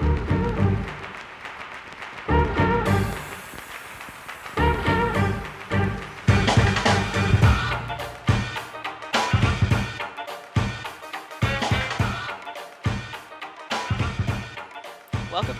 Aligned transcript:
Welcome 0.00 0.26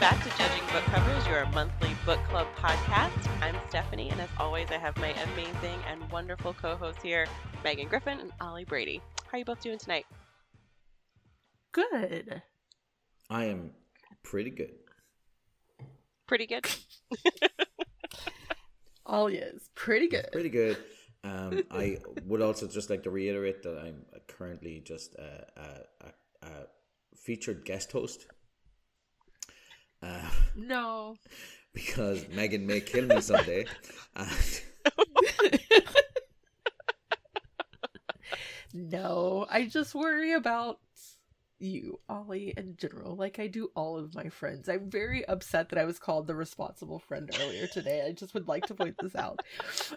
back 0.00 0.20
to 0.24 0.30
Judging 0.30 0.64
Book 0.72 0.82
Covers, 0.86 1.26
your 1.28 1.46
monthly 1.50 1.94
book 2.04 2.18
club 2.28 2.48
podcast. 2.56 3.30
I'm 3.40 3.54
Stephanie, 3.68 4.10
and 4.10 4.20
as 4.20 4.28
always, 4.40 4.68
I 4.72 4.78
have 4.78 4.96
my 4.96 5.10
amazing 5.10 5.78
and 5.88 6.10
wonderful 6.10 6.54
co-hosts 6.54 7.02
here, 7.04 7.28
Megan 7.62 7.86
Griffin 7.86 8.18
and 8.18 8.32
Ollie 8.40 8.64
Brady. 8.64 9.00
How 9.26 9.36
are 9.36 9.38
you 9.38 9.44
both 9.44 9.60
doing 9.60 9.78
tonight? 9.78 10.06
Good. 11.70 12.42
I 13.30 13.44
am 13.44 13.70
pretty 14.24 14.50
good. 14.50 14.72
Pretty 16.26 16.46
good. 16.46 16.66
All 19.06 19.28
is 19.28 19.68
pretty 19.74 20.08
good. 20.08 20.26
Pretty 20.32 20.48
good. 20.48 20.76
Um, 21.22 21.62
I 21.70 21.98
would 22.26 22.40
also 22.42 22.66
just 22.66 22.90
like 22.90 23.02
to 23.04 23.10
reiterate 23.10 23.62
that 23.62 23.78
I'm 23.78 24.04
currently 24.26 24.80
just 24.84 25.14
a, 25.14 25.46
a, 25.56 26.06
a, 26.06 26.46
a 26.46 26.66
featured 27.16 27.64
guest 27.64 27.92
host. 27.92 28.26
Uh, 30.02 30.28
No. 30.56 31.16
because 31.74 32.26
Megan 32.28 32.66
may 32.66 32.80
kill 32.80 33.06
me 33.06 33.20
someday. 33.20 33.66
And 34.16 34.28
No. 38.72 39.46
I 39.50 39.66
just 39.66 39.94
worry 39.94 40.32
about 40.32 40.78
you, 41.58 42.00
Ollie, 42.08 42.52
in 42.56 42.76
general, 42.76 43.16
like 43.16 43.38
I 43.38 43.46
do 43.46 43.70
all 43.74 43.96
of 43.96 44.14
my 44.14 44.28
friends. 44.28 44.68
I'm 44.68 44.90
very 44.90 45.24
upset 45.26 45.68
that 45.70 45.78
I 45.78 45.84
was 45.84 45.98
called 45.98 46.26
the 46.26 46.34
responsible 46.34 46.98
friend 46.98 47.30
earlier 47.40 47.66
today. 47.66 48.04
I 48.06 48.12
just 48.12 48.34
would 48.34 48.48
like 48.48 48.66
to 48.66 48.74
point 48.74 48.96
this 49.00 49.14
out. 49.14 49.40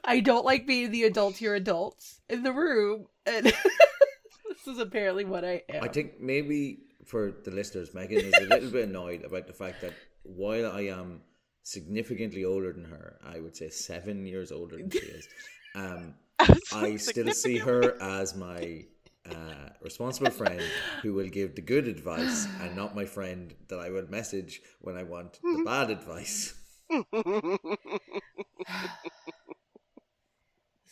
I 0.04 0.20
don't 0.20 0.46
like 0.46 0.68
being 0.68 0.92
the 0.92 1.04
adultier 1.04 1.56
adults 1.56 2.22
in 2.30 2.44
the 2.44 2.54
room, 2.54 3.08
and 3.26 3.46
this 3.46 4.68
is 4.68 4.80
apparently 4.80 5.26
what 5.26 5.44
I 5.44 5.64
am. 5.70 5.84
I 5.84 5.88
think 5.88 6.20
maybe 6.20 6.80
for 7.06 7.32
the 7.44 7.52
listeners, 7.52 7.94
Megan 7.94 8.26
is 8.26 8.34
a 8.34 8.48
little 8.48 8.70
bit 8.70 8.90
annoyed 8.90 9.24
about 9.24 9.48
the 9.48 9.54
fact 9.54 9.82
that 9.82 9.94
while 10.24 10.72
I 10.72 10.82
am 10.82 11.22
significantly 11.64 12.46
older 12.46 12.72
than 12.74 12.86
her, 12.86 13.18
I 13.26 13.40
would 13.40 13.56
say 13.56 13.70
seven 13.70 14.26
years 14.26 14.52
older 14.52 14.78
than 14.78 14.90
she 14.90 15.00
is, 15.00 15.28
um, 15.76 16.16
I 16.74 16.98
still 16.98 17.32
see 17.34 17.58
her 17.58 18.02
as 18.02 18.36
my 18.36 18.86
uh, 19.32 19.70
responsible 19.82 20.32
friend 20.32 20.62
who 21.02 21.14
will 21.14 21.28
give 21.28 21.56
the 21.56 21.62
good 21.62 21.88
advice 21.88 22.48
and 22.62 22.76
not 22.76 22.96
my 22.96 23.06
friend 23.06 23.54
that 23.70 23.80
I 23.80 23.90
will 23.90 24.08
message 24.10 24.62
when 24.82 24.98
I 24.98 25.04
want 25.04 25.40
the 25.42 25.64
bad 25.66 25.90
advice. 25.90 26.54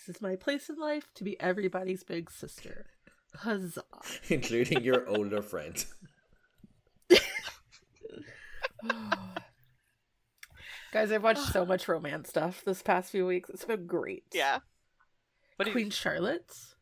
This 0.06 0.18
is 0.18 0.22
my 0.22 0.36
place 0.36 0.70
in 0.70 0.76
life 0.76 1.08
to 1.16 1.24
be 1.24 1.40
everybody's 1.40 2.04
big 2.04 2.30
sister. 2.30 2.86
Huzzah. 3.38 3.84
including 4.30 4.84
your 4.84 5.08
older 5.08 5.42
friend. 5.42 5.84
Guys, 10.94 11.12
I've 11.12 11.24
watched 11.24 11.52
so 11.52 11.66
much 11.66 11.88
romance 11.88 12.30
stuff 12.30 12.62
this 12.64 12.84
past 12.84 13.10
few 13.10 13.26
weeks. 13.26 13.50
It's 13.50 13.66
been 13.66 13.88
great. 13.88 14.26
yeah. 14.32 14.60
What 15.56 15.66
do 15.66 15.72
you? 15.72 15.74
Queen 15.74 15.90
Charlotte's. 15.90 16.75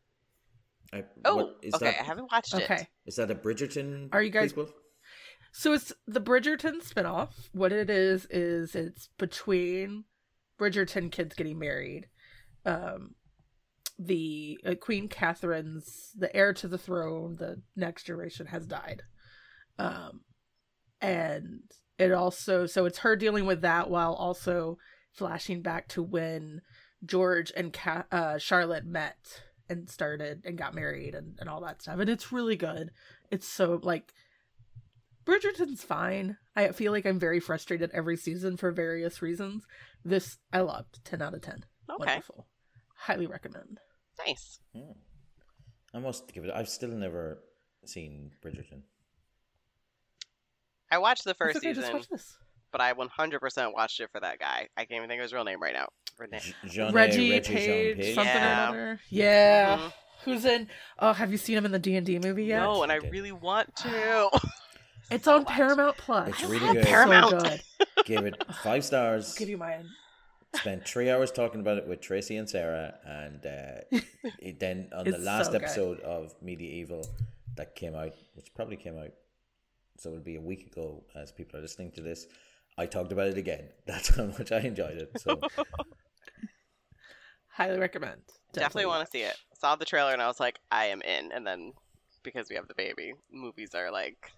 I, 0.94 1.04
Oh, 1.24 1.36
what- 1.36 1.56
is 1.62 1.74
okay. 1.74 1.86
that? 1.86 2.00
I 2.00 2.04
haven't 2.04 2.30
watched 2.30 2.54
it. 2.54 2.62
Okay. 2.64 2.88
Is 3.06 3.16
that 3.16 3.30
a 3.30 3.34
Bridgerton? 3.34 4.08
Are 4.12 4.22
you 4.22 4.30
guys- 4.30 4.52
prequel? 4.52 4.70
So 5.52 5.72
it's 5.72 5.92
the 6.06 6.20
Bridgerton 6.20 6.82
spinoff. 6.82 7.30
What 7.52 7.72
it 7.72 7.88
is 7.90 8.26
is 8.30 8.74
it's 8.74 9.08
between 9.18 10.04
Bridgerton 10.58 11.10
kids 11.12 11.34
getting 11.34 11.58
married. 11.58 12.08
Um 12.64 13.14
the 13.98 14.58
uh, 14.66 14.74
Queen 14.74 15.08
Catherine's 15.08 16.10
the 16.16 16.34
heir 16.34 16.52
to 16.54 16.66
the 16.66 16.78
throne, 16.78 17.36
the 17.38 17.62
next 17.76 18.04
generation 18.04 18.46
has 18.46 18.66
died. 18.66 19.02
Um 19.78 20.22
and 21.00 21.60
it 21.98 22.10
also 22.10 22.66
so 22.66 22.86
it's 22.86 22.98
her 22.98 23.14
dealing 23.14 23.46
with 23.46 23.60
that 23.60 23.88
while 23.90 24.14
also 24.14 24.78
flashing 25.12 25.62
back 25.62 25.86
to 25.88 26.02
when 26.02 26.62
George 27.04 27.52
and 27.56 27.72
Ca- 27.72 28.06
uh, 28.10 28.38
Charlotte 28.38 28.84
met 28.86 29.42
and 29.68 29.88
started 29.88 30.42
and 30.44 30.58
got 30.58 30.74
married 30.74 31.14
and, 31.14 31.36
and 31.40 31.48
all 31.48 31.60
that 31.62 31.82
stuff. 31.82 31.98
And 31.98 32.10
it's 32.10 32.32
really 32.32 32.56
good. 32.56 32.90
It's 33.30 33.48
so 33.48 33.80
like 33.82 34.12
Bridgerton's 35.24 35.82
fine. 35.82 36.36
I 36.54 36.68
feel 36.72 36.92
like 36.92 37.06
I'm 37.06 37.18
very 37.18 37.40
frustrated 37.40 37.90
every 37.92 38.16
season 38.16 38.56
for 38.56 38.70
various 38.70 39.22
reasons. 39.22 39.64
This 40.04 40.38
I 40.52 40.60
loved. 40.60 41.04
10 41.04 41.22
out 41.22 41.34
of 41.34 41.42
10. 41.42 41.64
Okay. 41.90 42.04
Wonderful. 42.06 42.46
Highly 42.96 43.26
recommend. 43.26 43.80
Nice. 44.26 44.60
Hmm. 44.74 44.92
I 45.94 45.98
must 46.00 46.32
give 46.32 46.44
it. 46.44 46.52
I've 46.54 46.68
still 46.68 46.90
never 46.90 47.38
seen 47.84 48.32
Bridgerton. 48.44 48.82
I 50.90 50.98
watched 50.98 51.24
the 51.24 51.30
It's 51.30 51.38
first 51.38 51.56
okay, 51.56 51.72
just 51.72 51.86
season, 51.86 51.94
watch 51.94 52.08
this. 52.08 52.36
But 52.74 52.80
I 52.80 52.92
100% 52.92 53.72
watched 53.72 54.00
it 54.00 54.10
for 54.10 54.18
that 54.18 54.40
guy. 54.40 54.66
I 54.76 54.84
can't 54.84 54.96
even 54.96 55.08
think 55.08 55.20
of 55.20 55.22
his 55.22 55.32
real 55.32 55.44
name 55.44 55.62
right 55.62 55.72
now. 55.74 55.86
Rene- 56.18 56.40
Jean 56.66 56.92
Reggie, 56.92 57.30
Jean 57.40 57.42
Page, 57.44 57.96
Page. 57.98 58.14
something 58.16 58.34
Yeah. 58.34 58.64
or 58.64 58.72
another. 58.74 59.00
Yeah. 59.10 59.76
Mhm. 59.78 59.92
Who's 60.24 60.44
in? 60.44 60.68
Oh, 60.98 61.12
have 61.12 61.30
you 61.30 61.38
seen 61.38 61.56
him 61.56 61.66
in 61.66 61.70
the 61.70 61.78
D 61.78 61.94
and 61.94 62.04
D 62.04 62.18
movie 62.18 62.46
yet? 62.46 62.58
No, 62.60 62.82
and 62.82 62.90
I 62.90 62.96
really 62.96 63.30
want 63.32 63.74
to. 63.76 64.30
It's 65.10 65.28
on 65.28 65.40
What? 65.44 65.48
Paramount 65.54 65.96
Plus. 65.98 66.28
It's 66.30 66.42
really 66.44 66.72
good. 66.72 66.84
Paramount. 66.86 67.30
So 67.30 67.38
good. 67.40 67.60
Give 68.06 68.24
it 68.26 68.42
five 68.62 68.84
stars. 68.84 69.30
I'll 69.34 69.38
give 69.38 69.48
you 69.50 69.58
mine. 69.58 69.86
Spent 70.56 70.84
three 70.88 71.10
hours 71.10 71.30
talking 71.30 71.60
about 71.60 71.76
it 71.78 71.86
with 71.86 72.00
Tracy 72.00 72.36
and 72.38 72.48
Sarah, 72.48 72.94
and 73.04 73.44
uh, 73.46 73.98
it 74.40 74.58
then 74.58 74.88
on 74.96 75.04
the 75.04 75.18
last 75.18 75.50
so 75.52 75.58
episode 75.58 76.00
of 76.00 76.34
Medieval 76.40 77.06
that 77.56 77.76
came 77.76 77.94
out, 77.94 78.14
which 78.34 78.52
probably 78.54 78.76
came 78.76 78.96
out, 78.98 79.10
so 79.98 80.08
it'll 80.08 80.20
be 80.22 80.36
a 80.36 80.40
week 80.40 80.66
ago 80.66 81.04
as 81.14 81.30
people 81.32 81.58
are 81.58 81.62
listening 81.62 81.90
to 81.92 82.00
this. 82.00 82.26
I 82.76 82.86
talked 82.86 83.12
about 83.12 83.28
it 83.28 83.38
again. 83.38 83.68
That's 83.86 84.14
how 84.16 84.26
much 84.26 84.52
I 84.52 84.58
enjoyed 84.60 84.98
it. 84.98 85.20
So 85.20 85.40
Highly 87.48 87.78
recommend. 87.78 88.20
Definitely 88.52 88.86
want 88.86 89.04
to 89.04 89.10
see 89.10 89.22
it. 89.22 89.36
Saw 89.58 89.76
the 89.76 89.84
trailer 89.84 90.12
and 90.12 90.20
I 90.20 90.26
was 90.26 90.40
like, 90.40 90.58
I 90.72 90.86
am 90.86 91.02
in. 91.02 91.30
And 91.32 91.46
then 91.46 91.72
because 92.24 92.48
we 92.48 92.56
have 92.56 92.66
the 92.66 92.74
baby, 92.74 93.14
movies 93.30 93.74
are 93.74 93.92
like, 93.92 94.32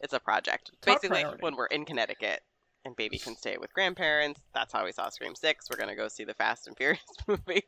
it's 0.00 0.12
a 0.12 0.20
project. 0.20 0.70
Top 0.82 0.96
Basically, 0.96 1.22
priority. 1.22 1.42
when 1.42 1.56
we're 1.56 1.66
in 1.66 1.86
Connecticut 1.86 2.40
and 2.84 2.94
baby 2.96 3.18
can 3.18 3.34
stay 3.34 3.56
with 3.58 3.72
grandparents, 3.72 4.40
that's 4.54 4.72
how 4.72 4.84
we 4.84 4.92
saw 4.92 5.08
Scream 5.08 5.34
Six. 5.34 5.68
We're 5.70 5.78
gonna 5.78 5.96
go 5.96 6.08
see 6.08 6.24
the 6.24 6.34
Fast 6.34 6.66
and 6.66 6.76
Furious 6.76 7.00
movie 7.26 7.64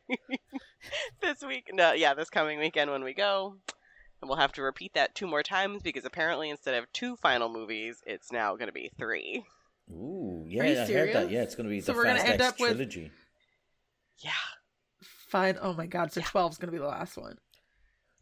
this 1.21 1.41
week. 1.41 1.69
No, 1.73 1.93
yeah, 1.93 2.13
this 2.13 2.29
coming 2.29 2.59
weekend 2.59 2.91
when 2.91 3.03
we 3.03 3.13
go. 3.13 3.55
And 4.21 4.29
we'll 4.29 4.37
have 4.37 4.53
to 4.53 4.61
repeat 4.61 4.93
that 4.93 5.15
two 5.15 5.25
more 5.25 5.41
times 5.41 5.81
because 5.81 6.05
apparently 6.05 6.51
instead 6.51 6.75
of 6.75 6.91
two 6.93 7.15
final 7.15 7.49
movies, 7.49 8.03
it's 8.05 8.31
now 8.31 8.55
going 8.55 8.67
to 8.67 8.73
be 8.73 8.91
three. 8.95 9.45
Ooh, 9.91 10.45
yeah, 10.47 10.63
you 10.63 10.79
I 10.81 10.85
heard 10.85 11.15
that. 11.15 11.31
Yeah, 11.31 11.41
it's 11.43 11.55
going 11.55 11.65
to 11.65 11.69
be 11.69 11.81
So 11.81 11.91
the 11.91 11.97
we're 11.97 12.05
gonna 12.05 12.19
end 12.21 12.41
X 12.41 12.43
up 12.53 12.59
with- 12.59 12.71
trilogy. 12.71 13.11
Yeah. 14.19 14.31
Fine. 15.27 15.57
Oh 15.61 15.73
my 15.73 15.85
god. 15.87 16.11
So 16.13 16.19
Yeah. 16.19 16.27
12 16.27 16.51
is 16.53 16.57
going 16.57 16.67
to 16.67 16.71
be 16.71 16.77
the 16.77 16.87
last 16.87 17.17
one. 17.17 17.37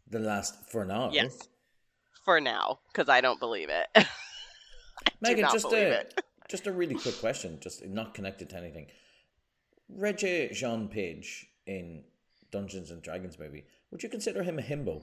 The 0.08 0.18
last 0.18 0.64
for 0.70 0.84
now. 0.84 1.10
Yes. 1.12 1.38
For 2.24 2.40
now, 2.40 2.80
because 2.92 3.08
I 3.08 3.20
don't 3.20 3.40
believe 3.40 3.68
it. 3.70 3.86
I 3.96 4.02
do 4.02 5.10
Megan, 5.22 5.42
not 5.42 5.52
just 5.52 5.64
believe 5.68 5.86
a 5.88 6.00
it. 6.00 6.20
just 6.48 6.66
a 6.66 6.72
really 6.72 6.94
quick 6.94 7.18
question, 7.20 7.58
just 7.60 7.84
not 7.86 8.14
connected 8.14 8.50
to 8.50 8.56
anything. 8.56 8.86
Reggie 9.88 10.48
Jean 10.52 10.88
Page 10.88 11.46
in 11.66 12.04
Dungeons 12.50 12.90
and 12.90 13.02
Dragons 13.02 13.38
movie, 13.38 13.64
would 13.90 14.02
you 14.02 14.08
consider 14.08 14.42
him 14.42 14.58
a 14.58 14.62
himbo? 14.62 15.02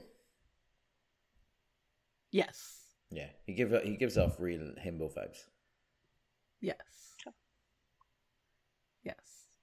Yes. 2.32 2.84
Yeah, 3.10 3.28
he 3.46 3.54
give 3.54 3.74
he 3.84 3.96
gives 3.96 4.18
off 4.18 4.36
real 4.40 4.72
himbo 4.84 5.14
vibes. 5.14 5.46
Yes. 6.62 6.78
Yes. 9.04 9.16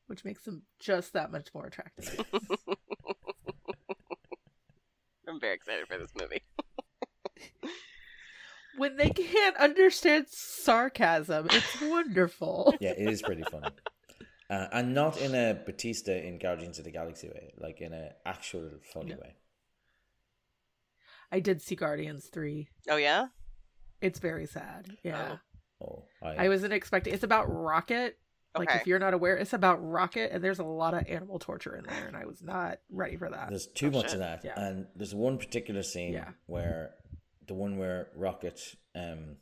Which 0.06 0.24
makes 0.24 0.42
them 0.44 0.62
just 0.78 1.12
that 1.14 1.32
much 1.32 1.48
more 1.54 1.66
attractive. 1.66 2.18
I'm 5.28 5.40
very 5.40 5.54
excited 5.54 5.86
for 5.88 5.96
this 5.98 6.12
movie. 6.14 6.42
when 8.76 8.96
they 8.96 9.10
can't 9.10 9.56
understand 9.56 10.26
sarcasm, 10.28 11.48
it's 11.50 11.80
wonderful. 11.80 12.74
Yeah, 12.80 12.90
it 12.90 13.08
is 13.08 13.22
pretty 13.22 13.44
funny, 13.44 13.72
uh, 14.50 14.66
and 14.72 14.92
not 14.94 15.16
in 15.18 15.34
a 15.34 15.54
Batista 15.54 16.12
in 16.12 16.38
Guardians 16.38 16.78
of 16.78 16.84
the 16.84 16.90
Galaxy 16.90 17.28
way, 17.28 17.54
like 17.58 17.80
in 17.80 17.92
a 17.94 18.10
actual 18.26 18.70
funny 18.92 19.12
No. 19.12 19.16
way. 19.16 19.36
I 21.32 21.40
did 21.40 21.62
see 21.62 21.74
Guardians 21.74 22.26
3. 22.26 22.68
Oh 22.90 22.96
yeah. 22.96 23.26
It's 24.00 24.18
very 24.18 24.46
sad. 24.46 24.96
Yeah. 25.02 25.32
Oh, 25.32 25.38
I, 26.22 26.44
I 26.46 26.48
wasn't 26.48 26.72
expecting 26.72 27.12
it's 27.14 27.24
about 27.24 27.46
Rocket. 27.52 28.18
Like 28.56 28.68
Okay. 28.70 28.78
if 28.80 28.86
you're 28.86 29.00
not 29.00 29.14
aware, 29.14 29.36
it's 29.36 29.52
about 29.52 29.78
Rocket 29.84 30.30
and 30.32 30.42
there's 30.44 30.60
a 30.60 30.64
lot 30.64 30.94
of 30.94 31.02
animal 31.08 31.38
torture 31.40 31.74
in 31.76 31.84
there 31.84 32.06
and 32.06 32.16
I 32.16 32.24
was 32.24 32.40
not 32.42 32.78
ready 32.88 33.16
for 33.16 33.28
that. 33.28 33.48
There's 33.50 33.66
too 33.66 33.88
Oh, 33.88 33.90
much 33.98 34.04
shit. 34.06 34.14
of 34.14 34.18
that, 34.20 34.44
Yeah. 34.44 34.60
and 34.64 34.86
there's 34.94 35.14
one 35.14 35.38
particular 35.38 35.82
scene 35.82 36.12
Yeah. 36.12 36.30
where 36.46 36.94
the 37.46 37.54
one 37.54 37.76
where 37.78 38.08
Rocket 38.14 38.60
um 38.94 39.36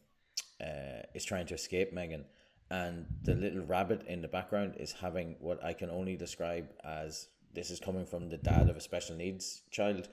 uh 0.60 1.02
is 1.14 1.24
trying 1.24 1.46
to 1.46 1.54
escape 1.54 1.92
Megan, 1.92 2.24
and 2.70 3.06
the 3.22 3.34
little 3.34 3.64
rabbit 3.66 4.00
in 4.06 4.22
the 4.22 4.28
background 4.28 4.76
is 4.78 4.92
having 4.92 5.36
what 5.40 5.62
I 5.62 5.72
can 5.74 5.90
only 5.90 6.16
describe 6.16 6.66
as 6.82 7.28
this 7.52 7.70
is 7.70 7.80
coming 7.80 8.06
from 8.06 8.30
the 8.30 8.38
dad 8.38 8.70
of 8.70 8.76
a 8.76 8.80
special 8.80 9.14
needs 9.16 9.62
child, 9.70 10.08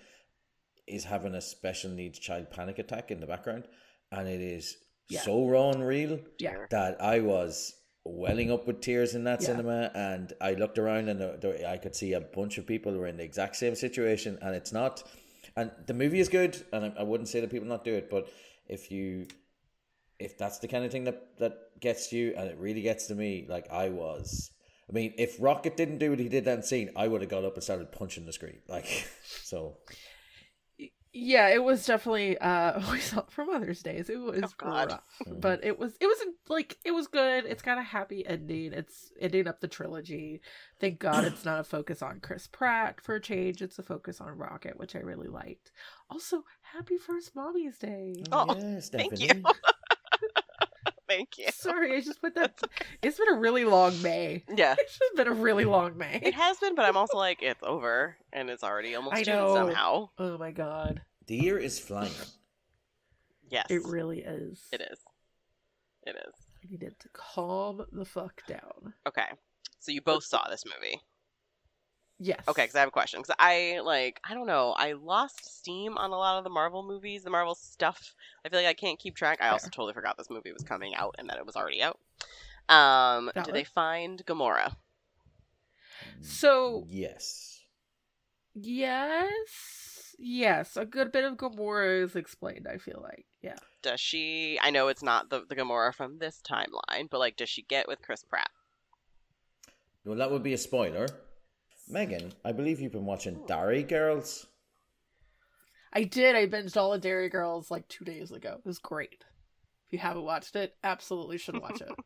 is 0.87 1.05
having 1.05 1.35
a 1.35 1.41
special 1.41 1.89
needs 1.91 2.19
child 2.19 2.51
panic 2.51 2.77
attack 2.79 3.11
in 3.11 3.21
the 3.21 3.27
background, 3.27 3.63
and 4.11 4.27
it 4.27 4.41
is 4.41 4.75
Yeah. 5.09 5.21
so 5.21 5.45
raw 5.47 5.71
and 5.71 5.85
real 5.85 6.19
Yeah. 6.37 6.65
that 6.69 7.01
I 7.01 7.19
was 7.19 7.73
welling 8.05 8.51
up 8.51 8.65
with 8.67 8.81
tears 8.81 9.15
in 9.15 9.23
that 9.25 9.41
Yeah. 9.41 9.47
cinema, 9.47 9.91
and 9.93 10.33
I 10.39 10.53
looked 10.53 10.77
around 10.79 11.09
and 11.09 11.21
I 11.65 11.77
could 11.77 11.95
see 11.95 12.13
a 12.13 12.21
bunch 12.21 12.57
of 12.57 12.65
people 12.65 12.91
who 12.93 12.99
were 12.99 13.07
in 13.07 13.17
the 13.17 13.23
exact 13.23 13.55
same 13.55 13.75
situation, 13.75 14.37
and 14.41 14.55
it's 14.55 14.71
not. 14.71 15.03
And 15.55 15.71
the 15.87 15.93
movie 15.93 16.19
is 16.19 16.29
good, 16.29 16.57
and 16.71 16.85
I, 16.85 16.93
I 16.99 17.03
wouldn't 17.03 17.27
say 17.29 17.39
that 17.41 17.49
people 17.49 17.67
not 17.67 17.83
do 17.83 17.93
it, 17.93 18.09
but 18.09 18.29
if 18.67 18.91
you, 18.91 19.27
if 20.19 20.37
that's 20.37 20.59
the 20.59 20.67
kind 20.67 20.85
of 20.85 20.91
thing 20.91 21.05
that 21.05 21.37
that 21.37 21.79
gets 21.79 22.11
you, 22.13 22.33
and 22.37 22.49
it 22.49 22.57
really 22.57 22.81
gets 22.81 23.07
to 23.07 23.15
me, 23.15 23.45
like 23.49 23.69
I 23.71 23.89
was. 23.89 24.51
I 24.89 24.91
mean, 24.91 25.13
if 25.17 25.35
Rocket 25.39 25.77
didn't 25.77 25.99
do 25.99 26.09
what 26.09 26.19
he 26.19 26.29
did 26.29 26.45
that 26.45 26.65
scene, 26.65 26.89
I 26.95 27.07
would 27.07 27.21
have 27.21 27.29
got 27.29 27.45
up 27.45 27.53
and 27.55 27.63
started 27.63 27.91
punching 27.91 28.25
the 28.25 28.33
screen. 28.33 28.59
Like, 28.67 28.85
so 29.43 29.77
Yeah, 31.11 31.47
it 31.49 31.63
was 31.63 31.85
definitely 31.85 32.37
uh 32.37 32.79
we 32.91 32.99
saw 32.99 33.19
it 33.21 33.31
for 33.31 33.43
Mother's 33.45 33.81
Days. 33.81 34.09
It 34.09 34.17
was 34.17 34.41
Oh, 34.43 34.49
God. 34.57 34.91
rough. 34.91 35.03
But 35.39 35.63
it 35.63 35.79
was 35.79 35.97
it 35.99 36.05
was 36.05 36.17
like 36.47 36.77
it 36.85 36.91
was 36.91 37.07
good. 37.07 37.45
It's 37.45 37.63
got 37.63 37.77
a 37.79 37.83
happy 37.83 38.25
ending. 38.25 38.73
It's 38.73 39.11
ending 39.19 39.47
up 39.47 39.59
the 39.59 39.67
trilogy. 39.67 40.41
Thank 40.79 40.99
God 40.99 41.23
it's 41.25 41.43
not 41.45 41.59
a 41.59 41.63
focus 41.63 42.01
on 42.03 42.19
Chris 42.19 42.47
Pratt 42.47 43.01
for 43.01 43.15
a 43.15 43.21
change. 43.21 43.61
It's 43.61 43.79
a 43.79 43.83
focus 43.83 44.21
on 44.21 44.37
Rocket, 44.37 44.77
which 44.77 44.95
I 44.95 44.99
really 44.99 45.27
liked. 45.27 45.71
Also, 46.11 46.43
happy 46.61 46.97
first 46.97 47.35
Mommy's 47.35 47.77
Day. 47.77 48.23
Oh, 48.31 48.55
yeah, 48.59 48.79
thank 48.79 49.19
you. 49.19 49.43
Thank 51.09 51.37
you. 51.39 51.47
Sorry, 51.51 51.95
I 51.97 52.01
just 52.01 52.21
put 52.21 52.35
that 52.35 52.61
it's 53.01 53.17
been 53.17 53.29
a 53.33 53.37
really 53.37 53.65
long 53.65 53.99
May. 54.01 54.43
Yeah. 54.55 54.75
It's 54.79 54.97
just 54.97 55.15
been 55.17 55.27
a 55.27 55.33
really 55.33 55.65
long 55.65 55.97
May. 55.97 56.19
It 56.23 56.35
has 56.35 56.57
been, 56.59 56.75
but 56.75 56.85
I'm 56.85 56.95
also 56.95 57.17
like, 57.17 57.39
it's 57.41 57.61
over, 57.63 58.15
and 58.31 58.49
it's 58.49 58.63
already 58.63 58.95
almost 58.95 59.15
I 59.15 59.23
June 59.23 59.35
know. 59.35 59.53
somehow. 59.55 60.09
Oh 60.17 60.37
my 60.37 60.51
god. 60.51 61.01
The 61.27 61.35
year 61.35 61.57
is 61.57 61.79
flying. 61.79 62.11
Yes, 63.49 63.65
It 63.69 63.83
really 63.85 64.19
is. 64.19 64.61
it 64.71 64.81
is. 64.81 64.99
It 66.05 66.15
is. 66.15 66.33
I 66.63 66.67
needed 66.71 66.95
to 66.99 67.09
calm 67.13 67.83
the 67.91 68.05
fuck 68.05 68.45
down. 68.47 68.93
Okay, 69.07 69.25
so 69.79 69.91
you 69.91 70.01
both 70.01 70.23
saw 70.23 70.47
this 70.49 70.63
movie. 70.65 71.01
Yes. 72.21 72.41
Okay, 72.49 72.63
because 72.63 72.75
I 72.75 72.79
have 72.79 72.89
a 72.89 72.91
question. 72.91 73.21
Because 73.21 73.35
I 73.39 73.79
like, 73.83 74.19
I 74.29 74.33
don't 74.33 74.45
know, 74.47 74.73
I 74.77 74.91
lost 74.93 75.57
steam 75.59 75.97
on 75.97 76.11
a 76.11 76.17
lot 76.17 76.37
of 76.37 76.43
the 76.43 76.49
Marvel 76.49 76.83
movies, 76.83 77.23
the 77.23 77.29
Marvel 77.29 77.55
stuff. 77.55 78.13
I 78.45 78.49
feel 78.49 78.59
like 78.59 78.67
I 78.67 78.73
can't 78.73 78.99
keep 78.99 79.15
track. 79.15 79.39
I 79.41 79.49
also 79.49 79.65
Fair. 79.67 79.71
totally 79.71 79.93
forgot 79.93 80.17
this 80.17 80.29
movie 80.29 80.51
was 80.51 80.63
coming 80.63 80.93
out 80.95 81.15
and 81.17 81.29
that 81.29 81.37
it 81.37 81.45
was 81.45 81.55
already 81.55 81.81
out. 81.81 81.97
Um, 82.67 83.27
did 83.27 83.45
Valid. 83.45 83.55
they 83.55 83.63
find 83.63 84.25
Gamora? 84.25 84.75
So 86.21 86.85
Yes. 86.89 87.61
Yes. 88.53 90.15
Yes. 90.19 90.75
A 90.75 90.85
good 90.85 91.11
bit 91.11 91.23
of 91.23 91.37
Gamora 91.37 92.03
is 92.03 92.15
explained, 92.15 92.67
I 92.69 92.77
feel 92.77 92.99
like. 93.01 93.25
Yeah. 93.41 93.55
Does 93.81 94.01
she? 94.01 94.59
I 94.61 94.71
know 94.71 94.89
it's 94.89 95.03
not 95.03 95.29
the 95.29 95.45
the 95.47 95.55
Gamora 95.55 95.93
from 95.93 96.19
this 96.19 96.41
timeline, 96.45 97.09
but 97.09 97.19
like, 97.19 97.37
does 97.37 97.47
she 97.47 97.61
get 97.61 97.87
with 97.87 98.01
Chris 98.01 98.23
Pratt? 98.23 98.49
Well, 100.03 100.17
that 100.17 100.31
would 100.31 100.43
be 100.43 100.53
a 100.53 100.57
spoiler. 100.57 101.07
Megan, 101.89 102.33
I 102.45 102.51
believe 102.51 102.79
you've 102.79 102.91
been 102.91 103.05
watching 103.05 103.43
Derry 103.47 103.83
Girls. 103.83 104.45
I 105.91 106.03
did. 106.03 106.35
I 106.35 106.45
binged 106.45 106.77
all 106.77 106.93
of 106.93 107.01
Derry 107.01 107.29
Girls 107.29 107.71
like 107.71 107.87
two 107.87 108.05
days 108.05 108.31
ago. 108.31 108.57
It 108.59 108.65
was 108.65 108.77
great. 108.77 109.25
If 109.87 109.93
you 109.93 109.99
haven't 109.99 110.23
watched 110.23 110.55
it, 110.55 110.75
absolutely 110.83 111.39
should 111.39 111.59
watch 111.59 111.81
it. 111.81 111.89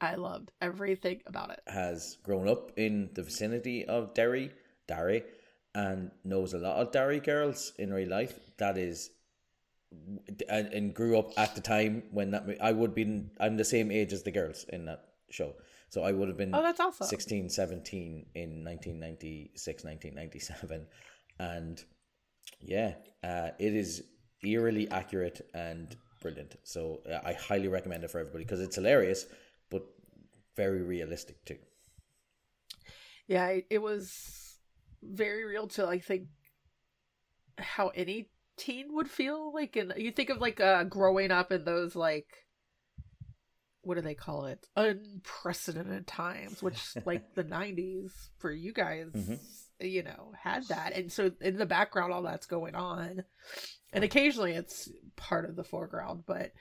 I 0.00 0.14
loved 0.16 0.52
everything 0.60 1.22
about 1.26 1.50
it. 1.50 1.60
Has 1.66 2.18
grown 2.22 2.48
up 2.48 2.72
in 2.76 3.08
the 3.14 3.22
vicinity 3.22 3.86
of 3.86 4.14
Derry, 4.14 4.52
Derry, 4.86 5.24
and 5.74 6.10
knows 6.22 6.52
a 6.52 6.58
lot 6.58 6.76
of 6.76 6.92
Derry 6.92 7.18
girls 7.18 7.72
in 7.78 7.92
real 7.92 8.08
life. 8.08 8.38
That 8.58 8.76
is, 8.76 9.10
and, 10.48 10.66
and 10.66 10.94
grew 10.94 11.18
up 11.18 11.30
at 11.36 11.54
the 11.54 11.60
time 11.62 12.04
when 12.10 12.30
that 12.32 12.44
I 12.60 12.72
would 12.72 12.94
be. 12.94 13.24
I'm 13.40 13.56
the 13.56 13.64
same 13.64 13.90
age 13.90 14.12
as 14.12 14.22
the 14.22 14.30
girls 14.30 14.66
in 14.68 14.84
that 14.84 15.04
show, 15.30 15.54
so 15.90 16.02
I 16.02 16.12
would 16.12 16.28
have 16.28 16.36
been. 16.36 16.54
Oh, 16.54 16.62
that's 16.62 16.80
awesome. 16.80 17.06
16, 17.06 17.48
17 17.48 18.26
in 18.34 18.64
1996, 18.64 19.84
1997. 19.84 20.86
And 21.38 21.82
yeah, 22.60 22.94
uh, 23.24 23.50
it 23.58 23.74
is 23.74 24.02
eerily 24.44 24.90
accurate 24.90 25.40
and 25.54 25.96
brilliant. 26.20 26.56
So 26.64 27.00
uh, 27.10 27.20
I 27.24 27.32
highly 27.32 27.68
recommend 27.68 28.04
it 28.04 28.10
for 28.10 28.18
everybody 28.18 28.44
because 28.44 28.60
it's 28.60 28.76
hilarious, 28.76 29.26
but 29.70 29.82
very 30.56 30.82
realistic 30.82 31.44
too. 31.44 31.58
Yeah, 33.26 33.58
it 33.70 33.80
was 33.82 34.58
very 35.02 35.44
real 35.44 35.68
to 35.68 35.86
I 35.86 36.00
think 36.00 36.28
how 37.58 37.88
any 37.88 38.30
teen 38.56 38.94
would 38.94 39.08
feel 39.08 39.52
like 39.54 39.76
and 39.76 39.92
you 39.96 40.10
think 40.10 40.30
of 40.30 40.38
like 40.38 40.60
uh 40.60 40.82
growing 40.84 41.30
up 41.30 41.52
in 41.52 41.64
those 41.64 41.94
like 41.94 42.26
what 43.88 43.94
do 43.96 44.02
they 44.02 44.14
call 44.14 44.44
it 44.46 44.66
unprecedented 44.76 46.06
times 46.06 46.62
which 46.62 46.78
like 47.06 47.34
the 47.34 47.42
90s 47.44 48.10
for 48.38 48.50
you 48.52 48.72
guys 48.72 49.06
Mhm. 49.14 49.38
you 49.80 50.02
know 50.02 50.32
had 50.38 50.64
that 50.68 50.92
and 50.94 51.10
so 51.10 51.30
in 51.40 51.56
the 51.56 51.66
background 51.66 52.12
all 52.12 52.22
that's 52.22 52.46
going 52.46 52.74
on 52.74 53.24
and 53.92 54.04
occasionally 54.04 54.52
it's 54.52 54.90
part 55.16 55.48
of 55.48 55.56
the 55.56 55.64
foreground 55.64 56.24
but 56.26 56.52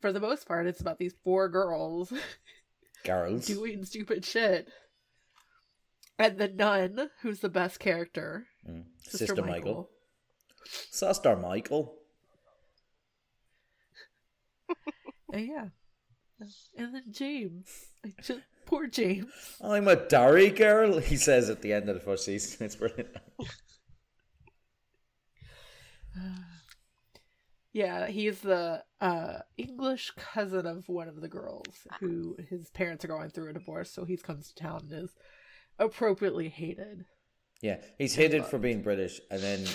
for 0.00 0.12
the 0.12 0.20
most 0.20 0.46
part 0.46 0.66
it's 0.66 0.80
about 0.80 0.98
these 0.98 1.14
four 1.24 1.48
girls 1.48 2.12
Girls. 3.04 3.46
doing 3.46 3.84
stupid 3.84 4.24
shit. 4.24 4.68
And 6.18 6.38
the 6.38 6.48
nun, 6.48 7.10
who's 7.22 7.40
the 7.40 7.48
best 7.48 7.78
character, 7.78 8.46
Mm. 8.68 8.84
Sister, 9.02 9.18
Sister, 9.26 9.42
Michael. 9.42 9.52
Michael. 9.52 9.90
Sister 10.90 11.36
Michael. 11.36 11.94
And 15.32 15.46
yeah. 15.46 15.66
And 16.76 16.94
then 16.94 17.04
James. 17.10 17.86
I 18.04 18.12
just, 18.22 18.40
poor 18.66 18.86
James. 18.86 19.56
I'm 19.60 19.88
a 19.88 19.96
Derry 19.96 20.50
girl, 20.50 20.98
he 20.98 21.16
says 21.16 21.48
at 21.48 21.62
the 21.62 21.72
end 21.72 21.88
of 21.88 21.94
the 21.94 22.00
first 22.00 22.24
season. 22.24 22.58
It's 22.66 22.76
brilliant. 22.76 23.08
Yeah, 27.72 28.06
he's 28.06 28.40
the 28.40 28.82
uh, 29.02 29.40
English 29.58 30.12
cousin 30.16 30.64
of 30.64 30.88
one 30.88 31.08
of 31.08 31.20
the 31.20 31.28
girls 31.28 31.86
who 32.00 32.34
his 32.48 32.70
parents 32.70 33.04
are 33.04 33.08
going 33.08 33.28
through 33.28 33.50
a 33.50 33.52
divorce, 33.52 33.90
so 33.90 34.06
he 34.06 34.16
comes 34.16 34.48
to 34.48 34.54
town 34.54 34.88
and 34.90 35.04
is 35.04 35.10
appropriately 35.78 36.48
hated. 36.48 37.04
Yeah, 37.60 37.76
he's 37.98 38.14
hated 38.14 38.46
for 38.46 38.56
being 38.56 38.80
British, 38.80 39.20
and 39.30 39.42
then 39.42 39.66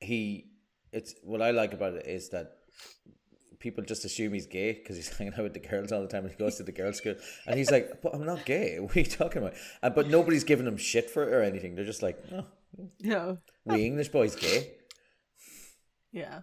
he. 0.00 0.46
It's 0.92 1.14
what 1.22 1.42
I 1.42 1.50
like 1.50 1.74
about 1.74 1.92
it 1.92 2.06
is 2.06 2.30
that 2.30 2.52
people 3.58 3.82
just 3.84 4.04
assume 4.04 4.32
he's 4.32 4.46
gay 4.46 4.72
because 4.72 4.96
he's 4.96 5.08
hanging 5.18 5.34
out 5.34 5.42
with 5.42 5.54
the 5.54 5.60
girls 5.60 5.92
all 5.92 6.00
the 6.02 6.08
time. 6.08 6.24
and 6.24 6.30
He 6.32 6.36
goes 6.38 6.56
to 6.56 6.62
the 6.62 6.72
girls' 6.72 6.98
school, 6.98 7.14
and 7.46 7.58
he's 7.58 7.70
like, 7.70 8.02
"But 8.02 8.14
I'm 8.14 8.24
not 8.24 8.44
gay. 8.44 8.78
What 8.80 8.96
are 8.96 9.00
you 9.00 9.06
talking 9.06 9.42
about?" 9.42 9.54
Uh, 9.82 9.90
but 9.90 10.08
nobody's 10.08 10.44
giving 10.44 10.66
him 10.66 10.76
shit 10.76 11.10
for 11.10 11.22
it 11.24 11.32
or 11.32 11.42
anything. 11.42 11.74
They're 11.74 11.84
just 11.84 12.02
like, 12.02 12.18
"Oh, 12.32 12.44
Yeah. 12.98 13.34
we 13.64 13.84
English 13.84 14.08
boys 14.08 14.36
gay." 14.36 14.72
Yeah. 16.12 16.40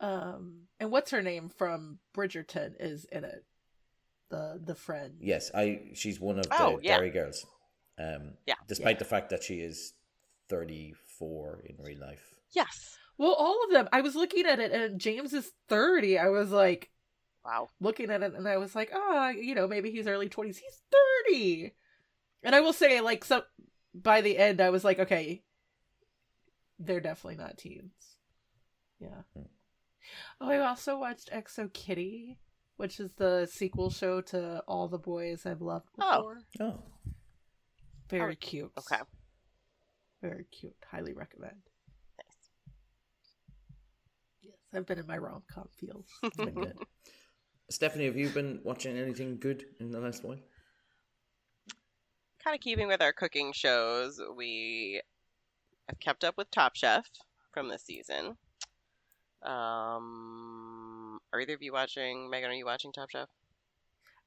Um, 0.00 0.62
and 0.80 0.90
what's 0.90 1.10
her 1.12 1.22
name 1.22 1.48
from 1.48 1.98
Bridgerton 2.16 2.74
is 2.80 3.04
in 3.12 3.24
it. 3.24 3.44
The 4.30 4.60
the 4.62 4.74
friend. 4.74 5.14
Yes, 5.20 5.50
I. 5.54 5.90
She's 5.94 6.18
one 6.20 6.38
of 6.38 6.48
the 6.48 6.56
Oh, 6.60 6.80
yeah. 6.82 6.96
Derry 6.96 7.10
girls. 7.10 7.46
Um, 7.98 8.34
Yeah. 8.46 8.54
Despite 8.66 8.96
Yeah. 8.96 8.98
the 8.98 9.04
fact 9.04 9.30
that 9.30 9.42
she 9.44 9.60
is 9.60 9.92
thirty-four 10.48 11.62
in 11.66 11.76
real 11.84 12.00
life. 12.00 12.34
Yes. 12.52 12.96
Well, 13.18 13.32
all 13.32 13.64
of 13.64 13.70
them. 13.70 13.88
I 13.92 14.00
was 14.02 14.14
looking 14.14 14.44
at 14.46 14.58
it, 14.60 14.72
and 14.72 15.00
James 15.00 15.32
is 15.32 15.52
thirty. 15.68 16.18
I 16.18 16.28
was 16.28 16.50
like 16.50 16.90
Wow. 17.44 17.68
looking 17.80 18.10
at 18.10 18.22
it, 18.22 18.34
and 18.34 18.46
I 18.48 18.56
was 18.58 18.74
like, 18.74 18.90
ah, 18.94 19.28
you 19.30 19.54
know, 19.54 19.66
maybe 19.66 19.90
he's 19.90 20.06
early 20.06 20.28
twenties. 20.28 20.58
He's 20.58 20.82
thirty. 20.92 21.74
And 22.42 22.54
I 22.54 22.60
will 22.60 22.72
say, 22.74 23.00
like, 23.00 23.24
so 23.24 23.42
by 23.94 24.20
the 24.20 24.36
end, 24.38 24.60
I 24.60 24.70
was 24.70 24.84
like, 24.84 24.98
okay, 24.98 25.42
they're 26.78 27.00
definitely 27.00 27.42
not 27.42 27.56
teens. 27.58 28.16
Yeah. 29.00 29.22
Oh, 30.40 30.48
I 30.50 30.58
also 30.58 30.98
watched 30.98 31.30
XO, 31.32 31.72
Kitty, 31.72 32.38
which 32.76 33.00
is 33.00 33.10
the 33.16 33.46
sequel 33.50 33.90
show 33.90 34.20
to 34.20 34.62
All 34.68 34.86
the 34.88 34.98
Boys 34.98 35.46
I've 35.46 35.62
Loved 35.62 35.88
Oh. 35.98 36.16
Before. 36.18 36.38
Oh, 36.60 36.82
Very 38.10 38.36
cute. 38.36 38.70
Okay. 38.78 39.00
Very 40.22 40.44
cute. 40.52 40.76
Highly 40.90 41.12
recommend. 41.12 41.56
Nice. 42.18 42.50
Yes, 44.42 44.56
I've 44.76 44.86
been 44.86 44.98
in 44.98 45.06
my 45.06 45.18
rom 45.18 45.42
com 45.52 45.68
field. 45.76 46.04
It's 46.22 46.36
been 46.36 46.54
good. 46.54 46.76
Stephanie, 47.70 48.04
have 48.04 48.16
you 48.16 48.28
been 48.28 48.60
watching 48.62 48.96
anything 48.96 49.38
good 49.38 49.64
in 49.80 49.90
the 49.90 49.98
last 49.98 50.22
while? 50.22 50.38
Kind 52.44 52.54
of 52.54 52.60
keeping 52.60 52.86
with 52.86 53.02
our 53.02 53.12
cooking 53.12 53.52
shows, 53.52 54.20
we 54.36 55.00
have 55.88 55.98
kept 55.98 56.22
up 56.22 56.36
with 56.36 56.50
Top 56.50 56.76
Chef 56.76 57.08
from 57.52 57.68
this 57.68 57.82
season. 57.82 58.36
Um, 59.42 61.18
Are 61.32 61.40
either 61.40 61.54
of 61.54 61.62
you 61.62 61.72
watching? 61.72 62.30
Megan, 62.30 62.50
are 62.50 62.54
you 62.54 62.66
watching 62.66 62.92
Top 62.92 63.10
Chef? 63.10 63.28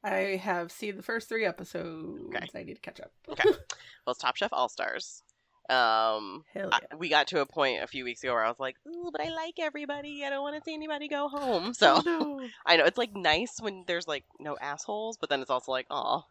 I 0.03 0.39
have 0.41 0.71
seen 0.71 0.95
the 0.97 1.03
first 1.03 1.27
three 1.29 1.45
episodes. 1.45 2.21
Okay. 2.27 2.47
I 2.55 2.63
need 2.63 2.75
to 2.75 2.81
catch 2.81 2.99
up. 2.99 3.11
Okay. 3.29 3.49
Well, 4.05 4.13
it's 4.13 4.21
Top 4.21 4.37
Chef 4.37 4.51
All 4.53 4.69
Stars. 4.69 5.21
Um, 5.69 6.43
Hell 6.53 6.69
I- 6.71 6.95
we 6.97 7.09
got 7.09 7.27
to 7.27 7.41
a 7.41 7.45
point 7.45 7.83
a 7.83 7.88
few 7.88 8.03
weeks 8.03 8.23
ago 8.23 8.33
where 8.33 8.43
I 8.43 8.49
was 8.49 8.59
like, 8.59 8.75
"Ooh, 8.88 9.09
but 9.11 9.21
I 9.21 9.29
like 9.29 9.59
everybody. 9.59 10.25
I 10.25 10.29
don't 10.29 10.41
want 10.41 10.55
to 10.55 10.61
see 10.63 10.73
anybody 10.73 11.07
go 11.07 11.27
home." 11.29 11.73
So 11.79 11.95
Oh, 11.97 12.01
no. 12.05 12.47
I 12.65 12.77
know 12.77 12.85
it's 12.85 12.97
like 12.97 13.15
nice 13.15 13.57
when 13.59 13.83
there's 13.88 14.07
like 14.07 14.25
no 14.39 14.57
assholes, 14.59 15.17
but 15.17 15.29
then 15.29 15.41
it's 15.41 15.49
also 15.51 15.71
like, 15.71 15.85
"Oh, 15.91 16.23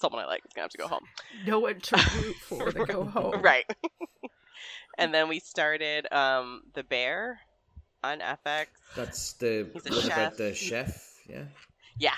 someone 0.00 0.22
I 0.22 0.26
like 0.26 0.42
is 0.46 0.52
gonna 0.54 0.64
have 0.64 0.70
to 0.72 0.78
go 0.78 0.88
home." 0.88 1.04
no 1.44 1.60
one 1.60 1.80
to 1.80 1.96
root 2.16 2.36
for 2.48 2.72
to 2.72 2.84
go 2.86 3.04
home. 3.04 3.42
right. 3.42 3.64
and 4.98 5.12
then 5.12 5.28
we 5.28 5.40
started 5.40 6.06
um 6.12 6.62
the 6.74 6.82
Bear 6.82 7.40
on 8.02 8.20
FX. 8.20 8.66
That's 8.94 9.34
the 9.34 9.68
He's 9.72 9.84
a 9.86 9.90
what 9.90 10.04
chef. 10.04 10.12
about 10.16 10.36
the 10.38 10.54
chef? 10.54 11.02
Yeah. 11.28 11.44
Yeah, 11.98 12.14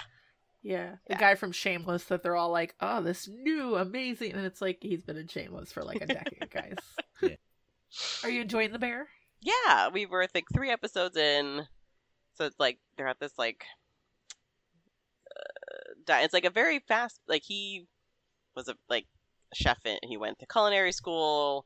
Yeah. 0.62 0.96
The 1.06 1.14
Yeah. 1.14 1.18
guy 1.20 1.34
from 1.36 1.52
Shameless 1.52 2.04
that 2.04 2.22
they're 2.22 2.36
all 2.36 2.50
like, 2.50 2.74
oh, 2.80 3.00
this 3.02 3.28
new, 3.28 3.76
amazing. 3.76 4.32
And 4.32 4.44
it's 4.44 4.60
like, 4.60 4.78
he's 4.80 5.02
been 5.02 5.16
in 5.16 5.28
Shameless 5.28 5.72
for 5.72 5.82
like 5.82 6.00
a 6.02 6.06
decade, 6.06 6.50
guys. 6.50 6.76
Yeah. 7.22 7.36
Are 8.22 8.30
you 8.30 8.42
enjoying 8.42 8.72
The 8.72 8.78
Bear? 8.78 9.08
yeah. 9.40 9.88
We 9.88 10.04
were 10.06 10.22
I 10.22 10.26
think 10.26 10.46
three 10.52 10.70
episodes 10.70 11.16
in, 11.16 11.66
so 12.34 12.44
it's 12.44 12.58
like 12.60 12.78
they're 12.96 13.08
at 13.08 13.18
this 13.20 13.32
like. 13.38 13.64
Uh, 15.30 15.92
di- 16.06 16.22
it's 16.22 16.34
like 16.34 16.44
a 16.44 16.50
very 16.50 16.80
fast 16.80 17.20
like 17.28 17.42
he 17.44 17.86
was 18.56 18.68
a 18.68 18.74
like 18.88 19.06
chef 19.54 19.78
and 19.84 19.98
he 20.02 20.16
went 20.16 20.38
to 20.38 20.46
culinary 20.46 20.92
school 20.92 21.64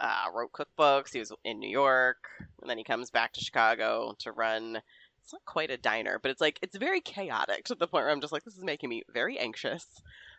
uh, 0.00 0.24
wrote 0.34 0.50
cookbooks 0.52 1.12
he 1.12 1.18
was 1.18 1.32
in 1.44 1.58
new 1.58 1.68
york 1.70 2.18
and 2.60 2.68
then 2.68 2.78
he 2.78 2.84
comes 2.84 3.10
back 3.10 3.32
to 3.32 3.40
chicago 3.40 4.14
to 4.18 4.30
run 4.32 4.78
it's 5.26 5.32
not 5.32 5.44
quite 5.44 5.72
a 5.72 5.76
diner 5.76 6.20
but 6.22 6.30
it's 6.30 6.40
like 6.40 6.56
it's 6.62 6.76
very 6.76 7.00
chaotic 7.00 7.64
to 7.64 7.74
the 7.74 7.88
point 7.88 8.04
where 8.04 8.12
i'm 8.12 8.20
just 8.20 8.32
like 8.32 8.44
this 8.44 8.56
is 8.56 8.62
making 8.62 8.88
me 8.88 9.02
very 9.12 9.36
anxious 9.38 9.84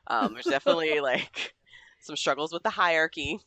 um, 0.07 0.31
there's 0.31 0.45
definitely 0.45 0.99
like 1.01 1.53
some 1.99 2.15
struggles 2.15 2.53
with 2.53 2.63
the 2.63 2.69
hierarchy 2.69 3.37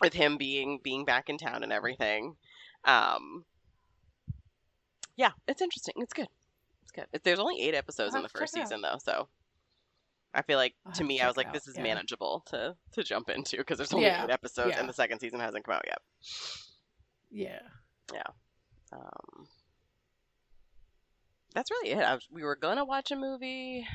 with 0.00 0.12
him 0.12 0.36
being 0.36 0.78
being 0.80 1.04
back 1.04 1.28
in 1.28 1.36
town 1.36 1.64
and 1.64 1.72
everything 1.72 2.36
um, 2.84 3.44
yeah 5.16 5.32
it's 5.48 5.60
interesting 5.60 5.94
it's 5.96 6.12
good 6.12 6.28
it's 6.82 6.92
good 6.92 7.06
there's 7.24 7.40
only 7.40 7.60
eight 7.60 7.74
episodes 7.74 8.14
in 8.14 8.22
the 8.22 8.28
first 8.28 8.56
out. 8.56 8.62
season 8.62 8.82
though 8.82 8.98
so 9.02 9.26
I 10.32 10.42
feel 10.42 10.58
like 10.58 10.74
I'll 10.86 10.92
to 10.92 11.04
me, 11.04 11.20
I 11.20 11.26
was 11.26 11.36
like, 11.36 11.48
it 11.48 11.52
this 11.52 11.68
is 11.68 11.76
yeah. 11.76 11.82
manageable 11.82 12.42
to 12.46 12.74
to 12.92 13.02
jump 13.02 13.28
into 13.28 13.58
because 13.58 13.76
there's 13.76 13.92
only 13.92 14.06
Yeah, 14.06 14.24
eight 14.24 14.30
episodes 14.30 14.70
yeah. 14.70 14.80
and 14.80 14.88
the 14.88 14.94
second 14.94 15.18
season 15.18 15.40
hasn't 15.40 15.62
come 15.62 15.74
out 15.74 15.84
yet. 15.86 15.98
Yeah. 17.30 17.60
Yeah. 18.14 18.22
Um, 18.94 19.46
that's 21.52 21.70
really 21.70 21.90
it. 21.90 21.98
I 21.98 22.14
was, 22.14 22.26
we 22.30 22.42
were 22.42 22.56
gonna 22.56 22.84
watch 22.84 23.10
a 23.10 23.16
movie. 23.16 23.86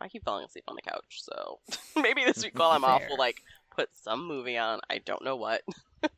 I 0.00 0.08
keep 0.08 0.24
falling 0.24 0.44
asleep 0.44 0.64
on 0.68 0.76
the 0.76 0.82
couch, 0.82 1.22
so 1.22 1.60
maybe 1.96 2.24
this 2.24 2.42
week 2.42 2.58
while 2.58 2.70
I'm 2.70 2.84
off, 2.84 3.02
we'll 3.08 3.18
like 3.18 3.42
put 3.70 3.88
some 3.94 4.26
movie 4.26 4.56
on. 4.56 4.80
I 4.88 4.98
don't 4.98 5.24
know 5.24 5.36
what. 5.36 5.62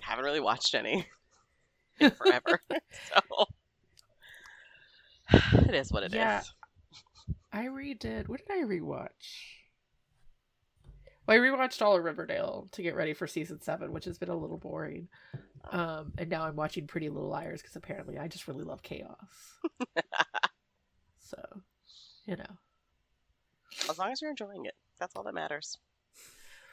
Haven't 0.00 0.24
really 0.24 0.40
watched 0.40 0.74
any 0.74 1.06
in 2.00 2.10
forever, 2.10 2.60
so 2.70 3.46
it 5.68 5.74
is 5.74 5.92
what 5.92 6.02
it 6.02 6.12
is. 6.12 6.14
Yeah. 6.14 6.42
I 7.52 7.64
redid. 7.66 8.28
What 8.28 8.40
did 8.46 8.50
I 8.50 8.62
rewatch? 8.62 9.08
Well, 11.26 11.36
I 11.36 11.40
rewatched 11.40 11.82
all 11.82 11.96
of 11.96 12.02
Riverdale 12.04 12.68
to 12.72 12.82
get 12.82 12.96
ready 12.96 13.12
for 13.12 13.26
season 13.26 13.60
seven, 13.60 13.92
which 13.92 14.04
has 14.06 14.18
been 14.18 14.28
a 14.30 14.36
little 14.36 14.58
boring. 14.58 15.08
Um, 15.70 16.12
and 16.18 16.30
now 16.30 16.44
I'm 16.44 16.56
watching 16.56 16.86
Pretty 16.86 17.08
Little 17.08 17.28
Liars 17.28 17.60
because 17.60 17.76
apparently 17.76 18.18
I 18.18 18.28
just 18.28 18.48
really 18.48 18.64
love 18.64 18.82
chaos. 18.82 19.16
so, 21.20 21.36
you 22.26 22.36
know, 22.36 22.56
As 23.88 23.98
long 23.98 24.10
as 24.10 24.20
you're 24.20 24.30
enjoying 24.30 24.64
it, 24.64 24.74
that's 24.98 25.14
all 25.16 25.22
that 25.24 25.34
matters. 25.34 25.78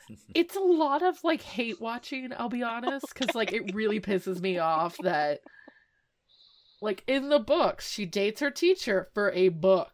it's 0.36 0.56
a 0.56 0.62
lot 0.62 1.04
of 1.04 1.24
like 1.24 1.42
hate 1.42 1.82
watching. 1.82 2.32
I'll 2.38 2.50
be 2.50 2.64
honest, 2.64 3.06
because 3.14 3.36
like 3.36 3.52
it 3.54 3.76
really 3.76 4.00
pisses 4.00 4.40
me 4.42 4.58
off 4.58 4.98
that, 5.04 5.42
like 6.82 7.04
in 7.08 7.30
the 7.30 7.40
books, 7.40 7.92
she 7.92 8.06
dates 8.06 8.40
her 8.42 8.52
teacher 8.52 9.10
for 9.14 9.32
a 9.32 9.50
book. 9.50 9.92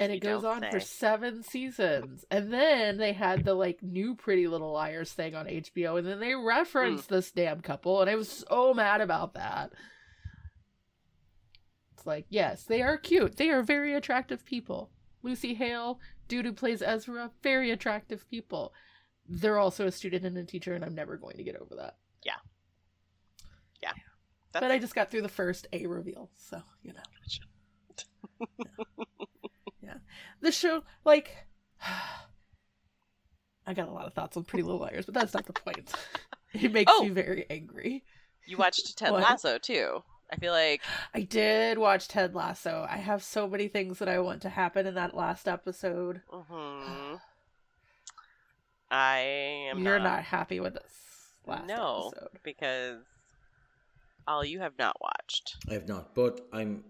And 0.00 0.12
it 0.12 0.20
goes 0.20 0.44
on 0.44 0.60
for 0.70 0.78
seven 0.80 1.42
seasons. 1.42 2.24
And 2.30 2.52
then 2.52 2.98
they 2.98 3.12
had 3.12 3.44
the 3.44 3.54
like 3.54 3.82
new 3.82 4.14
Pretty 4.14 4.46
Little 4.46 4.72
Liars 4.72 5.12
thing 5.12 5.34
on 5.34 5.46
HBO, 5.46 5.98
and 5.98 6.06
then 6.06 6.20
they 6.20 6.34
referenced 6.34 7.08
this 7.08 7.32
damn 7.32 7.60
couple, 7.60 8.00
and 8.00 8.08
I 8.08 8.14
was 8.14 8.44
so 8.48 8.72
mad 8.74 9.00
about 9.00 9.34
that. 9.34 9.72
It's 11.96 12.06
like, 12.06 12.26
yes, 12.28 12.62
they 12.62 12.80
are 12.82 12.96
cute. 12.96 13.36
They 13.36 13.50
are 13.50 13.62
very 13.62 13.94
attractive 13.94 14.44
people. 14.44 14.90
Lucy 15.24 15.54
Hale, 15.54 15.98
dude 16.28 16.44
who 16.44 16.52
plays 16.52 16.80
Ezra, 16.80 17.32
very 17.42 17.72
attractive 17.72 18.28
people. 18.30 18.72
They're 19.28 19.58
also 19.58 19.86
a 19.86 19.92
student 19.92 20.24
and 20.24 20.38
a 20.38 20.44
teacher, 20.44 20.74
and 20.74 20.84
I'm 20.84 20.94
never 20.94 21.16
going 21.16 21.38
to 21.38 21.42
get 21.42 21.56
over 21.56 21.74
that. 21.74 21.96
That's, 24.52 24.62
But 24.62 24.70
I 24.70 24.78
just 24.78 24.94
got 24.94 25.10
through 25.10 25.22
the 25.22 25.28
first 25.28 25.66
A 25.72 25.86
reveal, 25.86 26.30
so 26.36 26.62
you 26.82 26.92
know. 26.92 27.00
yeah. 28.58 29.04
The 30.40 30.52
show, 30.52 30.82
like, 31.04 31.30
I 33.66 33.74
got 33.74 33.88
a 33.88 33.92
lot 33.92 34.06
of 34.06 34.14
thoughts 34.14 34.36
on 34.36 34.44
Pretty 34.44 34.62
Little 34.62 34.80
Liars, 34.80 35.04
but 35.04 35.14
that's 35.14 35.34
not 35.34 35.46
the 35.46 35.52
point. 35.52 35.92
It 36.54 36.72
makes 36.72 36.90
Oh. 36.94 37.02
me 37.02 37.10
very 37.10 37.44
angry. 37.50 38.04
you 38.46 38.56
watched 38.56 38.96
Ted? 38.98 39.12
Lasso 39.12 39.58
too. 39.58 40.02
I 40.32 40.36
feel 40.36 40.52
like 40.52 40.80
I 41.14 41.20
did 41.20 41.76
watch 41.76 42.08
Ted 42.08 42.34
Lasso. 42.34 42.86
I 42.88 42.96
have 42.96 43.22
so 43.22 43.46
many 43.46 43.68
things 43.68 43.98
that 43.98 44.08
I 44.08 44.18
want 44.20 44.40
to 44.42 44.48
happen 44.48 44.86
in 44.86 44.94
that 44.94 45.14
last 45.14 45.46
episode. 45.46 46.22
hmm 46.30 47.16
I 48.90 49.18
am 49.70 49.80
You're 49.84 49.98
not, 49.98 50.24
happy 50.24 50.60
with 50.60 50.72
this 50.74 50.92
last 51.46 51.66
No. 51.66 52.10
episode. 52.16 52.38
because 52.42 53.02
all 54.28 54.44
you 54.44 54.60
have 54.60 54.74
not 54.78 54.96
watched. 55.00 55.56
I 55.68 55.72
have 55.74 55.88
not, 55.88 56.14
but 56.14 56.46
I'm. 56.52 56.84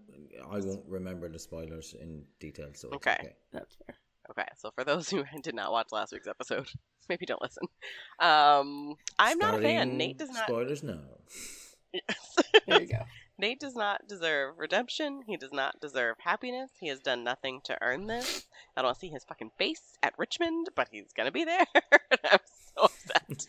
I 0.51 0.59
won't 0.59 0.83
remember 0.87 1.27
the 1.29 1.39
spoilers 1.39 1.95
in 1.99 2.23
detail, 2.39 2.69
so 2.73 2.89
it's 2.89 2.95
Okay. 2.97 3.17
okay. 3.19 3.33
That's 3.51 3.75
fair. 3.75 3.95
Okay, 4.29 4.47
so 4.57 4.69
for 4.75 4.83
those 4.83 5.09
who 5.09 5.23
did 5.41 5.55
not 5.55 5.71
watch 5.71 5.87
last 5.91 6.11
week's 6.13 6.27
episode, 6.27 6.67
maybe 7.09 7.25
don't 7.25 7.41
listen. 7.41 7.63
Um, 8.19 8.95
I'm 9.17 9.39
not 9.39 9.57
a 9.57 9.61
fan. 9.61 9.97
Nate 9.97 10.17
does 10.19 10.29
not. 10.29 10.47
Spoilers 10.47 10.83
now. 10.83 10.99
There 12.67 12.81
you 12.81 12.87
go. 12.87 13.03
Nate 13.39 13.59
does 13.59 13.75
not 13.75 14.07
deserve 14.07 14.55
redemption. 14.59 15.21
He 15.25 15.37
does 15.37 15.51
not 15.51 15.79
deserve 15.81 16.17
happiness. 16.19 16.69
He 16.79 16.87
has 16.89 16.99
done 16.99 17.23
nothing 17.23 17.61
to 17.63 17.75
earn 17.81 18.05
this. 18.05 18.45
I 18.77 18.83
don't 18.83 18.95
see 18.97 19.07
his 19.07 19.23
fucking 19.23 19.51
face 19.57 19.81
at 20.03 20.13
Richmond, 20.19 20.67
but 20.75 20.89
he's 20.91 21.11
gonna 21.17 21.31
be 21.31 21.45
there. 21.45 21.65
I'm 22.31 22.39
so 22.75 22.83
upset. 22.83 23.47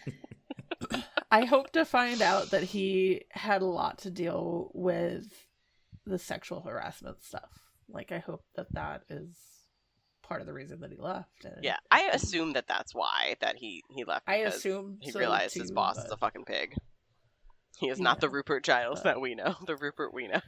I 1.30 1.44
hope 1.44 1.70
to 1.72 1.84
find 1.84 2.22
out 2.22 2.50
that 2.50 2.64
he 2.64 3.22
had 3.30 3.62
a 3.62 3.66
lot 3.66 3.98
to 3.98 4.10
deal 4.10 4.70
with 4.74 5.32
the 6.04 6.18
sexual 6.18 6.60
harassment 6.62 7.22
stuff. 7.22 7.50
Like, 7.88 8.10
I 8.12 8.18
hope 8.18 8.44
that 8.56 8.72
that 8.72 9.04
is 9.08 9.36
part 10.22 10.40
of 10.40 10.46
the 10.46 10.52
reason 10.52 10.80
that 10.80 10.90
he 10.90 10.96
left. 10.96 11.44
And 11.44 11.62
Yeah, 11.62 11.76
I 11.90 12.10
assume 12.12 12.52
that 12.54 12.66
that's 12.68 12.94
why 12.94 13.36
that 13.40 13.56
he 13.56 13.82
he 13.90 14.04
left. 14.04 14.28
I 14.28 14.36
assume 14.36 14.98
he 15.00 15.10
so, 15.10 15.18
realized 15.18 15.54
his 15.54 15.68
too, 15.70 15.74
boss 15.74 15.98
is 15.98 16.10
a 16.10 16.16
fucking 16.16 16.44
pig. 16.44 16.74
He 17.78 17.88
is 17.88 17.98
not 17.98 18.20
the 18.20 18.28
Rupert 18.28 18.62
Giles 18.62 19.00
Uh, 19.00 19.04
that 19.04 19.20
we 19.20 19.34
know. 19.34 19.56
The 19.66 19.76
Rupert 19.76 20.12
we 20.12 20.28
know. 20.28 20.40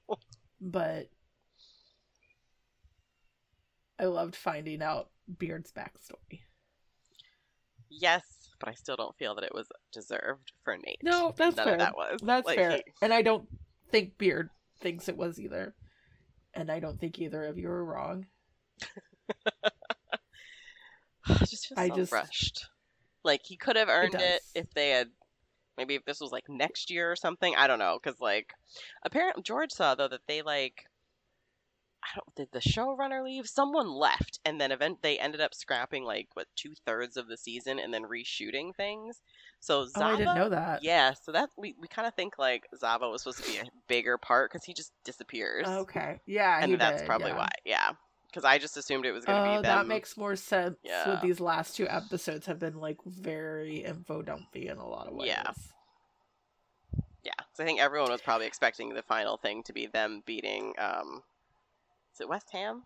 but 0.60 1.10
I 3.98 4.06
loved 4.06 4.34
finding 4.34 4.82
out 4.82 5.10
Beard's 5.38 5.72
backstory. 5.72 6.40
yes, 7.88 8.22
but 8.60 8.68
I 8.68 8.74
still 8.74 8.96
don't 8.96 9.16
feel 9.16 9.34
that 9.34 9.44
it 9.44 9.54
was 9.54 9.66
deserved 9.92 10.52
for 10.64 10.76
Nate. 10.76 11.00
No, 11.02 11.32
that's 11.36 11.56
None 11.56 11.66
fair. 11.66 11.78
that 11.78 11.96
was. 11.96 12.20
That's 12.22 12.46
Like, 12.46 12.56
fair. 12.58 12.70
he- 12.76 12.82
And 13.02 13.12
I 13.12 13.22
don't 13.22 13.48
think 13.90 14.16
Beard 14.18 14.50
thinks 14.80 15.08
it 15.08 15.16
was 15.16 15.38
either. 15.40 15.74
And 16.54 16.70
I 16.70 16.80
don't 16.80 16.98
think 17.00 17.18
either 17.18 17.44
of 17.44 17.58
you 17.58 17.68
are 17.68 17.84
wrong. 17.84 18.26
it 21.28 21.48
just 21.48 21.68
feels 21.68 21.78
I 21.78 21.88
so 21.88 21.96
just- 21.96 22.12
rushed. 22.12 22.66
Like 23.22 23.40
he 23.44 23.56
could 23.56 23.76
have 23.76 23.88
earned 23.88 24.14
it, 24.14 24.18
does. 24.18 24.50
if 24.54 24.70
they 24.74 24.90
had. 24.90 25.08
Maybe 25.78 25.94
if 25.96 26.04
this 26.04 26.20
was 26.20 26.30
like 26.30 26.44
next 26.48 26.90
year 26.90 27.10
or 27.10 27.16
something. 27.16 27.54
I 27.56 27.66
don't 27.66 27.78
know, 27.78 27.98
because 28.00 28.20
like, 28.20 28.52
apparently 29.04 29.42
George 29.42 29.72
saw 29.72 29.94
though 29.94 30.08
that 30.08 30.20
they 30.28 30.42
like. 30.42 30.84
I 32.04 32.08
don't. 32.14 32.34
Did 32.36 32.48
the 32.52 32.60
showrunner 32.60 33.24
leave? 33.24 33.46
Someone 33.48 33.88
left, 33.90 34.38
and 34.44 34.60
then 34.60 34.70
event 34.72 34.98
they 35.02 35.18
ended 35.18 35.40
up 35.40 35.54
scrapping 35.54 36.04
like 36.04 36.28
what 36.34 36.46
two 36.54 36.74
thirds 36.84 37.16
of 37.16 37.28
the 37.28 37.36
season 37.36 37.78
and 37.78 37.92
then 37.94 38.02
reshooting 38.04 38.74
things. 38.76 39.22
So 39.60 39.86
Zava, 39.86 40.04
Oh, 40.04 40.08
I 40.14 40.16
didn't 40.16 40.34
know 40.34 40.48
that. 40.50 40.82
Yeah, 40.84 41.14
so 41.14 41.32
that 41.32 41.48
we, 41.56 41.74
we 41.80 41.88
kind 41.88 42.06
of 42.06 42.14
think 42.14 42.38
like 42.38 42.66
Zava 42.78 43.08
was 43.08 43.22
supposed 43.22 43.42
to 43.42 43.50
be 43.50 43.56
a 43.58 43.64
bigger 43.88 44.18
part 44.18 44.52
because 44.52 44.64
he 44.64 44.74
just 44.74 44.92
disappears. 45.04 45.66
Okay. 45.66 46.20
Yeah, 46.26 46.58
and 46.62 46.78
that's 46.78 47.00
did, 47.00 47.06
probably 47.06 47.30
yeah. 47.30 47.36
why. 47.38 47.50
Yeah, 47.64 47.90
because 48.26 48.44
I 48.44 48.58
just 48.58 48.76
assumed 48.76 49.06
it 49.06 49.12
was 49.12 49.24
going 49.24 49.42
to 49.42 49.48
Oh, 49.50 49.56
be 49.56 49.62
them. 49.62 49.62
that 49.62 49.86
makes 49.86 50.16
more 50.18 50.36
sense. 50.36 50.76
Yeah. 50.82 51.10
With 51.12 51.22
these 51.22 51.40
last 51.40 51.74
two 51.76 51.88
episodes 51.88 52.44
have 52.46 52.58
been 52.58 52.78
like 52.80 52.98
very 53.06 53.76
info 53.78 54.20
dumpy 54.20 54.68
in 54.68 54.76
a 54.76 54.86
lot 54.86 55.06
of 55.06 55.14
ways. 55.14 55.28
Yeah. 55.28 55.50
Yeah, 57.22 57.32
'Cause 57.38 57.60
I 57.60 57.64
think 57.64 57.80
everyone 57.80 58.10
was 58.10 58.20
probably 58.20 58.46
expecting 58.46 58.92
the 58.92 59.02
final 59.02 59.38
thing 59.38 59.62
to 59.62 59.72
be 59.72 59.86
them 59.86 60.22
beating. 60.26 60.74
Um, 60.76 61.22
is 62.14 62.20
it 62.20 62.28
West 62.28 62.48
Ham? 62.52 62.84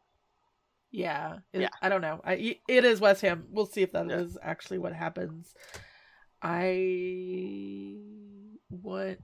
Yeah, 0.91 1.39
it, 1.53 1.61
Yeah. 1.63 1.69
I 1.83 1.89
don't 1.91 2.01
know. 2.01 2.21
I 2.25 2.59
it 2.67 2.85
is 2.85 3.01
West 3.01 3.21
Ham. 3.21 3.47
We'll 3.51 3.67
see 3.67 3.83
if 3.83 3.93
that 3.93 4.11
is 4.11 4.39
Yeah. 4.41 4.49
actually 4.51 4.79
what 4.79 4.93
happens. 4.95 5.55
I 6.41 7.99
want. 8.71 9.19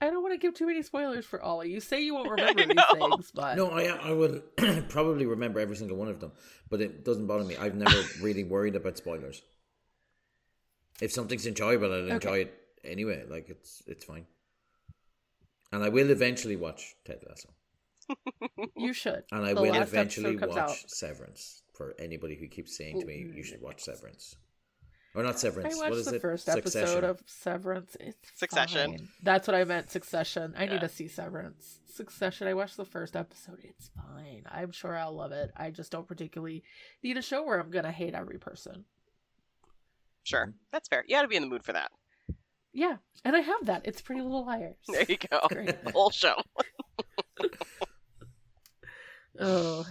I 0.00 0.10
don't 0.10 0.22
want 0.22 0.34
to 0.34 0.38
give 0.38 0.52
too 0.52 0.66
many 0.66 0.82
spoilers 0.82 1.24
for 1.24 1.40
Ollie. 1.40 1.70
You 1.70 1.80
say 1.80 2.02
you 2.02 2.12
won't 2.14 2.28
remember 2.36 2.66
these 2.66 2.84
things, 2.92 3.30
but 3.34 3.56
No, 3.56 3.70
I 3.70 3.84
I 3.84 4.12
will 4.12 4.42
probably 4.90 5.24
remember 5.24 5.60
every 5.60 5.76
single 5.76 5.96
one 5.96 6.08
of 6.08 6.20
them, 6.20 6.32
but 6.68 6.82
it 6.82 7.04
doesn't 7.04 7.26
bother 7.26 7.44
me. 7.44 7.56
I've 7.56 7.74
never 7.74 8.02
really 8.20 8.44
worried 8.44 8.76
about 8.76 8.98
spoilers. 8.98 9.40
If 11.00 11.10
something's 11.10 11.46
enjoyable, 11.46 11.90
I'll 11.92 12.08
enjoy 12.10 12.38
it 12.40 12.54
anyway. 12.84 13.24
Like 13.26 13.48
it's 13.48 13.82
it's 13.86 14.04
fine. 14.04 14.26
And 15.72 15.82
I 15.82 15.88
will 15.88 16.10
eventually 16.10 16.56
watch 16.56 16.94
Ted 17.06 17.20
Lasso, 17.26 17.48
you 18.76 18.92
should. 18.92 19.24
and 19.32 19.44
I 19.44 19.54
The 19.54 19.62
will 19.62 19.74
eventually 19.74 20.36
watch 20.36 20.56
out. 20.56 20.70
Severance. 20.86 21.62
For 21.74 21.94
anybody 21.98 22.36
who 22.36 22.46
keeps 22.46 22.76
saying 22.76 23.00
to 23.00 23.06
me, 23.06 23.26
"You 23.34 23.42
should 23.42 23.60
watch 23.60 23.82
Severance," 23.82 24.36
or 25.14 25.22
not 25.24 25.40
Severance. 25.40 25.74
I 25.74 25.78
watched 25.90 25.96
is 25.96 26.06
the 26.06 26.14
it? 26.16 26.22
first 26.22 26.44
Succession. 26.44 26.80
episode 26.82 27.04
of 27.04 27.20
Severance. 27.26 27.96
It's 27.98 28.30
Succession. 28.38 28.90
fine. 28.98 29.08
That's 29.24 29.48
what 29.48 29.56
I 29.56 29.64
meant. 29.64 29.90
Succession. 29.90 30.54
I 30.56 30.64
Yeah. 30.64 30.72
need 30.74 30.80
to 30.82 30.88
see 30.88 31.08
Severance. 31.08 31.80
Succession. 31.86 32.46
I 32.46 32.54
watched 32.54 32.76
the 32.76 32.84
first 32.84 33.16
episode. 33.16 33.58
It's 33.64 33.88
fine. 33.88 34.44
I'm 34.48 34.70
sure 34.70 34.96
I'll 34.96 35.14
love 35.16 35.32
it. 35.32 35.50
I 35.56 35.70
just 35.72 35.90
don't 35.90 36.06
particularly 36.06 36.62
need 37.02 37.16
a 37.16 37.22
show 37.22 37.42
where 37.44 37.58
I'm 37.58 37.70
gonna 37.70 37.90
hate 37.92 38.14
every 38.14 38.38
person. 38.38 38.84
Sure, 40.22 40.54
that's 40.70 40.88
fair. 40.88 41.04
You 41.08 41.16
got 41.16 41.22
to 41.22 41.28
be 41.28 41.36
in 41.36 41.42
the 41.42 41.48
mood 41.48 41.64
for 41.64 41.72
that. 41.72 41.90
Yeah, 42.72 42.96
and 43.24 43.36
I 43.36 43.40
have 43.40 43.66
that. 43.66 43.82
It's 43.84 44.00
Pretty 44.00 44.22
Little 44.22 44.46
Liars. 44.46 44.76
There 44.88 45.04
you 45.08 45.16
go. 45.16 45.40
Great. 45.48 45.74
Whole 45.92 46.10
show. 46.10 46.40
Oh. 49.40 49.84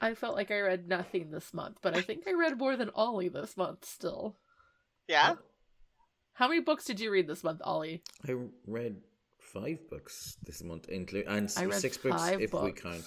I 0.00 0.14
felt 0.14 0.34
like 0.34 0.50
I 0.50 0.60
read 0.60 0.88
nothing 0.88 1.30
this 1.30 1.54
month, 1.54 1.78
but 1.80 1.96
I 1.96 2.00
think 2.00 2.24
I 2.26 2.32
read 2.32 2.58
more 2.58 2.76
than 2.76 2.90
Ollie 2.94 3.28
this 3.28 3.56
month 3.56 3.84
still. 3.84 4.36
Yeah. 5.06 5.34
How 6.34 6.48
many 6.48 6.60
books 6.60 6.84
did 6.84 6.98
you 6.98 7.10
read 7.12 7.28
this 7.28 7.44
month, 7.44 7.60
Ollie? 7.62 8.02
I 8.28 8.34
read 8.66 8.96
five 9.38 9.78
books 9.88 10.36
this 10.42 10.62
month, 10.64 10.88
include 10.88 11.26
and 11.28 11.44
s- 11.44 11.56
I 11.58 11.66
read 11.66 11.80
six 11.80 11.96
books 11.98 12.16
five 12.16 12.40
if 12.40 12.52
we 12.52 12.72
count 12.72 13.04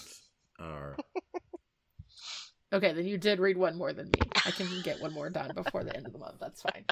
our. 0.59 0.95
Okay, 2.74 2.91
then 2.93 3.05
you 3.05 3.17
did 3.17 3.39
read 3.39 3.55
one 3.57 3.77
more 3.77 3.93
than 3.93 4.07
me. 4.07 4.19
I 4.45 4.51
can 4.51 4.67
get 4.81 5.00
one 5.00 5.13
more 5.13 5.29
done 5.29 5.51
before 5.55 5.83
the 5.85 5.95
end 5.95 6.07
of 6.07 6.12
the 6.13 6.19
month. 6.19 6.38
That's 6.41 6.62
fine. 6.62 6.83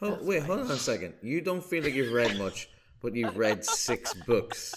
Oh 0.00 0.10
That's 0.10 0.22
wait, 0.22 0.38
fine. 0.40 0.46
hold 0.46 0.60
on 0.60 0.70
a 0.70 0.76
second. 0.76 1.14
You 1.20 1.40
don't 1.40 1.64
feel 1.64 1.82
like 1.82 1.94
you've 1.94 2.12
read 2.12 2.38
much, 2.38 2.68
but 3.02 3.14
you've 3.14 3.36
read 3.36 3.64
six 3.64 4.14
books. 4.26 4.74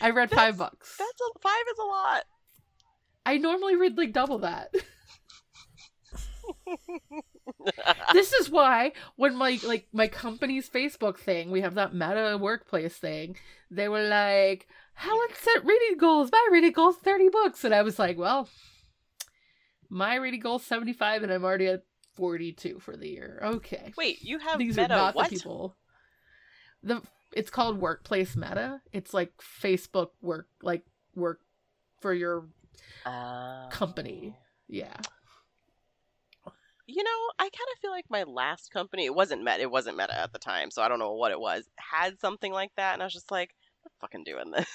I 0.00 0.10
read 0.10 0.30
five 0.30 0.58
books. 0.58 0.96
That's 0.98 1.10
a 1.10 1.38
five 1.40 1.64
is 1.72 1.78
a 1.78 1.86
lot. 1.86 2.24
I 3.24 3.38
normally 3.38 3.76
read 3.76 3.96
like 3.96 4.12
double 4.12 4.38
that. 4.38 4.72
this 8.12 8.32
is 8.32 8.50
why 8.50 8.92
when 9.16 9.36
my 9.36 9.58
like 9.64 9.86
my 9.92 10.08
company's 10.08 10.68
Facebook 10.68 11.18
thing, 11.18 11.50
we 11.50 11.60
have 11.60 11.74
that 11.74 11.94
meta 11.94 12.38
workplace 12.40 12.96
thing, 12.96 13.36
they 13.70 13.88
were 13.88 14.02
like, 14.02 14.66
Helen 14.94 15.28
set 15.34 15.64
reading 15.64 15.98
goals. 15.98 16.30
My 16.32 16.48
reading 16.50 16.72
goal's 16.72 16.96
30 16.96 17.28
books. 17.30 17.64
And 17.64 17.74
I 17.74 17.82
was 17.82 17.98
like, 17.98 18.18
well, 18.18 18.48
my 19.88 20.16
reading 20.16 20.40
goal's 20.40 20.64
75 20.64 21.22
and 21.22 21.32
I'm 21.32 21.44
already 21.44 21.68
at 21.68 21.82
42 22.14 22.78
for 22.78 22.96
the 22.96 23.08
year. 23.08 23.40
Okay. 23.42 23.92
Wait, 23.96 24.22
you 24.22 24.38
have 24.38 24.58
These 24.58 24.76
meta 24.76 24.94
are 24.94 24.96
not 24.96 25.14
what? 25.14 25.30
the 25.30 25.36
people. 25.36 25.76
The 26.82 27.02
it's 27.32 27.50
called 27.50 27.80
workplace 27.80 28.36
meta. 28.36 28.80
It's 28.92 29.14
like 29.14 29.32
Facebook 29.38 30.10
work 30.20 30.48
like 30.62 30.84
work 31.14 31.40
for 32.00 32.12
your 32.12 32.48
Uh, 33.06 33.68
company. 33.68 34.36
Yeah. 34.68 34.96
You 36.86 37.02
know, 37.04 37.20
I 37.38 37.44
kind 37.44 37.68
of 37.72 37.78
feel 37.80 37.90
like 37.92 38.06
my 38.10 38.24
last 38.24 38.70
company, 38.72 39.06
it 39.06 39.14
wasn't 39.14 39.44
Meta, 39.44 39.60
it 39.62 39.70
wasn't 39.70 39.96
Meta 39.96 40.18
at 40.18 40.32
the 40.32 40.38
time, 40.38 40.70
so 40.70 40.82
I 40.82 40.88
don't 40.88 40.98
know 40.98 41.12
what 41.12 41.30
it 41.30 41.40
was, 41.40 41.64
had 41.76 42.18
something 42.20 42.52
like 42.52 42.72
that, 42.76 42.92
and 42.94 43.02
I 43.02 43.06
was 43.06 43.12
just 43.14 43.30
like, 43.30 43.54
I'm 43.84 43.90
fucking 44.00 44.24
doing 44.24 44.50
this. 44.50 44.68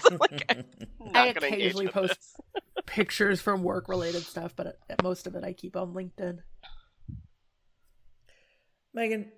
So, 0.00 0.16
like, 0.20 0.44
I'm 0.50 0.64
not 1.12 1.28
I 1.28 1.32
gonna 1.32 1.46
occasionally 1.46 1.88
post 1.88 2.18
this. 2.54 2.62
pictures 2.86 3.40
from 3.40 3.62
work 3.62 3.88
related 3.88 4.24
stuff, 4.24 4.52
but 4.56 4.66
uh, 4.66 4.94
most 5.02 5.26
of 5.28 5.36
it 5.36 5.44
I 5.44 5.52
keep 5.52 5.76
on 5.76 5.94
LinkedIn. 5.94 6.40
Megan, 8.92 9.30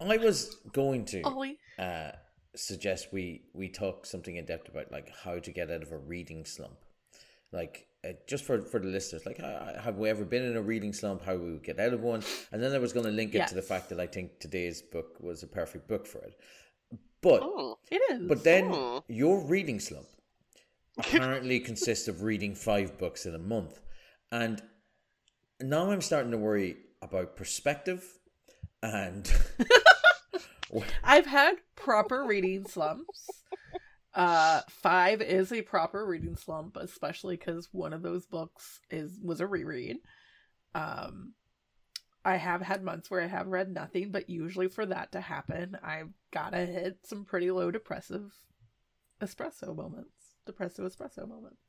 I 0.00 0.16
was 0.18 0.56
going 0.72 1.04
to 1.06 1.22
Ollie. 1.24 1.58
uh, 1.78 2.12
suggest 2.56 3.08
we 3.12 3.42
we 3.52 3.68
talk 3.68 4.06
something 4.06 4.36
in 4.36 4.44
depth 4.46 4.68
about 4.68 4.92
like 4.92 5.10
how 5.24 5.38
to 5.38 5.50
get 5.52 5.70
out 5.70 5.82
of 5.82 5.92
a 5.92 5.98
reading 5.98 6.44
slump, 6.44 6.78
like 7.52 7.86
uh, 8.06 8.12
just 8.28 8.44
for 8.44 8.60
for 8.60 8.78
the 8.80 8.88
listeners. 8.88 9.24
Like, 9.26 9.40
uh, 9.40 9.80
have 9.80 9.96
we 9.96 10.08
ever 10.10 10.24
been 10.24 10.44
in 10.44 10.56
a 10.56 10.62
reading 10.62 10.92
slump? 10.92 11.24
How 11.24 11.36
we 11.36 11.52
would 11.52 11.64
get 11.64 11.80
out 11.80 11.92
of 11.94 12.00
one? 12.02 12.22
And 12.52 12.62
then 12.62 12.72
I 12.72 12.78
was 12.78 12.92
going 12.92 13.06
to 13.06 13.12
link 13.12 13.34
it 13.34 13.46
to 13.48 13.54
the 13.54 13.62
fact 13.62 13.88
that 13.90 14.00
I 14.00 14.06
think 14.06 14.38
today's 14.40 14.82
book 14.82 15.16
was 15.20 15.42
a 15.42 15.46
perfect 15.48 15.88
book 15.88 16.06
for 16.06 16.18
it. 16.18 16.34
But 17.20 17.42
Mm. 17.42 17.76
It 17.90 18.02
is. 18.12 18.28
but 18.28 18.44
then 18.44 18.64
Hmm. 18.72 18.98
your 19.08 19.40
reading 19.46 19.80
slump 19.80 20.06
apparently 20.98 21.58
consists 21.60 22.06
of 22.06 22.22
reading 22.22 22.54
five 22.54 22.98
books 22.98 23.24
in 23.26 23.34
a 23.34 23.38
month, 23.38 23.80
and 24.30 24.62
now 25.60 25.90
I'm 25.90 26.02
starting 26.02 26.30
to 26.32 26.38
worry 26.38 26.76
about 27.00 27.36
perspective 27.36 28.04
and. 28.84 29.32
I've 31.04 31.26
had 31.26 31.54
proper 31.76 32.24
reading 32.24 32.66
slumps. 32.66 33.30
Uh, 34.14 34.60
five 34.68 35.20
is 35.20 35.52
a 35.52 35.62
proper 35.62 36.06
reading 36.06 36.36
slump, 36.36 36.76
especially 36.76 37.36
because 37.36 37.68
one 37.72 37.92
of 37.92 38.02
those 38.02 38.26
books 38.26 38.80
is 38.90 39.18
was 39.22 39.40
a 39.40 39.46
reread. 39.46 39.96
Um, 40.74 41.34
I 42.24 42.36
have 42.36 42.62
had 42.62 42.82
months 42.82 43.10
where 43.10 43.20
I 43.20 43.26
have 43.26 43.48
read 43.48 43.72
nothing, 43.72 44.10
but 44.10 44.30
usually 44.30 44.68
for 44.68 44.86
that 44.86 45.12
to 45.12 45.20
happen, 45.20 45.76
I've 45.82 46.12
gotta 46.32 46.58
hit 46.58 46.98
some 47.04 47.24
pretty 47.24 47.50
low 47.50 47.70
depressive 47.70 48.32
espresso 49.20 49.76
moments. 49.76 50.14
Depressive 50.46 50.84
espresso 50.84 51.28
moments. 51.28 51.60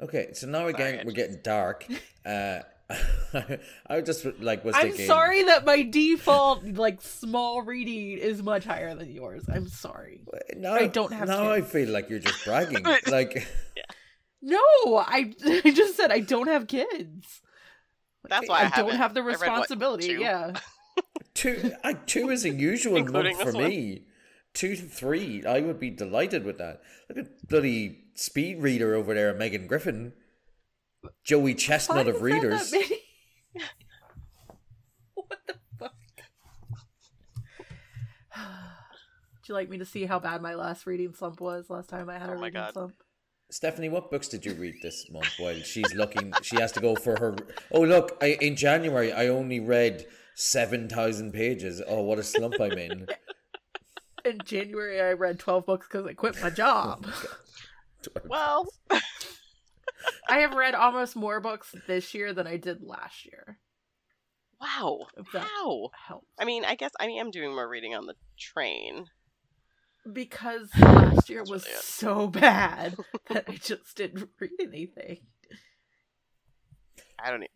Okay, 0.00 0.28
so 0.34 0.46
now 0.46 0.66
again 0.66 0.92
Sorry, 0.92 1.00
I 1.00 1.04
we're 1.04 1.12
getting 1.12 1.40
dark. 1.42 1.86
Uh, 2.26 2.60
I 3.88 4.00
just 4.00 4.24
like 4.40 4.64
was 4.64 4.76
I'm 4.76 4.88
thinking. 4.88 5.06
sorry 5.06 5.42
that 5.44 5.64
my 5.64 5.82
default 5.82 6.64
like 6.64 7.00
small 7.02 7.62
reading 7.62 8.16
is 8.18 8.42
much 8.42 8.64
higher 8.64 8.94
than 8.94 9.10
yours. 9.10 9.44
I'm 9.52 9.68
sorry. 9.68 10.20
Now, 10.56 10.74
I 10.74 10.86
don't 10.86 11.12
have 11.12 11.26
Now 11.28 11.50
I 11.50 11.62
feel 11.62 11.88
like 11.90 12.08
you're 12.08 12.20
just 12.20 12.44
bragging. 12.44 12.84
like 13.08 13.46
No, 14.40 14.58
I 14.96 15.32
I 15.44 15.72
just 15.74 15.96
said 15.96 16.12
I 16.12 16.20
don't 16.20 16.46
have 16.46 16.68
kids. 16.68 17.42
That's 18.28 18.48
why 18.48 18.62
I, 18.62 18.66
I, 18.66 18.76
don't 18.76 18.94
haven't. 18.94 19.14
the 19.14 19.20
I 19.20 19.24
read, 19.24 19.38
what, 19.38 19.40
responsibility. 19.40 20.06
two? 20.08 20.20
yeah. 20.20 20.52
two, 21.34 21.72
I, 21.84 21.92
two 21.94 22.30
is 22.30 22.44
a 22.44 22.50
usual 22.50 22.96
Including 22.96 23.36
month 23.36 23.38
for 23.38 23.52
this 23.52 23.54
one? 23.54 23.68
me. 23.70 24.02
Two 24.54 24.74
to 24.74 24.82
three, 24.82 25.44
I 25.44 25.60
would 25.60 25.78
be 25.78 25.90
delighted 25.90 26.44
with 26.44 26.58
that. 26.58 26.80
Look 27.08 27.18
at 27.18 27.48
bloody 27.48 28.04
speed 28.14 28.62
reader 28.62 28.94
over 28.94 29.12
there, 29.12 29.34
Megan 29.34 29.66
Griffin, 29.66 30.14
Joey 31.24 31.54
Chestnut 31.54 32.06
Why 32.06 32.12
of 32.12 32.22
readers. 32.22 32.72
what 35.16 35.30
the 35.46 35.54
fuck? 35.78 35.94
Would 38.36 39.48
you 39.48 39.54
like 39.54 39.68
me 39.70 39.78
to 39.78 39.84
see 39.84 40.04
how 40.06 40.18
bad 40.18 40.42
my 40.42 40.54
last 40.54 40.86
reading 40.86 41.12
slump 41.14 41.40
was 41.40 41.70
last 41.70 41.88
time 41.88 42.08
I 42.10 42.18
had 42.18 42.28
a 42.30 42.32
Oh 42.32 42.36
my 42.36 42.46
reading 42.46 42.60
God. 42.60 42.72
slump? 42.72 42.94
Stephanie, 43.50 43.88
what 43.88 44.10
books 44.10 44.26
did 44.28 44.44
you 44.44 44.54
read 44.54 44.74
this 44.82 45.08
month 45.10 45.28
while 45.38 45.54
she's 45.54 45.94
looking? 45.94 46.32
She 46.42 46.56
has 46.56 46.72
to 46.72 46.80
go 46.80 46.96
for 46.96 47.16
her. 47.20 47.36
Oh, 47.70 47.82
look, 47.82 48.16
I, 48.20 48.36
in 48.40 48.56
January, 48.56 49.12
I 49.12 49.28
only 49.28 49.60
read 49.60 50.04
7,000 50.34 51.32
pages. 51.32 51.80
Oh, 51.86 52.02
what 52.02 52.18
a 52.18 52.24
slump 52.24 52.60
I'm 52.60 52.72
in. 52.72 53.06
In 54.24 54.40
January, 54.44 55.00
I 55.00 55.12
read 55.12 55.38
12 55.38 55.64
books 55.64 55.86
because 55.86 56.04
I 56.04 56.12
quit 56.14 56.40
my 56.42 56.50
job. 56.50 57.06
Oh 58.08 58.20
well, 58.28 58.68
I 60.28 60.38
have 60.40 60.54
read 60.54 60.74
almost 60.74 61.16
more 61.16 61.40
books 61.40 61.74
this 61.86 62.14
year 62.14 62.32
than 62.32 62.46
I 62.46 62.56
did 62.56 62.82
last 62.82 63.24
year. 63.26 63.58
wow. 64.60 65.06
If 65.16 65.30
that 65.32 65.46
How? 65.46 65.90
helps. 66.08 66.26
I 66.38 66.44
mean, 66.44 66.64
I 66.64 66.74
guess 66.74 66.90
I 66.98 67.06
am 67.06 67.30
doing 67.30 67.50
more 67.54 67.68
reading 67.68 67.94
on 67.94 68.06
the 68.06 68.14
train. 68.38 69.06
Because 70.12 70.68
last 70.78 71.28
year 71.28 71.40
was 71.44 71.64
really 71.66 71.78
so 71.80 72.28
bad 72.28 72.96
that 73.30 73.44
I 73.48 73.52
just 73.56 73.96
didn't 73.96 74.28
read 74.40 74.50
anything. 74.60 75.18
I 77.22 77.30
don't. 77.30 77.42
E- 77.44 77.48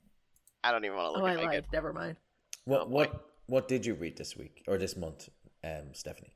I 0.65 0.73
don't 0.73 0.85
even 0.85 0.97
want 0.97 1.09
to 1.09 1.13
look 1.13 1.23
Oh, 1.23 1.27
I 1.27 1.31
at 1.33 1.37
my 1.37 1.43
lied. 1.45 1.53
good. 1.53 1.65
Never 1.73 1.93
mind. 1.93 2.17
What 2.65 2.91
what 2.91 3.27
what 3.47 3.69
did 3.69 3.87
you 3.87 3.95
read 3.95 4.17
this 4.17 4.37
week 4.37 4.63
or 4.67 4.79
this 4.79 4.97
month, 4.97 5.29
um, 5.65 5.93
Stephanie? 5.93 6.33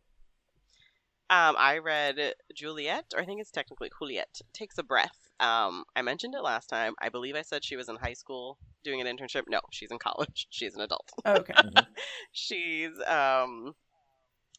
Um, 1.35 1.57
I 1.59 1.79
read 1.79 2.35
Juliet, 2.55 3.07
or 3.13 3.21
I 3.21 3.25
think 3.25 3.41
it's 3.41 3.51
technically 3.51 3.91
Juliet, 3.99 4.41
takes 4.53 4.79
a 4.79 4.85
breath. 4.85 5.19
Um, 5.41 5.83
I 5.97 6.03
mentioned 6.03 6.37
it 6.37 6.45
last 6.45 6.69
time. 6.69 6.95
I 7.01 7.09
believe 7.09 7.35
I 7.35 7.43
said 7.43 7.65
she 7.65 7.75
was 7.75 7.89
in 7.89 7.97
high 7.97 8.13
school 8.13 8.57
doing 8.85 9.01
an 9.01 9.09
internship. 9.09 9.43
No, 9.49 9.59
she's 9.73 9.91
in 9.91 9.99
college. 9.99 10.47
She's 10.51 10.77
an 10.77 10.83
adult. 10.83 11.11
Okay. 11.27 11.55
she's 12.33 12.93
um, 13.09 13.75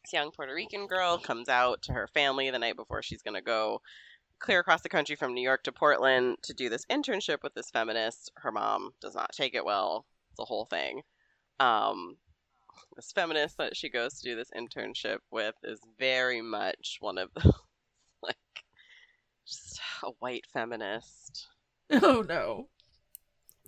this 0.04 0.12
young 0.12 0.32
Puerto 0.32 0.54
Rican 0.54 0.88
girl 0.88 1.18
comes 1.18 1.48
out 1.48 1.84
to 1.84 1.94
her 1.94 2.08
family 2.08 2.50
the 2.50 2.60
night 2.60 2.76
before 2.76 3.02
she's 3.02 3.22
gonna 3.22 3.42
go 3.42 3.82
clear 4.40 4.60
across 4.60 4.82
the 4.82 4.90
country 4.90 5.16
from 5.16 5.34
New 5.34 5.44
York 5.44 5.64
to 5.64 5.72
Portland 5.72 6.36
to 6.44 6.54
do 6.54 6.68
this 6.68 6.86
internship 6.92 7.38
with 7.42 7.54
this 7.54 7.70
feminist. 7.70 8.34
Her 8.36 8.52
mom 8.52 8.92
does 9.00 9.16
not 9.16 9.32
take 9.32 9.56
it 9.56 9.64
well. 9.64 10.06
The 10.38 10.44
whole 10.44 10.66
thing. 10.66 11.04
Um, 11.58 12.18
this 12.96 13.12
feminist 13.12 13.58
that 13.58 13.76
she 13.76 13.90
goes 13.90 14.20
to 14.20 14.24
do 14.24 14.36
this 14.36 14.52
internship 14.56 15.18
with 15.32 15.56
is 15.64 15.80
very 16.00 16.42
much 16.42 16.98
one 17.00 17.18
of 17.18 17.30
the, 17.36 17.54
like 18.24 18.36
just 19.46 19.80
a 20.04 20.10
white 20.20 20.46
feminist. 20.54 21.48
Oh 21.92 22.24
no. 22.28 22.68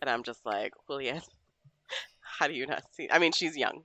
And 0.02 0.10
I'm 0.10 0.24
just 0.24 0.44
like, 0.44 0.74
Juliet, 0.88 1.24
how 2.22 2.48
do 2.48 2.54
you 2.54 2.66
not 2.66 2.82
see? 2.94 3.08
I 3.12 3.20
mean, 3.20 3.32
she's 3.32 3.56
young. 3.56 3.84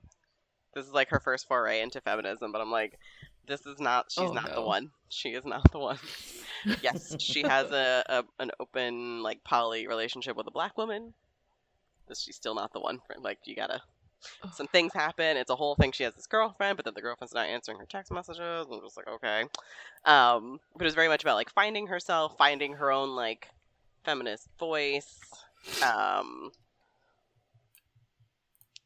This 0.73 0.87
is 0.87 0.91
like 0.91 1.09
her 1.09 1.19
first 1.19 1.47
foray 1.47 1.81
into 1.81 2.01
feminism, 2.01 2.51
but 2.51 2.59
I'm 2.59 2.71
like, 2.71 2.97
this 3.47 3.65
is 3.67 3.79
not. 3.79 4.07
She's 4.11 4.29
Oh, 4.29 4.33
not 4.33 4.53
the 4.55 4.61
one. 4.61 4.89
She 5.09 5.29
is 5.29 5.45
not 5.45 5.71
the 5.71 5.77
one. 5.77 5.99
yes, 6.81 7.15
she 7.19 7.43
has 7.43 7.71
a, 7.71 8.03
a 8.09 8.23
an 8.39 8.49
open 8.59 9.21
like 9.21 9.43
poly 9.43 9.87
relationship 9.87 10.35
with 10.35 10.47
a 10.47 10.51
black 10.51 10.77
woman. 10.79 11.13
But 12.07 12.17
she's 12.17 12.35
still 12.35 12.55
not 12.55 12.73
the 12.73 12.79
one. 12.79 13.01
Like 13.19 13.37
you 13.45 13.55
gotta. 13.55 13.81
Some 14.53 14.67
things 14.67 14.93
happen. 14.93 15.37
It's 15.37 15.49
a 15.49 15.55
whole 15.55 15.75
thing. 15.75 15.91
She 15.91 16.03
has 16.03 16.13
this 16.13 16.27
girlfriend, 16.27 16.77
but 16.77 16.85
then 16.85 16.93
the 16.93 17.01
girlfriend's 17.01 17.33
not 17.33 17.47
answering 17.47 17.79
her 17.79 17.85
text 17.85 18.11
messages. 18.11 18.67
I'm 18.71 18.81
just 18.81 18.97
like, 18.97 19.07
okay. 19.07 19.43
Um, 20.05 20.59
but 20.75 20.83
it 20.83 20.85
was 20.85 20.95
very 20.95 21.07
much 21.07 21.23
about 21.23 21.35
like 21.35 21.51
finding 21.51 21.87
herself, 21.87 22.35
finding 22.37 22.73
her 22.73 22.91
own 22.91 23.15
like 23.15 23.49
feminist 24.03 24.47
voice. 24.59 25.19
Um, 25.81 26.51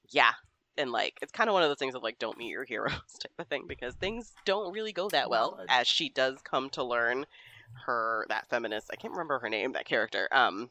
yeah, 0.09 0.33
and 0.77 0.91
like 0.91 1.17
it's 1.21 1.31
kind 1.31 1.49
of 1.49 1.53
one 1.53 1.63
of 1.63 1.69
those 1.69 1.79
things 1.79 1.95
of 1.95 2.03
like 2.03 2.19
don't 2.19 2.37
meet 2.37 2.49
your 2.49 2.63
heroes 2.63 2.91
type 3.19 3.31
of 3.39 3.47
thing 3.47 3.65
because 3.67 3.95
things 3.95 4.33
don't 4.45 4.73
really 4.73 4.93
go 4.93 5.09
that 5.09 5.29
well 5.29 5.59
as 5.69 5.87
she 5.87 6.09
does 6.09 6.39
come 6.43 6.69
to 6.69 6.83
learn 6.83 7.25
her 7.85 8.25
that 8.29 8.47
feminist 8.49 8.89
i 8.91 8.95
can't 8.95 9.13
remember 9.13 9.39
her 9.39 9.49
name 9.49 9.73
that 9.73 9.85
character 9.85 10.27
um 10.31 10.69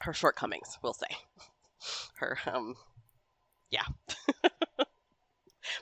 her 0.00 0.12
shortcomings 0.12 0.78
we'll 0.82 0.94
say 0.94 1.06
her 2.16 2.38
um 2.46 2.76
yeah 3.70 3.84
but 4.76 4.86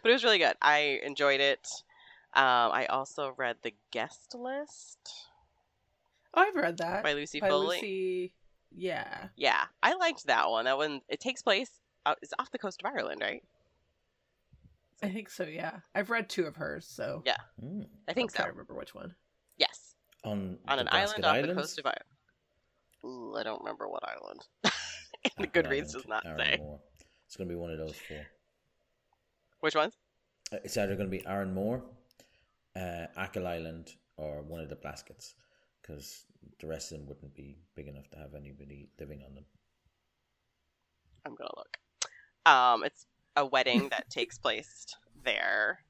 it 0.05 0.13
was 0.13 0.25
really 0.25 0.39
good 0.39 0.55
i 0.63 1.01
enjoyed 1.05 1.41
it 1.41 1.67
um 2.35 2.71
i 2.73 2.87
also 2.91 3.35
read 3.37 3.57
the 3.63 3.75
guest 3.91 4.35
list 4.35 4.99
Oh, 6.35 6.43
I've 6.43 6.55
read 6.55 6.77
that. 6.79 7.03
by 7.03 7.15
lucy 7.15 7.41
By 7.41 7.49
foley 7.49 7.77
Lucy. 7.77 8.33
Yeah. 8.71 9.29
yeah 9.37 9.65
i 9.83 9.95
liked 9.95 10.27
that 10.27 10.51
one 10.51 10.67
that 10.67 10.77
one 10.77 11.01
it 11.09 11.21
takes 11.21 11.41
place 11.43 11.71
uh, 12.07 12.15
it's 12.23 12.35
off 12.39 12.51
the 12.51 12.59
coast 12.59 12.83
of 12.85 12.91
ireland 12.93 13.21
right 13.23 13.43
I 15.01 15.11
think 15.11 15.31
so, 15.31 15.45
yeah. 15.45 15.77
I've 15.95 16.11
read 16.11 16.29
two 16.29 16.47
of 16.47 16.57
hers, 16.57 16.85
so 16.85 17.23
Yeah. 17.25 17.37
Mm. 17.65 17.87
i 18.09 18.13
think 18.13 18.33
I 18.35 18.43
so 18.43 18.49
remember 18.49 18.75
which 18.75 18.97
one. 18.97 19.15
yes 19.57 19.95
On 20.25 20.59
on 20.67 20.81
an 20.81 20.89
island 20.91 21.23
Basket 21.23 21.25
off 21.25 21.47
the 21.47 21.55
coast 21.55 21.79
of 21.79 21.87
Ireland. 21.87 22.03
Ooh, 23.05 23.37
I 23.39 23.45
don't 23.45 23.61
remember 23.61 23.89
what 23.89 24.03
island. 24.09 24.45
the 25.39 25.47
Goodreads 25.47 25.93
does 25.93 26.09
not 26.09 26.25
say. 26.37 26.57
Moore. 26.59 26.81
It's 27.29 27.37
going 27.37 27.47
to 27.47 27.55
be 27.55 27.61
one 27.61 27.71
of 27.71 27.77
those 27.77 27.95
four. 27.95 28.27
Which 29.61 29.75
ones? 29.75 29.93
Uh, 30.51 30.57
It's 30.65 30.79
either 30.79 30.97
going 30.97 31.11
to 31.11 31.17
be 31.17 31.23
Arranmore, 31.25 31.83
uh, 32.75 33.07
Achill 33.19 33.47
Island, 33.47 33.93
or 34.17 34.41
one 34.41 34.61
of 34.61 34.71
the 34.71 34.77
Blaskets, 34.77 35.35
because 35.83 36.25
the 36.59 36.67
rest 36.67 36.91
of 36.91 36.99
them 36.99 37.07
wouldn't 37.07 37.35
be 37.35 37.59
big 37.75 37.87
enough 37.87 38.09
to 38.13 38.17
have 38.17 38.35
anybody 38.35 38.89
living 38.99 39.23
on 39.29 39.35
them. 39.35 39.45
I'm 41.27 41.35
gonna 41.35 41.51
look. 41.55 41.77
Um, 42.47 42.83
it's 42.83 43.05
a 43.37 43.45
wedding 43.45 43.91
that 43.91 44.09
takes 44.11 44.39
place 44.39 44.87
there, 45.23 45.81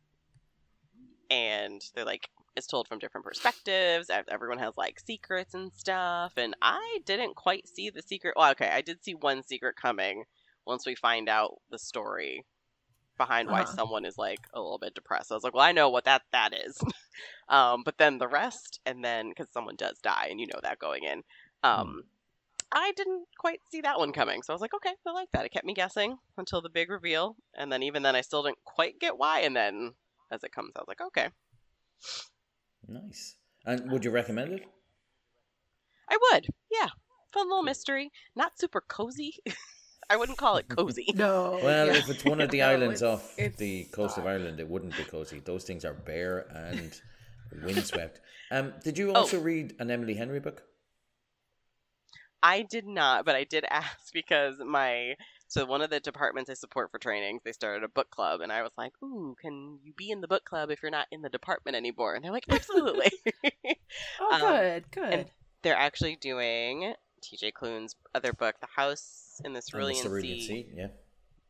and 1.31 1.81
they're 1.94 2.05
like 2.05 2.29
it's 2.57 2.66
told 2.66 2.88
from 2.88 2.98
different 2.98 3.24
perspectives. 3.24 4.11
Everyone 4.29 4.59
has 4.59 4.77
like 4.77 4.98
secrets 4.98 5.55
and 5.55 5.72
stuff, 5.72 6.33
and 6.37 6.57
I 6.61 6.98
didn't 7.05 7.37
quite 7.37 7.68
see 7.68 7.90
the 7.90 8.03
secret. 8.03 8.35
Well, 8.37 8.51
okay, 8.51 8.70
I 8.72 8.81
did 8.81 9.05
see 9.05 9.14
one 9.14 9.44
secret 9.44 9.77
coming 9.77 10.24
once 10.68 10.87
we 10.87 10.94
find 10.94 11.28
out 11.28 11.57
the 11.70 11.78
story 11.78 12.44
behind 13.16 13.48
why 13.48 13.62
Uh-huh. 13.62 13.72
someone 13.74 14.04
is 14.04 14.16
like 14.18 14.40
a 14.54 14.61
little 14.61 14.78
bit 14.78 14.94
depressed. 14.94 15.33
I 15.33 15.35
was 15.35 15.44
like, 15.44 15.54
well, 15.54 15.64
I 15.64 15.72
know 15.72 15.90
what 15.90 16.04
that 16.04 16.22
that 16.33 16.54
is. 16.54 16.81
um, 17.48 17.83
but 17.85 17.98
then 17.98 18.18
the 18.18 18.28
rest, 18.28 18.81
and 18.87 19.04
then 19.04 19.31
because 19.31 19.50
someone 19.52 19.76
does 19.76 19.98
die, 19.98 20.28
and 20.31 20.40
you 20.40 20.46
know 20.46 20.61
that 20.62 20.78
going 20.78 21.04
in. 21.04 21.24
Um, 21.64 22.04
I 22.70 22.92
didn't 22.96 23.26
quite 23.38 23.61
see 23.70 23.81
that 23.83 23.98
one 23.98 24.12
coming, 24.12 24.42
so 24.42 24.52
I 24.52 24.54
was 24.54 24.61
like, 24.62 24.74
okay, 24.74 24.94
I 25.07 25.12
like 25.12 25.31
that. 25.33 25.44
It 25.46 25.52
kept 25.52 25.66
me 25.66 25.74
guessing 25.74 26.18
until 26.37 26.61
the 26.62 26.70
big 26.70 26.90
reveal, 26.90 27.37
and 27.54 27.72
then 27.72 27.83
even 27.83 28.02
then, 28.02 28.14
I 28.16 28.20
still 28.20 28.42
didn't 28.42 28.64
quite 28.64 29.00
get 29.00 29.18
why. 29.18 29.40
And 29.40 29.57
then 29.57 29.94
as 30.31 30.44
it 30.44 30.52
comes, 30.52 30.72
I 30.76 30.81
was 30.81 30.88
like, 30.88 31.00
okay, 31.00 31.28
Nice. 32.88 33.37
And 33.64 33.90
would 33.92 34.04
you 34.04 34.11
recommend 34.11 34.52
it? 34.52 34.64
I 36.09 36.18
would, 36.33 36.48
yeah, 36.70 36.88
fun 37.33 37.48
little 37.48 37.62
mystery, 37.62 38.11
not 38.35 38.59
super 38.59 38.81
cozy. 38.81 39.35
I 40.11 40.16
wouldn't 40.16 40.38
call 40.38 40.57
it 40.57 40.68
cozy. 40.68 41.07
No. 41.14 41.59
Well, 41.62 41.87
yeah. 41.88 41.94
if 41.97 42.09
it's 42.09 42.25
one 42.25 42.40
of 42.40 42.51
the 42.51 42.59
No, 42.64 42.68
islands 42.71 43.03
it's- 43.03 43.21
off 43.21 43.37
the 43.59 43.85
coast 43.85 44.16
of. 44.18 44.27
Ireland, 44.27 44.59
it 44.61 44.68
wouldn't 44.68 44.97
be 44.97 45.05
cozy. 45.05 45.40
Those 45.40 45.64
things 45.64 45.85
are 45.85 45.92
bare 45.94 46.47
and 46.55 46.99
windswept. 47.64 48.21
Um, 48.51 48.73
did 48.85 48.99
Oh. 48.99 49.03
you 49.03 49.12
also 49.12 49.38
read 49.40 49.75
an 49.79 49.90
Emily 49.90 50.14
Henry 50.14 50.40
book? 50.40 50.62
I 52.42 52.62
did 52.62 52.87
not, 52.87 53.25
but 53.25 53.35
I 53.35 53.44
did 53.44 53.64
ask 53.68 54.12
because 54.12 54.55
my 54.64 55.16
so 55.49 55.64
one 55.64 55.81
of 55.83 55.90
the 55.90 55.99
departments 55.99 56.51
I 56.51 56.55
support 56.55 56.90
for 56.90 56.99
trainings, 56.99 57.40
they 57.44 57.53
started 57.53 57.83
a 57.83 57.88
book 57.88 58.11
club, 58.11 58.42
and 58.42 58.53
I 58.53 58.62
was 58.62 58.71
like, 58.79 58.92
"Ooh, 59.03 59.35
can 59.40 59.79
you 59.83 59.92
be 59.94 60.11
in 60.11 60.21
the 60.21 60.29
book 60.29 60.44
club 60.44 60.71
if 60.71 60.81
you're 60.83 60.90
not 60.90 61.07
in 61.11 61.23
the 61.23 61.31
department 61.31 61.77
anymore?" 61.77 62.14
And 62.14 62.23
they're 62.25 62.31
like, 62.33 62.44
"Absolutely." 62.49 63.11
Oh, 64.21 64.33
um, 64.35 64.40
good, 64.40 64.90
good. 64.92 65.12
and- 65.12 65.31
they're 65.62 65.75
actually 65.77 66.14
doing 66.16 66.94
T.J. 67.20 67.52
Klune's 67.52 67.96
other 68.14 68.33
book, 68.33 68.57
The 68.61 68.66
House 68.66 69.40
in 69.44 69.52
the 69.52 69.59
And 69.59 69.66
the 69.66 69.70
Cerulean, 69.70 70.02
Cerulean 70.02 70.40
Sea, 70.40 70.46
Sea, 70.46 70.66
yeah. 70.74 70.87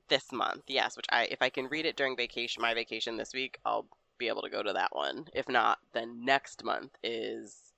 this 0.08 0.32
month. 0.32 0.62
Yes, 0.66 0.96
which 0.96 1.06
I 1.10 1.24
if 1.30 1.40
I 1.42 1.48
can 1.48 1.66
read 1.68 1.86
it 1.86 1.96
during 1.96 2.16
vacation, 2.16 2.60
my 2.62 2.74
vacation 2.74 3.16
this 3.16 3.32
week, 3.32 3.58
I'll 3.64 3.86
be 4.18 4.28
able 4.28 4.42
to 4.42 4.50
go 4.50 4.62
to 4.62 4.72
that 4.72 4.94
one. 4.94 5.26
If 5.34 5.48
not, 5.48 5.78
then 5.92 6.24
next 6.24 6.64
month 6.64 6.92
is 7.02 7.72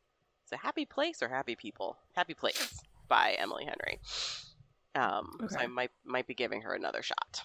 is 0.46 0.52
it 0.52 0.58
Happy 0.58 0.84
Place 0.84 1.22
or 1.22 1.28
Happy 1.28 1.54
People? 1.54 1.96
Happy 2.14 2.34
Place 2.34 2.80
by 3.08 3.36
Emily 3.38 3.64
Henry. 3.64 4.00
Um, 4.94 5.38
so 5.48 5.58
I 5.58 5.66
might 5.66 5.90
might 6.04 6.26
be 6.26 6.34
giving 6.34 6.62
her 6.62 6.74
another 6.74 7.02
shot 7.02 7.42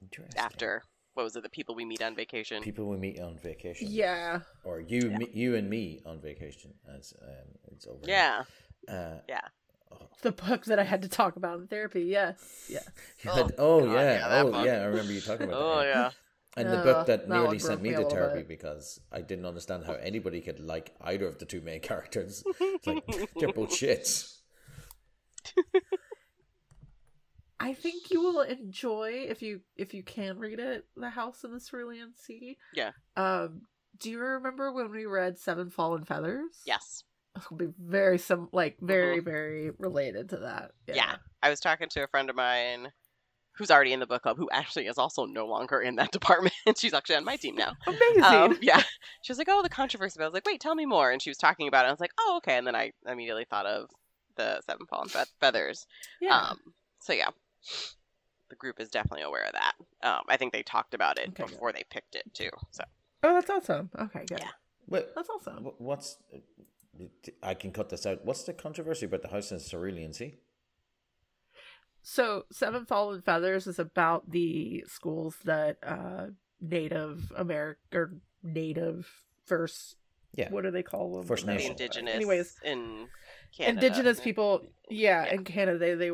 Interesting. 0.00 0.40
after 0.40 0.82
what 1.14 1.22
was 1.24 1.34
it? 1.36 1.42
The 1.42 1.48
people 1.48 1.74
we 1.74 1.84
meet 1.84 2.02
on 2.02 2.14
vacation. 2.14 2.62
people 2.62 2.86
we 2.88 2.98
meet 2.98 3.18
on 3.20 3.38
vacation. 3.38 3.88
yeah. 3.90 4.40
Or 4.64 4.80
you, 4.80 5.10
me, 5.10 5.28
you 5.32 5.56
and 5.56 5.68
me 5.68 6.02
on 6.04 6.20
vacation, 6.20 6.74
as 6.94 7.14
um, 7.22 7.48
it's 7.72 7.86
over. 7.86 8.00
yeah, 8.04 8.42
Uh, 8.88 9.18
The 10.22 10.32
book 10.32 10.64
that 10.64 10.78
I 10.78 10.82
had 10.84 11.02
to 11.02 11.08
talk 11.08 11.36
about 11.36 11.60
in 11.60 11.66
therapy. 11.68 12.02
Yes. 12.04 12.66
Yeah. 12.68 12.80
you 13.22 13.30
Oh, 13.30 13.34
had- 13.34 13.54
oh, 13.58 13.80
God, 13.84 13.92
yeah, 13.92 14.12
yeah, 14.18 14.40
oh 14.42 14.50
book. 14.50 14.64
yeah, 14.66 14.80
I 14.80 14.84
remember 14.84 15.12
you 15.12 15.20
talking 15.20 15.46
about 15.48 15.58
that. 15.58 15.64
Oh 15.64 15.78
that. 15.80 15.86
yeah. 15.86 16.10
And 16.58 16.68
the 16.70 16.78
Uh, 16.78 16.84
book 16.84 17.06
that 17.06 17.28
that 17.28 17.28
nearly 17.28 17.58
sent 17.58 17.82
me 17.82 17.90
me 17.90 17.96
to 17.96 18.08
therapy 18.08 18.38
bit. 18.38 18.48
because 18.48 18.98
I 19.12 19.20
didn't 19.20 19.44
understand 19.44 19.84
how 19.84 19.92
anybody 19.94 20.40
could 20.40 20.58
like 20.58 20.94
either 21.02 21.26
of 21.26 21.38
the 21.38 21.44
two 21.44 21.60
main 21.60 21.80
characters. 21.90 22.42
It's 22.60 22.86
like 22.86 23.04
they're 23.38 23.52
both 23.52 23.70
shits. 23.80 24.38
I 27.58 27.72
think 27.74 28.10
you 28.10 28.20
will 28.22 28.40
enjoy 28.42 29.26
if 29.28 29.42
you 29.42 29.60
if 29.76 29.94
you 29.94 30.02
can 30.02 30.38
read 30.38 30.58
it, 30.58 30.86
The 30.96 31.10
House 31.10 31.42
in 31.44 31.52
the 31.52 31.60
Cerulean 31.60 32.12
Sea. 32.14 32.56
Yeah. 32.74 32.92
Um 33.16 33.62
do 33.98 34.10
you 34.10 34.18
remember 34.18 34.72
when 34.72 34.90
we 34.90 35.06
read 35.06 35.38
Seven 35.38 35.70
Fallen 35.70 36.04
Feathers? 36.04 36.60
Yes. 36.66 37.04
It'll 37.36 37.56
be 37.56 37.68
very 37.78 38.18
some 38.18 38.48
like 38.52 38.76
very, 38.80 39.20
very 39.20 39.70
related 39.78 40.30
to 40.30 40.36
that. 40.38 40.72
Yeah. 40.86 41.16
I 41.42 41.50
was 41.50 41.60
talking 41.60 41.88
to 41.90 42.04
a 42.04 42.08
friend 42.08 42.30
of 42.30 42.36
mine 42.36 42.92
who's 43.52 43.70
already 43.70 43.92
in 43.92 44.00
the 44.00 44.06
book 44.06 44.22
club 44.22 44.36
who 44.36 44.48
actually 44.52 44.86
is 44.86 44.98
also 44.98 45.24
no 45.24 45.46
longer 45.46 45.80
in 45.80 45.96
that 45.96 46.10
department. 46.18 46.54
She's 46.76 46.92
actually 46.94 47.16
on 47.16 47.24
my 47.24 47.36
team 47.36 47.54
now. 47.54 47.72
Amazing. 47.86 48.22
Um, 48.24 48.58
yeah. 48.60 48.82
She 49.22 49.30
was 49.32 49.38
like, 49.38 49.48
"Oh, 49.50 49.62
the 49.62 49.68
controversy." 49.68 50.20
I 50.20 50.24
was 50.24 50.34
like, 50.34 50.46
"Wait, 50.46 50.60
tell 50.60 50.74
me 50.74 50.86
more." 50.86 51.10
And 51.10 51.20
she 51.22 51.30
was 51.30 51.38
talking 51.38 51.68
about 51.68 51.84
it. 51.84 51.88
I 51.88 51.90
was 51.92 52.00
like, 52.00 52.12
"Oh, 52.18 52.34
okay." 52.38 52.56
And 52.56 52.66
then 52.66 52.74
I 52.76 52.92
immediately 53.06 53.46
thought 53.48 53.66
of 53.66 53.88
the 54.36 54.60
Seven 54.66 54.86
Fallen 54.86 55.08
Fe- 55.08 55.24
Feathers. 55.40 55.86
yeah. 56.20 56.36
Um, 56.50 56.58
so 56.98 57.12
yeah, 57.12 57.28
the 58.50 58.56
group 58.56 58.80
is 58.80 58.88
definitely 58.90 59.22
aware 59.22 59.44
of 59.44 59.52
that. 59.52 59.72
Um, 60.02 60.22
I 60.28 60.36
think 60.36 60.52
they 60.52 60.62
talked 60.62 60.92
about 60.94 61.18
it 61.18 61.28
Okay, 61.28 61.44
good. 61.44 61.52
before 61.52 61.72
they 61.72 61.84
picked 61.90 62.14
it 62.14 62.24
too. 62.34 62.50
So 62.70 62.84
oh, 63.22 63.32
that's 63.34 63.48
awesome. 63.50 63.90
Okay, 63.98 64.24
good. 64.26 64.40
Yeah. 64.40 64.50
What, 64.88 65.12
That's 65.16 65.28
awesome. 65.30 65.64
what's 65.78 66.16
I 67.42 67.54
can 67.54 67.70
cut 67.72 67.88
this 67.90 68.06
out. 68.06 68.24
What's 68.24 68.44
the 68.44 68.52
controversy 68.52 69.06
about 69.06 69.22
the 69.22 69.28
house 69.28 69.50
in 69.52 69.58
Cerulean 69.58 70.12
Sea? 70.12 70.34
So, 72.02 72.44
Seven 72.52 72.86
Fallen 72.86 73.20
Feathers 73.20 73.66
is 73.66 73.78
about 73.78 74.30
the 74.30 74.84
schools 74.86 75.36
that 75.44 75.78
uh, 75.82 76.26
Native 76.60 77.32
American 77.36 77.80
or 77.92 78.12
Native 78.42 79.08
first. 79.44 79.96
Yeah. 80.34 80.50
What 80.50 80.62
do 80.64 80.70
they 80.70 80.82
call 80.84 81.16
them? 81.16 81.26
First 81.26 81.46
The 81.46 81.54
Nation. 81.54 81.72
indigenous 81.72 82.14
Anyways, 82.14 82.54
in 82.64 83.08
Canada. 83.56 83.86
indigenous 83.86 84.20
people. 84.20 84.62
Yeah, 84.88 85.24
Yeah. 85.24 85.34
in 85.34 85.44
Canada, 85.44 85.78
they 85.78 85.94
they 85.94 86.12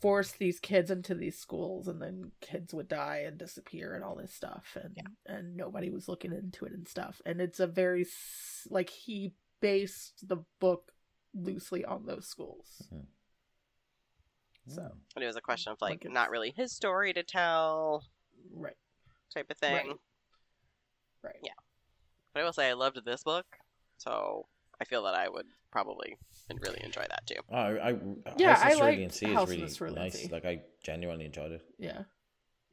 forced 0.00 0.38
these 0.38 0.60
kids 0.60 0.90
into 0.90 1.14
these 1.14 1.38
schools, 1.38 1.88
and 1.88 2.00
then 2.00 2.30
kids 2.40 2.72
would 2.74 2.86
die 2.86 3.24
and 3.26 3.36
disappear 3.38 3.94
and 3.94 4.04
all 4.04 4.14
this 4.14 4.32
stuff, 4.32 4.76
and 4.80 4.96
and 5.26 5.56
nobody 5.56 5.90
was 5.90 6.06
looking 6.06 6.32
into 6.32 6.66
it 6.66 6.72
and 6.72 6.86
stuff. 6.86 7.20
And 7.26 7.40
it's 7.40 7.58
a 7.58 7.66
very 7.66 8.06
like 8.70 8.90
he 8.90 9.32
based 9.60 10.28
the 10.28 10.38
book 10.60 10.92
loosely 11.34 11.84
on 11.84 12.06
those 12.06 12.26
schools. 12.28 12.82
Mhm. 12.92 13.06
So 14.68 14.82
And 15.14 15.22
it 15.22 15.26
was 15.26 15.36
a 15.36 15.40
question 15.40 15.72
of 15.72 15.78
like 15.80 16.04
Like 16.04 16.12
not 16.12 16.30
really 16.30 16.50
his 16.56 16.72
story 16.72 17.12
to 17.12 17.22
tell 17.22 18.04
right, 18.52 18.76
type 19.32 19.50
of 19.50 19.56
thing. 19.58 19.72
Right. 19.88 19.96
right. 21.22 21.40
Yeah. 21.42 21.52
But 22.32 22.40
I 22.40 22.44
will 22.44 22.52
say 22.52 22.68
I 22.68 22.72
loved 22.74 22.98
this 23.04 23.22
book, 23.22 23.46
so 23.96 24.48
I 24.80 24.84
feel 24.84 25.04
that 25.04 25.14
I 25.14 25.28
would 25.28 25.46
probably 25.70 26.18
and 26.50 26.60
really 26.60 26.82
enjoy 26.82 27.06
that 27.08 27.26
too. 27.26 27.40
Oh, 27.50 27.56
I, 27.56 27.90
I, 27.90 27.98
Yeah, 28.36 28.54
House 28.54 28.62
I 28.64 28.68
Shirley 28.70 28.80
liked 28.80 29.02
and 29.02 29.12
Sea 29.12 29.32
House 29.32 29.50
is 29.50 29.56
really 29.56 29.74
Shirley 29.74 29.88
and 29.90 29.98
nice. 30.14 30.30
Like 30.30 30.44
I 30.44 30.62
genuinely 30.82 31.24
enjoyed 31.26 31.52
it. 31.52 31.62
Yeah. 31.78 32.02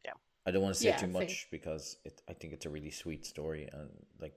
Yeah. 0.03 0.13
I 0.45 0.51
don't 0.51 0.63
want 0.63 0.75
to 0.75 0.81
say 0.81 0.89
Yeah, 0.89 0.97
too 0.97 1.05
same. 1.05 1.13
much 1.13 1.47
because 1.51 1.97
it, 2.03 2.21
I 2.27 2.33
think 2.33 2.53
it's 2.53 2.65
a 2.65 2.69
really 2.69 2.91
sweet 2.91 3.25
story, 3.25 3.69
and 3.71 3.89
like 4.19 4.35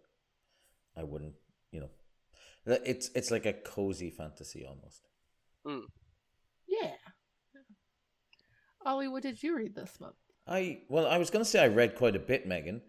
I 0.97 1.03
wouldn't, 1.05 1.35
you 1.73 1.81
know, 1.81 1.87
that- 1.89 1.93
it's 2.67 3.11
it's 3.15 3.31
like 3.31 3.47
a 3.47 3.53
cozy 3.53 4.11
fantasy 4.11 4.67
almost. 4.67 5.07
Yeah. 6.67 6.93
Ollie, 8.85 9.09
what 9.09 9.23
did 9.23 9.43
you 9.43 9.57
read 9.57 9.75
this 9.75 9.99
month? 10.01 10.15
I 10.47 10.83
well, 10.89 11.07
I 11.07 11.19
was 11.19 11.31
gonna 11.31 11.45
say 11.45 11.63
I 11.63 11.69
read 11.69 11.97
quite 11.97 12.15
a 12.15 12.21
bit, 12.21 12.47
Megan, 12.47 12.83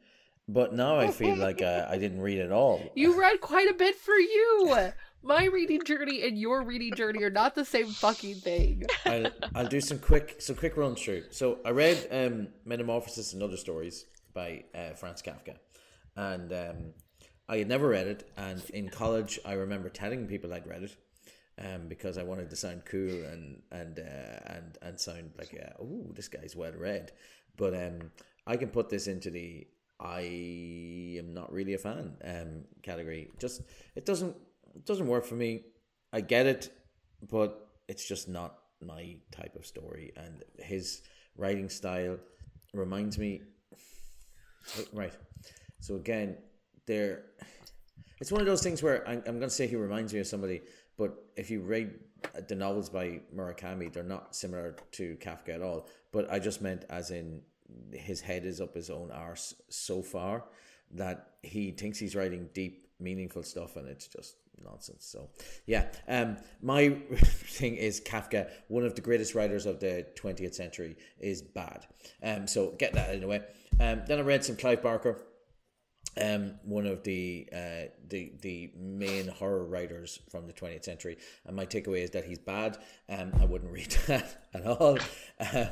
but 0.47 0.73
now 0.73 0.99
I 0.99 1.09
feel 1.09 1.35
like 1.47 1.61
uh, 1.61 1.87
I 1.89 1.97
didn't 1.97 2.21
read 2.21 2.39
at 2.39 2.51
all. 2.51 2.91
You 2.95 3.19
read 3.19 3.41
quite 3.41 3.69
a 3.69 3.73
bit 3.73 3.95
for 3.95 4.15
you. 4.15 4.91
My 5.23 5.45
reading 5.45 5.81
journey 5.83 6.25
and 6.27 6.37
your 6.37 6.63
reading 6.63 6.93
journey 6.93 7.23
are 7.23 7.31
not 7.31 7.55
the 7.55 7.65
same 7.65 7.87
fucking 7.87 8.35
thing. 8.35 8.83
I'll, 9.05 9.31
I'll 9.55 9.67
do 9.67 9.81
some 9.81 9.97
quick 9.97 10.35
some 10.39 10.55
quick 10.55 10.77
run 10.77 10.95
through. 10.95 11.23
So 11.31 11.59
I 11.65 11.71
read 11.71 12.07
um, 12.11 12.49
Metamorphosis 12.65 13.33
and 13.33 13.41
Other 13.41 13.57
Stories 13.57 14.05
by 14.33 14.65
uh, 14.75 14.93
Franz 14.93 15.23
Kafka, 15.23 15.55
and 16.15 16.53
um, 16.53 16.93
I 17.49 17.57
had 17.57 17.67
never 17.67 17.87
read 17.87 18.07
it. 18.07 18.29
And 18.37 18.61
in 18.73 18.89
college, 18.89 19.39
I 19.45 19.53
remember 19.53 19.89
telling 19.89 20.27
people 20.27 20.53
I'd 20.53 20.67
read 20.67 20.83
it, 20.83 20.95
um, 21.59 21.87
because 21.87 22.17
I 22.17 22.23
wanted 22.23 22.49
to 22.49 22.55
sound 22.55 22.83
cool 22.85 23.23
and 23.25 23.61
and 23.71 23.99
uh, 23.99 24.53
and 24.53 24.77
and 24.81 24.99
sound 24.99 25.31
like 25.37 25.57
uh, 25.59 25.81
oh 25.81 26.11
this 26.13 26.27
guy's 26.27 26.55
well 26.55 26.73
read. 26.73 27.11
But 27.55 27.73
um, 27.73 28.11
I 28.45 28.57
can 28.57 28.69
put 28.69 28.89
this 28.89 29.07
into 29.07 29.29
the 29.31 29.67
I 29.99 30.21
am 31.17 31.33
not 31.33 31.51
really 31.51 31.73
a 31.73 31.77
fan 31.79 32.13
um 32.23 32.65
category. 32.83 33.31
Just 33.39 33.61
it 33.95 34.05
doesn't 34.05 34.35
it 34.75 34.85
doesn't 34.85 35.07
work 35.07 35.25
for 35.25 35.35
me. 35.35 35.63
I 36.13 36.21
get 36.21 36.45
it, 36.45 36.69
but 37.29 37.67
it's 37.87 38.07
just 38.07 38.27
not 38.29 38.59
my 38.81 39.17
type 39.31 39.55
of 39.55 39.65
story. 39.65 40.13
And 40.15 40.43
his 40.59 41.01
writing 41.35 41.69
style 41.69 42.17
reminds 42.73 43.17
me. 43.17 43.41
Right. 44.93 45.13
So 45.79 45.95
again, 45.95 46.37
It's 46.89 48.31
one 48.31 48.41
of 48.41 48.47
those 48.47 48.63
things 48.63 48.81
where 48.81 49.07
I'm, 49.07 49.17
I'm 49.27 49.39
going 49.39 49.41
to 49.41 49.49
say 49.49 49.67
he 49.67 49.75
reminds 49.75 50.13
me 50.13 50.19
of 50.19 50.27
somebody, 50.27 50.61
but 50.97 51.23
if 51.35 51.51
you 51.51 51.61
read 51.61 51.93
the 52.47 52.55
novels 52.55 52.89
by 52.89 53.21
Murakami, 53.35 53.91
they're 53.91 54.03
not 54.03 54.35
similar 54.35 54.75
to 54.93 55.15
Kafka 55.17 55.49
at 55.49 55.61
all. 55.61 55.87
But 56.11 56.31
I 56.31 56.39
just 56.39 56.61
meant 56.61 56.85
as 56.89 57.11
in 57.11 57.41
his 57.91 58.21
head 58.21 58.45
is 58.45 58.61
up 58.61 58.73
his 58.73 58.89
own 58.89 59.11
arse 59.11 59.53
so 59.69 60.01
far 60.01 60.45
that 60.91 61.33
he 61.43 61.71
thinks 61.71 61.99
he's 61.99 62.15
writing 62.15 62.49
deep, 62.53 62.87
meaningful 62.99 63.43
stuff, 63.43 63.75
and 63.75 63.87
it's 63.87 64.07
just 64.07 64.37
nonsense. 64.63 65.05
So, 65.05 65.29
yeah, 65.65 65.87
um, 66.07 66.37
my 66.61 66.89
thing 67.15 67.75
is 67.75 68.01
Kafka, 68.01 68.49
one 68.67 68.83
of 68.83 68.95
the 68.95 69.01
greatest 69.01 69.35
writers 69.35 69.65
of 69.65 69.79
the 69.79 70.07
20th 70.15 70.55
century, 70.55 70.95
is 71.19 71.41
bad. 71.41 71.85
Um, 72.23 72.47
so 72.47 72.71
get 72.79 72.93
that 72.93 73.13
in 73.13 73.21
the 73.21 73.27
way. 73.27 73.41
Um, 73.79 74.01
then 74.07 74.19
I 74.19 74.21
read 74.21 74.43
some 74.43 74.55
Clive 74.55 74.81
Barker 74.81 75.21
um, 76.21 76.55
one 76.63 76.85
of 76.85 77.03
the 77.03 77.47
uh, 77.53 77.89
the 78.09 78.31
the 78.41 78.71
main 78.77 79.27
horror 79.27 79.65
writers 79.65 80.19
from 80.29 80.47
the 80.47 80.53
20th 80.53 80.83
century. 80.83 81.17
And 81.45 81.55
my 81.55 81.65
takeaway 81.65 82.03
is 82.03 82.11
that 82.11 82.25
he's 82.25 82.39
bad. 82.39 82.77
Um, 83.09 83.31
I 83.39 83.45
wouldn't 83.45 83.71
read 83.79 83.91
that 84.07 84.47
at 84.53 84.65
all. 84.65 84.97
Um, 85.53 85.67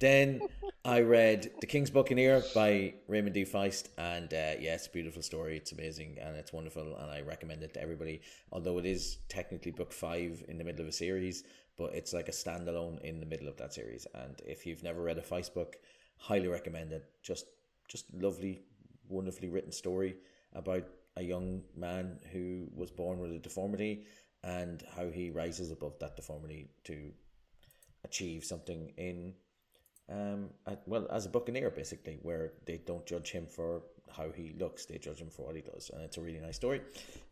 then 0.00 0.42
I 0.84 1.00
read 1.00 1.50
The 1.60 1.66
King's 1.66 1.90
Buccaneer 1.90 2.42
by 2.54 2.94
Raymond 3.08 3.34
D. 3.34 3.44
Feist, 3.44 3.88
and 3.96 4.32
uh, 4.32 4.60
yeah, 4.60 4.74
it's 4.74 4.86
a 4.86 4.90
beautiful 4.90 5.22
story. 5.22 5.56
It's 5.56 5.72
amazing 5.72 6.18
and 6.20 6.36
it's 6.36 6.52
wonderful, 6.52 6.96
and 6.96 7.10
I 7.10 7.20
recommend 7.22 7.62
it 7.62 7.74
to 7.74 7.82
everybody. 7.82 8.20
Although 8.52 8.78
it 8.78 8.86
is 8.86 9.18
technically 9.28 9.70
book 9.70 9.92
five 9.92 10.44
in 10.48 10.58
the 10.58 10.64
middle 10.64 10.82
of 10.82 10.88
a 10.88 10.92
series, 10.92 11.44
but 11.76 11.94
it's 11.94 12.12
like 12.12 12.28
a 12.28 12.32
standalone 12.32 13.00
in 13.00 13.20
the 13.20 13.26
middle 13.26 13.48
of 13.48 13.56
that 13.56 13.72
series. 13.72 14.06
And 14.14 14.40
if 14.44 14.66
you've 14.66 14.82
never 14.82 15.00
read 15.00 15.18
a 15.18 15.22
Feist 15.22 15.54
book, 15.54 15.76
highly 16.18 16.48
recommend 16.48 16.92
it. 16.92 17.04
Just 17.22 17.46
just 17.88 18.12
lovely 18.14 18.62
wonderfully 19.08 19.48
written 19.48 19.72
story 19.72 20.16
about 20.54 20.84
a 21.16 21.22
young 21.22 21.62
man 21.76 22.18
who 22.32 22.66
was 22.74 22.90
born 22.90 23.20
with 23.20 23.32
a 23.32 23.38
deformity 23.38 24.04
and 24.42 24.84
how 24.96 25.08
he 25.08 25.30
rises 25.30 25.70
above 25.70 25.98
that 25.98 26.16
deformity 26.16 26.68
to 26.84 27.12
achieve 28.04 28.44
something 28.44 28.92
in 28.96 29.32
um 30.10 30.50
well 30.86 31.06
as 31.10 31.24
a 31.24 31.30
buccaneer 31.30 31.70
basically 31.70 32.18
where 32.22 32.52
they 32.66 32.76
don't 32.76 33.06
judge 33.06 33.30
him 33.30 33.46
for 33.46 33.80
how 34.14 34.30
he 34.30 34.54
looks 34.58 34.84
they 34.84 34.98
judge 34.98 35.18
him 35.18 35.30
for 35.30 35.46
what 35.46 35.56
he 35.56 35.62
does 35.62 35.90
and 35.94 36.02
it's 36.02 36.18
a 36.18 36.20
really 36.20 36.40
nice 36.40 36.56
story. 36.56 36.82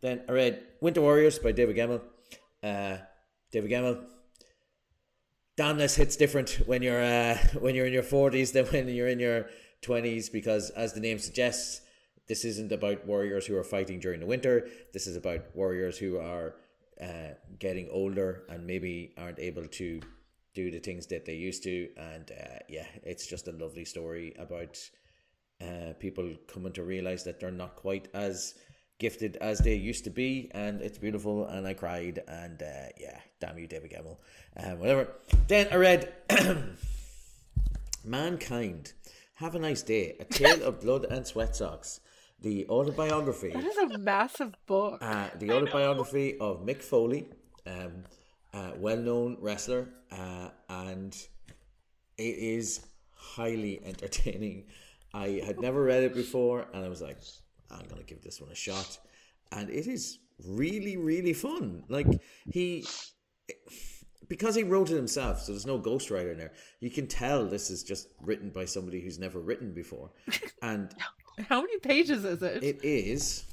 Then 0.00 0.22
i 0.28 0.32
read 0.32 0.62
winter 0.80 1.02
warriors 1.02 1.38
by 1.38 1.52
david 1.52 1.76
gemmell. 1.76 2.00
Uh 2.62 2.96
david 3.50 3.70
gemmell 3.70 4.06
this 5.56 5.94
hits 5.94 6.16
different 6.16 6.62
when 6.66 6.82
you're 6.82 7.02
uh 7.02 7.36
when 7.60 7.74
you're 7.74 7.86
in 7.86 7.92
your 7.92 8.02
40s 8.02 8.52
than 8.52 8.66
when 8.66 8.88
you're 8.88 9.08
in 9.08 9.20
your 9.20 9.46
20s 9.82 10.30
because 10.32 10.70
as 10.70 10.92
the 10.92 11.00
name 11.00 11.18
suggests 11.18 11.82
this 12.28 12.44
isn't 12.44 12.72
about 12.72 13.06
warriors 13.06 13.46
who 13.46 13.56
are 13.56 13.64
fighting 13.64 13.98
during 13.98 14.20
the 14.20 14.26
winter. 14.26 14.68
This 14.92 15.06
is 15.06 15.16
about 15.16 15.54
warriors 15.54 15.98
who 15.98 16.18
are 16.18 16.54
uh, 17.00 17.34
getting 17.58 17.88
older 17.90 18.44
and 18.48 18.66
maybe 18.66 19.12
aren't 19.18 19.40
able 19.40 19.66
to 19.66 20.00
do 20.54 20.70
the 20.70 20.78
things 20.78 21.06
that 21.08 21.24
they 21.24 21.34
used 21.34 21.62
to. 21.64 21.88
And 21.96 22.30
uh, 22.30 22.58
yeah 22.68 22.86
it's 23.02 23.26
just 23.26 23.48
a 23.48 23.52
lovely 23.52 23.84
story 23.84 24.34
about 24.38 24.78
uh, 25.60 25.94
people 25.98 26.34
coming 26.46 26.72
to 26.74 26.84
realize 26.84 27.24
that 27.24 27.40
they're 27.40 27.50
not 27.50 27.76
quite 27.76 28.08
as 28.14 28.54
gifted 28.98 29.36
as 29.40 29.58
they 29.58 29.74
used 29.74 30.04
to 30.04 30.10
be. 30.10 30.48
And 30.52 30.80
it's 30.80 30.98
beautiful 30.98 31.46
and 31.46 31.66
i 31.66 31.74
cried 31.74 32.20
and 32.28 32.62
uh, 32.62 32.88
yeah 33.00 33.18
damn 33.40 33.58
you 33.58 33.66
david 33.66 33.90
gemmell. 33.90 34.18
Um, 34.56 34.78
whatever. 34.78 35.08
Then 35.48 35.66
i 35.72 35.76
read 35.76 36.12
mankind 38.04 38.92
have 39.44 39.54
a 39.54 39.58
nice 39.68 39.82
day 39.94 40.04
a 40.24 40.26
tale 40.40 40.62
of 40.68 40.80
blood 40.84 41.04
and 41.14 41.26
sweat 41.26 41.52
socks 41.60 42.00
the 42.48 42.66
autobiography 42.76 43.50
That 43.50 43.64
is 43.64 43.78
a 43.78 43.98
massive 43.98 44.52
book. 44.66 44.98
uh, 45.00 45.28
the 45.38 45.48
autobiography 45.56 46.28
of 46.46 46.52
Mick 46.68 46.82
Foley, 46.90 47.22
um, 47.74 47.92
uh, 48.58 48.72
well-known 48.84 49.30
wrestler, 49.46 49.82
uh, 50.10 50.48
and 50.68 51.12
it 52.18 52.36
is 52.56 52.68
highly 53.36 53.74
entertaining. 53.92 54.56
I 55.14 55.28
had 55.48 55.60
never 55.60 55.80
read 55.84 56.02
it 56.08 56.14
before, 56.14 56.58
and 56.72 56.80
I 56.84 56.88
was 56.88 57.00
like, 57.08 57.18
I'm 57.70 57.86
gonna 57.90 58.02
give 58.12 58.20
this 58.22 58.40
one 58.40 58.50
a 58.50 58.58
shot, 58.66 58.90
and 59.56 59.70
it 59.70 59.86
is 59.86 60.18
really, 60.62 60.96
really 60.96 61.34
fun. 61.46 61.84
Like 61.88 62.08
he. 62.56 62.84
Because 64.28 64.54
he 64.54 64.62
wrote 64.62 64.90
it 64.90 64.96
himself, 64.96 65.40
so 65.40 65.52
there's 65.52 65.66
no 65.66 65.78
ghostwriter 65.78 66.32
in 66.32 66.38
there. 66.38 66.52
You 66.80 66.90
can 66.90 67.06
tell 67.06 67.46
this 67.46 67.70
is 67.70 67.82
just 67.82 68.08
written 68.20 68.50
by 68.50 68.64
somebody 68.64 69.00
who's 69.00 69.18
never 69.18 69.40
written 69.40 69.72
before, 69.72 70.10
and 70.62 70.94
How 71.48 71.60
many 71.60 71.78
pages 71.78 72.24
is 72.24 72.42
it? 72.42 72.62
it 72.62 72.80
is 72.82 73.44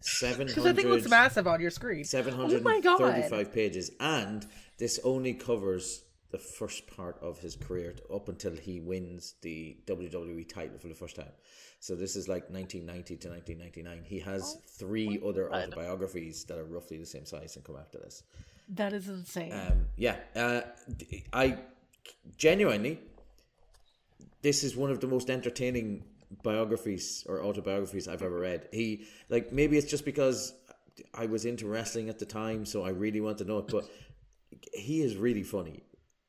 seven 0.00 0.46
Because 0.46 0.66
I 0.66 0.72
think 0.72 0.86
it 0.86 0.90
looks 0.90 1.04
hundred 1.04 1.10
massive 1.10 1.46
on 1.46 1.60
your 1.60 1.70
screen. 1.70 2.04
Oh 2.14 2.60
my 2.60 2.80
god! 2.80 2.98
735 2.98 3.52
pages 3.52 3.90
and 4.00 4.46
this 4.78 5.00
only 5.04 5.34
covers 5.34 6.04
the 6.30 6.38
first 6.38 6.88
part 6.88 7.16
of 7.22 7.38
his 7.38 7.54
career 7.54 7.94
up 8.12 8.28
until 8.28 8.56
he 8.56 8.80
wins 8.80 9.34
the 9.42 9.76
WWE 9.86 10.48
title 10.48 10.78
for 10.78 10.88
the 10.88 10.94
first 10.94 11.14
time 11.14 11.30
so 11.78 11.94
this 11.94 12.16
is 12.16 12.26
like 12.26 12.50
1990 12.50 13.16
to 13.18 13.28
1999 13.28 14.02
he 14.04 14.18
has 14.18 14.56
oh 14.56 14.62
three 14.66 15.22
other 15.24 15.54
autobiographies 15.54 16.44
that 16.44 16.58
are 16.58 16.64
roughly 16.64 16.98
the 16.98 17.06
same 17.06 17.24
size 17.24 17.54
and 17.54 17.64
come 17.64 17.76
after 17.76 17.98
this 17.98 18.24
That 18.68 18.92
is 18.92 19.08
insane. 19.08 19.52
um, 19.52 19.86
yeah, 19.96 20.16
uh, 20.34 20.62
I 21.32 21.58
genuinely, 22.36 22.98
this 24.42 24.64
is 24.64 24.76
one 24.76 24.90
of 24.90 25.00
the 25.00 25.06
most 25.06 25.30
entertaining 25.30 26.04
biographies 26.42 27.24
or 27.28 27.42
autobiographies 27.42 28.08
I've 28.08 28.22
ever 28.22 28.38
read. 28.38 28.68
He 28.72 29.06
like 29.28 29.52
maybe 29.52 29.76
it's 29.76 29.90
just 29.90 30.04
because 30.04 30.54
I 31.12 31.26
was 31.26 31.44
into 31.44 31.66
wrestling 31.66 32.08
at 32.08 32.18
the 32.18 32.26
time, 32.26 32.64
so 32.64 32.84
I 32.84 32.90
really 32.90 33.20
want 33.20 33.38
to 33.38 33.44
know 33.44 33.58
it. 33.58 33.68
But 33.68 33.88
he 34.72 35.02
is 35.02 35.16
really 35.16 35.42
funny, 35.42 35.82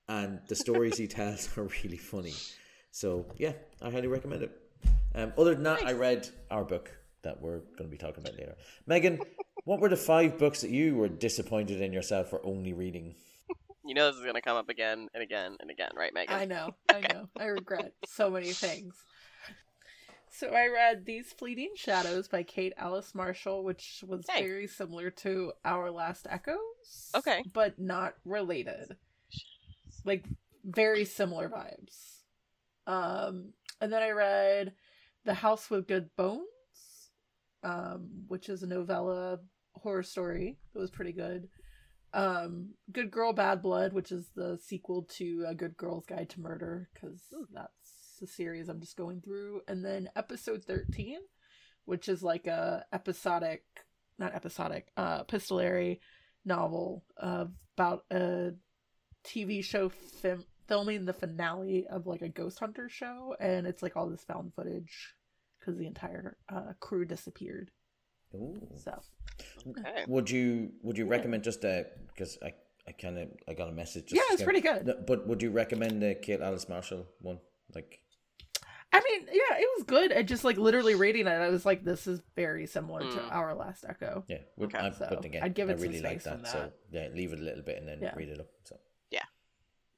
and 0.07 0.39
the 0.47 0.55
stories 0.55 0.97
he 0.97 1.07
tells 1.07 1.49
are 1.57 1.69
really 1.83 1.97
funny. 1.97 2.33
So 2.91 3.25
yeah, 3.37 3.53
I 3.81 3.89
highly 3.89 4.07
recommend 4.07 4.43
it. 4.43 4.61
Um, 5.13 5.33
other 5.37 5.53
than 5.55 5.63
that, 5.63 5.85
I 5.85 5.93
read 5.93 6.29
our 6.51 6.63
book 6.63 6.91
that 7.23 7.41
we're 7.41 7.59
going 7.59 7.83
to 7.83 7.87
be 7.87 7.97
talking 7.97 8.23
about 8.23 8.37
later. 8.37 8.55
Megan, 8.85 9.19
what 9.65 9.79
were 9.81 9.89
the 9.89 9.97
five 9.97 10.37
books 10.37 10.61
that 10.61 10.69
you 10.71 10.95
were 10.95 11.09
disappointed 11.09 11.81
in 11.81 11.91
yourself 11.93 12.29
for 12.29 12.43
only 12.45 12.71
reading? 12.73 13.15
You 13.85 13.93
know 13.93 14.07
this 14.09 14.19
is 14.19 14.25
gonna 14.25 14.41
come 14.41 14.57
up 14.57 14.69
again 14.69 15.09
and 15.13 15.21
again 15.21 15.57
and 15.59 15.69
again, 15.69 15.91
right, 15.95 16.13
Megan? 16.13 16.33
I 16.35 16.45
know, 16.45 16.73
I 16.91 17.01
know. 17.01 17.29
I 17.37 17.45
regret 17.45 17.93
so 18.07 18.29
many 18.31 18.51
things. 18.51 18.95
So 20.31 20.47
I 20.49 20.67
read 20.67 21.05
These 21.05 21.31
Fleeting 21.31 21.73
Shadows 21.75 22.27
by 22.27 22.43
Kate 22.43 22.73
Alice 22.77 23.13
Marshall, 23.15 23.63
which 23.63 24.03
was 24.05 24.25
Hey. 24.29 24.41
very 24.41 24.67
similar 24.67 25.09
to 25.11 25.53
Our 25.63 25.91
Last 25.91 26.27
Echoes. 26.29 27.11
Okay. 27.15 27.43
But 27.53 27.79
not 27.79 28.15
related. 28.25 28.97
Like 30.03 30.25
very 30.63 31.05
similar 31.05 31.47
vibes. 31.49 32.21
Um 32.87 33.53
and 33.81 33.93
then 33.93 34.01
I 34.01 34.09
read 34.11 34.73
The 35.25 35.33
House 35.35 35.69
with 35.69 35.87
Good 35.87 36.09
Bones, 36.15 37.09
um, 37.63 38.09
which 38.27 38.49
is 38.49 38.63
a 38.63 38.67
novella 38.67 39.39
horror 39.85 40.03
story. 40.03 40.57
It 40.73 40.79
was 40.79 40.91
pretty 40.91 41.13
good. 41.13 41.47
Um, 42.13 42.69
Good 42.91 43.11
Girl 43.11 43.33
Bad 43.33 43.61
Blood, 43.61 43.93
which 43.93 44.11
is 44.11 44.29
the 44.35 44.57
sequel 44.57 45.03
to 45.17 45.45
A 45.47 45.53
Good 45.53 45.77
Girl's 45.77 46.05
Guide 46.05 46.29
to 46.31 46.41
Murder, 46.41 46.89
because 46.93 47.21
that's 47.53 48.17
the 48.19 48.27
series 48.27 48.67
I'm 48.67 48.79
just 48.79 48.97
going 48.97 49.21
through. 49.21 49.61
And 49.67 49.85
then 49.85 50.09
Episode 50.15 50.63
13, 50.65 51.19
which 51.85 52.09
is 52.09 52.23
like 52.23 52.47
a 52.47 52.85
episodic, 52.91 53.63
not 54.17 54.33
episodic, 54.33 54.87
uh, 54.97 55.19
epistolary 55.21 56.01
novel 56.45 57.03
uh, 57.21 57.45
about 57.77 58.05
a 58.11 58.51
TV 59.23 59.63
show 59.63 59.91
filming 60.67 61.05
the 61.05 61.13
finale 61.13 61.85
of 61.87 62.07
like 62.07 62.21
a 62.21 62.29
ghost 62.29 62.59
hunter 62.59 62.89
show, 62.89 63.35
and 63.39 63.67
it's 63.67 63.83
like 63.83 63.95
all 63.95 64.09
this 64.09 64.23
found 64.23 64.53
footage 64.55 65.13
because 65.59 65.77
the 65.77 65.87
entire 65.87 66.37
uh, 66.49 66.73
crew 66.79 67.05
disappeared. 67.05 67.71
Ooh. 68.33 68.55
So 68.77 68.99
Okay. 69.67 70.05
Would 70.07 70.29
you 70.29 70.71
would 70.83 70.97
you 70.97 71.05
recommend 71.05 71.43
just 71.43 71.63
uh 71.65 71.83
because 72.07 72.37
I 72.41 72.53
I 72.87 72.91
kind 72.91 73.17
of 73.17 73.29
I 73.47 73.53
got 73.53 73.69
a 73.69 73.71
message. 73.71 74.05
Just 74.07 74.15
yeah, 74.15 74.21
it's 74.33 74.35
skim- 74.35 74.45
pretty 74.45 74.61
good. 74.61 75.05
But 75.07 75.27
would 75.27 75.41
you 75.41 75.49
recommend 75.51 76.01
the 76.01 76.15
Kate 76.15 76.39
Alice 76.41 76.69
Marshall 76.69 77.07
one? 77.19 77.39
Like, 77.73 77.99
I 78.93 79.01
mean, 79.01 79.27
yeah, 79.27 79.57
it 79.57 79.67
was 79.75 79.83
good. 79.85 80.13
I 80.13 80.21
just 80.21 80.43
like 80.43 80.57
literally 80.57 80.93
reading 80.95 81.25
it, 81.27 81.31
I 81.31 81.49
was 81.49 81.65
like, 81.65 81.83
this 81.83 82.05
is 82.07 82.21
very 82.35 82.67
similar 82.67 83.01
to 83.01 83.07
Mm. 83.17 83.31
our 83.31 83.55
last 83.55 83.83
Echo. 83.89 84.23
yeah, 84.27 84.37
would, 84.55 84.73
Okay. 84.73 84.85
I, 84.85 84.91
So, 84.91 85.07
but 85.09 85.25
again, 85.25 85.43
I'd 85.43 85.55
give 85.55 85.69
it 85.69 85.79
I 85.79 85.81
really 85.81 86.01
like 86.01 86.21
space 86.21 86.31
on 86.31 86.43
that, 86.43 86.51
So 86.51 86.71
yeah, 86.91 87.07
leave 87.13 87.33
it 87.33 87.39
a 87.39 87.41
little 87.41 87.63
bit 87.63 87.79
and 87.79 87.87
then 87.87 87.99
Yeah. 88.01 88.13
read 88.15 88.29
it 88.29 88.39
up. 88.39 88.47
So 88.63 88.77
yeah, 89.09 89.23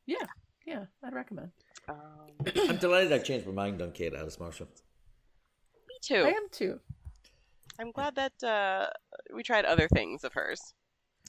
yeah, 0.05 0.25
Yeah, 0.65 0.85
I'd 1.03 1.13
recommend. 1.13 1.51
Um, 1.89 2.31
I'm 2.69 2.77
delighted 2.77 3.11
I 3.13 3.19
changed 3.19 3.45
my 3.45 3.53
mind 3.53 3.81
on 3.81 3.91
Kate 3.91 4.13
Alice 4.15 4.39
Marshall. 4.39 4.67
me 5.87 5.95
too. 6.01 6.23
I 6.23 6.29
am 6.29 6.47
too. 6.51 6.79
I'm 7.79 7.91
glad 7.91 8.15
that 8.15 8.43
uh, 8.43 8.87
we 9.33 9.43
tried 9.43 9.65
other 9.65 9.87
things 9.93 10.23
of 10.23 10.33
hers. 10.33 10.59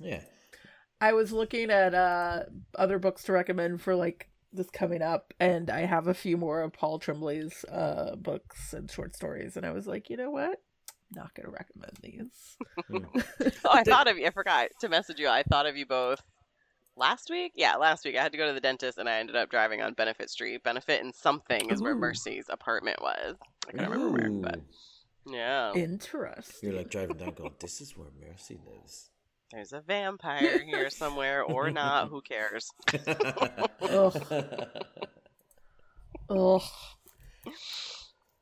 Yeah, 0.01 0.23
I 1.01 1.13
was 1.13 1.33
looking 1.33 1.71
at 1.71 1.95
uh 1.95 2.45
other 2.77 2.99
books 2.99 3.25
to 3.25 3.33
recommend 3.33 3.81
for 3.83 3.95
like 3.95 4.29
this 4.53 4.71
coming 4.71 5.03
up, 5.03 5.35
and 5.41 5.71
I 5.71 5.81
have 5.81 6.07
a 6.07 6.15
few 6.15 6.37
more 6.37 6.63
of 6.63 6.73
Paul 6.73 6.99
Tremblay's 6.99 7.65
uh 7.65 8.17
books 8.17 8.73
and 8.73 8.91
short 8.91 9.15
stories, 9.15 9.57
and 9.57 9.67
I 9.67 9.73
was 9.73 9.87
like, 9.87 10.11
you 10.11 10.17
know 10.17 10.31
what? 10.31 10.59
Not 11.15 11.35
gonna 11.35 11.51
recommend 11.51 11.99
these. 12.03 12.57
Oh, 13.65 13.71
I 13.73 13.85
thought 13.85 14.09
of 14.09 14.19
you. 14.19 14.27
I 14.27 14.31
forgot 14.31 14.69
to 14.81 14.89
message 14.89 15.19
you. 15.19 15.29
I 15.29 15.43
thought 15.43 15.67
of 15.67 15.77
you 15.77 15.87
both 15.87 16.23
last 16.97 17.29
week. 17.31 17.53
Yeah, 17.55 17.77
last 17.77 18.05
week. 18.05 18.17
I 18.17 18.23
had 18.23 18.33
to 18.33 18.39
go 18.39 18.47
to 18.49 18.53
the 18.53 18.61
dentist, 18.61 18.99
and 18.99 19.09
I 19.09 19.19
ended 19.19 19.37
up 19.37 19.51
driving 19.51 19.81
on 19.83 19.95
Benefit 19.95 20.31
Street. 20.31 20.63
Benefit 20.63 21.03
and 21.03 21.15
something 21.15 21.71
is 21.71 21.81
where 21.83 21.95
Mercy's 21.95 22.47
apartment 22.51 23.01
was. 23.01 23.37
I 23.69 23.73
can't 23.73 23.91
remember 23.91 24.11
where, 24.11 24.31
but 24.31 24.57
Ooh. 24.57 24.65
Yeah. 25.31 25.73
Interesting. 25.75 26.71
You're 26.71 26.79
like 26.79 26.91
driving 26.91 27.17
down, 27.17 27.35
going, 27.35 27.55
"This 27.61 27.81
is 27.81 27.97
where 27.97 28.09
Mercy 28.21 28.59
lives." 28.67 29.11
There's 29.51 29.73
a 29.73 29.81
vampire 29.81 30.59
here 30.59 30.91
somewhere, 30.91 31.43
or 31.43 31.71
not. 31.71 32.09
Who 32.09 32.21
cares? 32.21 32.71
Ugh. 33.83 34.23
Ugh. 36.31 36.63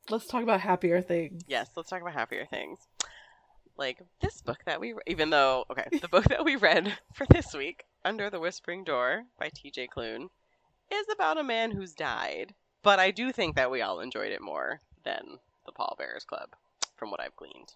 Let's 0.09 0.27
talk 0.27 0.43
about 0.43 0.61
happier 0.61 1.01
things. 1.01 1.43
Yes, 1.47 1.69
let's 1.75 1.89
talk 1.89 2.01
about 2.01 2.13
happier 2.13 2.45
things. 2.45 2.79
Like 3.77 4.01
this 4.21 4.41
book 4.41 4.59
that 4.65 4.79
we, 4.81 4.95
even 5.05 5.29
though, 5.29 5.65
okay, 5.69 5.85
the 6.01 6.07
book 6.07 6.25
that 6.25 6.43
we 6.43 6.55
read 6.55 6.97
for 7.13 7.25
this 7.29 7.53
week, 7.53 7.83
Under 8.03 8.29
the 8.29 8.39
Whispering 8.39 8.83
Door 8.83 9.23
by 9.39 9.49
T.J. 9.53 9.89
Klune, 9.95 10.27
is 10.91 11.05
about 11.13 11.37
a 11.37 11.43
man 11.43 11.71
who's 11.71 11.93
died. 11.93 12.53
But 12.83 12.99
I 12.99 13.11
do 13.11 13.31
think 13.31 13.55
that 13.55 13.71
we 13.71 13.81
all 13.81 13.99
enjoyed 13.99 14.31
it 14.31 14.41
more 14.41 14.81
than 15.03 15.39
the 15.65 15.71
Pallbearers 15.73 16.25
Club, 16.25 16.49
from 16.97 17.11
what 17.11 17.21
I've 17.21 17.35
gleaned. 17.35 17.73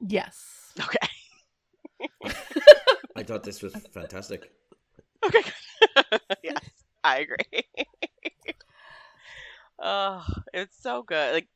Yes. 0.00 0.72
Okay. 0.78 2.32
I 3.16 3.22
thought 3.22 3.44
this 3.44 3.62
was 3.62 3.74
fantastic. 3.92 4.52
Okay. 5.24 5.42
yes, 6.42 6.62
I 7.02 7.18
agree. 7.20 7.62
oh, 9.78 10.24
it's 10.52 10.76
so 10.80 11.02
good. 11.02 11.32
Like 11.32 11.48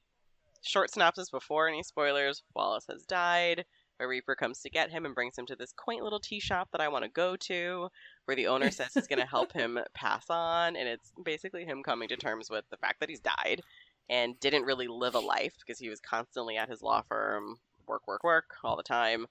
short 0.62 0.90
synopsis 0.90 1.30
before 1.30 1.68
any 1.68 1.82
spoilers. 1.82 2.42
Wallace 2.54 2.86
has 2.88 3.04
died. 3.04 3.64
A 4.00 4.08
reaper 4.08 4.34
comes 4.34 4.60
to 4.60 4.70
get 4.70 4.90
him 4.90 5.04
and 5.04 5.14
brings 5.14 5.36
him 5.36 5.44
to 5.44 5.56
this 5.56 5.74
quaint 5.76 6.02
little 6.02 6.20
tea 6.20 6.40
shop 6.40 6.68
that 6.72 6.80
I 6.80 6.88
want 6.88 7.04
to 7.04 7.10
go 7.10 7.36
to, 7.36 7.90
where 8.24 8.34
the 8.34 8.46
owner 8.46 8.70
says 8.70 8.94
he's 8.94 9.06
going 9.06 9.18
to 9.18 9.26
help 9.26 9.52
him 9.54 9.78
pass 9.92 10.24
on, 10.30 10.74
and 10.76 10.88
it's 10.88 11.12
basically 11.22 11.66
him 11.66 11.82
coming 11.82 12.08
to 12.08 12.16
terms 12.16 12.48
with 12.48 12.64
the 12.70 12.78
fact 12.78 13.00
that 13.00 13.10
he's 13.10 13.20
died 13.20 13.60
and 14.10 14.38
didn't 14.40 14.64
really 14.64 14.88
live 14.88 15.14
a 15.14 15.20
life 15.20 15.54
because 15.60 15.78
he 15.78 15.88
was 15.88 16.00
constantly 16.00 16.58
at 16.58 16.68
his 16.68 16.82
law 16.82 17.00
firm, 17.08 17.56
work, 17.86 18.06
work, 18.06 18.22
work 18.24 18.56
all 18.62 18.76
the 18.76 18.82
time. 18.82 19.26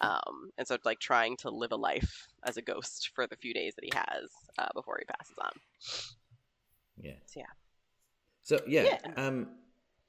Um, 0.00 0.50
and 0.58 0.66
so 0.66 0.74
it's 0.74 0.84
like 0.84 0.98
trying 0.98 1.36
to 1.38 1.50
live 1.50 1.70
a 1.72 1.76
life 1.76 2.26
as 2.42 2.56
a 2.56 2.62
ghost 2.62 3.12
for 3.14 3.26
the 3.28 3.36
few 3.36 3.54
days 3.54 3.74
that 3.76 3.84
he 3.84 3.92
has 3.94 4.28
uh, 4.58 4.68
before 4.74 4.98
he 4.98 5.04
passes 5.04 5.36
on. 5.40 5.52
Yeah. 7.00 7.12
So, 7.26 7.40
yeah. 7.40 7.46
So 8.42 8.60
yeah, 8.66 8.84
Yeah. 8.84 9.12
um, 9.16 9.48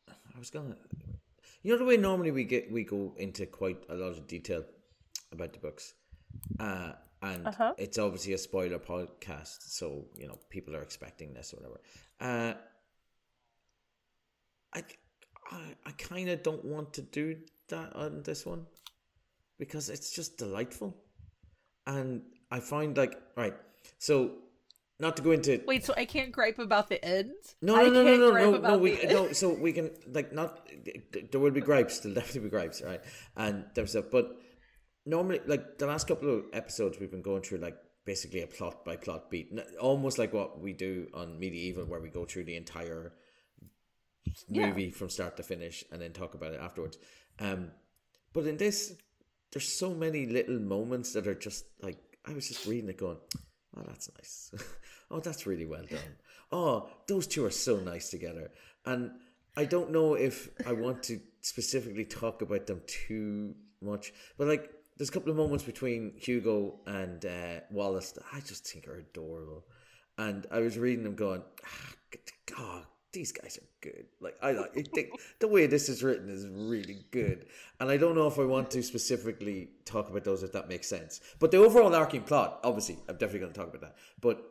I 0.10 0.40
was 0.40 0.50
gonna, 0.50 0.76
you 1.62 1.72
know, 1.72 1.78
the 1.78 1.86
way 1.86 1.98
normally 1.98 2.32
we 2.32 2.44
get 2.44 2.72
we 2.72 2.84
go 2.84 3.14
into 3.18 3.46
quite 3.46 3.84
a 3.90 3.94
lot 3.94 4.10
of 4.18 4.28
detail 4.28 4.64
about 5.32 5.54
the 5.54 5.60
books, 5.60 5.94
uh, 6.60 6.94
and 7.22 7.48
Uh-huh. 7.48 7.74
it's 7.78 7.98
obviously 7.98 8.34
a 8.34 8.38
spoiler 8.38 8.80
podcast, 8.80 9.62
so 9.62 10.06
you 10.18 10.28
know 10.28 10.38
people 10.50 10.76
are 10.76 10.82
expecting 10.82 11.34
this 11.34 11.54
or 11.54 11.58
whatever. 11.58 11.80
Uh, 12.20 12.54
I, 14.76 14.84
I, 15.52 15.62
I 15.86 15.92
kind 15.92 16.30
of 16.30 16.44
don't 16.44 16.64
want 16.66 16.94
to 16.94 17.02
do 17.02 17.38
that 17.70 17.96
on 17.96 18.24
this 18.24 18.46
one 18.46 18.66
because 19.58 19.90
it's 19.90 20.12
just 20.12 20.38
delightful, 20.38 20.96
and 21.88 22.22
I 22.52 22.60
find 22.60 22.96
like 22.96 23.20
right, 23.36 23.56
so. 23.98 24.32
Not 24.98 25.18
to 25.18 25.24
go 25.24 25.32
into 25.32 25.62
Wait, 25.68 25.84
so 25.84 25.94
I 25.98 26.06
can't 26.06 26.32
gripe 26.32 26.58
about 26.58 26.88
the 26.88 27.04
end? 27.04 27.34
no, 27.62 27.76
no, 27.76 27.90
no, 27.90 28.02
no, 28.02 28.32
no, 28.32 28.52
no, 28.52 28.58
no. 28.60 28.78
We 28.78 28.98
no. 29.04 29.34
So 29.34 29.54
we 29.54 29.74
can 29.74 29.92
like 30.08 30.32
not. 30.32 30.70
There 31.34 31.42
will 31.42 31.52
be 31.52 31.60
gripes. 31.70 32.00
There'll 32.00 32.16
definitely 32.16 32.44
be 32.44 32.50
gripes, 32.50 32.82
right? 32.82 33.02
And 33.36 33.66
there's 33.74 33.90
stuff, 33.90 34.06
but 34.10 34.38
normally, 35.06 35.42
like 35.46 35.78
the 35.80 35.88
last 35.88 36.08
couple 36.08 36.34
of 36.34 36.46
episodes, 36.54 36.98
we've 36.98 37.12
been 37.12 37.22
going 37.22 37.42
through 37.42 37.58
like 37.58 37.76
basically 38.06 38.42
a 38.42 38.48
plot 38.48 38.86
by 38.86 38.96
plot 38.96 39.30
beat, 39.30 39.52
almost 39.82 40.18
like 40.18 40.32
what 40.32 40.62
we 40.62 40.72
do 40.72 41.08
on 41.14 41.40
Medieval, 41.40 41.84
where 41.84 42.00
we 42.00 42.10
go 42.10 42.24
through 42.24 42.46
the 42.46 42.56
entire 42.56 43.12
Yeah. 44.48 44.68
movie 44.68 44.92
from 44.92 45.10
start 45.10 45.38
to 45.38 45.44
finish 45.44 45.84
and 45.92 46.02
then 46.02 46.12
talk 46.12 46.34
about 46.34 46.54
it 46.54 46.60
afterwards. 46.60 46.98
Um, 47.40 47.72
but 48.34 48.46
in 48.46 48.58
this, 48.58 48.94
there's 49.52 49.68
so 49.68 49.94
many 49.94 50.26
little 50.26 50.60
moments 50.60 51.14
that 51.14 51.28
are 51.28 51.36
just 51.36 51.66
like 51.82 51.98
I 52.26 52.34
was 52.34 52.48
just 52.48 52.66
reading 52.66 52.90
it, 52.90 52.98
going, 52.98 53.18
"Oh, 53.78 53.84
that's 53.86 54.10
nice. 54.18 54.52
oh, 55.12 55.20
that's 55.20 55.46
really 55.46 55.66
well 55.66 55.86
done. 55.90 56.16
Oh, 56.52 56.90
those 57.08 57.28
two 57.28 57.46
are 57.46 57.52
so 57.52 57.78
nice 57.78 58.10
together." 58.10 58.52
And 58.86 59.12
I 59.56 59.66
don't 59.66 59.92
know 59.92 60.16
if 60.16 60.50
I 60.66 60.74
want 60.74 61.04
to 61.04 61.20
specifically 61.42 62.06
talk 62.06 62.42
about 62.42 62.68
them 62.68 62.82
too 62.88 63.56
much, 63.82 64.14
but 64.38 64.48
like 64.48 64.72
there's 64.98 65.10
a 65.10 65.12
couple 65.12 65.32
of 65.32 65.38
moments 65.38 65.64
between 65.64 66.14
Hugo 66.18 66.80
and 66.86 67.26
uh, 67.26 67.60
Wallace 67.70 68.12
that 68.12 68.24
I 68.34 68.40
just 68.40 68.66
think 68.68 68.88
are 68.88 68.98
adorable. 68.98 69.66
And 70.18 70.46
I 70.50 70.60
was 70.60 70.78
reading 70.78 71.04
them, 71.04 71.16
going, 71.16 71.44
ah, 71.66 71.94
God, 72.56 72.86
these 73.16 73.32
guys 73.32 73.58
are 73.58 73.68
good. 73.82 74.06
Like 74.22 74.36
I 74.44 74.52
like 74.52 74.78
I 74.78 74.84
think 74.84 75.10
the 75.40 75.48
way 75.48 75.66
this 75.66 75.90
is 75.90 76.04
written 76.04 76.30
is 76.30 76.46
really 76.48 77.00
good. 77.10 77.48
And 77.80 77.90
I 77.90 77.98
don't 77.98 78.14
know 78.14 78.28
if 78.28 78.38
I 78.38 78.44
want 78.46 78.70
to 78.72 78.84
specifically 78.84 79.70
talk 79.86 80.10
about 80.10 80.24
those 80.24 80.44
if 80.44 80.52
that 80.52 80.70
makes 80.70 80.88
sense. 80.88 81.22
But 81.40 81.50
the 81.50 81.58
overall 81.58 81.96
arcing 81.96 82.22
plot, 82.22 82.60
obviously, 82.64 82.98
I'm 83.10 83.16
definitely 83.18 83.40
going 83.40 83.54
to 83.54 83.60
talk 83.60 83.70
about 83.70 83.82
that. 83.82 83.96
But 84.22 84.44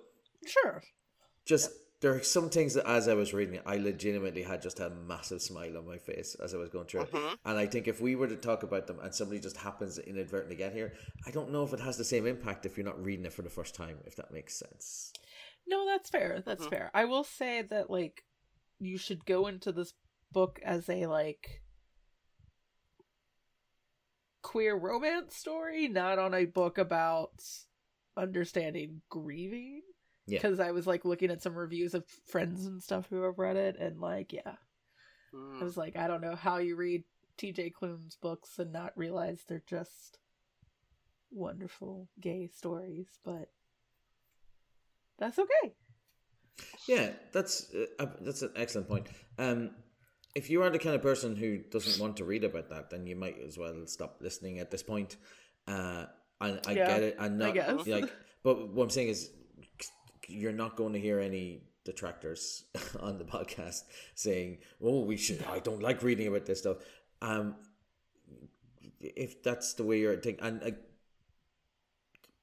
Sure. 0.47 0.83
just 1.45 1.71
there 2.01 2.13
are 2.15 2.23
some 2.23 2.51
things 2.51 2.75
that 2.75 2.87
as 2.87 3.09
I 3.09 3.15
was 3.15 3.33
reading 3.33 3.55
it, 3.55 3.63
I 3.65 3.77
legitimately 3.77 4.43
had 4.43 4.61
just 4.61 4.79
a 4.81 4.91
massive 4.91 5.41
smile 5.41 5.79
on 5.79 5.87
my 5.87 5.97
face 5.97 6.35
as 6.43 6.53
I 6.53 6.59
was 6.59 6.69
going 6.69 6.87
through 6.87 7.03
it. 7.03 7.13
Mhm. 7.13 7.39
And 7.47 7.59
I 7.59 7.67
think 7.67 7.89
if 7.89 8.01
we 8.01 8.15
were 8.15 8.27
to 8.29 8.37
talk 8.37 8.63
about 8.63 8.87
them 8.87 8.99
and 9.01 9.15
somebody 9.15 9.41
just 9.41 9.57
happens 9.57 9.95
to 9.95 10.07
inadvertently 10.07 10.57
get 10.57 10.73
here, 10.75 10.93
I 11.27 11.31
don't 11.31 11.51
know 11.51 11.63
if 11.65 11.73
it 11.73 11.81
has 11.81 11.97
the 11.97 12.05
same 12.05 12.27
impact 12.27 12.67
if 12.67 12.77
you're 12.77 12.85
not 12.85 13.03
reading 13.03 13.25
it 13.25 13.33
for 13.33 13.43
the 13.43 13.49
first 13.49 13.75
time, 13.75 13.99
if 14.07 14.17
that 14.17 14.33
makes 14.33 14.55
sense. 14.55 15.13
No, 15.67 15.87
that's 15.87 16.11
fair. 16.11 16.43
That's 16.45 16.67
Mhm. 16.67 16.71
fair. 16.71 16.91
I 16.93 17.07
will 17.07 17.25
say 17.25 17.63
that 17.63 17.89
like 17.89 18.23
you 18.81 18.99
should 18.99 19.25
go 19.25 19.47
into 19.47 19.73
this 19.73 19.93
book 20.33 20.61
as 20.65 20.89
a 20.89 21.07
like 21.07 21.63
queer 24.43 24.77
romance 24.77 25.37
story, 25.37 25.89
not 25.89 26.19
on 26.19 26.35
a 26.35 26.45
book 26.45 26.79
about 26.79 27.33
understanding 28.17 29.01
grieving. 29.09 29.83
Yeah. 30.27 30.39
Because 30.39 30.59
I 30.61 30.71
was 30.71 30.87
like 30.87 31.05
looking 31.05 31.31
at 31.31 31.43
some 31.43 31.55
reviews 31.55 31.93
of 31.95 32.05
friends 32.27 32.65
and 32.65 32.83
stuff 32.83 33.07
who 33.11 33.23
have 33.23 33.39
read 33.39 33.57
it, 33.57 33.77
and 33.79 34.01
like, 34.01 34.33
yeah, 34.33 34.55
Mm. 35.35 35.61
I 35.61 35.65
was 35.65 35.77
like, 35.77 35.97
I 35.97 36.07
don't 36.07 36.21
know 36.21 36.37
how 36.37 36.59
you 36.59 36.77
read 36.77 37.05
T.J. 37.37 37.71
Klune's 37.71 38.17
books 38.17 38.59
and 38.59 38.73
not 38.73 38.97
realize 38.97 39.43
they're 39.47 39.63
just 39.67 40.19
wonderful 41.31 42.09
gay 42.21 42.47
stories, 42.47 43.19
but 43.25 43.51
that's 45.19 45.39
okay. 45.39 45.75
Yeah, 46.87 47.13
that's 47.33 47.73
uh, 47.99 48.07
that's 48.21 48.43
an 48.43 48.53
excellent 48.57 48.89
point. 48.89 49.07
Um, 49.39 49.71
if 50.35 50.51
you 50.51 50.63
are 50.63 50.71
the 50.71 50.79
kind 50.79 50.95
of 50.95 51.03
person 51.03 51.37
who 51.37 51.59
doesn't 51.59 52.01
want 52.01 52.17
to 52.19 52.25
read 52.25 52.45
about 52.45 52.69
that, 52.71 52.91
then 52.91 53.07
you 53.07 53.17
might 53.17 53.37
as 53.47 53.57
well 53.57 53.87
stop 53.87 54.19
listening 54.21 54.59
at 54.59 54.71
this 54.71 54.83
point. 54.83 55.17
Uh, 55.67 56.07
and 56.41 56.61
I 56.67 56.73
Yeah, 56.73 56.87
get 56.87 57.03
it. 57.03 57.17
I 57.19 57.29
not 57.29 57.55
guess. 57.55 57.87
like, 57.87 58.13
but 58.43 58.69
what 58.75 58.83
I'm 58.85 58.91
saying 58.91 59.09
is, 59.09 59.31
you're 60.29 60.53
not 60.53 60.77
going 60.77 60.93
to 60.93 61.01
hear 61.01 61.21
any 61.21 61.63
detractors 61.85 62.65
on 63.01 63.19
the 63.19 63.25
podcast 63.25 63.83
saying, 64.15 64.59
"Oh, 64.83 65.05
we 65.05 65.17
should." 65.17 65.43
I 65.45 65.59
don't 65.61 65.83
like 65.83 66.03
reading 66.03 66.27
about 66.27 66.47
this 66.47 66.59
stuff. 66.61 66.79
Um, 67.23 67.57
if 69.01 69.43
that's 69.43 69.75
the 69.75 69.85
way 69.85 70.01
you're 70.01 70.17
thinking, 70.17 70.45
and 70.45 70.63
uh, 70.63 70.71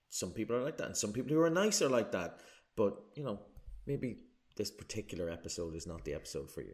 some 0.09 0.31
people 0.31 0.55
are 0.55 0.63
like 0.63 0.77
that, 0.77 0.87
and 0.87 0.97
some 0.97 1.13
people 1.13 1.31
who 1.33 1.41
are 1.41 1.49
nice 1.49 1.81
are 1.81 1.89
like 1.89 2.11
that. 2.11 2.39
But 2.75 2.97
you 3.15 3.23
know, 3.23 3.39
maybe 3.85 4.17
this 4.57 4.71
particular 4.71 5.29
episode 5.29 5.75
is 5.75 5.87
not 5.87 6.03
the 6.05 6.13
episode 6.13 6.51
for 6.51 6.61
you. 6.61 6.73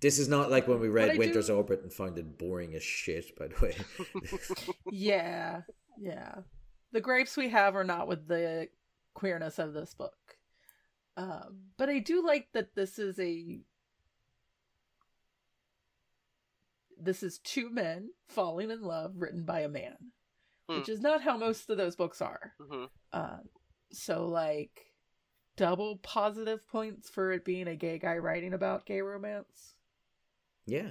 This 0.00 0.18
is 0.18 0.28
not 0.28 0.50
like 0.50 0.66
when 0.66 0.80
we 0.80 0.88
I 0.88 0.90
read 0.90 1.12
do- 1.12 1.18
Winter's 1.18 1.48
Orbit 1.50 1.82
and 1.82 1.92
found 1.92 2.18
it 2.18 2.36
boring 2.38 2.74
as 2.74 2.82
shit. 2.82 3.36
By 3.38 3.48
the 3.48 3.54
way, 3.62 3.76
Yeah, 4.90 5.62
yeah. 5.98 6.34
The 6.92 7.00
grapes 7.00 7.36
we 7.36 7.48
have 7.50 7.76
are 7.76 7.84
not 7.84 8.08
with 8.08 8.26
the 8.26 8.68
queerness 9.14 9.58
of 9.58 9.72
this 9.74 9.94
book. 9.94 10.14
Um, 11.16 11.60
but 11.78 11.88
I 11.88 11.98
do 12.00 12.24
like 12.26 12.48
that 12.52 12.74
this 12.74 12.98
is 12.98 13.18
a 13.20 13.60
this 17.00 17.22
is 17.22 17.38
two 17.38 17.68
men 17.70 18.10
falling 18.28 18.70
in 18.70 18.82
love 18.82 19.12
written 19.16 19.44
by 19.44 19.60
a 19.60 19.68
man, 19.68 19.96
Hmm. 20.68 20.78
which 20.78 20.88
is 20.88 21.00
not 21.00 21.22
how 21.22 21.36
most 21.36 21.68
of 21.70 21.76
those 21.76 21.96
books 21.96 22.20
are. 22.22 22.54
hmm 22.60 22.84
Um, 23.12 23.40
so 23.92 24.26
like 24.28 24.91
double 25.56 25.96
positive 25.96 26.66
points 26.68 27.08
for 27.10 27.32
it 27.32 27.44
being 27.44 27.68
a 27.68 27.76
gay 27.76 27.98
guy 27.98 28.16
writing 28.18 28.54
about 28.54 28.86
gay 28.86 29.00
romance. 29.02 29.74
yeah, 30.66 30.90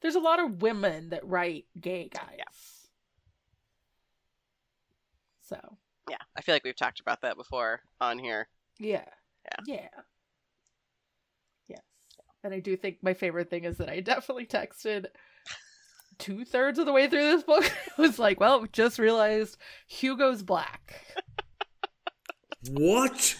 There's 0.00 0.14
a 0.14 0.20
lot 0.20 0.40
of 0.40 0.62
women 0.62 1.10
that 1.10 1.26
write 1.26 1.66
gay 1.80 2.08
guys. 2.12 2.36
Yeah. 2.38 2.44
So 5.42 5.76
Yeah, 6.10 6.16
I 6.36 6.40
feel 6.40 6.54
like 6.54 6.64
we've 6.64 6.74
talked 6.76 7.00
about 7.00 7.22
that 7.22 7.36
before 7.36 7.80
on 8.00 8.18
here. 8.18 8.48
Yeah. 8.78 9.04
Yeah. 9.44 9.56
Yeah. 9.66 9.88
Yes. 11.68 11.80
And 12.42 12.52
I 12.54 12.60
do 12.60 12.76
think 12.76 12.98
my 13.02 13.14
favorite 13.14 13.48
thing 13.50 13.64
is 13.64 13.76
that 13.78 13.88
I 13.88 14.00
definitely 14.00 14.46
texted 14.46 15.06
two 16.18 16.44
thirds 16.44 16.78
of 16.78 16.86
the 16.86 16.92
way 16.92 17.08
through 17.08 17.22
this 17.30 17.42
book. 17.44 17.64
I 17.98 18.00
was 18.02 18.18
like, 18.18 18.40
well, 18.40 18.66
just 18.72 18.98
realized 18.98 19.56
Hugo's 19.86 20.42
black. 20.42 21.00
what? 22.70 23.36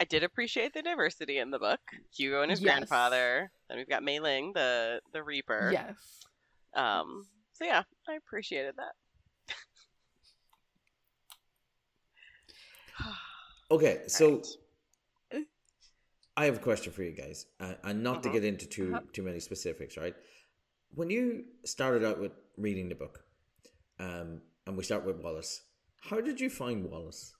I 0.00 0.04
did 0.08 0.24
appreciate 0.24 0.72
the 0.74 0.82
diversity 0.82 1.38
in 1.38 1.50
the 1.50 1.58
book. 1.58 1.80
Hugo 2.16 2.42
and 2.42 2.50
his 2.50 2.60
Yes. 2.60 2.74
grandfather. 2.74 3.50
Then 3.68 3.78
we've 3.78 3.88
got 3.88 4.02
Mei 4.02 4.18
Ling, 4.20 4.52
the 4.54 5.00
the 5.12 5.22
Reaper. 5.22 5.70
yes. 5.72 5.94
Um. 6.74 7.26
So 7.52 7.64
yeah, 7.64 7.82
I 8.08 8.14
appreciated 8.14 8.74
that. 8.76 8.92
Okay, 13.70 14.02
so 14.06 14.42
Right. 15.32 15.46
I 16.36 16.44
have 16.44 16.56
a 16.56 16.60
question 16.60 16.92
for 16.92 17.02
you 17.02 17.12
guys, 17.12 17.46
uh, 17.58 17.72
and 17.84 18.02
not 18.02 18.22
to 18.24 18.28
Mhm. 18.28 18.32
get 18.32 18.44
into 18.44 18.66
too 18.66 18.92
Uh-huh. 18.92 19.02
too 19.14 19.22
many 19.22 19.40
specifics, 19.40 19.96
right? 19.96 20.14
When 20.94 21.08
you 21.08 21.46
started 21.64 22.04
out 22.04 22.18
with 22.20 22.32
reading 22.58 22.90
the 22.90 22.94
book, 22.94 23.24
um, 23.98 24.42
and 24.66 24.76
we 24.76 24.82
start 24.84 25.06
with 25.06 25.16
Wallace, 25.22 25.62
how 26.02 26.20
did 26.20 26.40
you 26.40 26.50
find 26.50 26.84
Wallace? 26.84 27.34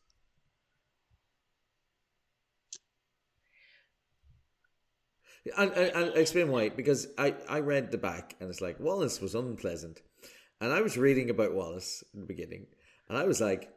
And, 5.56 5.72
and, 5.72 5.96
and 5.96 6.16
explain 6.16 6.50
why, 6.50 6.68
because 6.68 7.08
I, 7.18 7.34
I 7.48 7.60
read 7.60 7.90
the 7.90 7.98
back 7.98 8.36
and 8.38 8.48
it's 8.48 8.60
like 8.60 8.78
Wallace 8.78 9.20
was 9.20 9.34
unpleasant, 9.34 10.00
and 10.60 10.72
I 10.72 10.82
was 10.82 10.96
reading 10.96 11.30
about 11.30 11.54
Wallace 11.54 12.04
in 12.14 12.20
the 12.20 12.26
beginning, 12.26 12.66
and 13.08 13.18
I 13.18 13.24
was 13.24 13.40
like, 13.40 13.68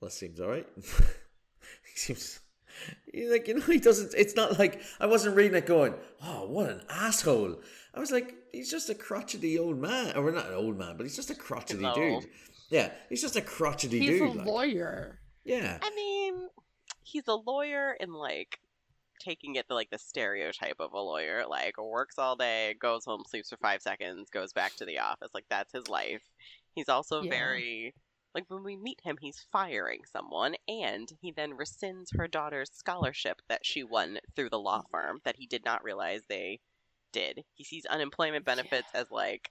well, 0.00 0.08
that 0.08 0.12
seems 0.12 0.38
all 0.40 0.48
right. 0.48 0.66
he 0.76 1.96
seems 1.96 2.38
like 3.30 3.48
you 3.48 3.54
know 3.54 3.66
he 3.66 3.78
doesn't. 3.78 4.14
It's 4.16 4.36
not 4.36 4.58
like 4.58 4.80
I 5.00 5.06
wasn't 5.06 5.36
reading 5.36 5.56
it 5.56 5.66
going, 5.66 5.94
oh, 6.22 6.46
what 6.48 6.70
an 6.70 6.82
asshole. 6.88 7.60
I 7.94 8.00
was 8.00 8.10
like, 8.12 8.34
he's 8.52 8.70
just 8.70 8.88
a 8.88 8.94
crotchety 8.94 9.58
old 9.58 9.78
man, 9.78 10.16
or 10.16 10.30
not 10.30 10.46
an 10.46 10.54
old 10.54 10.78
man, 10.78 10.96
but 10.96 11.04
he's 11.04 11.16
just 11.16 11.30
a 11.30 11.34
crotchety 11.34 11.84
dude. 11.94 12.26
Yeah, 12.72 12.90
he's 13.10 13.20
just 13.20 13.36
a 13.36 13.42
crotchety 13.42 14.00
He's 14.00 14.08
dude. 14.08 14.22
He's 14.22 14.34
a 14.34 14.38
like. 14.38 14.46
lawyer. 14.46 15.20
Yeah, 15.44 15.78
I 15.82 15.90
mean, 15.94 16.48
he's 17.02 17.28
a 17.28 17.34
lawyer 17.34 17.94
in 18.00 18.14
like 18.14 18.58
taking 19.20 19.56
it 19.56 19.68
to 19.68 19.74
like 19.74 19.90
the 19.90 19.98
stereotype 19.98 20.76
of 20.80 20.94
a 20.94 20.98
lawyer, 20.98 21.44
like 21.48 21.76
works 21.76 22.18
all 22.18 22.34
day, 22.34 22.74
goes 22.80 23.04
home, 23.04 23.24
sleeps 23.28 23.50
for 23.50 23.58
five 23.58 23.82
seconds, 23.82 24.30
goes 24.30 24.54
back 24.54 24.74
to 24.76 24.86
the 24.86 25.00
office. 25.00 25.30
Like 25.34 25.44
that's 25.50 25.72
his 25.72 25.88
life. 25.88 26.22
He's 26.74 26.88
also 26.88 27.22
Yeah. 27.22 27.30
very 27.30 27.94
like 28.34 28.48
when 28.48 28.64
we 28.64 28.76
meet 28.76 29.00
him, 29.02 29.18
he's 29.20 29.44
firing 29.52 30.00
someone, 30.10 30.54
and 30.66 31.12
he 31.20 31.30
then 31.30 31.52
rescinds 31.58 32.16
her 32.16 32.26
daughter's 32.26 32.70
scholarship 32.72 33.42
that 33.50 33.66
she 33.66 33.84
won 33.84 34.18
through 34.34 34.48
the 34.48 34.58
law 34.58 34.80
mm. 34.80 34.90
firm 34.90 35.20
that 35.24 35.36
he 35.36 35.46
did 35.46 35.66
not 35.66 35.84
realize 35.84 36.22
they 36.28 36.60
did. 37.12 37.44
He 37.52 37.64
sees 37.64 37.84
unemployment 37.84 38.46
benefits 38.46 38.88
as 38.94 39.10
like 39.10 39.50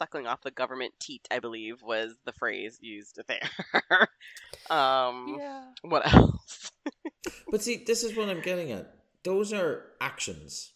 suckling 0.00 0.26
off 0.26 0.40
the 0.42 0.50
government 0.50 0.94
teat, 1.00 1.26
I 1.30 1.38
believe 1.38 1.82
was 1.82 2.14
the 2.24 2.32
phrase 2.32 2.78
used 2.80 3.20
there. 3.28 3.50
um 4.70 5.36
Yeah. 5.38 5.64
what 5.82 6.12
else? 6.12 6.72
But 7.50 7.62
see, 7.62 7.84
this 7.86 8.02
is 8.02 8.16
what 8.16 8.28
I'm 8.28 8.40
getting 8.40 8.72
at. 8.72 8.94
Those 9.24 9.52
are 9.52 9.84
actions, 10.00 10.72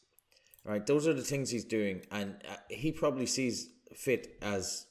right? 0.65 0.85
Those 0.85 1.07
are 1.09 1.15
the 1.15 1.23
things 1.23 1.51
he's 1.51 1.65
doing, 1.65 2.03
and 2.11 2.37
uh, 2.49 2.57
he 2.69 2.93
probably 2.93 3.27
sees 3.27 3.71
fit 3.97 4.37
as 4.43 4.87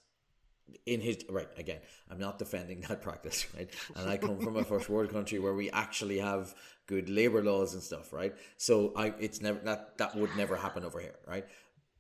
in 0.86 1.00
his 1.02 1.18
right. 1.30 1.48
Again, 1.58 1.80
I'm 2.10 2.20
not 2.20 2.40
defending 2.40 2.82
that 2.88 3.02
practice, 3.08 3.46
right? 3.56 3.70
And 3.96 4.10
I 4.10 4.18
come 4.18 4.40
from 4.40 4.56
a 4.58 4.64
first 4.64 4.90
world 4.90 5.12
country 5.12 5.40
where 5.40 5.54
we 5.54 5.70
actually 5.70 6.18
have 6.20 6.56
good 6.88 7.10
labor 7.10 7.44
laws 7.44 7.74
and 7.74 7.84
stuff, 7.84 8.12
right? 8.12 8.34
So 8.58 8.94
I, 8.96 9.14
it's 9.20 9.42
never 9.42 9.60
that 9.60 9.98
that 10.00 10.16
would 10.16 10.36
never 10.36 10.56
happen 10.56 10.84
over 10.84 11.00
here, 11.00 11.16
right? 11.28 11.46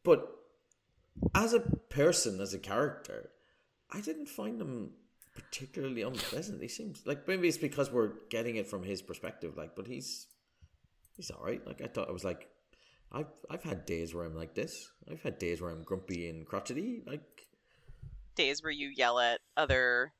But 0.03 0.27
as 1.35 1.53
a 1.53 1.59
person, 1.59 2.39
as 2.39 2.53
a 2.53 2.59
character, 2.59 3.29
I 3.91 4.01
didn't 4.01 4.27
find 4.27 4.61
him 4.61 4.91
particularly 5.35 6.01
unpleasant. 6.01 6.61
He 6.61 6.67
seems 6.67 7.03
like 7.05 7.27
maybe 7.27 7.47
it's 7.47 7.57
because 7.57 7.91
we're 7.91 8.11
getting 8.29 8.55
it 8.55 8.67
from 8.67 8.83
his 8.83 9.01
perspective. 9.01 9.57
Like, 9.57 9.75
but 9.75 9.87
he's 9.87 10.27
he's 11.15 11.31
all 11.31 11.43
right. 11.43 11.65
Like 11.65 11.81
I 11.81 11.87
thought, 11.87 12.09
I 12.09 12.11
was 12.11 12.23
like, 12.23 12.47
I've 13.11 13.31
I've 13.49 13.63
had 13.63 13.85
days 13.85 14.13
where 14.13 14.25
I'm 14.25 14.35
like 14.35 14.55
this. 14.55 14.91
I've 15.09 15.21
had 15.21 15.37
days 15.39 15.61
where 15.61 15.71
I'm 15.71 15.83
grumpy 15.83 16.29
and 16.29 16.45
crotchety. 16.45 17.03
Like, 17.05 17.21
Days 18.35 18.63
where 18.63 18.71
you 18.71 18.89
yell 18.89 19.19
at 19.19 19.41
other 19.55 20.11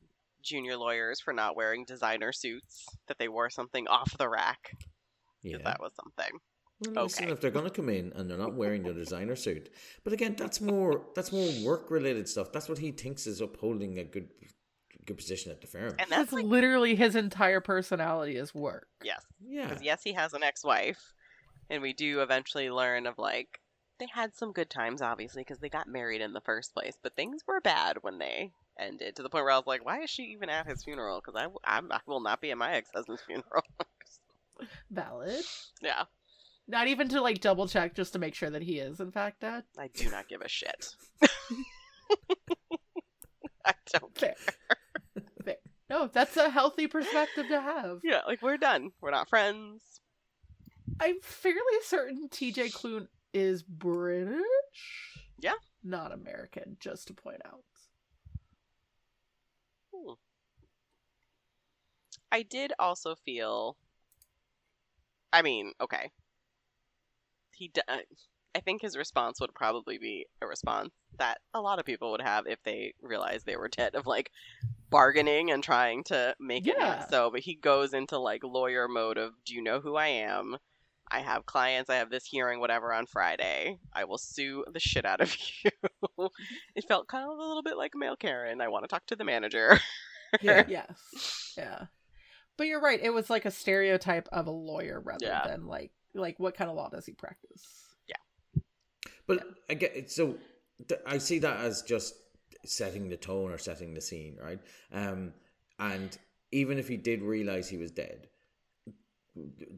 junior 0.44 0.78
lawyers 0.78 1.20
for 1.20 1.34
not 1.34 1.56
wearing 1.56 1.86
designer 1.86 2.32
suits, 2.32 2.86
that 3.08 3.18
they 3.18 3.28
wore 3.28 3.50
something 3.50 3.88
off 3.88 4.16
the 4.18 4.30
rack. 4.30 4.76
yeah. 5.42 5.58
That 5.64 5.80
was 5.80 5.94
something. 5.96 6.40
Well, 6.92 7.06
listen, 7.06 7.26
okay. 7.26 7.34
if 7.34 7.42
they're 7.42 7.52
gonna 7.52 7.70
come 7.70 7.90
in 7.90 8.12
and 8.16 8.30
they're 8.30 8.38
not 8.38 8.54
wearing 8.54 8.84
their 8.84 8.94
designer 8.94 9.36
suit, 9.36 9.70
but 10.04 10.14
again, 10.14 10.36
that's 10.38 10.60
more 10.62 11.02
that's 11.16 11.32
more 11.32 11.50
work 11.66 11.90
related 11.92 12.28
stuff. 12.28 12.52
That's 12.52 12.68
what 12.70 12.78
he 12.80 12.92
thinks 12.92 13.26
is 13.28 13.42
upholding 13.42 13.98
a 14.00 14.04
good 14.04 14.30
good 15.06 15.18
position 15.18 15.52
at 15.52 15.60
the 15.62 15.68
firm. 15.68 15.90
And 16.00 16.00
That's 16.00 16.10
that's 16.10 16.34
like, 16.34 16.46
literally 16.46 16.96
his 16.96 17.16
entire 17.16 17.60
personality 17.60 18.38
is 18.38 18.56
work. 18.56 18.88
yes. 19.04 19.22
yeah, 19.46 19.68
Because 19.68 19.82
yes, 19.84 20.02
he 20.04 20.14
has 20.14 20.34
an 20.34 20.44
ex-wife, 20.44 21.14
and 21.70 21.82
we 21.82 21.92
do 21.94 22.22
eventually 22.22 22.70
learn 22.70 23.06
of 23.06 23.18
like 23.18 23.60
they 24.00 24.08
had 24.14 24.34
some 24.34 24.52
good 24.54 24.70
times, 24.70 25.02
obviously, 25.02 25.42
because 25.42 25.60
they 25.60 25.70
got 25.70 25.88
married 25.88 26.22
in 26.22 26.32
the 26.34 26.42
first 26.42 26.74
place. 26.74 26.98
But 27.02 27.16
things 27.16 27.42
were 27.46 27.60
bad 27.62 27.98
when 28.02 28.18
they 28.18 28.52
ended 28.80 29.16
to 29.18 29.24
the 29.24 29.30
point 29.30 29.44
where 29.44 29.54
I 29.54 29.58
was 29.58 29.68
like, 29.68 29.86
why 29.86 30.02
is 30.02 30.10
she 30.10 30.24
even 30.24 30.50
at 30.50 30.66
his 30.68 30.84
funeral? 30.84 31.20
Because 31.24 31.38
I, 31.38 31.44
w- 31.44 31.60
I'm- 31.66 31.92
I 31.92 32.00
will 32.08 32.20
not 32.22 32.42
be 32.42 32.52
at 32.52 32.58
my 32.58 32.74
ex-husband's 32.74 33.22
funeral. 33.28 33.64
Valid. 34.90 35.44
yeah, 35.82 36.04
Not 36.74 36.88
even 36.88 37.08
to 37.10 37.22
like 37.22 37.40
double 37.40 37.68
check 37.68 37.94
just 37.94 38.14
to 38.14 38.20
make 38.20 38.34
sure 38.34 38.50
that 38.50 38.64
he 38.64 38.80
is 38.80 39.00
in 39.00 39.12
fact 39.12 39.42
dead. 39.42 39.64
I 39.78 39.92
do 39.94 40.10
not 40.10 40.28
give 40.28 40.42
a 40.42 40.50
shit. 40.50 40.88
I 43.64 43.74
don't 43.94 44.18
Fair. 44.18 44.34
Fair. 45.46 45.58
No, 45.88 46.10
that's 46.12 46.36
a 46.36 46.50
healthy 46.50 46.88
perspective 46.88 47.48
to 47.50 47.62
have. 47.62 48.00
Yeah, 48.04 48.22
like 48.26 48.42
we're 48.42 48.58
done. 48.58 48.90
We're 49.02 49.12
not 49.12 49.30
friends. 49.30 50.02
I'm 51.00 51.22
fairly 51.22 51.60
certain 51.84 52.28
TJ 52.28 52.74
Klune 52.74 53.08
is 53.36 53.62
British. 53.62 54.42
Yeah. 55.40 55.54
Not 55.84 56.12
American, 56.12 56.78
just 56.80 57.06
to 57.10 57.14
point 57.14 57.42
out. 57.46 57.64
Hmm. 59.94 60.14
I 62.32 62.42
did 62.42 62.74
also 62.80 63.14
feel. 63.14 63.78
I 65.32 65.44
mean, 65.44 65.74
okay. 65.80 66.10
He. 67.54 67.70
d- 67.70 67.82
uh, 67.88 67.98
I 68.56 68.60
think 68.60 68.84
his 68.84 68.96
response 68.96 69.42
would 69.42 69.54
probably 69.56 69.98
be 69.98 70.28
a 70.42 70.46
response 70.46 70.92
that 71.18 71.40
a 71.56 71.62
lot 71.62 71.80
of 71.80 71.86
people 71.86 72.12
would 72.12 72.22
have 72.22 72.46
if 72.46 72.62
they 72.64 72.94
realized 73.02 73.46
they 73.48 73.56
were 73.58 73.68
dead 73.68 73.96
of 73.96 74.06
like 74.06 74.30
bargaining 74.92 75.50
and 75.50 75.64
trying 75.64 76.04
to 76.06 76.36
make 76.40 76.68
it 76.68 76.76
Yeah. 76.78 77.08
so. 77.08 77.32
But 77.32 77.40
he 77.42 77.56
goes 77.56 77.94
into 77.94 78.20
like 78.20 78.44
lawyer 78.44 78.88
mode 78.88 79.18
of, 79.18 79.34
"Do 79.46 79.56
you 79.56 79.64
know 79.64 79.80
who 79.80 79.96
I 79.96 80.08
am? 80.08 80.58
I 81.12 81.20
have 81.20 81.46
clients. 81.46 81.90
I 81.90 81.96
have 81.96 82.10
this 82.12 82.26
hearing, 82.26 82.60
whatever, 82.60 82.94
on 82.94 83.06
Friday. 83.08 83.78
I 83.92 84.04
will 84.06 84.18
sue 84.20 84.64
the 84.72 84.80
shit 84.80 85.06
out 85.06 85.22
of 85.22 85.36
you." 85.64 86.30
it 86.76 86.86
felt 86.88 87.08
kind 87.08 87.24
of 87.24 87.32
a 87.38 87.42
little 87.42 87.64
bit 87.64 87.78
like 87.78 87.94
male 87.96 88.16
Karen. 88.16 88.62
I 88.62 88.68
want 88.68 88.84
to 88.84 88.88
talk 88.88 89.06
to 89.08 89.16
the 89.16 89.24
manager. 89.26 89.80
Yeah. 90.42 90.64
yes. 90.68 91.54
Yeah. 91.58 91.86
But 92.58 92.68
you're 92.68 92.82
right. 92.82 93.00
It 93.02 93.12
was 93.14 93.30
like 93.32 93.46
a 93.46 93.52
stereotype 93.52 94.28
of 94.32 94.46
a 94.48 94.52
lawyer 94.52 95.00
rather 95.04 95.26
Yeah. 95.26 95.48
than 95.48 95.66
like 95.66 95.92
like 96.14 96.40
what 96.40 96.56
kind 96.56 96.70
of 96.70 96.76
law 96.76 96.90
does 96.90 97.06
he 97.06 97.14
practice? 97.14 97.66
Yeah. 98.08 98.62
But 99.28 99.46
I 99.70 99.74
get 99.74 100.12
so 100.12 100.36
th- 100.88 101.02
I 101.06 101.18
see 101.18 101.40
that 101.40 101.58
as 101.60 101.82
just 101.82 102.16
setting 102.66 103.10
the 103.10 103.18
tone 103.18 103.52
or 103.52 103.58
setting 103.58 103.94
the 103.94 104.02
scene, 104.02 104.38
right? 104.42 104.60
Um, 104.92 105.34
and 105.80 106.18
even 106.52 106.78
if 106.78 106.88
he 106.88 106.98
did 106.98 107.22
realize 107.22 107.68
he 107.68 107.78
was 107.78 107.92
dead, 107.92 108.28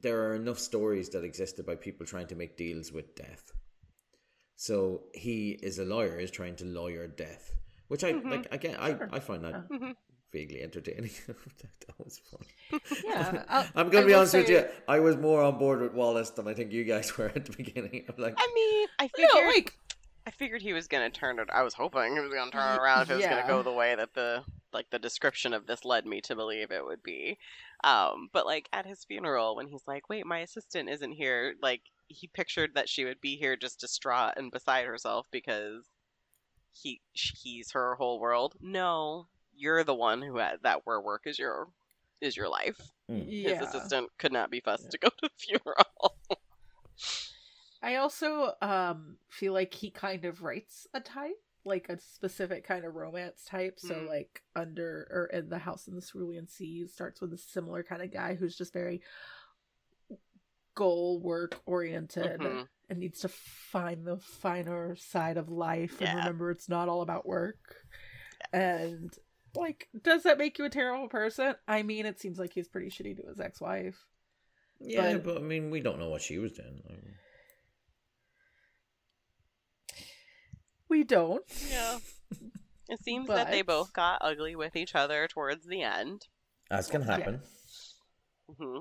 there 0.02 0.22
are 0.28 0.36
enough 0.36 0.60
stories 0.60 1.10
that 1.10 1.24
exist 1.24 1.60
about 1.60 1.82
people 1.82 2.06
trying 2.06 2.28
to 2.28 2.36
make 2.36 2.58
deals 2.58 2.92
with 2.92 3.16
death. 3.16 3.52
So 4.58 5.04
he 5.14 5.52
is 5.52 5.80
a 5.80 5.86
lawyer, 5.86 6.20
is 6.20 6.32
trying 6.32 6.56
to 6.58 6.66
lawyer 6.66 7.08
death, 7.08 7.54
which 7.88 8.04
I 8.04 8.14
Mhm. 8.14 8.32
like. 8.32 8.54
Again, 8.54 8.76
Sure. 8.76 9.10
I 9.12 9.16
I 9.18 9.20
find 9.20 9.44
that 9.44 9.68
Mhm. 9.70 9.96
Vaguely 10.36 10.62
entertaining. 10.62 11.12
that 11.28 11.96
was 12.04 12.20
fun. 12.30 12.80
Yeah. 13.04 13.44
I'll- 13.50 13.68
I'm 13.76 13.90
gonna 13.90 14.04
I 14.04 14.08
be 14.08 14.12
will 14.14 14.20
honest 14.20 14.34
with 14.36 14.50
you. 14.50 14.66
I 14.88 15.00
was 15.00 15.16
more 15.18 15.42
on 15.42 15.58
board 15.58 15.82
with 15.82 15.94
Wallace 15.94 16.32
than 16.32 16.48
I 16.48 16.54
think 16.54 16.72
you 16.72 16.84
guys 16.84 17.18
were 17.18 17.32
at 17.36 17.46
the 17.46 17.52
beginning. 17.56 18.06
I'm 18.10 18.22
like, 18.22 18.36
I 18.38 18.52
mean, 18.54 18.88
I 19.00 19.08
figured 19.08 19.30
No, 19.34 19.40
like 19.48 19.74
I 20.28 20.32
figured 20.32 20.62
he 20.62 20.74
was 20.74 20.88
gonna 20.88 21.10
turn 21.10 21.40
it. 21.40 21.50
I 21.54 21.62
was 21.64 21.74
hoping 21.74 22.14
he 22.14 22.20
was 22.20 22.34
gonna 22.34 22.52
turn 22.52 22.76
it 22.76 22.82
around 22.82 23.04
if 23.04 23.12
it 23.12 23.16
was 23.16 23.22
Yeah. 23.24 23.42
gonna 23.42 23.48
go 23.48 23.64
the 23.64 23.72
way 23.72 23.96
that 23.96 24.14
the 24.14 24.44
like 24.74 24.90
the 24.90 25.00
description 25.00 25.54
of 25.54 25.66
this 25.68 25.86
led 25.86 26.06
me 26.06 26.20
to 26.22 26.36
believe 26.36 26.72
it 26.72 26.84
would 26.86 27.02
be. 27.04 27.38
Um, 27.84 28.30
but 28.34 28.46
like 28.46 28.68
at 28.74 28.86
his 28.86 29.04
funeral, 29.06 29.56
when 29.56 29.68
he's 29.68 29.84
like, 29.88 30.10
"Wait, 30.10 30.26
my 30.26 30.40
assistant 30.40 30.90
isn't 30.90 31.12
here," 31.14 31.54
like 31.62 31.82
he 32.08 32.28
pictured 32.28 32.72
that 32.76 32.90
she 32.90 33.06
would 33.06 33.22
be 33.22 33.36
here 33.38 33.56
just 33.56 33.80
distraught 33.80 34.34
and 34.38 34.52
beside 34.52 34.86
herself 34.86 35.28
because 35.32 35.86
he 36.74 37.00
he's 37.14 37.72
her 37.72 37.96
whole 37.96 38.20
world. 38.20 38.56
No, 38.60 39.28
you're 39.56 39.84
the 39.84 39.94
one 39.96 40.22
who 40.22 40.38
had 40.38 40.58
that 40.64 40.82
where 40.86 41.00
work 41.02 41.24
is 41.26 41.38
your 41.40 41.68
is 42.22 42.36
your 42.38 42.50
life. 42.50 42.80
mm. 43.12 43.26
yeah. 43.28 43.60
His 43.60 43.68
assistant 43.70 44.10
could 44.18 44.32
not 44.34 44.50
be 44.52 44.60
fussed 44.62 44.92
to 44.92 44.98
go 44.98 45.10
to 45.10 45.16
the 45.22 45.30
funeral. 45.38 46.16
I 47.82 47.96
also 47.98 48.54
um 48.62 49.18
feel 49.30 49.54
like 49.54 49.74
he 49.74 49.92
kind 49.92 50.26
of 50.26 50.42
writes 50.42 50.88
a 50.94 51.00
type, 51.00 51.36
like 51.66 51.90
a 51.90 52.00
specific 52.00 52.66
kind 52.66 52.86
of 52.86 52.96
romance 52.96 53.44
type. 53.46 53.80
So 53.80 53.94
Mm. 53.96 54.08
like 54.08 54.42
under 54.56 55.08
or 55.12 55.26
in 55.28 55.50
the 55.50 55.58
House 55.60 55.88
in 55.88 55.96
the 55.96 56.02
Cerulean 56.02 56.48
Seas 56.48 56.94
starts 56.94 57.22
with 57.22 57.34
a 57.34 57.38
similar 57.38 57.84
kind 57.84 58.02
of 58.02 58.12
guy 58.12 58.36
who's 58.36 58.58
just 58.58 58.74
very 58.74 59.02
goal 60.74 61.20
work 61.22 61.62
oriented 61.66 62.40
Mhm. 62.42 62.68
and 62.90 63.00
needs 63.00 63.20
to 63.22 63.30
find 63.30 64.06
the 64.06 64.18
finer 64.18 64.96
side 64.96 65.38
of 65.38 65.50
life 65.50 66.02
Yeah. 66.02 66.10
and 66.10 66.20
remember 66.20 66.52
it's 66.52 66.68
not 66.70 66.90
all 66.90 67.02
about 67.02 67.26
work. 67.26 67.78
And 68.52 69.18
like, 69.56 69.88
does 70.04 70.24
that 70.24 70.38
make 70.38 70.58
you 70.60 70.66
a 70.66 70.70
terrible 70.70 71.08
person? 71.08 71.56
I 71.68 71.84
mean, 71.84 72.06
it 72.06 72.20
seems 72.20 72.38
like 72.40 72.54
he's 72.54 72.68
pretty 72.68 72.90
shitty 72.90 73.18
to 73.22 73.28
his 73.28 73.40
ex-wife. 73.40 73.98
yeah, 74.80 75.14
but- 75.14 75.24
but, 75.24 75.38
I 75.38 75.42
mean, 75.42 75.70
we 75.72 75.80
don't 75.82 76.00
know 76.00 76.10
what 76.10 76.22
she 76.22 76.38
was 76.38 76.52
doing. 76.54 76.82
Like, 76.90 77.00
We 80.90 81.04
don't. 81.04 81.44
Yeah. 81.70 82.00
It 82.88 83.04
seems 83.04 83.28
that 83.30 83.50
they 83.50 83.64
both 83.64 83.94
got 83.94 84.20
ugly 84.22 84.56
with 84.56 84.76
each 84.76 84.94
other 84.94 85.28
towards 85.28 85.66
the 85.66 85.82
end. 85.82 86.28
That's 86.70 86.88
can 86.88 87.02
happen. 87.02 87.42
Yes. 87.42 87.96
hmm 88.60 88.78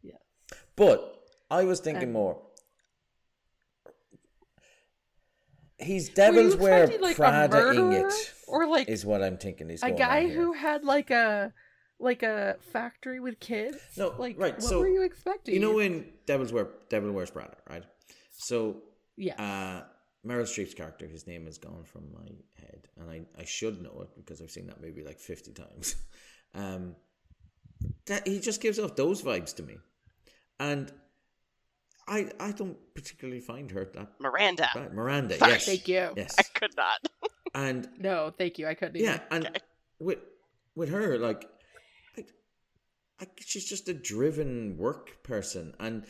Yes. 0.00 0.18
But 0.76 1.20
I 1.50 1.64
was 1.64 1.80
thinking 1.80 2.04
And- 2.04 2.12
more. 2.12 2.40
He's 5.80 6.08
Devil's 6.08 6.56
Wear 6.56 6.88
like, 7.00 7.12
a 7.12 7.16
Prada-ing 7.16 7.92
it, 7.92 8.34
or 8.48 8.66
like 8.66 8.88
is 8.88 9.06
what 9.06 9.22
I'm 9.22 9.38
thinking. 9.38 9.68
He's 9.68 9.82
a 9.82 9.92
guy 9.92 10.28
who 10.28 10.52
had 10.52 10.84
like 10.84 11.10
a 11.10 11.52
like 12.00 12.22
a 12.22 12.56
factory 12.72 13.20
with 13.20 13.38
kids. 13.40 13.78
No, 13.96 14.14
like 14.18 14.38
right, 14.38 14.54
What 14.54 14.62
so, 14.62 14.80
were 14.80 14.88
you 14.88 15.02
expecting? 15.02 15.54
You 15.54 15.60
know 15.60 15.78
in 15.78 16.06
Devil's 16.26 16.52
Wear 16.52 16.68
Devil 16.88 17.12
Wears 17.12 17.30
Prada, 17.30 17.56
right? 17.70 17.84
So 18.36 18.82
yeah, 19.16 19.34
uh, 19.40 19.84
Meryl 20.26 20.42
Streep's 20.42 20.74
character, 20.74 21.06
his 21.06 21.26
name 21.26 21.46
is 21.46 21.58
gone 21.58 21.84
from 21.84 22.12
my 22.12 22.28
head, 22.60 22.88
and 22.96 23.10
I, 23.10 23.22
I 23.40 23.44
should 23.44 23.80
know 23.82 24.00
it 24.02 24.08
because 24.16 24.40
I've 24.42 24.50
seen 24.50 24.66
that 24.66 24.80
movie 24.80 25.04
like 25.04 25.18
fifty 25.18 25.52
times. 25.52 25.96
Um, 26.54 26.96
that 28.06 28.26
he 28.26 28.40
just 28.40 28.62
gives 28.62 28.78
off 28.78 28.96
those 28.96 29.20
vibes 29.20 29.54
to 29.56 29.62
me, 29.62 29.76
and 30.58 30.90
I 32.08 32.30
I 32.40 32.52
don't 32.52 32.76
particularly 32.94 33.40
find 33.40 33.70
her 33.70 33.84
that 33.94 34.12
Miranda. 34.20 34.68
bad. 34.74 34.94
Miranda, 34.94 35.36
Sorry. 35.38 35.52
yes, 35.52 35.66
Thank 35.66 35.88
you. 35.88 36.08
yes, 36.16 36.34
I 36.38 36.42
could 36.58 36.74
not. 36.76 37.06
and 37.54 37.88
no, 37.98 38.32
thank 38.36 38.58
you. 38.58 38.66
I 38.66 38.74
couldn't. 38.74 38.96
yeah, 39.00 39.14
even. 39.14 39.26
and 39.30 39.46
Okay. 39.46 39.60
with 40.00 40.18
with 40.74 40.88
her, 40.90 41.18
like, 41.18 41.48
I, 42.16 42.24
I, 43.20 43.26
she's 43.40 43.64
just 43.64 43.88
a 43.88 43.94
driven 43.94 44.76
work 44.78 45.22
person, 45.22 45.74
and 45.78 46.04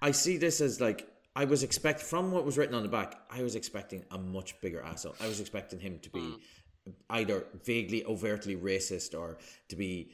I 0.00 0.12
see 0.12 0.36
this 0.38 0.60
as 0.60 0.80
like 0.80 1.08
I 1.36 1.44
was 1.44 1.62
expect 1.62 2.00
from 2.00 2.30
what 2.32 2.44
was 2.44 2.56
written 2.56 2.74
on 2.74 2.82
the 2.82 2.88
back. 2.88 3.14
I 3.30 3.42
was 3.42 3.54
expecting 3.54 4.04
a 4.10 4.18
much 4.18 4.60
bigger 4.60 4.82
asshole. 4.82 5.16
I 5.20 5.26
was 5.28 5.40
expecting 5.40 5.80
him 5.80 5.98
to 6.00 6.10
be 6.10 6.20
Mm. 6.20 6.40
either 7.10 7.46
vaguely 7.64 8.04
overtly 8.04 8.56
racist 8.56 9.18
or 9.18 9.38
to 9.70 9.76
be 9.76 10.04
g- 10.04 10.10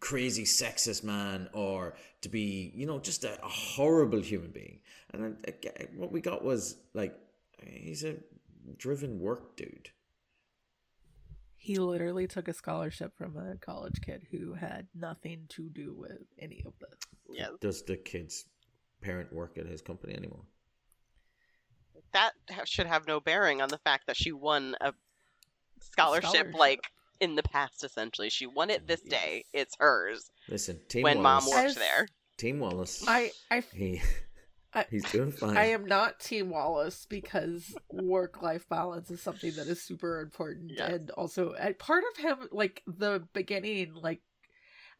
crazy 0.00 0.44
sexist 0.44 1.04
man 1.04 1.48
or 1.52 1.94
to 2.20 2.28
be 2.28 2.72
you 2.74 2.86
know 2.86 2.98
just 2.98 3.24
a, 3.24 3.42
a 3.44 3.48
horrible 3.48 4.20
human 4.20 4.50
being 4.50 4.80
and 5.12 5.22
then, 5.22 5.54
what 5.96 6.10
we 6.12 6.20
got 6.20 6.44
was 6.44 6.76
like 6.94 7.14
he's 7.62 8.04
a 8.04 8.16
driven 8.76 9.20
work 9.20 9.56
dude 9.56 9.90
He 11.56 11.78
literally 11.78 12.26
took 12.26 12.48
a 12.48 12.52
scholarship 12.52 13.16
from 13.16 13.36
a 13.36 13.56
college 13.56 14.00
kid 14.02 14.26
who 14.30 14.54
had 14.54 14.86
nothing 14.94 15.46
to 15.50 15.70
do 15.70 15.94
with 15.96 16.18
any 16.38 16.62
of 16.66 16.72
this. 16.80 16.98
yeah 17.30 17.48
Does 17.60 17.82
the 17.82 17.96
kid's 17.96 18.44
parent 19.00 19.32
work 19.32 19.56
at 19.58 19.66
his 19.66 19.80
company 19.82 20.14
anymore? 20.14 20.44
That 22.12 22.32
should 22.64 22.86
have 22.86 23.06
no 23.06 23.20
bearing 23.20 23.60
on 23.60 23.68
the 23.68 23.78
fact 23.78 24.06
that 24.06 24.16
she 24.16 24.32
won 24.32 24.76
a 24.80 24.92
scholarship, 25.80 26.30
scholarship. 26.30 26.54
like 26.54 26.80
in 27.20 27.34
the 27.36 27.42
past. 27.42 27.84
Essentially, 27.84 28.30
she 28.30 28.46
won 28.46 28.70
it 28.70 28.86
this 28.86 29.00
day. 29.02 29.44
It's 29.52 29.76
hers. 29.78 30.30
Listen, 30.48 30.80
Team 30.88 31.02
when 31.02 31.22
Wallace. 31.22 31.44
mom 31.46 31.52
worked 31.54 31.66
As- 31.70 31.74
there. 31.76 32.08
Team 32.36 32.58
Wallace. 32.60 33.04
I 33.06 33.30
I 33.50 33.60
he 33.74 34.00
I- 34.74 34.86
he's 34.90 35.10
doing 35.12 35.30
fine. 35.32 35.56
I 35.56 35.66
am 35.66 35.86
not 35.86 36.18
Team 36.20 36.50
Wallace 36.50 37.06
because 37.08 37.74
work 37.92 38.42
life 38.42 38.68
balance 38.68 39.10
is 39.10 39.22
something 39.22 39.52
that 39.56 39.68
is 39.68 39.82
super 39.82 40.20
important. 40.20 40.72
Yes. 40.76 40.90
And 40.92 41.10
also, 41.12 41.52
and 41.52 41.78
part 41.78 42.02
of 42.12 42.22
him, 42.24 42.48
like 42.50 42.82
the 42.86 43.26
beginning, 43.32 43.94
like 43.94 44.20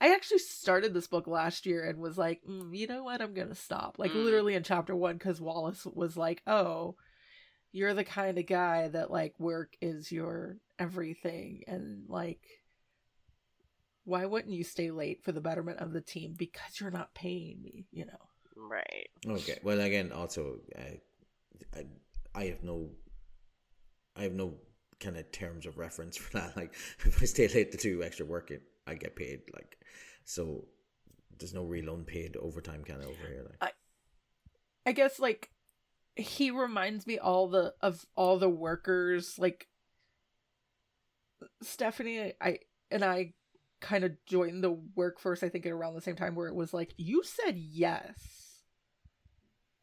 I 0.01 0.13
actually 0.15 0.39
started 0.39 0.93
this 0.95 1.07
book 1.07 1.27
last 1.27 1.67
year 1.67 1.83
and 1.89 1.99
was 1.99 2.19
like, 2.19 2.41
mm, 2.49 2.77
you 2.77 2.87
know 2.87 3.03
what, 3.05 3.21
I'm 3.21 3.35
gonna 3.35 3.55
stop. 3.55 3.97
Like 3.99 4.13
Mm. 4.13 4.25
literally 4.25 4.55
in 4.55 4.63
chapter 4.63 4.95
one, 4.95 5.15
because 5.17 5.41
Wallace 5.41 5.85
was 5.87 6.17
like, 6.17 6.43
oh, 6.47 6.97
you're 7.73 7.95
the 7.95 8.05
kind 8.05 8.39
of 8.39 8.47
guy 8.47 8.87
that 8.89 9.11
like 9.11 9.35
work 9.41 9.77
is 9.81 10.13
your 10.13 10.59
everything, 10.79 11.65
and 11.67 12.05
like. 12.09 12.41
Why 14.07 14.27
wouldn't 14.27 14.53
you 14.53 14.65
stay 14.65 14.91
late 14.91 15.25
for 15.25 15.33
the 15.33 15.41
betterment 15.41 15.79
of 15.79 15.95
the 15.95 16.03
team? 16.03 16.35
Because 16.37 16.79
you're 16.79 16.91
not 16.91 17.15
paying 17.15 17.63
me, 17.63 17.87
you 17.91 18.05
know. 18.05 18.29
Right. 18.55 19.09
Okay. 19.27 19.59
Well, 19.63 19.81
again, 19.81 20.13
also, 20.13 20.57
uh, 20.79 21.79
I 21.79 21.87
I 22.35 22.45
have 22.47 22.63
no, 22.63 22.91
I 24.15 24.25
have 24.25 24.35
no 24.35 24.57
kind 25.01 25.17
of 25.17 25.31
terms 25.33 25.67
of 25.67 25.79
reference 25.79 26.17
for 26.17 26.39
that. 26.39 26.55
Like, 26.57 26.75
if 27.05 27.23
I 27.23 27.27
stay 27.27 27.49
late 27.49 27.73
to 27.73 27.79
do 27.79 28.03
extra 28.03 28.27
work, 28.27 28.51
it 28.51 28.63
I 28.87 28.95
get 28.95 29.17
paid. 29.17 29.41
Like, 29.55 29.79
so 30.25 30.67
there's 31.39 31.55
no 31.55 31.65
real 31.65 31.95
unpaid 31.95 32.37
overtime 32.37 32.85
kind 32.85 33.01
of 33.01 33.09
over 33.09 33.27
here. 33.27 33.47
Like, 33.61 33.75
I 34.87 34.93
guess 34.93 35.19
like 35.19 35.51
he 36.17 36.51
reminds 36.51 37.07
me 37.07 37.19
all 37.19 37.49
the 37.49 37.75
of 37.81 38.07
all 38.15 38.39
the 38.39 38.49
workers 38.49 39.39
like 39.39 39.69
Stephanie 41.63 42.33
I 42.41 42.59
and 42.91 43.05
I 43.05 43.33
kind 43.81 44.05
of 44.05 44.13
joined 44.27 44.65
the 44.65 44.79
workforce 44.95 45.43
I 45.43 45.49
think 45.49 45.67
at 45.67 45.73
around 45.73 45.95
the 45.95 46.01
same 46.01 46.17
time 46.17 46.35
where 46.35 46.49
it 46.49 46.55
was 46.55 46.73
like 46.73 46.95
you 46.97 47.23
said 47.23 47.57
yes 47.59 48.63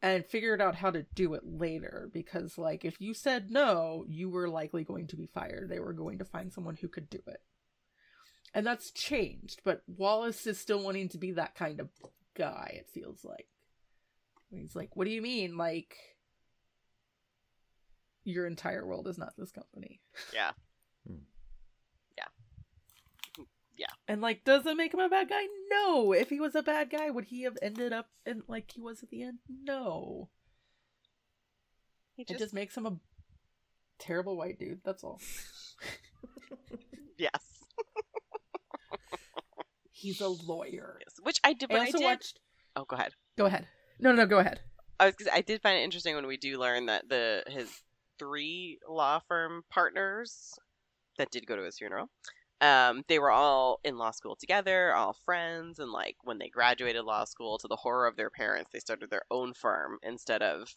and 0.00 0.26
figured 0.26 0.60
out 0.60 0.74
how 0.74 0.90
to 0.90 1.06
do 1.14 1.34
it 1.34 1.42
later 1.44 2.10
because 2.12 2.58
like 2.58 2.84
if 2.84 3.00
you 3.00 3.14
said 3.14 3.50
no 3.50 4.04
you 4.08 4.28
were 4.28 4.48
likely 4.48 4.84
going 4.84 5.06
to 5.08 5.16
be 5.16 5.26
fired. 5.26 5.68
They 5.68 5.78
were 5.78 5.92
going 5.92 6.18
to 6.18 6.24
find 6.24 6.52
someone 6.52 6.76
who 6.76 6.88
could 6.88 7.08
do 7.08 7.20
it. 7.26 7.40
And 8.54 8.66
that's 8.66 8.90
changed 8.90 9.60
but 9.64 9.82
wallace 9.86 10.46
is 10.46 10.58
still 10.58 10.82
wanting 10.82 11.08
to 11.10 11.18
be 11.18 11.32
that 11.32 11.54
kind 11.54 11.80
of 11.80 11.88
guy 12.36 12.74
it 12.74 12.90
feels 12.92 13.24
like. 13.24 13.46
He's 14.50 14.74
like 14.74 14.96
what 14.96 15.04
do 15.04 15.12
you 15.12 15.22
mean? 15.22 15.56
Like 15.56 15.94
your 18.24 18.46
entire 18.46 18.86
world 18.86 19.06
is 19.08 19.18
not 19.18 19.34
this 19.36 19.50
company. 19.50 20.00
Yeah. 20.34 20.50
and 24.08 24.20
like 24.20 24.44
does 24.44 24.66
it 24.66 24.76
make 24.76 24.92
him 24.94 25.00
a 25.00 25.08
bad 25.08 25.28
guy 25.28 25.42
no 25.70 26.12
if 26.12 26.28
he 26.30 26.40
was 26.40 26.54
a 26.54 26.62
bad 26.62 26.90
guy 26.90 27.10
would 27.10 27.24
he 27.26 27.42
have 27.42 27.56
ended 27.62 27.92
up 27.92 28.06
in 28.26 28.42
like 28.48 28.70
he 28.72 28.80
was 28.80 29.02
at 29.02 29.10
the 29.10 29.22
end 29.22 29.38
no 29.64 30.28
He 32.16 32.22
It 32.22 32.28
just, 32.28 32.40
just 32.40 32.54
makes 32.54 32.76
him 32.76 32.86
a 32.86 32.96
terrible 33.98 34.36
white 34.36 34.58
dude. 34.58 34.80
That's 34.84 35.02
all. 35.04 35.20
yes. 37.18 37.30
He's 39.90 40.20
a 40.20 40.28
lawyer. 40.28 40.98
yes. 41.00 41.16
Which 41.22 41.38
I 41.44 41.52
did. 41.52 41.70
I 41.70 41.74
But 41.74 41.80
I, 41.80 41.84
also 41.86 41.98
did. 41.98 42.04
watched. 42.04 42.40
Oh, 42.76 42.84
go 42.84 42.96
ahead. 42.96 43.12
Go 43.38 43.46
ahead. 43.46 43.66
No, 44.00 44.10
no, 44.10 44.22
no. 44.22 44.26
go 44.26 44.38
ahead. 44.38 44.60
I 45.00 45.06
was. 45.06 45.14
I 45.32 45.40
did 45.40 45.62
find 45.62 45.78
it 45.78 45.82
interesting 45.82 46.14
when 46.14 46.26
we 46.26 46.36
do 46.36 46.58
learn 46.58 46.86
that 46.86 47.08
the 47.08 47.44
his 47.46 47.70
three 48.18 48.78
law 48.88 49.20
firm 49.28 49.62
partners 49.70 50.54
that 51.18 51.30
did 51.30 51.46
go 51.46 51.56
to 51.56 51.62
his 51.62 51.78
funeral. 51.78 52.08
Um, 52.62 53.02
they 53.08 53.18
were 53.18 53.32
all 53.32 53.80
in 53.82 53.98
law 53.98 54.12
school 54.12 54.36
together, 54.36 54.94
all 54.94 55.16
friends, 55.24 55.80
and 55.80 55.90
like 55.90 56.16
when 56.22 56.38
they 56.38 56.48
graduated 56.48 57.04
law 57.04 57.24
school, 57.24 57.58
to 57.58 57.66
the 57.66 57.76
horror 57.76 58.06
of 58.06 58.16
their 58.16 58.30
parents, 58.30 58.70
they 58.72 58.78
started 58.78 59.10
their 59.10 59.24
own 59.32 59.52
firm 59.52 59.98
instead 60.02 60.42
of 60.42 60.74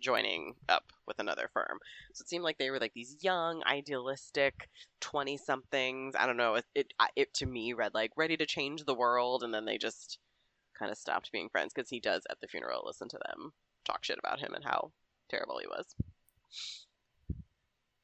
joining 0.00 0.54
up 0.68 0.92
with 1.06 1.20
another 1.20 1.48
firm. 1.54 1.78
So 2.12 2.22
it 2.22 2.28
seemed 2.28 2.42
like 2.42 2.58
they 2.58 2.70
were 2.70 2.80
like 2.80 2.92
these 2.92 3.18
young, 3.20 3.62
idealistic 3.64 4.68
twenty 5.00 5.36
somethings. 5.36 6.16
I 6.18 6.26
don't 6.26 6.36
know. 6.36 6.56
It, 6.56 6.64
it 6.74 6.92
it 7.14 7.34
to 7.34 7.46
me 7.46 7.72
read 7.72 7.94
like 7.94 8.10
ready 8.16 8.36
to 8.36 8.44
change 8.44 8.84
the 8.84 8.94
world, 8.94 9.44
and 9.44 9.54
then 9.54 9.64
they 9.64 9.78
just 9.78 10.18
kind 10.76 10.90
of 10.90 10.98
stopped 10.98 11.30
being 11.30 11.48
friends 11.48 11.72
because 11.72 11.88
he 11.88 12.00
does 12.00 12.24
at 12.30 12.40
the 12.40 12.48
funeral 12.48 12.82
listen 12.84 13.08
to 13.08 13.18
them 13.26 13.52
talk 13.84 14.04
shit 14.04 14.18
about 14.18 14.40
him 14.40 14.54
and 14.54 14.64
how 14.64 14.90
terrible 15.28 15.58
he 15.60 15.68
was. 15.68 15.94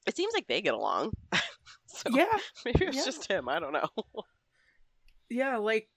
It 0.08 0.16
seems 0.16 0.32
like 0.34 0.48
they 0.48 0.60
get 0.62 0.74
along. 0.74 1.12
so 1.86 2.08
Yeah, 2.10 2.26
maybe 2.64 2.86
it's 2.86 2.96
yeah. 2.96 3.04
just 3.04 3.30
him. 3.30 3.48
I 3.48 3.60
don't 3.60 3.74
know. 3.74 3.88
yeah, 5.30 5.58
like, 5.58 5.88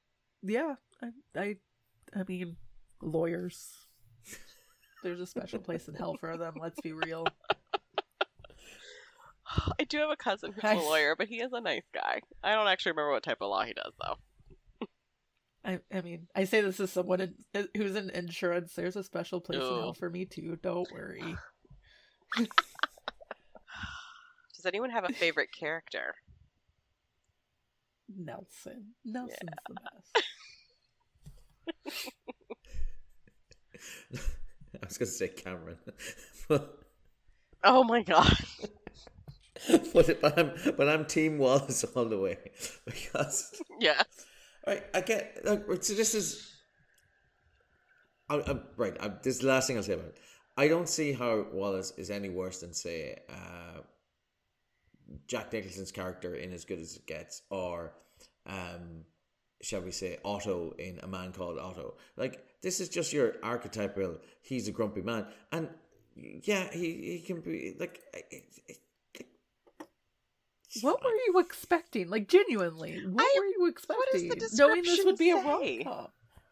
yeah. 0.43 0.75
I, 1.01 1.07
I, 1.39 1.55
I 2.13 2.23
mean, 2.27 2.57
lawyers. 3.01 3.71
There's 5.03 5.21
a 5.21 5.25
special 5.25 5.59
place 5.59 5.87
in 5.87 5.95
hell 5.95 6.15
for 6.19 6.37
them. 6.37 6.55
Let's 6.61 6.79
be 6.81 6.91
real. 6.91 7.25
I 9.79 9.83
do 9.85 9.97
have 9.99 10.09
a 10.11 10.15
cousin 10.17 10.51
who's 10.51 10.63
I- 10.63 10.73
a 10.75 10.79
lawyer, 10.79 11.15
but 11.17 11.27
he 11.29 11.37
is 11.41 11.53
a 11.53 11.61
nice 11.61 11.87
guy. 11.93 12.19
I 12.43 12.53
don't 12.53 12.67
actually 12.67 12.91
remember 12.91 13.11
what 13.13 13.23
type 13.23 13.37
of 13.41 13.49
law 13.49 13.63
he 13.63 13.73
does 13.73 13.93
though. 14.01 14.17
I, 15.63 15.79
I 15.93 16.01
mean, 16.01 16.27
I 16.35 16.43
say 16.45 16.61
this 16.61 16.79
as 16.79 16.91
someone 16.91 17.21
in, 17.53 17.67
who's 17.77 17.95
in 17.95 18.09
insurance. 18.09 18.73
There's 18.73 18.95
a 18.95 19.03
special 19.03 19.39
place 19.39 19.59
in 19.61 19.63
hell 19.63 19.93
for 19.93 20.09
me 20.09 20.25
too. 20.25 20.57
Don't 20.61 20.91
worry. 20.91 21.23
Does 24.61 24.67
anyone 24.67 24.91
have 24.91 25.05
a 25.09 25.13
favorite 25.13 25.49
character? 25.59 26.13
Nelson. 28.15 28.93
Nelson's 29.03 29.39
the 29.67 29.75
best. 29.81 30.25
I 34.75 34.85
was 34.85 34.99
going 34.99 35.07
to 35.07 35.13
say 35.15 35.29
Cameron, 35.29 35.79
Oh 37.63 37.83
my 37.83 38.03
god. 38.03 38.37
but, 39.95 40.21
but 40.21 40.37
I'm 40.37 40.51
but 40.77 40.87
I'm 40.87 41.05
Team 41.05 41.39
Wallace 41.39 41.83
all 41.95 42.05
the 42.05 42.19
way 42.19 42.37
because 42.85 43.59
yeah. 43.79 44.03
Right, 44.67 44.83
I 44.93 45.01
get. 45.01 45.41
Like, 45.43 45.65
so 45.83 45.95
this 45.95 46.13
is. 46.13 46.55
I, 48.29 48.43
I'm, 48.45 48.61
right, 48.77 48.95
I, 49.01 49.07
this 49.23 49.37
is 49.37 49.41
the 49.41 49.47
last 49.47 49.65
thing 49.65 49.77
I'll 49.77 49.83
say 49.83 49.93
about 49.93 50.09
it. 50.09 50.19
I 50.55 50.67
don't 50.67 50.87
see 50.87 51.13
how 51.13 51.47
Wallace 51.51 51.93
is 51.97 52.11
any 52.11 52.29
worse 52.29 52.59
than, 52.59 52.73
say, 52.73 53.17
uh, 53.27 53.81
Jack 55.27 55.51
Nicholson's 55.53 55.91
character 55.91 56.35
in 56.35 56.51
As 56.53 56.65
Good 56.65 56.79
as 56.79 56.95
It 56.95 57.05
Gets, 57.05 57.41
or, 57.49 57.93
um, 58.45 59.05
shall 59.61 59.81
we 59.81 59.91
say, 59.91 60.17
Otto 60.23 60.73
in 60.77 60.99
A 61.03 61.07
Man 61.07 61.31
Called 61.31 61.59
Otto. 61.59 61.95
Like, 62.17 62.45
this 62.61 62.79
is 62.79 62.89
just 62.89 63.13
your 63.13 63.35
archetypal, 63.43 64.17
he's 64.41 64.67
a 64.67 64.71
grumpy 64.71 65.01
man. 65.01 65.25
And, 65.51 65.69
yeah, 66.15 66.69
he, 66.71 67.17
he 67.17 67.23
can 67.25 67.41
be, 67.41 67.75
like, 67.79 68.01
it, 68.13 68.43
it, 68.67 68.77
it's 70.73 70.83
What 70.83 71.03
were 71.03 71.09
you 71.27 71.39
expecting? 71.39 72.09
Like 72.09 72.29
genuinely, 72.29 73.01
what 73.05 73.23
I- 73.23 73.39
were 73.39 73.45
you 73.45 73.67
expecting? 73.69 74.29
what 74.29 74.39
does 74.39 74.51
the 74.51 74.57
Knowing 74.57 74.83
this 74.83 75.03
would 75.03 75.17
be 75.17 75.31
a 75.31 75.35
description 75.35 75.87
rom 75.87 75.95
com. 75.97 76.07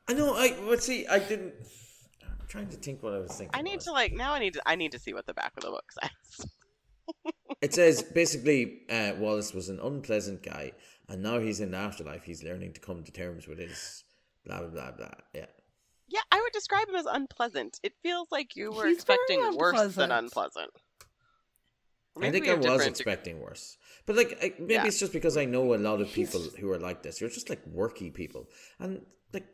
I 0.10 0.14
know, 0.14 0.34
I, 0.34 0.56
but 0.68 0.84
see, 0.84 1.08
I 1.08 1.20
didn't. 1.20 1.54
I'm 2.24 2.48
trying 2.48 2.68
to 2.70 2.78
think 2.78 3.02
what 3.04 3.14
I 3.14 3.20
was 3.20 3.32
thinking. 3.32 3.58
I 3.58 3.62
need 3.62 3.76
was. 3.76 3.86
to 3.86 3.92
like 3.92 4.12
now 4.14 4.34
I 4.34 4.40
need 4.40 4.54
to 4.56 4.62
I 4.66 4.76
need 4.76 4.92
to 4.92 5.00
see 5.00 5.14
what 5.14 5.26
the 5.26 5.34
back 5.34 5.54
of 5.56 5.64
the 5.64 5.70
book 5.70 5.86
says. 5.92 6.50
It 7.62 7.74
says 7.74 8.04
basically 8.04 8.82
uh, 8.90 9.14
Wallace 9.18 9.54
was 9.54 9.70
an 9.70 9.80
unpleasant 9.80 10.44
guy, 10.44 10.72
and 11.08 11.22
now 11.24 11.40
he's 11.40 11.60
in 11.60 11.72
the 11.72 11.78
afterlife. 11.78 12.24
He's 12.24 12.44
learning 12.44 12.74
to 12.74 12.80
come 12.80 13.04
to 13.04 13.12
terms 13.12 13.48
with 13.48 13.58
his 13.60 14.04
blah 14.46 14.60
blah 14.60 14.70
blah 14.70 14.92
blah. 14.92 15.10
Yeah, 15.34 15.46
Yeah, 16.08 16.22
I 16.32 16.40
would 16.42 16.54
describe 16.54 16.88
him 16.90 16.96
as 16.96 17.06
unpleasant. 17.06 17.80
It 17.84 17.94
feels 18.04 18.28
like 18.32 18.56
you 18.56 18.72
were 18.72 18.88
He's 18.88 18.98
expecting 18.98 19.40
worse 19.56 19.96
than 19.96 20.12
unpleasant. 20.12 20.22
unpleasant. 20.26 20.72
I 22.22 22.32
think 22.32 22.48
I 22.48 22.54
was 22.56 22.66
different- 22.66 22.90
expecting 22.90 23.40
worse, 23.40 23.78
but 24.06 24.16
like 24.16 24.38
I, 24.44 24.54
maybe 24.60 24.74
Yeah. 24.74 24.86
it's 24.86 25.00
just 25.00 25.14
because 25.14 25.38
I 25.38 25.46
know 25.46 25.74
a 25.74 25.78
lot 25.78 26.02
of 26.02 26.12
people 26.12 26.42
who 26.60 26.70
are 26.72 26.80
like 26.80 27.02
this. 27.04 27.20
You're 27.22 27.30
just 27.30 27.50
like 27.50 27.64
worky 27.66 28.14
people, 28.14 28.48
and 28.80 29.06
like 29.34 29.48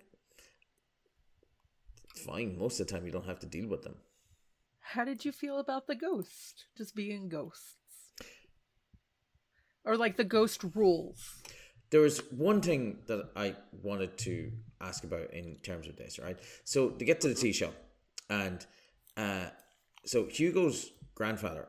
fine. 2.26 2.58
Most 2.58 2.80
of 2.80 2.88
the 2.88 2.94
time, 2.94 3.06
you 3.06 3.12
don't 3.12 3.26
have 3.28 3.40
to 3.40 3.46
deal 3.48 3.68
with 3.68 3.84
them. 3.84 3.96
How 4.80 5.04
did 5.04 5.26
you 5.26 5.32
feel 5.32 5.58
about 5.60 5.88
the 5.88 5.96
ghost 5.96 6.66
just 6.78 6.96
being 6.96 7.28
ghosts? 7.30 7.76
Or 9.86 9.96
like 9.98 10.18
the 10.18 10.24
ghost 10.24 10.64
rules? 10.74 11.42
There 11.92 12.02
was 12.02 12.20
one 12.32 12.62
thing 12.62 13.00
that 13.08 13.30
I 13.36 13.56
wanted 13.84 14.18
to 14.20 14.52
ask 14.82 15.04
about 15.04 15.32
in 15.34 15.58
terms 15.64 15.88
of 15.88 15.96
this, 15.96 16.20
right? 16.20 16.38
So 16.64 16.90
to 16.90 17.06
get 17.06 17.22
to 17.22 17.28
the 17.28 17.36
tea 17.36 17.54
shop, 17.54 17.74
and 18.30 18.66
uh, 19.16 19.48
so 20.06 20.26
Hugo's 20.26 20.92
grandfather 21.14 21.68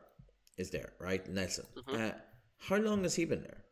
is 0.57 0.71
there, 0.71 0.93
right? 0.99 1.27
Nelson. 1.29 1.65
Mhm. 1.75 2.09
Uh, 2.09 2.13
how 2.59 2.77
long 2.77 3.03
has 3.03 3.15
he 3.15 3.25
been 3.25 3.43
there? 3.43 3.63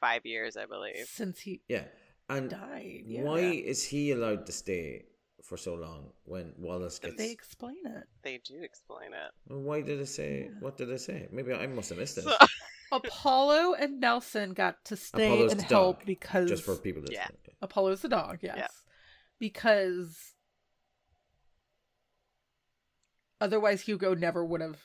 five 0.00 0.24
years, 0.24 0.56
I 0.56 0.64
believe. 0.64 1.06
Since 1.06 1.40
he 1.40 1.60
Yeah, 1.68 1.84
and 2.28 2.48
died. 2.48 3.02
Yeah. 3.04 3.22
why 3.22 3.40
is 3.40 3.84
he 3.84 4.12
allowed 4.12 4.46
to 4.46 4.52
stay 4.52 5.04
for 5.44 5.58
so 5.58 5.74
long 5.74 6.12
when 6.24 6.54
Wallace 6.56 6.98
gets? 6.98 7.16
They 7.16 7.30
explain 7.30 7.84
it. 7.84 8.04
They 8.22 8.38
do 8.38 8.62
explain 8.62 9.12
it. 9.12 9.30
Well, 9.46 9.60
Why 9.60 9.82
did 9.82 10.00
it 10.00 10.06
say? 10.06 10.48
What 10.60 10.78
did 10.78 10.88
it 10.88 11.00
say? 11.02 11.28
Maybe 11.30 11.52
I 11.52 11.66
must 11.66 11.90
have 11.90 11.98
missed 11.98 12.16
it. 12.16 12.24
So, 12.24 12.34
Apollo 12.92 13.74
and 13.74 14.00
Nelson 14.00 14.52
got 14.52 14.84
to 14.86 14.96
stay 14.96 15.26
Apollo's 15.32 15.52
and 15.52 15.62
help 15.62 15.98
dog, 15.98 16.06
because 16.06 16.48
Just 16.48 16.64
for 16.64 16.76
people 16.76 17.02
listening. 17.02 17.20
Yeah. 17.46 17.54
Apollo's 17.62 18.02
the 18.02 18.08
dog, 18.08 18.38
yes. 18.42 18.54
Yeah. 18.56 18.66
Because 19.38 20.16
otherwise 23.40 23.82
Hugo 23.82 24.14
never 24.14 24.44
would 24.44 24.60
have 24.60 24.78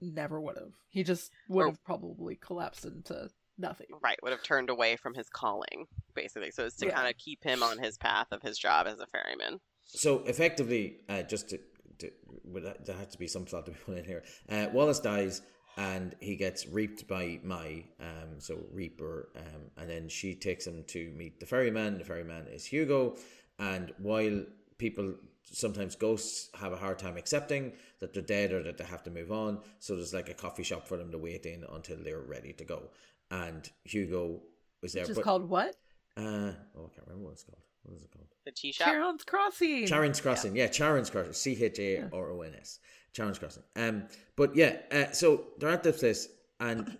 never 0.00 0.40
would 0.40 0.56
have. 0.56 0.72
He 0.88 1.02
just 1.02 1.30
would 1.48 1.66
have 1.66 1.84
probably 1.84 2.36
collapsed 2.36 2.84
into 2.84 3.28
nothing. 3.58 3.86
right, 4.02 4.18
would 4.22 4.32
have 4.32 4.42
turned 4.42 4.70
away 4.70 4.96
from 4.96 5.14
his 5.14 5.28
calling, 5.28 5.86
basically. 6.14 6.50
So 6.50 6.64
it's 6.64 6.76
to 6.76 6.86
Yeah. 6.86 6.94
kind 6.94 7.08
of 7.08 7.16
keep 7.18 7.44
him 7.44 7.62
on 7.62 7.78
his 7.78 7.98
path 7.98 8.28
of 8.32 8.40
his 8.42 8.58
job 8.58 8.86
as 8.86 8.98
a 8.98 9.06
ferryman. 9.06 9.60
So 9.84 10.20
effectively, 10.20 11.00
uh, 11.08 11.22
just 11.22 11.50
to, 11.50 11.60
to 11.98 12.10
would 12.44 12.64
that- 12.64 12.86
there 12.86 12.96
has 12.96 13.08
to 13.08 13.18
be 13.18 13.26
some 13.26 13.44
thought 13.44 13.66
to 13.66 13.72
be 13.72 13.78
put 13.78 13.98
in 13.98 14.04
here. 14.04 14.24
Uh, 14.48 14.68
Wallace 14.72 15.00
dies 15.00 15.42
and 15.76 16.14
he 16.20 16.36
gets 16.36 16.66
reaped 16.66 17.06
by 17.08 17.40
Mei, 17.42 17.86
um, 18.00 18.38
so 18.38 18.58
Reaper, 18.72 19.28
um, 19.36 19.62
and 19.76 19.88
then 19.88 20.08
she 20.08 20.34
takes 20.34 20.66
him 20.66 20.84
to 20.88 21.10
meet 21.16 21.40
the 21.40 21.46
ferryman. 21.46 21.98
The 21.98 22.04
ferryman 22.04 22.46
is 22.48 22.66
Hugo, 22.66 23.16
and 23.58 23.92
while 23.98 24.44
people 24.78 25.14
sometimes 25.52 25.96
ghosts 25.96 26.48
have 26.58 26.72
a 26.72 26.76
hard 26.76 26.98
time 26.98 27.16
accepting 27.16 27.72
that 27.98 28.12
they're 28.14 28.22
dead 28.22 28.52
or 28.52 28.62
that 28.62 28.78
they 28.78 28.84
have 28.84 29.02
to 29.04 29.10
move 29.10 29.32
on, 29.32 29.58
so 29.78 29.96
there's 29.96 30.14
like 30.14 30.28
a 30.28 30.34
coffee 30.34 30.62
shop 30.62 30.86
for 30.86 30.96
them 30.96 31.10
to 31.12 31.18
wait 31.18 31.46
in 31.46 31.64
until 31.72 31.96
they're 32.02 32.20
ready 32.20 32.52
to 32.54 32.64
go. 32.64 32.90
And 33.30 33.68
Hugo 33.84 34.42
was 34.82 34.92
there, 34.92 35.02
Which 35.04 35.10
is 35.10 35.16
but 35.16 35.24
called 35.24 35.48
what? 35.48 35.76
uh, 36.16 36.20
oh, 36.20 36.86
I 36.86 36.88
can't 36.94 37.06
remember 37.06 37.24
what 37.24 37.32
it's 37.32 37.42
called. 37.44 37.58
What 37.82 37.96
is 37.96 38.02
it 38.02 38.10
called? 38.12 38.26
The 38.44 38.52
tea 38.52 38.72
shop. 38.72 38.88
Charon's 38.88 39.24
Crossing. 39.24 39.86
Charon's 39.86 40.20
Crossing, 40.20 40.54
yeah, 40.56 40.66
Charon's 40.66 41.08
Crossing, 41.10 41.32
C 41.32 41.64
H 41.64 41.78
A 41.78 42.08
R 42.12 42.30
O 42.30 42.42
N 42.42 42.54
S, 42.58 42.78
Charon's 43.12 43.38
Crossing. 43.38 43.62
Um, 43.76 44.04
but 44.36 44.54
yeah, 44.54 44.76
uh, 44.92 45.10
so 45.12 45.44
they're 45.58 45.70
at 45.70 45.82
this 45.82 45.98
place, 45.98 46.28
and 46.58 46.96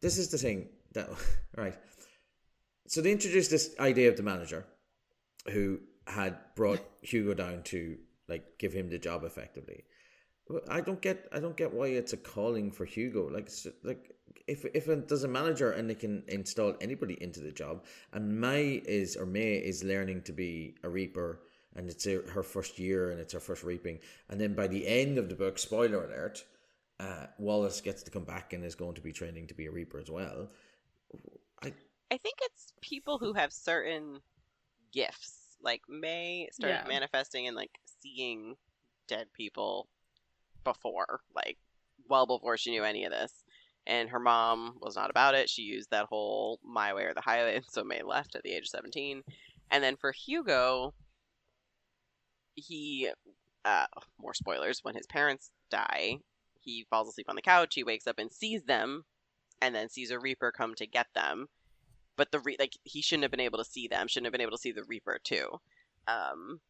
this 0.00 0.18
is 0.18 0.28
the 0.28 0.38
thing 0.38 0.68
that 0.92 1.08
right. 1.56 1.76
So 2.86 3.02
they 3.02 3.12
introduced 3.12 3.50
this 3.50 3.74
idea 3.78 4.08
of 4.08 4.16
the 4.16 4.22
manager, 4.22 4.64
who 5.50 5.80
had 6.06 6.38
brought 6.56 6.80
Hugo 7.02 7.34
down 7.34 7.62
to 7.64 7.98
like 8.28 8.58
give 8.58 8.72
him 8.72 8.88
the 8.90 8.98
job 8.98 9.24
effectively. 9.24 9.84
I 10.68 10.80
don't 10.80 11.00
get 11.00 11.28
I 11.32 11.40
don't 11.40 11.56
get 11.56 11.74
why 11.74 11.88
it's 11.88 12.14
a 12.14 12.16
calling 12.16 12.70
for 12.72 12.84
Hugo. 12.84 13.28
Like 13.28 13.50
like 13.84 14.14
if 14.46 14.64
if 14.74 14.88
it, 14.88 15.08
there's 15.08 15.24
a 15.24 15.28
manager 15.28 15.72
and 15.72 15.88
they 15.88 15.94
can 15.94 16.22
install 16.28 16.74
anybody 16.80 17.22
into 17.22 17.40
the 17.40 17.52
job, 17.52 17.84
and 18.12 18.40
Mei 18.40 18.82
is 18.84 19.16
or 19.16 19.26
Mei 19.26 19.56
is 19.56 19.84
learning 19.84 20.22
to 20.22 20.32
be 20.32 20.74
a 20.82 20.88
reaper, 20.88 21.40
and 21.74 21.88
it's 21.88 22.06
a, 22.06 22.22
her 22.32 22.42
first 22.42 22.78
year 22.78 23.10
and 23.10 23.20
it's 23.20 23.32
her 23.32 23.40
first 23.40 23.64
reaping, 23.64 23.98
and 24.28 24.40
then 24.40 24.54
by 24.54 24.66
the 24.66 24.86
end 24.86 25.18
of 25.18 25.28
the 25.28 25.34
book, 25.34 25.58
spoiler 25.58 26.04
alert, 26.04 26.44
uh, 27.00 27.26
Wallace 27.38 27.80
gets 27.80 28.02
to 28.04 28.10
come 28.10 28.24
back 28.24 28.52
and 28.52 28.64
is 28.64 28.74
going 28.74 28.94
to 28.94 29.00
be 29.00 29.12
training 29.12 29.46
to 29.48 29.54
be 29.54 29.66
a 29.66 29.70
reaper 29.70 29.98
as 29.98 30.10
well. 30.10 30.48
I 31.62 31.72
I 32.10 32.16
think 32.18 32.38
it's 32.42 32.72
people 32.80 33.18
who 33.18 33.32
have 33.34 33.52
certain 33.52 34.20
gifts. 34.92 35.56
Like 35.62 35.82
Mei 35.88 36.48
started 36.52 36.80
Yeah. 36.80 36.86
manifesting 36.86 37.46
and 37.48 37.56
like 37.56 37.78
seeing 38.02 38.56
dead 39.08 39.28
people 39.32 39.88
before, 40.64 41.22
like 41.34 41.58
well 42.08 42.26
before 42.26 42.56
she 42.58 42.70
knew 42.72 42.84
any 42.84 43.04
of 43.04 43.12
this. 43.12 43.44
And 43.86 44.10
her 44.10 44.20
mom 44.20 44.78
was 44.80 44.96
not 44.96 45.10
about 45.10 45.34
it. 45.34 45.50
She 45.50 45.62
used 45.62 45.90
that 45.90 46.06
whole 46.06 46.60
my 46.64 46.94
way 46.94 47.04
or 47.04 47.14
the 47.14 47.22
highway, 47.22 47.56
and 47.56 47.66
so 47.70 47.84
Mei 47.84 48.02
left 48.02 48.36
at 48.36 48.42
the 48.42 48.52
age 48.52 48.64
of 48.64 48.68
17. 48.68 49.22
And 49.70 49.84
then 49.84 49.96
for 49.96 50.12
Hugo, 50.12 50.94
he, 52.60 53.10
uh, 53.64 53.86
more 54.20 54.34
spoilers, 54.34 54.80
when 54.82 54.94
his 54.94 55.06
parents 55.06 55.50
die, 55.70 56.18
he 56.60 56.86
falls 56.90 57.08
asleep 57.08 57.28
on 57.28 57.36
the 57.36 57.42
couch. 57.42 57.74
He 57.74 57.84
wakes 57.84 58.06
up 58.06 58.18
and 58.18 58.32
sees 58.32 58.62
them, 58.64 59.04
and 59.62 59.74
then 59.74 59.88
sees 59.88 60.10
a 60.10 60.18
Reaper 60.18 60.52
come 60.52 60.74
to 60.76 60.86
get 60.86 61.06
them 61.14 61.48
but 62.18 62.32
the 62.32 62.40
re- 62.40 62.56
like 62.58 62.76
he 62.82 63.00
shouldn't 63.00 63.22
have 63.22 63.30
been 63.30 63.40
able 63.40 63.58
to 63.58 63.64
see 63.64 63.88
them 63.88 64.06
shouldn't 64.06 64.26
have 64.26 64.32
been 64.32 64.42
able 64.42 64.52
to 64.52 64.58
see 64.58 64.72
the 64.72 64.84
reaper 64.84 65.18
too 65.24 65.48
um 66.06 66.60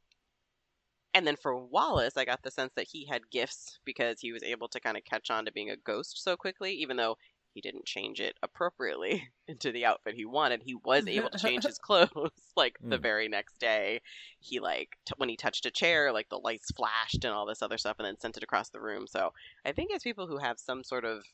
and 1.14 1.26
then 1.26 1.34
for 1.34 1.57
wallace 1.57 2.16
i 2.16 2.24
got 2.24 2.41
the 2.43 2.51
sense 2.51 2.72
that 2.76 2.86
he 2.86 3.05
had 3.07 3.28
gifts 3.30 3.80
because 3.84 4.20
he 4.20 4.30
was 4.30 4.45
able 4.45 4.68
to 4.68 4.78
kind 4.78 4.97
of 4.97 5.05
catch 5.05 5.30
on 5.30 5.45
to 5.45 5.51
being 5.51 5.70
a 5.70 5.76
ghost 5.76 6.22
so 6.22 6.36
quickly 6.36 6.72
even 6.72 6.97
though 6.97 7.16
he 7.59 7.70
didn't 7.70 7.86
change 7.86 8.20
it 8.20 8.36
appropriately 8.40 9.28
into 9.48 9.72
the 9.72 9.84
outfit 9.84 10.14
he 10.14 10.24
wanted. 10.24 10.62
He 10.62 10.76
was 10.76 11.09
able 11.09 11.28
to 11.30 11.38
change 11.38 11.64
his 11.66 11.78
clothes 11.78 12.30
like 12.56 12.78
the 12.88 12.96
Hmm. 12.98 13.02
very 13.02 13.28
next 13.28 13.59
day. 13.59 14.00
He 14.38 14.61
like 14.61 14.96
t- 15.04 15.14
when 15.16 15.28
he 15.28 15.36
touched 15.36 15.66
a 15.66 15.72
chair 15.72 16.12
like 16.12 16.28
the 16.28 16.38
lights 16.38 16.70
flashed 16.70 17.24
and 17.24 17.34
all 17.34 17.46
this 17.46 17.61
other 17.61 17.76
stuff 17.76 17.96
and 17.98 18.06
then 18.06 18.20
sent 18.20 18.36
it 18.36 18.44
across 18.44 18.68
the 18.70 18.80
room. 18.80 19.09
So 19.09 19.32
i 19.64 19.72
think 19.72 19.90
it's 19.90 20.04
people 20.04 20.28
who 20.28 20.38
have 20.38 20.61
some 20.61 20.84
sort 20.84 21.04
of 21.04 21.24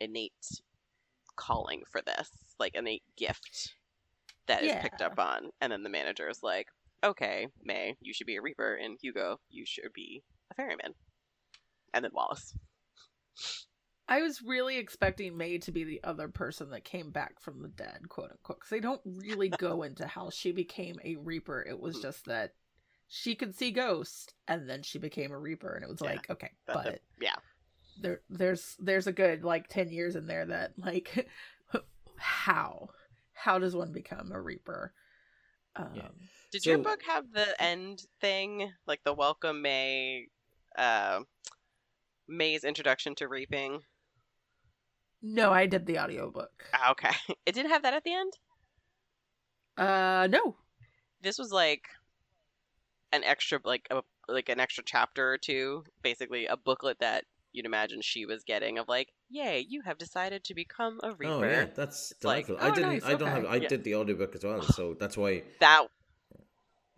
innate 0.00 0.32
calling 1.36 1.82
for 1.90 2.02
this, 2.02 2.28
like 2.58 2.74
innate 2.74 3.04
gift 3.16 3.72
that 4.46 4.62
is 4.62 4.72
picked 4.82 5.00
up 5.00 5.18
on, 5.18 5.50
and 5.62 5.72
then 5.72 5.82
the 5.82 5.88
manager 5.88 6.28
is 6.28 6.42
like, 6.42 6.66
"Okay, 7.02 7.46
Mei, 7.64 7.96
you 8.02 8.12
should 8.12 8.26
be 8.26 8.36
a 8.36 8.42
reaper, 8.42 8.74
and 8.74 8.98
Hugo, 9.00 9.40
you 9.48 9.64
should 9.64 9.94
be 9.94 10.22
a 10.50 10.54
ferryman," 10.54 10.94
and 11.94 12.04
then 12.04 12.12
Wallace. 12.12 12.54
I 14.10 14.22
was 14.22 14.42
really 14.42 14.76
expecting 14.76 15.36
Mei 15.36 15.58
to 15.58 15.70
be 15.70 15.84
the 15.84 16.00
other 16.02 16.26
person 16.26 16.70
that 16.70 16.84
came 16.84 17.10
back 17.12 17.40
from 17.40 17.62
the 17.62 17.68
dead, 17.68 18.08
quote 18.08 18.32
unquote. 18.32 18.58
Because 18.58 18.70
they 18.70 18.80
don't 18.80 19.00
really 19.04 19.48
go 19.56 19.84
into 19.84 20.04
how 20.04 20.30
she 20.30 20.50
became 20.50 20.96
a 21.04 21.14
Reaper. 21.14 21.64
It 21.66 21.78
was 21.78 22.00
just 22.00 22.26
that 22.26 22.54
she 23.06 23.36
could 23.36 23.54
see 23.54 23.70
ghosts, 23.70 24.34
and 24.48 24.68
then 24.68 24.82
she 24.82 24.98
became 24.98 25.30
a 25.30 25.38
Reaper, 25.38 25.74
and 25.74 25.84
it 25.84 25.88
was 25.88 26.00
Yeah, 26.00 26.08
like, 26.08 26.28
okay, 26.28 26.50
but 26.66 27.00
yeah, 27.20 27.36
there, 28.00 28.20
there's, 28.28 28.76
there's 28.80 29.06
a 29.06 29.12
good 29.12 29.44
like 29.44 29.68
ten 29.68 29.90
years 29.90 30.16
in 30.16 30.26
there 30.26 30.46
that 30.46 30.72
like, 30.76 31.28
how, 32.16 32.90
how 33.32 33.60
does 33.60 33.76
one 33.76 33.92
become 33.92 34.32
a 34.32 34.40
Reaper? 34.40 34.92
Um, 35.76 35.92
Yeah. 35.94 36.08
did 36.50 36.66
your 36.66 36.78
book 36.78 37.00
have 37.06 37.30
the 37.32 37.62
end 37.62 38.02
thing, 38.20 38.72
like 38.88 39.04
the 39.04 39.14
welcome 39.14 39.62
Mei, 39.62 40.26
uh, 40.76 41.20
Mei's 42.26 42.64
introduction 42.64 43.14
to 43.16 43.28
reaping? 43.28 43.82
No, 45.22 45.50
I 45.52 45.66
did 45.66 45.86
the 45.86 45.98
audiobook. 45.98 46.50
Ah, 46.74 46.92
Okay, 46.92 47.10
it 47.46 47.54
didn't 47.54 47.70
have 47.70 47.82
that 47.82 47.94
at 47.94 48.04
the 48.04 48.14
end. 48.14 48.32
Uh, 49.76 50.26
no. 50.30 50.56
this 51.22 51.38
was 51.38 51.50
like 51.52 51.84
an 53.12 53.24
extra 53.24 53.58
like 53.64 53.86
a 53.90 54.02
like 54.28 54.48
an 54.48 54.60
extra 54.60 54.84
chapter 54.86 55.32
or 55.32 55.38
two 55.38 55.82
basically 56.02 56.46
a 56.46 56.56
booklet 56.56 56.98
that 57.00 57.24
you'd 57.52 57.66
imagine 57.66 58.00
she 58.02 58.24
was 58.24 58.44
getting 58.44 58.78
of 58.78 58.86
like 58.88 59.08
yay 59.28 59.64
you 59.68 59.80
have 59.84 59.98
decided 59.98 60.44
to 60.44 60.54
become 60.54 61.00
a 61.02 61.10
reaper 61.14 61.32
oh 61.32 61.42
yeah, 61.42 61.66
that's 61.74 62.12
It's 62.12 62.22
like, 62.24 62.46
delightful. 62.46 62.56
I 62.66 62.70
oh, 62.70 62.74
didn't. 62.74 62.90
nice, 62.90 63.04
I 63.04 63.14
don't 63.14 63.28
have. 63.28 63.46
I 63.46 63.56
Yeah. 63.56 63.68
did 63.68 63.84
the 63.84 63.94
audiobook 63.96 64.34
as 64.36 64.44
well, 64.44 64.62
so 64.78 64.94
that's 65.00 65.16
why. 65.16 65.42
that 65.60 65.86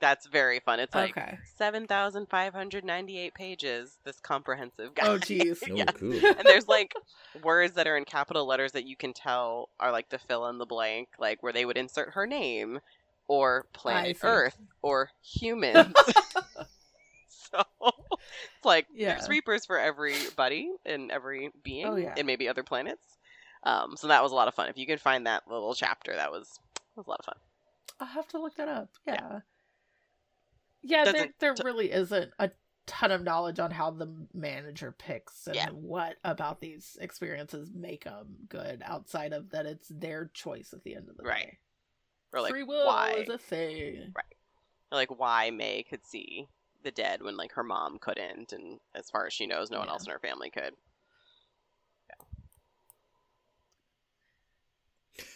that's 0.03 0.27
very 0.27 0.61
fun 0.61 0.81
it's 0.81 0.95
like 0.95 1.17
okay. 1.17 1.39
7598 1.57 3.35
pages 3.35 3.99
this 4.05 4.21
comprehensive 4.21 4.95
guide 4.95 5.07
Oh, 5.07 5.19
jeez. 5.21 5.59
Oh, 5.71 5.77
Yeah. 5.77 5.85
cool. 5.95 6.21
and 6.39 6.47
there's 6.49 6.69
like 6.69 6.95
words 7.43 7.75
that 7.75 7.87
are 7.87 7.97
in 7.97 8.05
capital 8.05 8.47
letters 8.47 8.73
that 8.73 8.85
you 8.87 8.97
can 8.97 9.15
tell 9.15 9.71
are 9.81 9.93
like 9.93 10.11
the 10.11 10.19
fill 10.19 10.49
in 10.49 10.59
the 10.59 10.67
blank 10.67 11.09
like 11.19 11.43
where 11.43 11.53
they 11.53 11.65
would 11.65 11.79
insert 11.79 12.11
her 12.15 12.27
name 12.27 12.81
or 13.29 13.65
planet 13.73 14.19
earth 14.23 14.59
or 14.83 15.11
humans 15.23 15.95
so 17.29 17.63
it's 17.81 18.65
like 18.65 18.87
Yeah. 18.95 19.15
there's 19.15 19.29
reapers 19.29 19.65
for 19.67 19.79
everybody 19.79 20.71
and 20.85 21.11
every 21.11 21.51
being 21.63 21.87
Oh, 21.87 21.97
yeah. 21.97 22.15
and 22.17 22.27
maybe 22.27 22.49
other 22.49 22.63
planets 22.65 23.19
um 23.65 23.97
so 23.97 24.09
that 24.09 24.23
was 24.23 24.33
a 24.33 24.35
lot 24.35 24.49
of 24.49 24.55
fun 24.55 24.69
if 24.69 24.77
you 24.77 24.87
could 24.87 25.01
find 25.01 25.27
that 25.27 25.43
little 25.49 25.75
chapter 25.75 26.15
that 26.17 26.31
was 26.33 26.59
that 26.75 27.01
was 27.01 27.07
a 27.07 27.11
lot 27.11 27.21
of 27.21 27.25
fun 27.27 27.37
I'll 28.01 28.07
have 28.09 28.27
to 28.29 28.41
look 28.41 28.57
that 28.57 28.69
up. 28.69 28.91
Yeah. 29.07 29.15
Yeah. 29.15 29.41
Yeah, 30.83 31.11
there, 31.13 31.29
there 31.39 31.55
really 31.65 31.93
isn't 31.93 32.33
a 32.39 32.51
ton 32.87 33.13
of 33.13 33.23
knowledge 33.23 33.61
on 33.61 33.71
how 33.71 33.91
the 33.93 34.09
manager 34.35 34.93
picks 34.93 35.47
and 35.47 35.55
Yeah. 35.55 35.69
what 35.71 36.17
about 36.25 36.61
these 36.61 36.99
experiences 37.01 37.71
make 37.73 38.05
them 38.05 38.37
good 38.49 38.83
outside 38.85 39.33
of 39.33 39.51
that 39.51 39.67
it's 39.67 39.89
their 39.89 40.27
choice 40.35 40.73
at 40.73 40.83
the 40.83 40.97
end 40.97 41.09
of 41.09 41.17
the 41.17 41.23
Right. 41.23 41.47
day. 41.47 41.59
or 42.33 42.41
like 42.41 42.51
Free 42.51 42.65
will 42.65 42.87
why 42.87 43.13
is 43.13 43.29
a 43.29 43.39
thing. 43.39 44.13
or 44.17 44.97
like 44.97 45.17
why 45.17 45.51
Mei 45.51 45.85
could 45.85 46.05
see 46.05 46.49
the 46.83 46.91
dead 46.91 47.23
when 47.23 47.37
like 47.37 47.53
her 47.53 47.63
mom 47.63 47.99
couldn't 48.01 48.53
and 48.53 48.81
as 48.95 49.09
far 49.09 49.27
as 49.27 49.33
she 49.33 49.47
knows 49.47 49.71
no 49.71 49.79
one 49.79 49.89
else 49.89 50.05
in 50.05 50.11
her 50.13 50.19
family 50.19 50.51
could 50.51 50.75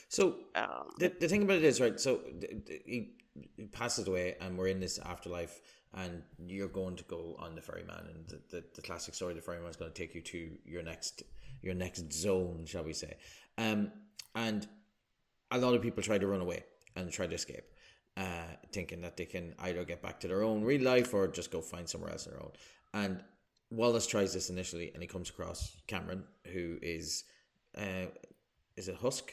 So 0.08 0.36
um 0.54 0.90
the, 0.98 1.12
the 1.20 1.28
thing 1.28 1.42
about 1.42 1.58
it 1.58 1.64
is 1.64 1.80
right. 1.80 1.98
So 2.00 2.20
he, 2.84 3.12
he 3.56 3.66
passes 3.72 4.08
away, 4.08 4.36
and 4.40 4.56
we're 4.56 4.68
in 4.68 4.80
this 4.80 4.98
afterlife, 4.98 5.60
and 5.94 6.22
you're 6.38 6.68
going 6.68 6.96
to 6.96 7.04
go 7.04 7.36
on 7.38 7.54
the 7.54 7.60
ferryman, 7.60 8.06
and 8.14 8.28
the, 8.28 8.40
the, 8.50 8.64
the 8.74 8.82
classic 8.82 9.14
story, 9.14 9.34
the 9.34 9.40
ferryman 9.40 9.70
is 9.70 9.76
going 9.76 9.92
to 9.92 9.98
take 9.98 10.14
you 10.14 10.22
to 10.22 10.50
your 10.64 10.82
next 10.82 11.22
your 11.62 11.74
next 11.74 12.12
zone, 12.12 12.64
shall 12.66 12.84
we 12.84 12.92
say? 12.92 13.16
Um, 13.58 13.90
and 14.34 14.66
a 15.50 15.58
lot 15.58 15.74
of 15.74 15.82
people 15.82 16.02
try 16.02 16.18
to 16.18 16.26
run 16.26 16.40
away 16.40 16.64
and 16.94 17.10
try 17.10 17.26
to 17.26 17.34
escape, 17.34 17.64
uh, 18.16 18.54
thinking 18.72 19.00
that 19.02 19.16
they 19.16 19.24
can 19.24 19.54
either 19.60 19.84
get 19.84 20.02
back 20.02 20.20
to 20.20 20.28
their 20.28 20.42
own 20.42 20.62
real 20.62 20.82
life 20.82 21.14
or 21.14 21.28
just 21.28 21.50
go 21.50 21.60
find 21.60 21.88
somewhere 21.88 22.10
else 22.10 22.26
on 22.26 22.32
their 22.32 22.42
own. 22.42 22.52
And 22.94 23.24
Wallace 23.70 24.06
tries 24.06 24.32
this 24.32 24.50
initially, 24.50 24.92
and 24.92 25.02
he 25.02 25.06
comes 25.06 25.30
across 25.30 25.76
Cameron, 25.86 26.24
who 26.52 26.78
is, 26.82 27.24
uh, 27.76 28.06
is 28.76 28.88
it 28.88 28.96
Husk? 28.96 29.32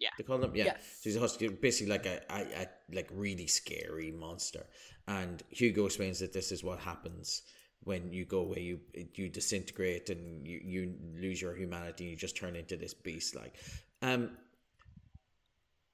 Yeah. 0.00 0.08
They 0.18 0.24
call 0.24 0.42
him, 0.42 0.52
yeah. 0.54 0.64
Yes. 0.64 0.82
So 1.00 1.10
he's 1.10 1.16
a 1.16 1.20
husky, 1.20 1.48
basically 1.48 1.90
like 1.92 2.06
a, 2.06 2.20
a, 2.30 2.62
a 2.62 2.66
like 2.92 3.08
really 3.12 3.46
scary 3.46 4.10
monster. 4.10 4.66
And 5.06 5.42
Hugo 5.50 5.86
explains 5.86 6.18
that 6.20 6.32
this 6.32 6.50
is 6.52 6.64
what 6.64 6.78
happens 6.80 7.42
when 7.84 8.12
you 8.12 8.24
go 8.24 8.40
away. 8.40 8.60
You 8.60 8.80
you 9.14 9.28
disintegrate 9.28 10.10
and 10.10 10.46
you, 10.46 10.60
you 10.64 10.94
lose 11.20 11.40
your 11.42 11.54
humanity. 11.54 12.04
and 12.04 12.10
You 12.12 12.16
just 12.16 12.36
turn 12.36 12.56
into 12.56 12.76
this 12.76 12.94
beast. 12.94 13.36
Like, 13.36 13.54
um, 14.02 14.30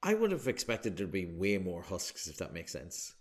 I 0.01 0.13
would 0.13 0.31
have 0.31 0.47
expected 0.47 0.95
there 0.97 1.05
to 1.05 1.11
be 1.11 1.25
way 1.25 1.57
more 1.57 1.81
husks, 1.81 2.27
if 2.27 2.37
that 2.37 2.53
makes 2.53 2.71
sense. 2.71 3.13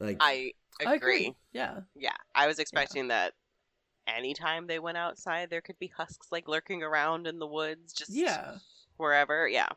Like, 0.00 0.16
i 0.20 0.52
agree, 0.80 0.86
I 0.86 0.94
agree. 0.94 1.34
Yeah. 1.52 1.80
yeah 1.94 2.16
i 2.34 2.46
was 2.46 2.58
expecting 2.58 3.08
that 3.08 3.34
anytime 4.06 4.66
they 4.66 4.78
went 4.78 4.96
outside 4.96 5.50
there 5.50 5.60
could 5.60 5.78
be 5.78 5.88
husks 5.94 6.28
like 6.32 6.48
lurking 6.48 6.82
around 6.82 7.26
in 7.26 7.38
the 7.38 7.46
woods 7.46 7.92
just 7.92 8.10
Yeah. 8.10 8.56
wherever 8.96 9.46
yeah 9.46 9.68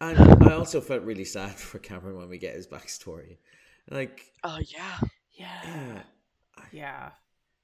and 0.00 0.18
I 0.44 0.52
also 0.52 0.80
felt 0.80 1.02
really 1.02 1.24
sad 1.24 1.52
for 1.70 1.78
Cameron 1.78 2.16
when 2.16 2.28
we 2.28 2.38
get 2.38 2.54
his 2.54 2.66
backstory. 2.66 3.38
Like, 3.90 4.24
oh 4.44 4.58
yeah 4.58 4.98
Yeah. 5.32 5.60
yeah, 5.64 6.02
Yeah. 6.72 7.10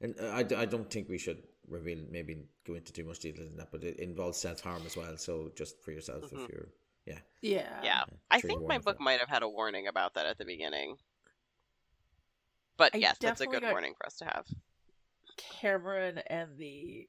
And 0.00 0.14
uh, 0.20 0.26
I, 0.28 0.62
I 0.62 0.64
don't 0.66 0.90
think 0.90 1.08
we 1.08 1.18
should 1.18 1.42
reveal, 1.68 1.98
maybe 2.10 2.44
go 2.66 2.74
into 2.74 2.92
too 2.92 3.04
much 3.04 3.20
detail 3.20 3.46
in 3.46 3.56
that, 3.56 3.70
but 3.70 3.84
it 3.84 3.98
involves 4.00 4.38
self 4.38 4.60
harm 4.60 4.82
as 4.86 4.96
well. 4.96 5.16
So 5.16 5.50
just 5.56 5.82
for 5.82 5.92
yourself, 5.92 6.24
Mhm. 6.30 6.42
if 6.44 6.48
you're, 6.48 6.68
yeah. 7.06 7.18
Yeah. 7.40 7.80
yeah 7.82 8.04
i 8.30 8.40
think 8.40 8.64
my 8.66 8.78
book 8.78 9.00
might 9.00 9.18
have 9.18 9.28
had 9.28 9.42
a 9.42 9.48
warning 9.48 9.88
about 9.88 10.14
that 10.14 10.26
at 10.26 10.38
the 10.38 10.44
beginning 10.44 10.96
but 12.76 12.94
I 12.94 12.98
yes 12.98 13.16
that's 13.20 13.40
a 13.40 13.46
good 13.46 13.62
got- 13.62 13.72
warning 13.72 13.94
for 13.98 14.06
us 14.06 14.16
to 14.18 14.24
have 14.24 14.46
Cameron 15.36 16.18
and 16.28 16.56
the 16.58 17.08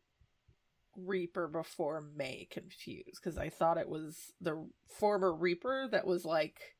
Reaper 0.97 1.47
before 1.47 2.01
Mei 2.15 2.47
confused 2.51 3.19
because 3.21 3.37
I 3.37 3.49
thought 3.49 3.77
it 3.77 3.89
was 3.89 4.31
the 4.41 4.67
former 4.87 5.33
Reaper 5.33 5.87
that 5.91 6.05
was 6.05 6.25
like 6.25 6.75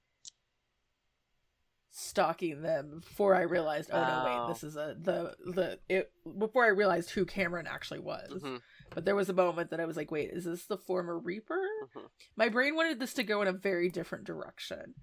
stalking 1.96 2.62
them 2.64 3.02
before 3.02 3.36
I 3.36 3.42
realized, 3.42 3.90
oh, 3.94 4.02
no, 4.02 4.24
Oh. 4.26 4.26
wait, 4.48 4.54
this 4.54 4.64
is 4.64 4.76
a 4.76 4.96
the 5.00 5.36
the 5.52 5.80
it 5.88 6.12
before 6.40 6.66
I 6.66 6.70
realized 6.70 7.12
who 7.12 7.26
Cameron 7.26 7.68
actually 7.68 8.00
was. 8.00 8.42
Mhm, 8.42 8.62
But 8.90 9.06
there 9.06 9.16
was 9.16 9.30
a 9.30 9.34
moment 9.34 9.70
that 9.70 9.80
I 9.80 9.86
was 9.86 9.96
like, 9.98 10.10
wait, 10.12 10.32
is 10.32 10.46
this 10.46 10.66
the 10.66 10.78
former 10.78 11.18
Reaper? 11.20 11.62
mhm. 11.96 12.10
My 12.36 12.50
brain 12.50 12.76
wanted 12.76 13.00
this 13.00 13.14
to 13.16 13.24
go 13.24 13.42
in 13.44 13.48
a 13.48 13.52
very 13.54 13.90
different 13.90 14.24
direction. 14.26 14.96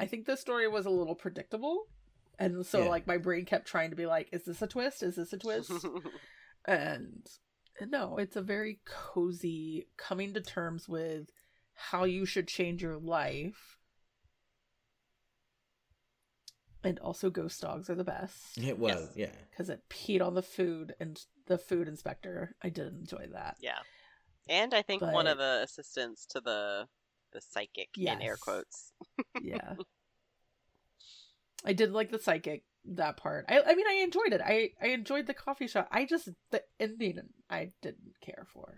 I 0.00 0.06
think 0.06 0.24
the 0.26 0.36
story 0.36 0.68
was 0.68 0.86
a 0.86 0.90
little 0.90 1.14
predictable. 1.14 1.86
And 2.38 2.64
so 2.64 2.84
Yeah. 2.84 2.88
like 2.88 3.06
my 3.06 3.18
brain 3.18 3.44
kept 3.44 3.66
trying 3.66 3.90
to 3.90 3.96
be 3.96 4.06
like, 4.06 4.28
is 4.32 4.44
this 4.44 4.62
a 4.62 4.66
twist? 4.66 5.02
Is 5.02 5.16
this 5.16 5.32
a 5.32 5.38
twist? 5.38 5.70
and 6.64 7.26
no, 7.86 8.16
it's 8.18 8.36
a 8.36 8.42
very 8.42 8.80
cozy 8.84 9.86
coming 9.96 10.34
to 10.34 10.40
terms 10.40 10.88
with 10.88 11.30
how 11.74 12.04
you 12.04 12.24
should 12.26 12.48
change 12.48 12.82
your 12.82 12.96
life. 12.98 13.76
And 16.84 16.98
also 17.00 17.28
ghost 17.28 17.60
dogs 17.60 17.90
are 17.90 17.94
the 17.96 18.04
best 18.04 18.56
It 18.56 18.78
was, 18.78 19.10
Yes. 19.14 19.30
yeah. 19.34 19.40
because 19.50 19.68
it 19.68 19.82
peed 19.90 20.22
on 20.24 20.34
the 20.34 20.42
food 20.42 20.94
and 21.00 21.20
the 21.46 21.58
food 21.58 21.88
inspector. 21.88 22.54
I 22.62 22.68
did 22.68 22.86
enjoy 22.94 23.28
that. 23.32 23.56
yeah. 23.60 23.78
And 24.48 24.72
I 24.72 24.80
think 24.82 25.02
one 25.02 25.26
of 25.26 25.38
the 25.38 25.60
assistants 25.64 26.24
to 26.30 26.40
the 26.40 26.86
the 27.32 27.40
psychic 27.42 27.90
in 27.98 28.22
air 28.22 28.38
quotes. 28.40 28.92
yeah 29.42 29.74
i 31.66 31.74
did 31.74 31.92
like 31.92 32.10
the 32.10 32.18
psychic 32.18 32.64
that 32.96 33.16
part. 33.16 33.44
I 33.48 33.60
i 33.60 33.74
mean 33.74 33.86
i 33.88 34.00
enjoyed 34.02 34.32
it. 34.32 34.40
I 34.44 34.70
i 34.82 34.88
enjoyed 34.88 35.26
the 35.26 35.34
coffee 35.34 35.66
shop. 35.68 35.88
I 35.90 36.04
just 36.04 36.28
the 36.50 36.62
ending 36.80 37.20
i 37.50 37.70
didn't 37.82 38.14
care 38.20 38.46
for. 38.52 38.74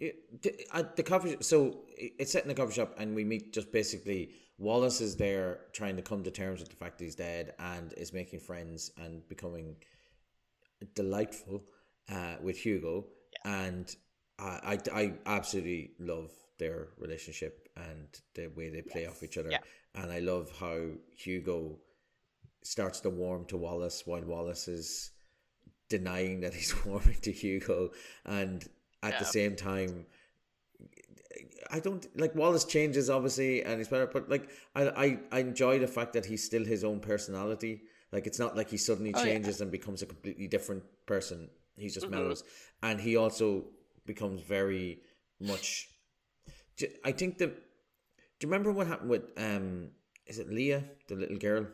It, 0.00 0.42
the, 0.42 0.54
at 0.72 0.94
the 0.94 1.02
coffee 1.02 1.36
so 1.40 1.80
it's 1.96 2.30
set 2.30 2.42
in 2.44 2.48
the 2.48 2.54
coffee 2.54 2.74
shop 2.74 2.94
and 2.98 3.16
we 3.16 3.24
meet 3.24 3.52
just 3.52 3.72
basically 3.72 4.30
wallace 4.56 5.00
is 5.00 5.16
there 5.16 5.62
trying 5.72 5.96
to 5.96 6.02
come 6.02 6.22
to 6.22 6.30
terms 6.30 6.60
with 6.60 6.68
the 6.68 6.76
fact 6.76 6.98
that 6.98 7.04
he's 7.04 7.16
dead 7.16 7.54
and 7.58 7.92
is 7.94 8.12
making 8.12 8.38
friends 8.38 8.92
and 8.96 9.26
becoming 9.28 9.74
delightful 10.94 11.64
uh, 12.12 12.36
with 12.42 12.56
hugo. 12.56 13.06
And 13.44 13.94
I, 14.38 14.78
I 14.94 15.00
i 15.00 15.12
absolutely 15.26 15.92
love 15.98 16.30
their 16.58 16.88
relationship 16.98 17.68
and 17.76 18.08
the 18.34 18.48
way 18.48 18.70
they 18.70 18.82
play 18.82 19.02
Yes. 19.02 19.10
off 19.10 19.22
each 19.22 19.38
other. 19.38 19.50
Yeah. 19.50 19.58
And 19.94 20.12
i 20.12 20.18
love 20.18 20.50
how 20.60 20.78
hugo 21.14 21.78
starts 22.62 23.00
to 23.00 23.10
warm 23.10 23.44
to 23.46 23.56
wallace 23.56 24.02
while 24.06 24.22
wallace 24.22 24.68
is 24.68 25.10
denying 25.88 26.40
that 26.40 26.54
he's 26.54 26.74
warming 26.86 27.18
to 27.22 27.32
hugo 27.32 27.90
and 28.26 28.68
at 29.02 29.18
the 29.18 29.24
same 29.24 29.56
time 29.56 30.06
I 31.70 31.80
don't 31.80 32.06
like 32.18 32.34
Wallace 32.34 32.64
changes 32.64 33.10
obviously 33.10 33.62
and 33.62 33.78
he's 33.78 33.88
better, 33.88 34.06
but 34.06 34.28
like 34.28 34.50
I, 34.74 34.88
I 34.88 35.18
I 35.32 35.38
enjoy 35.40 35.78
the 35.78 35.86
fact 35.86 36.12
that 36.14 36.24
he's 36.24 36.44
still 36.44 36.64
his 36.64 36.84
own 36.84 37.00
personality. 37.00 37.82
Like 38.12 38.26
it's 38.26 38.38
not 38.38 38.56
like 38.56 38.70
he 38.70 38.76
suddenly 38.76 39.12
Oh, 39.12 39.18
yeah. 39.18 39.24
changes 39.24 39.60
and 39.60 39.70
becomes 39.70 40.02
a 40.02 40.06
completely 40.06 40.46
different 40.48 40.82
person. 41.06 41.50
He 41.76 41.88
just 41.88 42.06
Mhm. 42.06 42.10
mellows, 42.10 42.42
and 42.82 43.00
he 43.00 43.16
also 43.16 43.66
becomes 44.06 44.40
very 44.40 45.00
much. 45.40 45.88
I 47.04 47.12
think 47.12 47.38
the. 47.38 47.52
Do 48.38 48.46
you 48.46 48.50
remember 48.52 48.72
what 48.72 48.86
happened 48.86 49.10
with 49.10 49.22
um? 49.36 49.90
Is 50.26 50.38
it 50.38 50.50
Leah, 50.50 50.84
the 51.08 51.14
little 51.16 51.38
girl? 51.38 51.66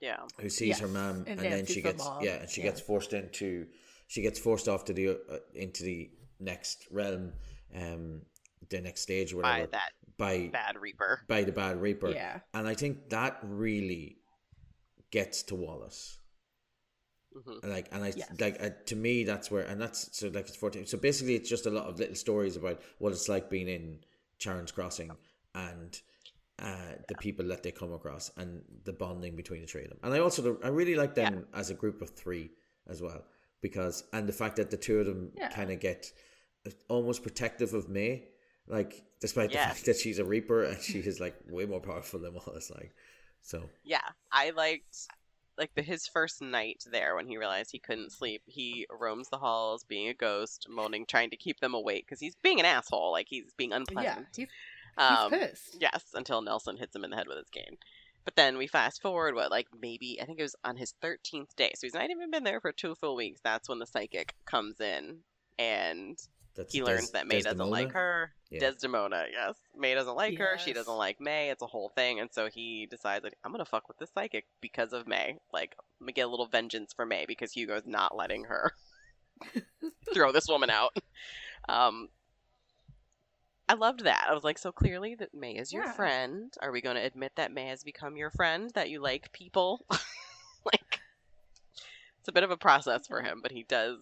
Yeah. 0.00 0.16
who 0.40 0.50
sees 0.50 0.78
her 0.78 0.88
mom 0.88 1.24
and 1.26 1.28
and, 1.28 1.38
then 1.38 1.50
Nancy's 1.50 1.76
she 1.76 1.82
gets 1.82 2.04
mom, 2.04 2.22
yeah 2.22 2.34
and 2.40 2.50
she 2.50 2.60
yeah. 2.60 2.66
gets 2.68 2.80
forced 2.80 3.12
into 3.14 3.66
she 4.08 4.20
gets 4.22 4.38
forced 4.38 4.68
off 4.68 4.84
to 4.84 4.92
the 4.92 5.08
uh, 5.10 5.38
into 5.54 5.84
the 5.84 6.10
next 6.38 6.86
realm 6.90 7.32
um 7.74 8.20
the 8.68 8.80
next 8.80 9.00
stage 9.02 9.32
or 9.32 9.42
By 9.42 9.66
that 9.72 9.90
by 10.18 10.48
bad 10.52 10.76
reaper. 10.76 11.20
by 11.28 11.44
the 11.44 11.52
bad 11.52 11.80
reaper 11.80 12.10
yeah 12.10 12.40
and 12.52 12.68
i 12.68 12.74
think 12.74 13.08
that 13.10 13.38
really 13.42 14.18
gets 15.10 15.42
to 15.44 15.54
wallace 15.54 16.18
hmm 17.32 17.58
and 17.62 17.72
like 17.72 17.88
and 17.92 18.04
i 18.04 18.12
Yes. 18.14 18.28
like 18.40 18.62
uh, 18.62 18.70
to 18.86 18.96
me 18.96 19.24
that's 19.24 19.50
where 19.50 19.62
and 19.62 19.80
that's 19.80 20.16
so 20.16 20.28
like 20.28 20.46
it's 20.48 20.56
14 20.56 20.86
so 20.86 20.98
basically 20.98 21.34
it's 21.34 21.48
just 21.48 21.66
a 21.66 21.70
lot 21.70 21.86
of 21.86 21.98
little 21.98 22.14
stories 22.14 22.56
about 22.56 22.80
what 22.98 23.12
it's 23.12 23.28
like 23.28 23.50
being 23.50 23.68
in 23.68 23.98
charon's 24.38 24.72
crossing 24.72 25.10
and 25.56 26.00
uh, 26.62 26.92
the 27.08 27.14
people 27.16 27.46
that 27.48 27.62
they 27.62 27.70
come 27.70 27.92
across 27.92 28.30
and 28.36 28.62
the 28.84 28.92
bonding 28.92 29.34
between 29.36 29.60
the 29.62 29.66
three 29.66 29.82
of 29.84 29.90
them. 29.90 29.98
And 30.02 30.14
I 30.14 30.20
also 30.20 30.58
I 30.62 30.68
really 30.68 30.94
like 30.94 31.14
them 31.14 31.46
as 31.52 31.70
a 31.70 31.74
group 31.74 32.00
of 32.02 32.10
three 32.10 32.50
as 32.88 33.02
well 33.02 33.24
because 33.60 34.04
and 34.12 34.28
the 34.28 34.32
fact 34.32 34.56
that 34.56 34.70
the 34.70 34.76
two 34.76 35.00
of 35.00 35.06
them 35.06 35.32
Yeah. 35.36 35.48
kind 35.50 35.70
of 35.70 35.80
get 35.80 36.12
almost 36.88 37.22
protective 37.22 37.74
of 37.74 37.88
Mei, 37.88 38.28
like 38.66 39.04
despite 39.20 39.50
the 39.52 39.58
fact 39.58 39.84
that 39.86 39.96
she's 39.96 40.18
a 40.18 40.24
Reaper 40.24 40.64
and 40.64 40.80
she 40.80 40.98
is 41.00 41.20
like 41.20 41.36
way 41.48 41.64
more 41.66 41.80
powerful 41.80 42.20
than 42.20 42.34
Wallace. 42.38 42.70
Like 42.70 42.94
so, 43.42 43.68
Yeah, 43.84 44.00
I 44.32 44.50
liked 44.50 45.08
like 45.58 45.74
the 45.74 45.82
his 45.82 46.06
first 46.06 46.42
night 46.42 46.84
there 46.90 47.16
when 47.16 47.26
he 47.26 47.36
realized 47.38 47.70
he 47.72 47.78
couldn't 47.78 48.12
sleep. 48.12 48.42
He 48.46 48.86
roams 48.90 49.28
the 49.28 49.38
halls, 49.38 49.84
being 49.84 50.08
a 50.08 50.14
ghost, 50.14 50.66
moaning, 50.68 51.06
trying 51.06 51.30
to 51.30 51.36
keep 51.36 51.60
them 51.60 51.74
awake 51.74 52.04
because 52.06 52.20
he's 52.20 52.34
being 52.42 52.60
an 52.60 52.66
asshole. 52.66 53.12
Like 53.12 53.26
he's 53.28 53.52
being 53.56 53.72
unpleasant. 53.72 54.26
he's, 54.28 54.36
he's 54.36 54.48
um, 54.98 55.30
pissed 55.30 55.76
Yes, 55.80 56.04
until 56.14 56.42
Nelson 56.42 56.76
hits 56.76 56.94
him 56.94 57.04
in 57.04 57.10
the 57.10 57.16
head 57.16 57.28
with 57.28 57.38
his 57.38 57.50
cane. 57.50 57.76
But 58.24 58.34
then 58.34 58.58
we 58.58 58.66
fast 58.66 59.02
forward, 59.02 59.34
what, 59.36 59.50
like 59.52 59.68
maybe, 59.80 60.18
I 60.20 60.24
think 60.24 60.40
it 60.40 60.42
was 60.42 60.56
on 60.64 60.76
his 60.76 60.94
13th 61.02 61.54
day. 61.56 61.70
So 61.74 61.86
he's 61.86 61.94
not 61.94 62.10
even 62.10 62.30
been 62.30 62.42
there 62.42 62.60
for 62.60 62.72
two 62.72 62.96
full 62.96 63.14
weeks. 63.14 63.40
That's 63.44 63.68
when 63.68 63.78
the 63.78 63.86
psychic 63.86 64.34
comes 64.44 64.80
in 64.80 65.18
and 65.58 66.18
that's 66.56 66.72
he 66.72 66.80
Des- 66.80 66.86
learns 66.86 67.10
that 67.12 67.28
Mei 67.28 67.40
doesn't 67.40 67.70
like 67.70 67.92
her. 67.92 68.32
Yeah. 68.50 68.60
Desdemona, 68.60 69.26
yes. 69.30 69.54
Mei 69.76 69.94
doesn't 69.94 70.16
like 70.16 70.38
her. 70.38 70.58
She 70.58 70.72
doesn't 70.72 70.96
like 70.96 71.20
Mei. 71.20 71.50
It's 71.50 71.62
a 71.62 71.66
whole 71.66 71.90
thing. 71.90 72.18
And 72.18 72.32
so 72.32 72.48
he 72.48 72.86
decides, 72.86 73.22
like, 73.22 73.36
I'm 73.44 73.52
going 73.52 73.64
to 73.64 73.70
fuck 73.70 73.86
with 73.86 73.98
this 73.98 74.10
psychic 74.12 74.46
because 74.60 74.92
of 74.92 75.06
Mei. 75.06 75.38
Like, 75.52 75.76
I'm 75.78 76.06
going 76.06 76.08
to 76.08 76.12
get 76.12 76.26
a 76.26 76.30
little 76.30 76.46
vengeance 76.46 76.92
for 76.94 77.06
Mei 77.06 77.26
because 77.28 77.52
Hugo's 77.52 77.86
not 77.86 78.16
letting 78.16 78.44
her 78.44 78.72
throw 80.14 80.32
this 80.32 80.48
woman 80.48 80.70
out. 80.70 80.96
Um, 81.68 82.10
I 83.68 83.74
loved 83.74 84.04
that. 84.04 84.26
I 84.28 84.34
was 84.34 84.44
like, 84.44 84.58
so 84.58 84.70
clearly 84.70 85.14
that 85.16 85.34
Mei 85.34 85.56
is 85.56 85.72
your 85.72 85.84
Yeah. 85.84 85.92
friend. 85.92 86.54
Are 86.62 86.70
we 86.70 86.80
going 86.80 86.96
to 86.96 87.02
admit 87.02 87.32
that 87.36 87.52
Mei 87.52 87.66
has 87.66 87.82
become 87.82 88.16
your 88.16 88.30
friend? 88.30 88.70
That 88.74 88.90
you 88.90 89.00
like 89.00 89.32
people? 89.32 89.84
like, 90.64 91.00
it's 92.20 92.28
a 92.28 92.32
bit 92.32 92.44
of 92.44 92.50
a 92.50 92.56
process 92.56 93.06
for 93.06 93.22
him, 93.22 93.40
but 93.42 93.52
he 93.52 93.64
does 93.64 93.98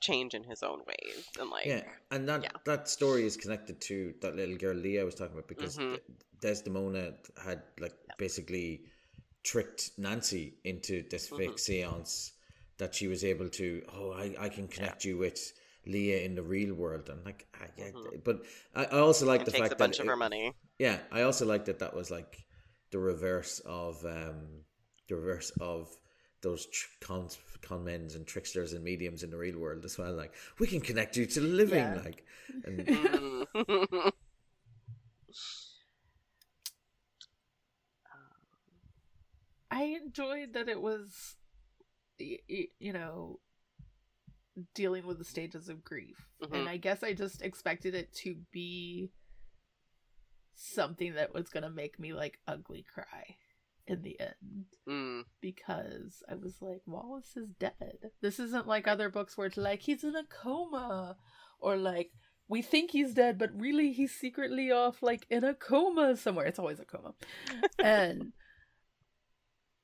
change 0.00 0.34
in 0.34 0.42
his 0.42 0.62
own 0.62 0.80
ways. 0.86 1.24
And, 1.38 1.50
like, 1.50 1.66
yeah, 1.66 1.82
and 2.10 2.28
that 2.28 2.42
yeah. 2.42 2.50
that 2.64 2.88
story 2.88 3.24
is 3.24 3.36
connected 3.36 3.80
to 3.82 4.14
that 4.22 4.34
little 4.34 4.56
girl 4.56 4.74
Leah 4.74 5.02
I 5.02 5.04
was 5.04 5.14
talking 5.14 5.34
about 5.34 5.48
because 5.48 5.78
Mhm. 5.78 6.00
Desdemona 6.40 7.14
had 7.42 7.62
like 7.78 7.94
basically 8.18 8.82
tricked 9.44 9.90
Nancy 9.98 10.54
into 10.64 11.04
this 11.08 11.28
fake 11.28 11.50
Mhm. 11.50 11.60
seance 11.60 12.32
that 12.78 12.94
she 12.94 13.08
was 13.08 13.24
able 13.24 13.48
to. 13.50 13.82
Oh, 13.92 14.12
I, 14.12 14.34
I 14.38 14.48
can 14.48 14.68
connect 14.68 15.04
you 15.04 15.18
with 15.18 15.52
Leah 15.86 16.20
in 16.20 16.34
the 16.34 16.42
real 16.42 16.74
world, 16.74 17.08
and 17.08 17.24
like, 17.24 17.46
I, 17.54 17.66
yeah, 17.76 17.90
Mhm. 17.90 18.22
but 18.24 18.42
I, 18.74 18.84
I 18.84 18.98
also 18.98 19.26
like 19.26 19.40
and 19.40 19.46
the 19.46 19.52
takes 19.52 19.62
fact 19.62 19.72
a 19.72 19.76
bunch 19.76 19.96
that 19.96 20.02
of 20.02 20.06
it- 20.06 20.10
her 20.10 20.16
money. 20.16 20.54
yeah, 20.78 20.98
I 21.10 21.22
also 21.22 21.46
like 21.46 21.64
that 21.66 21.78
that 21.80 21.94
was 21.94 22.10
like 22.10 22.44
the 22.90 22.98
reverse 22.98 23.60
of 23.64 24.04
um 24.04 24.64
the 25.08 25.16
reverse 25.16 25.50
of 25.60 25.88
those 26.42 26.66
tr- 26.66 26.88
con 27.00 27.28
con 27.62 27.84
men's 27.84 28.14
and 28.14 28.26
tricksters 28.26 28.72
and 28.72 28.82
mediums 28.84 29.22
in 29.22 29.30
the 29.30 29.36
real 29.36 29.58
world 29.58 29.84
as 29.84 29.96
well. 29.98 30.12
Like 30.12 30.34
we 30.58 30.66
can 30.66 30.80
connect 30.80 31.16
you 31.16 31.26
to 31.26 31.40
the 31.40 31.48
living, 31.48 31.78
Yeah. 31.78 32.00
like 32.04 32.24
and 32.64 32.86
Mm. 33.54 34.12
I 39.70 39.84
enjoyed 40.02 40.54
that 40.54 40.68
it 40.68 40.80
was, 40.80 41.36
y- 42.18 42.38
y- 42.48 42.68
you 42.78 42.92
know, 42.92 43.38
dealing 44.74 45.06
with 45.06 45.18
the 45.18 45.24
stages 45.24 45.68
of 45.68 45.84
grief. 45.84 46.16
Mhm. 46.42 46.52
And 46.60 46.68
I 46.68 46.76
guess 46.76 47.02
I 47.02 47.14
just 47.14 47.42
expected 47.42 47.94
it 47.94 48.12
to 48.24 48.36
be 48.52 49.10
something 50.54 51.14
that 51.14 51.32
was 51.32 51.48
going 51.48 51.62
to 51.62 51.70
make 51.70 51.98
me 51.98 52.12
like 52.12 52.38
ugly 52.46 52.82
cry 52.92 53.36
in 53.86 54.02
the 54.02 54.20
end 54.20 54.66
Mm. 54.86 55.24
because 55.40 56.22
I 56.28 56.34
was 56.34 56.60
like, 56.60 56.82
Wallace 56.86 57.36
is 57.36 57.48
dead. 57.58 58.10
This 58.20 58.38
isn't 58.38 58.66
like 58.68 58.86
other 58.86 59.08
books 59.08 59.36
where 59.36 59.46
it's 59.46 59.56
like 59.56 59.82
he's 59.82 60.04
in 60.04 60.14
a 60.14 60.24
coma 60.24 61.16
or 61.58 61.76
like 61.76 62.12
we 62.46 62.62
think 62.62 62.90
he's 62.90 63.14
dead, 63.14 63.38
but 63.38 63.50
really 63.58 63.92
he's 63.92 64.12
secretly 64.14 64.70
off 64.70 65.02
like 65.02 65.24
in 65.30 65.44
a 65.44 65.54
coma 65.54 66.16
somewhere. 66.16 66.46
It's 66.46 66.58
always 66.58 66.80
a 66.80 66.84
coma. 66.84 67.14
and 67.78 68.32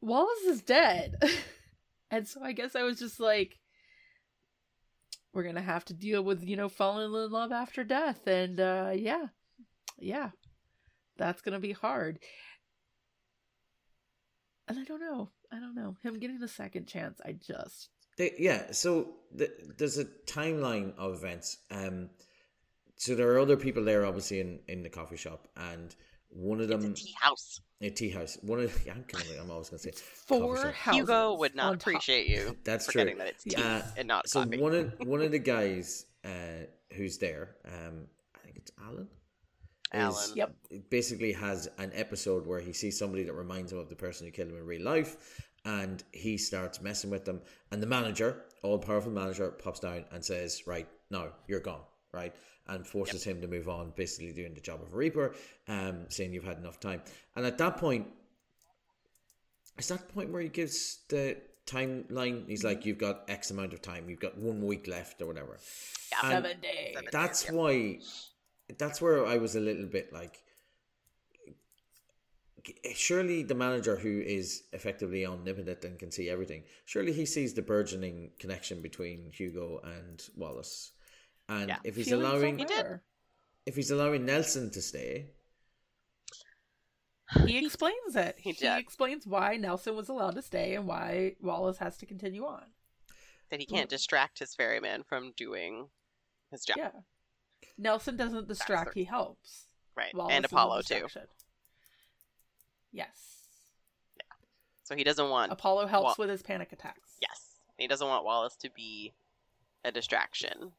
Wallace 0.00 0.42
is 0.46 0.62
dead. 0.62 1.14
and 2.10 2.28
so 2.28 2.42
I 2.42 2.52
guess 2.52 2.76
I 2.76 2.82
was 2.82 2.98
just 2.98 3.18
like, 3.18 3.58
we're 5.36 5.42
gonna 5.42 5.60
have 5.60 5.84
to 5.84 5.94
deal 5.94 6.22
with, 6.24 6.42
you 6.42 6.56
know, 6.56 6.70
falling 6.70 7.04
in 7.04 7.30
love 7.30 7.52
after 7.52 7.84
death. 7.84 8.26
And 8.26 8.58
uh 8.58 8.92
yeah. 8.94 9.26
Yeah. 9.98 10.30
That's 11.18 11.42
gonna 11.42 11.60
be 11.60 11.72
hard. 11.72 12.18
And 14.66 14.78
I 14.78 14.84
don't 14.84 15.00
know. 15.00 15.30
I 15.52 15.60
don't 15.60 15.74
know. 15.76 15.96
Him 16.02 16.18
getting 16.18 16.42
a 16.42 16.48
second 16.48 16.86
chance, 16.88 17.20
I 17.24 17.32
just 17.32 17.90
They, 18.16 18.32
yeah, 18.38 18.72
so 18.72 19.10
the, 19.32 19.52
there's 19.76 19.98
a 19.98 20.06
timeline 20.26 20.96
of 20.96 21.12
events. 21.12 21.58
Um, 21.70 22.08
so 22.96 23.14
there 23.14 23.30
are 23.32 23.38
other 23.38 23.58
people 23.58 23.84
there, 23.84 24.06
obviously 24.06 24.40
in 24.40 24.60
in 24.68 24.82
the 24.82 24.88
coffee 24.88 25.18
shop, 25.18 25.48
and 25.54 25.94
One 26.36 26.60
of 26.60 26.70
It's 26.70 26.82
them 26.82 26.92
a 26.92 26.94
tea 26.94 27.14
house. 27.20 27.60
a 27.80 27.90
tea 27.90 28.10
house. 28.10 28.36
One 28.42 28.60
of 28.60 28.86
yeah, 28.86 28.92
I'm, 28.94 29.04
kind 29.04 29.24
of, 29.30 29.40
I'm 29.44 29.50
always 29.50 29.70
gonna 29.70 29.78
say 29.78 29.92
Four 29.92 30.56
houses. 30.72 30.98
Hugo 31.00 31.34
would 31.38 31.54
not 31.54 31.74
appreciate 31.74 32.26
you 32.26 32.56
That's 32.64 32.86
forgetting 32.86 33.14
true. 33.16 33.24
that 33.24 33.28
it's 33.28 33.44
tea 33.44 33.56
Uh, 33.56 33.82
and 33.96 34.06
not 34.08 34.28
so 34.28 34.44
coffee. 34.44 34.58
one 34.60 34.74
of 34.74 34.94
one 35.06 35.22
of 35.22 35.30
the 35.32 35.38
guys 35.38 36.06
uh, 36.24 36.28
who's 36.94 37.18
there, 37.18 37.56
um, 37.66 38.06
I 38.34 38.38
think 38.44 38.56
it's 38.56 38.70
Alan. 38.82 39.08
is- 39.08 39.10
Alan. 39.92 40.36
Yep. 40.36 40.54
basically 40.90 41.32
has 41.32 41.68
an 41.78 41.90
episode 41.94 42.46
where 42.46 42.60
he 42.60 42.72
sees 42.72 42.98
somebody 42.98 43.22
that 43.24 43.32
reminds 43.32 43.72
him 43.72 43.78
of 43.78 43.88
the 43.88 43.96
person 43.96 44.26
who 44.26 44.32
killed 44.32 44.50
him 44.50 44.56
in 44.58 44.66
real 44.66 44.82
life, 44.82 45.40
and 45.64 46.02
he 46.12 46.36
starts 46.36 46.80
messing 46.82 47.08
with 47.10 47.24
them. 47.24 47.40
And 47.70 47.82
the 47.82 47.86
manager, 47.86 48.42
all 48.62 48.78
powerful 48.78 49.12
manager, 49.12 49.50
pops 49.52 49.80
down 49.80 50.04
and 50.12 50.24
says, 50.24 50.66
"Right, 50.66 50.88
no, 51.10 51.30
you're 51.48 51.60
gone." 51.60 51.82
Right, 52.12 52.34
and 52.68 52.86
forces 52.86 53.22
him 53.24 53.40
to 53.40 53.46
move 53.48 53.68
on, 53.68 53.92
basically 53.96 54.32
doing 54.32 54.54
the 54.54 54.60
job 54.60 54.82
of 54.82 54.92
a 54.92 54.96
reaper, 54.96 55.34
um, 55.68 56.06
saying 56.08 56.32
you've 56.32 56.44
had 56.44 56.58
enough 56.58 56.80
time. 56.80 57.02
And 57.36 57.46
at 57.46 57.58
that 57.58 57.76
point, 57.76 58.06
it's 59.78 59.88
that 59.88 60.08
point 60.14 60.30
where 60.30 60.42
he 60.42 60.48
gives 60.48 61.00
the 61.08 61.36
timeline. 61.66 62.48
He's 62.48 62.64
like, 62.64 62.86
"You've 62.86 62.98
got 62.98 63.24
X 63.28 63.50
amount 63.50 63.72
of 63.72 63.82
time. 63.82 64.08
You've 64.08 64.20
got 64.20 64.36
one 64.38 64.64
week 64.64 64.86
left, 64.86 65.20
or 65.20 65.26
whatever." 65.26 65.58
And- 66.22 66.32
Seven 66.32 66.60
days. 66.60 66.94
Seven- 66.94 67.08
that's 67.12 67.44
Yeah. 67.44 67.52
why 67.52 68.00
that's 68.78 69.00
where 69.00 69.24
I 69.26 69.36
was 69.36 69.54
a 69.54 69.60
little 69.60 69.86
bit 69.86 70.12
like 70.12 70.42
surely 72.94 73.44
the 73.44 73.54
manager 73.54 73.94
who 73.96 74.20
is 74.20 74.64
effectively 74.72 75.24
omnipotent 75.24 75.84
and 75.84 75.98
can 76.00 76.10
see 76.10 76.28
everything 76.28 76.64
surely 76.84 77.12
he 77.12 77.24
sees 77.24 77.54
the 77.54 77.62
burgeoning 77.62 78.32
connection 78.40 78.80
between 78.82 79.30
Hugo 79.30 79.78
and 79.84 80.28
Wallace 80.36 80.90
and 81.48 81.68
Yeah. 81.68 81.78
if 81.84 81.96
he's 81.96 82.08
Feelings 82.08 82.28
allowing 82.28 82.56
don't 82.58 82.68
did. 82.68 82.76
matter. 82.76 83.02
if 83.66 83.76
he's 83.76 83.90
allowing 83.90 84.24
Nelson 84.26 84.70
to 84.70 84.82
stay 84.82 85.30
He 87.44 87.64
explains 87.64 88.14
it. 88.14 88.38
He 88.38 88.52
He, 88.52 88.66
explains 88.68 89.26
why 89.26 89.56
Nelson 89.56 89.96
was 89.96 90.08
allowed 90.08 90.36
to 90.36 90.42
stay 90.42 90.76
and 90.76 90.86
why 90.86 91.34
Wallace 91.40 91.78
has 91.78 91.96
to 91.98 92.06
continue 92.06 92.44
on. 92.46 92.72
that 93.50 93.58
he 93.60 93.66
can't 93.66 93.88
distract 93.90 94.38
his 94.40 94.54
ferryman 94.56 95.02
from 95.04 95.32
doing 95.36 95.88
his 96.50 96.64
job. 96.64 96.76
Yeah. 96.78 96.90
Nelson 97.78 98.16
doesn't 98.16 98.48
distract, 98.48 98.94
the- 98.94 99.00
he 99.00 99.04
helps. 99.04 99.66
Right. 99.96 100.12
Wallace 100.14 100.34
and 100.34 100.44
Apollo 100.44 100.82
too. 100.82 100.94
distraction. 100.94 101.28
Yes. 102.92 103.32
So 104.84 104.94
he 104.94 105.02
doesn't 105.04 105.28
want 105.30 105.50
Apollo 105.52 105.86
helps 105.86 106.16
Wa- 106.18 106.22
with 106.24 106.30
his 106.30 106.42
panic 106.42 106.72
attacks. 106.72 107.16
Yes. 107.20 107.56
He 107.76 107.86
doesn't 107.88 108.06
want 108.06 108.24
Wallace 108.24 108.54
to 108.56 108.70
be 108.70 109.14
a 109.84 109.90
distraction. 109.90 110.72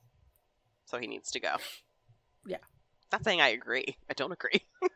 So 0.88 0.98
he 0.98 1.06
needs 1.08 1.30
to 1.32 1.40
go. 1.40 1.56
Yeah. 2.46 2.58
Not 3.12 3.24
saying 3.24 3.42
I 3.42 3.50
agree. 3.50 3.98
I 4.10 4.14
don't 4.14 4.32
agree. 4.32 4.62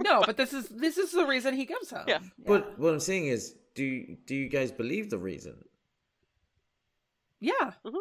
No, 0.00 0.22
but 0.26 0.36
this 0.36 0.52
is 0.52 0.68
this 0.70 0.98
is 0.98 1.12
the 1.12 1.24
reason 1.24 1.54
he 1.54 1.64
goes 1.64 1.88
home. 1.88 2.04
Yeah. 2.08 2.18
but 2.44 2.76
what 2.80 2.92
I'm 2.92 2.98
saying 3.00 3.26
is 3.26 3.54
do 3.76 3.84
you, 3.84 4.16
do 4.26 4.34
you 4.34 4.48
guys 4.48 4.72
believe 4.72 5.08
the 5.08 5.18
reason 5.18 5.64
Yeah. 7.40 7.72
Mhm. 7.86 8.00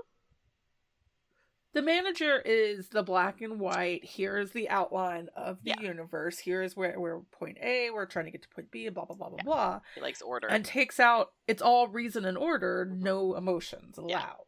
The 1.74 1.82
manager 1.84 2.40
is 2.40 2.90
the 2.90 3.04
black 3.04 3.42
and 3.42 3.60
white. 3.60 4.04
Here's 4.04 4.52
the 4.52 4.70
outline 4.70 5.30
of 5.36 5.64
the 5.64 5.76
Yeah. 5.80 5.82
universe. 5.88 6.40
Here's 6.40 6.76
where 6.76 7.00
we're 7.00 7.20
point 7.32 7.58
A, 7.62 7.90
we're 7.92 8.06
trying 8.08 8.26
to 8.26 8.32
get 8.32 8.42
to 8.42 8.50
point 8.50 8.70
B, 8.72 8.90
blah 8.90 9.06
blah 9.06 9.16
blah 9.16 9.30
blah 9.30 9.38
Yeah. 9.38 9.44
blah. 9.44 9.82
he 9.96 10.02
likes 10.02 10.22
order. 10.22 10.48
And 10.48 10.66
takes 10.66 11.00
out 11.00 11.34
it's 11.48 11.62
all 11.62 11.88
reason 11.88 12.26
and 12.26 12.38
order, 12.38 12.86
no 12.86 13.36
emotions 13.36 13.98
allowed. 14.00 14.46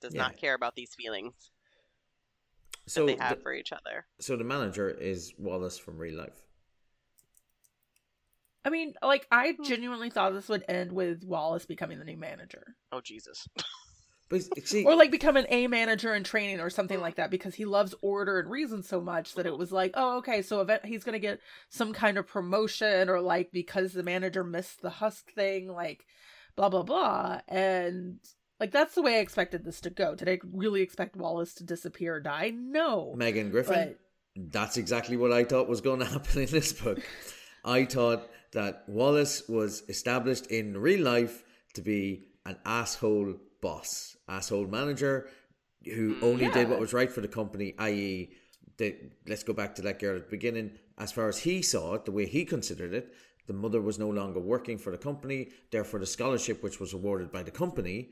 does 0.00 0.14
Yeah. 0.14 0.22
not 0.22 0.36
care 0.38 0.54
about 0.54 0.74
these 0.76 0.94
feelings 0.94 1.50
so 2.86 3.06
that 3.06 3.18
they 3.18 3.24
have 3.24 3.36
the, 3.38 3.42
for 3.42 3.52
each 3.52 3.72
other. 3.72 4.06
so 4.20 4.36
the 4.36 4.44
manager 4.44 4.88
is 4.88 5.32
Wallace 5.38 5.78
from 5.78 5.98
real 5.98 6.16
life 6.18 6.42
I 8.64 8.68
mean, 8.68 8.94
like 9.00 9.28
I 9.30 9.52
Hmm. 9.52 9.62
genuinely 9.62 10.10
thought 10.10 10.32
this 10.32 10.48
would 10.48 10.64
end 10.68 10.90
with 10.92 11.22
Wallace 11.22 11.66
becoming 11.66 11.98
the 12.00 12.04
new 12.04 12.16
manager. 12.16 12.74
Oh 12.90 13.00
Jesus. 13.00 13.46
but 14.28 14.42
see 14.66 14.84
Or 14.84 14.96
like 14.96 15.12
become 15.12 15.36
an 15.36 15.46
a 15.50 15.68
manager 15.68 16.12
in 16.12 16.24
training 16.24 16.58
or 16.58 16.68
something 16.68 17.00
like 17.00 17.14
that 17.14 17.30
because 17.30 17.54
he 17.54 17.64
loves 17.64 17.94
order 18.02 18.40
and 18.40 18.50
reason 18.50 18.82
so 18.82 19.00
much 19.00 19.34
that 19.34 19.46
it 19.46 19.56
was 19.56 19.70
like, 19.70 19.92
oh, 19.94 20.16
okay, 20.16 20.42
so 20.42 20.60
event 20.60 20.84
he's 20.84 21.04
gonna 21.04 21.20
get 21.20 21.38
some 21.68 21.92
kind 21.92 22.18
of 22.18 22.26
promotion 22.26 23.08
or 23.08 23.20
like 23.20 23.52
because 23.52 23.92
the 23.92 24.02
manager 24.02 24.42
missed 24.42 24.82
the 24.82 24.90
husk 24.90 25.30
thing, 25.32 25.68
like 25.68 26.04
blah 26.56 26.68
blah 26.68 26.82
blah. 26.82 27.40
And 27.46 28.18
like 28.60 28.70
that's 28.70 28.94
the 28.94 29.02
way 29.02 29.16
I 29.16 29.20
expected 29.20 29.64
this 29.64 29.80
to 29.82 29.90
go. 29.90 30.14
Did 30.14 30.28
I 30.28 30.38
really 30.52 30.82
expect 30.82 31.16
Wallace 31.16 31.54
to 31.54 31.64
disappear 31.64 32.16
or 32.16 32.20
die? 32.20 32.52
No. 32.54 33.14
Megan 33.16 33.50
Griffin 33.50 33.94
But 34.34 34.52
That's 34.52 34.76
exactly 34.76 35.16
what 35.16 35.32
I 35.32 35.44
thought 35.44 35.68
was 35.68 35.80
going 35.80 36.00
to 36.04 36.06
happen 36.06 36.42
in 36.42 36.50
this 36.50 36.72
book. 36.72 37.00
I 37.64 37.84
thought 37.84 38.28
that 38.52 38.84
Wallace 38.88 39.42
was 39.48 39.82
established 39.88 40.46
in 40.46 40.76
real 40.78 41.02
life 41.02 41.42
to 41.74 41.82
be 41.82 42.28
an 42.44 42.56
asshole 42.64 43.34
boss, 43.60 44.16
asshole 44.28 44.66
manager 44.66 45.28
who 45.84 46.14
Mm. 46.14 46.22
only 46.22 46.48
did 46.50 46.68
what 46.68 46.80
was 46.80 46.92
right 46.92 47.10
for 47.12 47.20
the 47.20 47.28
company, 47.28 47.74
i.e., 47.78 48.30
the, 48.78 48.94
let's 49.26 49.42
go 49.44 49.52
back 49.52 49.74
to 49.76 49.82
that 49.82 49.98
girl 49.98 50.16
at 50.16 50.24
the 50.24 50.30
beginning. 50.30 50.72
As 50.98 51.12
far 51.12 51.28
as 51.28 51.38
he 51.38 51.62
saw 51.62 51.94
it, 51.94 52.04
the 52.04 52.12
way 52.12 52.26
he 52.26 52.44
considered 52.44 52.92
it, 52.92 53.14
the 53.46 53.52
mother 53.52 53.80
was 53.80 53.98
no 53.98 54.08
longer 54.10 54.40
working 54.40 54.78
for 54.78 54.90
the 54.90 54.98
company, 54.98 55.50
therefore, 55.70 56.00
the 56.00 56.06
scholarship 56.06 56.62
which 56.62 56.80
was 56.80 56.92
awarded 56.92 57.30
by 57.30 57.42
the 57.42 57.50
company 57.50 58.10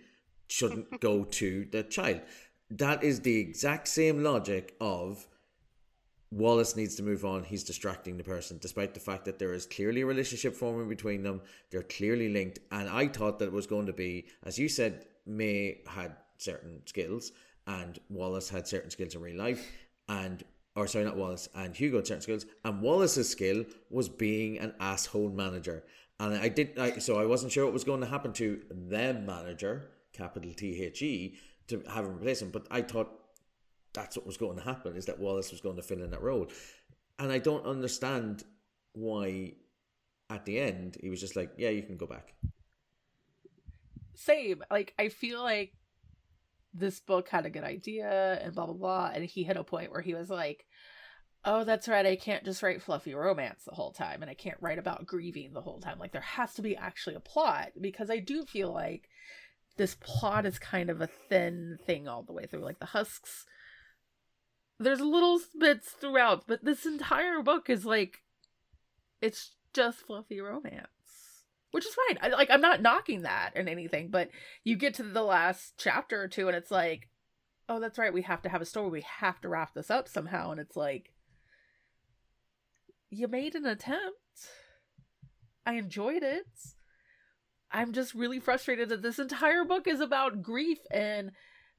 shouldn't 0.48 1.00
go 1.00 1.24
to 1.24 1.66
the 1.70 1.82
child. 1.82 2.20
That 2.70 3.04
is 3.04 3.20
the 3.20 3.38
exact 3.38 3.88
same 3.88 4.22
logic 4.22 4.74
of 4.80 5.26
Wallace 6.30 6.74
needs 6.74 6.96
to 6.96 7.02
move 7.02 7.24
on. 7.24 7.44
He's 7.44 7.62
distracting 7.62 8.16
the 8.16 8.24
person, 8.24 8.58
despite 8.60 8.92
the 8.92 9.00
fact 9.00 9.24
that 9.26 9.38
there 9.38 9.52
is 9.52 9.66
clearly 9.66 10.00
a 10.00 10.06
relationship 10.06 10.56
forming 10.56 10.88
between 10.88 11.22
them. 11.22 11.40
They're 11.70 11.82
clearly 11.82 12.28
linked. 12.28 12.58
And 12.72 12.88
I 12.88 13.06
thought 13.06 13.38
that 13.38 13.46
it 13.46 13.52
was 13.52 13.68
going 13.68 13.86
to 13.86 13.92
be, 13.92 14.26
as 14.42 14.58
you 14.58 14.68
said, 14.68 15.06
Mei 15.26 15.82
had 15.86 16.16
certain 16.38 16.82
skills 16.86 17.32
and 17.66 17.98
Wallace 18.10 18.48
had 18.48 18.66
certain 18.66 18.90
skills 18.90 19.14
in 19.14 19.20
real 19.20 19.36
life. 19.36 19.70
And, 20.08 20.42
or 20.74 20.86
sorry, 20.86 21.04
not 21.04 21.16
Wallace, 21.16 21.48
and 21.54 21.74
Hugo 21.74 21.98
had 21.98 22.06
certain 22.06 22.22
skills. 22.22 22.46
And 22.64 22.82
Wallace's 22.82 23.28
skill 23.28 23.64
was 23.88 24.08
being 24.08 24.58
an 24.58 24.74
asshole 24.80 25.30
manager. 25.30 25.84
And 26.18 26.34
I 26.34 26.48
did, 26.48 26.78
I, 26.78 26.98
so 26.98 27.16
I 27.16 27.26
wasn't 27.26 27.52
sure 27.52 27.64
what 27.64 27.72
was 27.72 27.84
going 27.84 28.00
to 28.00 28.06
happen 28.06 28.32
to 28.34 28.60
the 28.70 29.14
manager, 29.14 29.90
capital 30.14 30.52
T 30.54 30.82
H 30.82 31.02
E, 31.02 31.34
to 31.68 31.82
have 31.88 32.06
him 32.06 32.16
replace 32.16 32.40
him. 32.40 32.50
But 32.50 32.66
I 32.70 32.82
thought 32.82 33.10
that's 33.92 34.16
what 34.16 34.26
was 34.26 34.36
going 34.36 34.56
to 34.56 34.64
happen 34.64 34.96
is 34.96 35.06
that 35.06 35.18
Wallace 35.20 35.50
was 35.50 35.60
going 35.60 35.76
to 35.76 35.82
fill 35.82 36.02
in 36.02 36.10
that 36.10 36.22
role. 36.22 36.48
And 37.18 37.30
I 37.30 37.38
don't 37.38 37.64
understand 37.66 38.42
why 38.92 39.52
at 40.30 40.44
the 40.46 40.58
end 40.58 40.96
he 41.00 41.10
was 41.10 41.20
just 41.20 41.36
like, 41.36 41.52
Yeah, 41.58 41.70
you 41.70 41.82
can 41.82 41.96
go 41.96 42.06
back. 42.06 42.34
same. 44.14 44.62
Like 44.70 44.94
I 44.98 45.08
feel 45.08 45.42
like 45.42 45.72
this 46.72 47.00
book 47.00 47.28
had 47.28 47.46
a 47.46 47.50
good 47.50 47.64
idea 47.64 48.38
and 48.42 48.54
blah 48.54 48.66
blah 48.66 48.74
blah, 48.74 49.10
and 49.14 49.24
he 49.24 49.44
hit 49.44 49.56
a 49.56 49.64
point 49.64 49.92
where 49.92 50.00
he 50.02 50.14
was 50.14 50.28
like, 50.30 50.66
"Oh, 51.44 51.62
that's 51.64 51.86
right. 51.88 52.04
I 52.06 52.16
can't 52.16 52.44
just 52.44 52.62
write 52.62 52.82
fluffy 52.82 53.14
romance 53.14 53.64
the 53.64 53.74
whole 53.74 53.92
time, 53.92 54.22
and 54.22 54.30
I 54.30 54.34
can't 54.34 54.58
write 54.60 54.78
about 54.78 55.06
grieving 55.06 55.52
the 55.52 55.60
whole 55.60 55.78
time. 55.80 55.98
Like 55.98 56.12
there 56.12 56.20
has 56.20 56.54
to 56.54 56.62
be 56.62 56.76
actually 56.76 57.14
a 57.16 57.20
plot 57.20 57.72
because 57.80 58.10
I 58.10 58.18
do 58.18 58.44
feel 58.44 58.72
like 58.72 59.08
this 59.76 59.96
plot 60.00 60.46
is 60.46 60.58
kind 60.58 60.90
of 60.90 61.00
a 61.00 61.06
thin 61.06 61.78
thing 61.86 62.08
all 62.08 62.22
the 62.22 62.32
way 62.32 62.46
through. 62.46 62.64
Like 62.64 62.80
the 62.80 62.86
husks." 62.86 63.46
There's 64.78 65.00
little 65.00 65.40
bits 65.58 65.90
throughout, 65.90 66.48
but 66.48 66.64
this 66.64 66.84
entire 66.84 67.42
book 67.42 67.70
is 67.70 67.84
like 67.84 68.22
it's 69.20 69.54
just 69.72 70.06
fluffy 70.06 70.40
romance 70.40 70.88
which 71.74 71.86
is 71.86 71.96
fine 72.06 72.18
I, 72.22 72.28
like 72.28 72.50
i'm 72.50 72.60
not 72.60 72.82
knocking 72.82 73.22
that 73.22 73.52
and 73.56 73.68
anything 73.68 74.08
but 74.08 74.28
you 74.62 74.76
get 74.76 74.94
to 74.94 75.02
the 75.02 75.22
last 75.22 75.74
chapter 75.76 76.22
or 76.22 76.28
two 76.28 76.46
and 76.46 76.56
it's 76.56 76.70
like 76.70 77.08
oh 77.68 77.80
that's 77.80 77.98
right 77.98 78.14
we 78.14 78.22
have 78.22 78.42
to 78.42 78.48
have 78.48 78.62
a 78.62 78.66
story 78.66 78.90
we 78.90 79.04
have 79.18 79.40
to 79.40 79.48
wrap 79.48 79.74
this 79.74 79.90
up 79.90 80.08
somehow 80.08 80.52
and 80.52 80.60
it's 80.60 80.76
like 80.76 81.10
you 83.10 83.26
made 83.26 83.56
an 83.56 83.66
attempt 83.66 84.50
i 85.66 85.74
enjoyed 85.74 86.22
it 86.22 86.46
i'm 87.74 87.92
just 87.92 88.14
really 88.14 88.40
frustrated 88.40 88.88
that 88.88 89.02
this 89.02 89.18
entire 89.18 89.64
book 89.64 89.86
is 89.86 90.00
about 90.00 90.42
grief 90.42 90.78
and 90.90 91.30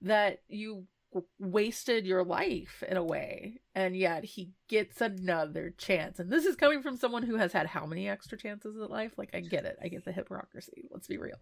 that 0.01 0.39
you 0.47 0.85
w- 1.15 1.27
wasted 1.39 2.05
your 2.05 2.23
life 2.23 2.83
in 2.87 2.97
a 2.97 3.03
way. 3.03 3.61
And 3.73 3.95
yet 3.95 4.23
he 4.23 4.51
gets 4.67 5.01
another 5.01 5.73
chance. 5.77 6.19
And 6.19 6.31
this 6.31 6.45
is 6.45 6.55
coming 6.55 6.81
from 6.81 6.97
someone 6.97 7.23
who 7.23 7.37
has 7.37 7.53
had 7.53 7.67
how 7.67 7.85
many 7.85 8.07
extra 8.07 8.37
chances 8.37 8.75
in 8.75 8.87
life? 8.87 9.13
Like 9.17 9.31
i 9.33 9.39
get 9.39 9.65
it. 9.65 9.77
I 9.81 9.87
get 9.87 10.05
the 10.05 10.11
hypocrisy. 10.11 10.87
Let's 10.91 11.07
be 11.07 11.17
real. 11.17 11.37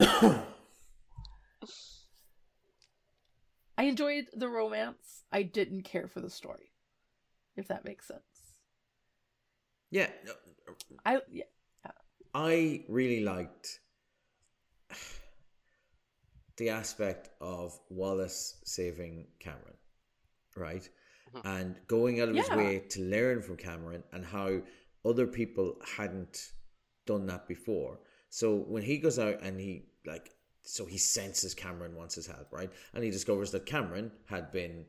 I 3.78 3.84
enjoyed 3.84 4.26
the 4.34 4.48
romance. 4.48 5.22
I 5.30 5.42
didn't 5.42 5.82
care 5.82 6.08
for 6.08 6.20
the 6.20 6.30
story 6.30 6.72
if 7.56 7.68
that 7.68 7.84
makes 7.84 8.08
sense. 8.08 8.22
Yeah, 9.90 10.08
i 11.06 11.20
yeah 11.30 11.44
I 12.38 12.84
really 12.88 13.20
liked 13.20 13.80
the 16.56 16.68
aspect 16.70 17.30
of 17.40 17.76
Wallace 17.90 18.60
saving 18.64 19.26
Cameron, 19.40 19.76
right? 20.54 20.88
Mhm. 21.34 21.44
and 21.44 21.86
going 21.88 22.20
out 22.20 22.28
of 22.30 22.36
his 22.36 22.48
way 22.50 22.78
to 22.78 23.00
learn 23.02 23.42
from 23.42 23.56
Cameron 23.56 24.02
and 24.12 24.24
how 24.24 24.62
other 25.04 25.26
people 25.26 25.78
hadn't 25.84 26.52
done 27.06 27.26
that 27.26 27.46
before. 27.46 28.00
So 28.30 28.56
when 28.56 28.82
he 28.82 28.98
goes 28.98 29.18
out 29.18 29.42
and 29.42 29.60
he 29.60 29.90
like 30.06 30.30
so 30.62 30.86
he 30.86 30.96
senses 30.96 31.54
Cameron 31.54 31.96
wants 31.96 32.14
his 32.14 32.26
help, 32.28 32.52
right? 32.52 32.70
And 32.94 33.02
he 33.04 33.10
discovers 33.10 33.50
that 33.50 33.66
Cameron 33.66 34.12
had 34.26 34.52
been 34.52 34.86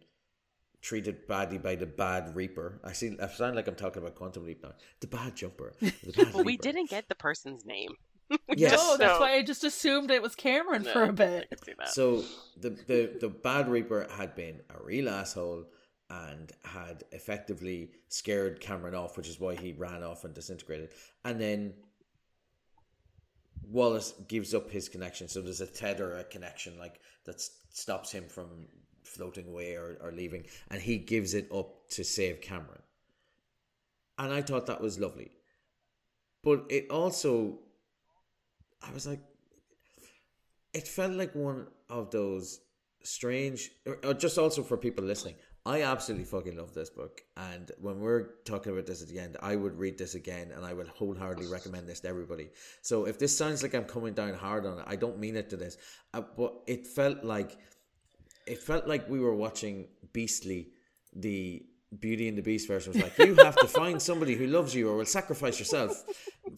treated 0.81 1.27
badly 1.27 1.57
by 1.57 1.75
the 1.75 1.85
bad 1.85 2.35
Reaper. 2.35 2.79
I 2.83 2.93
see 2.93 3.15
I 3.21 3.27
sound 3.27 3.55
like 3.55 3.67
I'm 3.67 3.75
talking 3.75 4.01
about 4.01 4.15
Quantum 4.15 4.45
Leap 4.45 4.63
now. 4.63 4.73
The 5.01 5.07
bad 5.07 5.35
jumper. 5.35 5.73
The 5.81 5.93
bad 6.15 6.33
Well, 6.33 6.43
we 6.43 6.57
didn't 6.57 6.89
get 6.89 7.09
the 7.09 7.15
person's 7.15 7.65
name. 7.65 7.91
We 8.29 8.37
Yes. 8.57 8.73
No, 8.73 8.95
that's 8.97 9.15
know- 9.15 9.19
why 9.19 9.33
I 9.33 9.41
just 9.43 9.63
assumed 9.63 10.11
it 10.11 10.21
was 10.21 10.35
Cameron 10.35 10.83
No, 10.83 10.91
for 10.93 11.03
a 11.03 11.13
bit. 11.13 11.49
could 11.49 11.63
see 11.65 11.73
that. 11.77 11.89
So 11.89 12.23
the, 12.59 12.69
the 12.69 13.17
the 13.19 13.29
bad 13.29 13.67
reaper 13.69 14.07
had 14.11 14.35
been 14.35 14.61
a 14.69 14.83
real 14.83 15.09
asshole 15.09 15.65
and 16.11 16.51
had 16.63 17.03
effectively 17.11 17.91
scared 18.07 18.59
Cameron 18.59 18.95
off, 18.95 19.17
which 19.17 19.27
is 19.27 19.39
why 19.39 19.55
he 19.55 19.73
ran 19.73 20.03
off 20.03 20.23
and 20.23 20.33
disintegrated. 20.33 20.89
And 21.25 21.39
then 21.39 21.73
Wallace 23.63 24.13
gives 24.27 24.53
up 24.55 24.71
his 24.71 24.89
connection, 24.89 25.27
so 25.27 25.41
there's 25.41 25.61
a 25.61 25.67
tether, 25.67 26.17
a 26.17 26.23
connection 26.23 26.77
like 26.79 26.99
that 27.25 27.39
stops 27.69 28.11
him 28.11 28.25
from 28.27 28.67
floating 29.09 29.47
away 29.47 29.75
or, 29.75 29.97
or 30.01 30.11
leaving, 30.11 30.45
and 30.69 30.81
he 30.81 30.97
gives 30.97 31.33
it 31.33 31.49
up 31.53 31.89
to 31.89 32.03
save 32.03 32.41
Cameron. 32.41 32.81
And 34.17 34.33
I 34.33 34.41
thought 34.41 34.65
that 34.67 34.81
was 34.81 34.99
lovely. 34.99 35.31
But 36.43 36.65
it 36.69 36.89
also 36.89 37.59
I 38.81 38.91
was 38.93 39.07
like 39.07 39.19
it 40.73 40.87
felt 40.87 41.13
like 41.13 41.33
one 41.35 41.67
of 41.89 42.11
those 42.11 42.59
strange 43.03 43.71
or, 43.85 43.97
or 44.03 44.13
just 44.13 44.37
also 44.37 44.61
for 44.61 44.77
people 44.77 45.03
listening 45.03 45.35
i 45.65 45.81
absolutely 45.83 46.25
fucking 46.25 46.57
love 46.57 46.73
this 46.73 46.89
book 46.89 47.21
and 47.37 47.71
when 47.79 47.99
we're 47.99 48.31
talking 48.45 48.71
about 48.71 48.85
this 48.85 49.01
at 49.01 49.07
the 49.07 49.17
end 49.17 49.37
i 49.41 49.55
would 49.55 49.77
read 49.77 49.97
this 49.97 50.15
again 50.15 50.51
and 50.55 50.65
i 50.65 50.73
would 50.73 50.87
wholeheartedly 50.87 51.47
recommend 51.47 51.87
this 51.87 52.01
to 52.01 52.07
everybody 52.07 52.49
so 52.81 53.05
if 53.05 53.17
this 53.17 53.35
sounds 53.35 53.63
like 53.63 53.73
i'm 53.73 53.85
coming 53.85 54.13
down 54.13 54.33
hard 54.33 54.65
on 54.65 54.79
it 54.79 54.85
i 54.87 54.95
don't 54.95 55.17
mean 55.17 55.35
it 55.35 55.49
to 55.49 55.57
this 55.57 55.77
uh, 56.13 56.21
but 56.35 56.53
it 56.67 56.85
felt 56.85 57.23
like 57.23 57.57
it 58.49 58.59
felt 58.61 58.87
like 58.87 59.07
we 59.09 59.19
were 59.19 59.35
watching 59.35 59.87
beastly 60.13 60.69
the 61.15 61.63
beauty 61.99 62.27
and 62.27 62.37
the 62.37 62.41
beast 62.41 62.67
version. 62.67 62.91
It 62.93 62.95
was 62.95 63.03
like 63.03 63.27
you 63.27 63.35
have 63.35 63.55
to 63.57 63.67
find 63.67 64.01
somebody 64.01 64.35
who 64.35 64.47
loves 64.47 64.75
you 64.75 64.89
or 64.89 64.97
will 64.97 65.05
sacrifice 65.05 65.57
yourself 65.59 66.03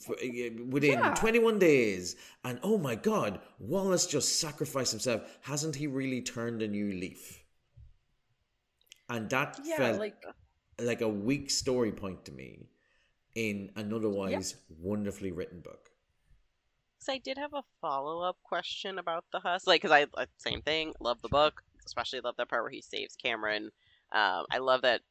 for, 0.05 0.15
uh, 0.15 0.49
within 0.69 0.99
Yeah. 0.99 1.13
21 1.13 1.57
days. 1.59 2.15
And 2.43 2.59
oh 2.63 2.77
my 2.77 2.95
god 2.95 3.39
wallace 3.59 4.05
just 4.07 4.39
sacrificed 4.39 4.91
himself. 4.91 5.21
Hasn't 5.41 5.75
he 5.75 5.87
really 5.87 6.21
turned 6.21 6.61
a 6.61 6.67
new 6.67 6.91
leaf? 6.91 7.43
And 9.09 9.29
that 9.29 9.59
Yeah, 9.63 9.77
felt 9.77 9.99
like 9.99 10.23
like 10.79 11.01
a 11.01 11.09
weak 11.09 11.49
story 11.51 11.91
point 11.91 12.25
to 12.25 12.31
me 12.31 12.69
in 13.35 13.71
an 13.75 13.93
otherwise 13.93 14.55
wonderfully 14.79 15.31
written 15.31 15.59
book. 15.61 15.89
So 16.99 17.13
I 17.13 17.17
did 17.17 17.37
have 17.37 17.53
a 17.53 17.63
follow 17.81 18.21
up 18.21 18.37
question 18.43 18.99
about 18.99 19.25
the 19.31 19.39
husk, 19.39 19.65
like 19.67 19.81
because 19.81 20.07
I 20.15 20.25
same 20.37 20.61
thing. 20.61 20.93
Love 20.99 21.21
the 21.21 21.29
book, 21.29 21.63
especially 21.85 22.21
love 22.21 22.35
that 22.37 22.49
part 22.49 22.63
where 22.63 22.71
he 22.71 22.81
saves 22.81 23.15
Cameron. 23.15 23.71
Um, 24.11 24.45
I 24.51 24.57
love 24.59 24.81
that 24.81 25.01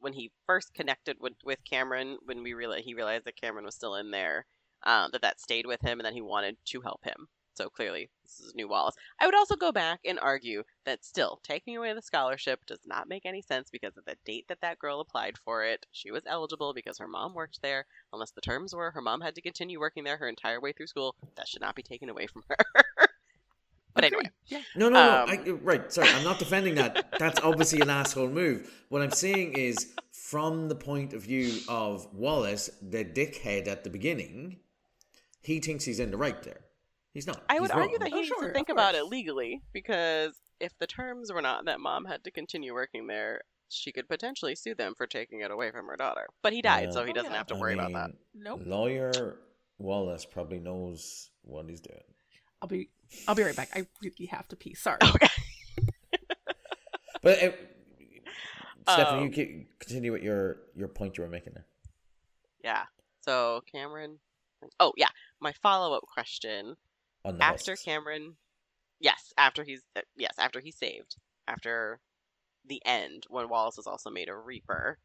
when 0.00 0.12
he 0.12 0.32
first 0.46 0.74
connected 0.74 1.16
with 1.20 1.34
with 1.44 1.64
Cameron, 1.64 2.18
when 2.24 2.42
we 2.42 2.54
realized 2.54 2.84
he 2.84 2.94
realized 2.94 3.24
that 3.24 3.40
Cameron 3.40 3.64
was 3.64 3.74
still 3.74 3.94
in 3.94 4.10
there, 4.10 4.46
um, 4.82 5.10
that 5.12 5.22
that 5.22 5.40
stayed 5.40 5.66
with 5.66 5.80
him, 5.80 5.98
and 6.00 6.06
that 6.06 6.12
he 6.14 6.20
wanted 6.20 6.56
to 6.66 6.80
help 6.80 7.04
him. 7.04 7.28
So 7.54 7.68
clearly, 7.68 8.08
this 8.24 8.40
is 8.40 8.54
new 8.54 8.66
Wallace. 8.66 8.94
I 9.20 9.26
would 9.26 9.34
also 9.34 9.56
go 9.56 9.72
back 9.72 10.00
and 10.06 10.18
argue 10.18 10.64
that 10.86 11.04
still 11.04 11.38
taking 11.42 11.76
away 11.76 11.92
the 11.92 12.00
scholarship 12.00 12.64
does 12.66 12.80
not 12.86 13.08
make 13.08 13.26
any 13.26 13.42
sense 13.42 13.68
because 13.70 13.96
of 13.98 14.06
the 14.06 14.16
date 14.24 14.46
that 14.48 14.62
that 14.62 14.78
girl 14.78 15.00
applied 15.00 15.36
for 15.36 15.62
it. 15.62 15.84
She 15.92 16.10
was 16.10 16.22
eligible 16.26 16.72
because 16.72 16.96
her 16.98 17.06
mom 17.06 17.34
worked 17.34 17.60
there 17.60 17.84
unless 18.12 18.30
the 18.30 18.40
terms 18.40 18.74
were 18.74 18.90
her 18.92 19.02
mom 19.02 19.20
had 19.20 19.34
to 19.34 19.42
continue 19.42 19.78
working 19.78 20.02
there 20.04 20.16
her 20.16 20.28
entire 20.28 20.60
way 20.60 20.72
through 20.72 20.86
school. 20.86 21.14
That 21.36 21.46
should 21.46 21.60
not 21.60 21.74
be 21.74 21.82
taken 21.82 22.08
away 22.08 22.26
from 22.26 22.42
her. 22.48 22.56
but 24.02 24.12
anyway, 24.12 24.30
yeah. 24.48 24.60
No, 24.76 24.88
no, 24.88 25.02
no. 25.02 25.22
Um, 25.22 25.30
I, 25.30 25.50
right, 25.62 25.92
sorry. 25.92 26.08
I'm 26.10 26.24
not 26.24 26.38
defending 26.38 26.74
that. 26.76 27.06
That's 27.18 27.40
obviously 27.40 27.80
an 27.80 27.90
asshole 27.90 28.28
move. 28.28 28.70
What 28.88 29.02
I'm 29.02 29.10
saying 29.10 29.54
is, 29.54 29.92
from 30.12 30.68
the 30.68 30.74
point 30.74 31.12
of 31.12 31.22
view 31.22 31.60
of 31.68 32.06
Wallace, 32.12 32.70
the 32.82 33.04
dickhead 33.04 33.68
at 33.68 33.84
the 33.84 33.90
beginning, 33.90 34.58
he 35.40 35.60
thinks 35.60 35.84
he's 35.84 36.00
in 36.00 36.10
the 36.10 36.16
right 36.16 36.42
there. 36.42 36.60
He's 37.14 37.26
not. 37.26 37.42
I 37.48 37.60
would 37.60 37.70
He's 37.70 37.78
argue 37.78 37.98
that 37.98 38.08
he 38.08 38.14
Oh, 38.14 38.16
needs 38.16 38.28
sure, 38.28 38.48
to 38.48 38.52
think 38.54 38.68
about 38.68 38.94
it 38.94 39.04
legally 39.04 39.62
because 39.72 40.32
if 40.60 40.72
the 40.78 40.86
terms 40.86 41.32
were 41.32 41.42
not 41.42 41.66
that 41.66 41.80
mom 41.80 42.04
had 42.06 42.24
to 42.24 42.30
continue 42.30 42.72
working 42.72 43.06
there, 43.06 43.42
she 43.68 43.92
could 43.92 44.08
potentially 44.08 44.54
sue 44.54 44.74
them 44.74 44.94
for 44.96 45.06
taking 45.06 45.40
it 45.40 45.50
away 45.50 45.70
from 45.70 45.86
her 45.88 45.96
daughter. 45.96 46.26
But 46.42 46.52
he 46.54 46.62
died, 46.62 46.84
Yeah. 46.88 46.90
so 46.92 47.04
he 47.04 47.10
Oh, 47.10 47.14
doesn't 47.14 47.30
yeah. 47.32 47.36
have 47.38 47.46
to 47.48 47.54
I 47.54 47.58
worry 47.58 47.74
about 47.74 47.92
that. 47.92 48.08
mean, 48.08 48.16
Nope. 48.34 48.60
Lawyer 48.64 49.38
Wallace 49.78 50.24
probably 50.24 50.58
knows 50.58 51.30
what 51.42 51.68
he's 51.68 51.80
doing. 51.80 52.02
I'll 52.62 52.68
be 52.68 52.88
I'll 53.28 53.34
be 53.34 53.42
right 53.42 53.54
back. 53.56 53.70
I 53.74 53.86
really 54.02 54.26
have 54.26 54.48
to 54.48 54.56
pee. 54.56 54.74
Sorry. 54.74 54.98
Okay. 55.02 55.28
But 57.22 57.40
uh, 57.40 57.50
Stephanie, 58.88 59.18
Um, 59.20 59.24
you 59.26 59.30
can 59.30 59.66
continue 59.78 60.10
with 60.10 60.22
your 60.22 60.56
your 60.74 60.88
point 60.88 61.16
you 61.16 61.22
were 61.22 61.30
making 61.30 61.52
there. 61.52 61.66
Yeah. 62.64 62.82
So 63.20 63.62
Cameron. 63.70 64.18
Oh 64.80 64.92
yeah, 64.96 65.08
my 65.40 65.52
follow 65.62 65.96
up 65.96 66.02
question 66.12 66.74
On 67.24 67.38
the 67.38 67.44
after 67.44 67.72
husks. 67.72 67.84
Cameron, 67.84 68.34
yes, 69.00 69.32
after 69.38 69.62
he's 69.62 69.82
yes, 70.16 70.34
after 70.38 70.58
he's 70.60 70.76
saved, 70.76 71.14
after 71.46 72.00
the 72.66 72.82
end, 72.84 73.24
when 73.28 73.48
Wallace 73.48 73.78
is 73.78 73.86
also 73.86 74.10
made 74.10 74.28
a 74.28 74.36
Reaper, 74.36 74.98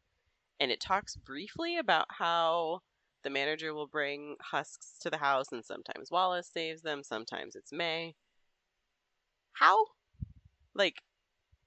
and 0.58 0.70
it 0.72 0.80
talks 0.80 1.14
briefly 1.14 1.78
about 1.78 2.06
how 2.08 2.82
the 3.28 3.34
manager 3.34 3.74
will 3.74 3.86
bring 3.86 4.36
husks 4.40 4.94
to 5.02 5.10
the 5.10 5.18
house, 5.18 5.52
and 5.52 5.62
sometimes 5.62 6.10
Wallace 6.10 6.48
saves 6.48 6.80
them, 6.80 7.02
sometimes 7.02 7.54
it's 7.56 7.70
Mei. 7.70 8.14
How, 9.52 9.84
like, 10.74 11.02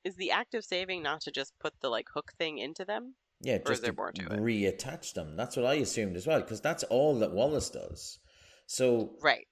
is 0.03 0.15
the 0.15 0.31
act 0.31 0.55
of 0.55 0.65
saving 0.65 1.03
not 1.03 1.21
to 1.21 1.31
just 1.31 1.53
put 1.59 1.73
the 1.79 1.89
like 1.89 2.07
hook 2.11 2.31
thing 2.39 2.57
into 2.57 2.83
them? 2.83 3.13
Yeah, 3.41 3.57
is 3.57 3.61
just 3.67 3.81
there 3.83 3.91
to 3.91 3.95
more 3.97 4.11
to 4.11 4.25
it? 4.25 4.39
reattach 4.39 5.13
them. 5.13 5.35
That's 5.35 5.55
what 5.55 5.67
I 5.67 5.75
assumed 5.75 6.15
as 6.15 6.25
well, 6.25 6.41
because 6.41 6.61
that's 6.61 6.83
all 6.85 7.19
that 7.19 7.31
Wallace 7.31 7.69
does. 7.69 8.17
So 8.65 9.11
Right. 9.21 9.47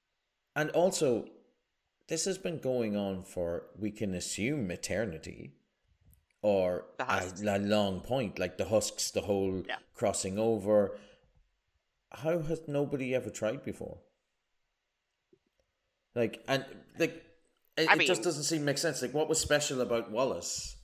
And 0.56 0.72
also, 0.72 1.26
this 2.08 2.26
has 2.26 2.40
been 2.40 2.58
going 2.58 2.98
on 2.98 3.24
for, 3.24 3.68
we 3.78 3.92
can 3.92 4.16
assume, 4.16 4.72
eternity 4.72 5.54
or 6.42 6.86
a, 7.00 7.32
a 7.46 7.60
long 7.60 8.02
point, 8.02 8.40
like 8.40 8.58
the 8.58 8.66
husks, 8.66 9.12
the 9.12 9.22
whole 9.22 9.64
Yeah. 9.68 9.76
crossing 9.94 10.40
over. 10.40 10.98
How 12.12 12.40
has 12.40 12.62
nobody 12.68 13.14
ever 13.14 13.30
tried 13.30 13.64
before? 13.64 14.00
Like, 16.16 16.44
and 16.48 16.66
like, 16.98 17.24
it, 17.78 17.88
I 17.90 17.96
it 17.96 18.08
just 18.08 18.24
doesn't 18.24 18.44
seem 18.44 18.66
make 18.66 18.78
sense. 18.78 19.02
Like, 19.02 19.14
what 19.14 19.30
was 19.30 19.40
special 19.40 19.82
about 19.82 20.12
Wallace? 20.12 20.76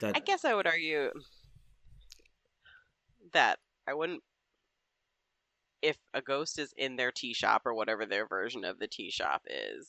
That 0.00 0.16
I 0.16 0.20
guess 0.20 0.44
I 0.44 0.54
would 0.54 0.66
argue 0.66 1.10
that 3.32 3.58
I 3.86 3.94
wouldn't. 3.94 4.22
If 5.82 5.96
a 6.12 6.20
ghost 6.20 6.58
is 6.58 6.74
in 6.76 6.96
their 6.96 7.10
tea 7.10 7.32
shop 7.32 7.62
or 7.64 7.74
whatever 7.74 8.04
their 8.04 8.26
version 8.26 8.64
of 8.64 8.78
the 8.78 8.88
tea 8.88 9.10
shop 9.10 9.42
is, 9.48 9.88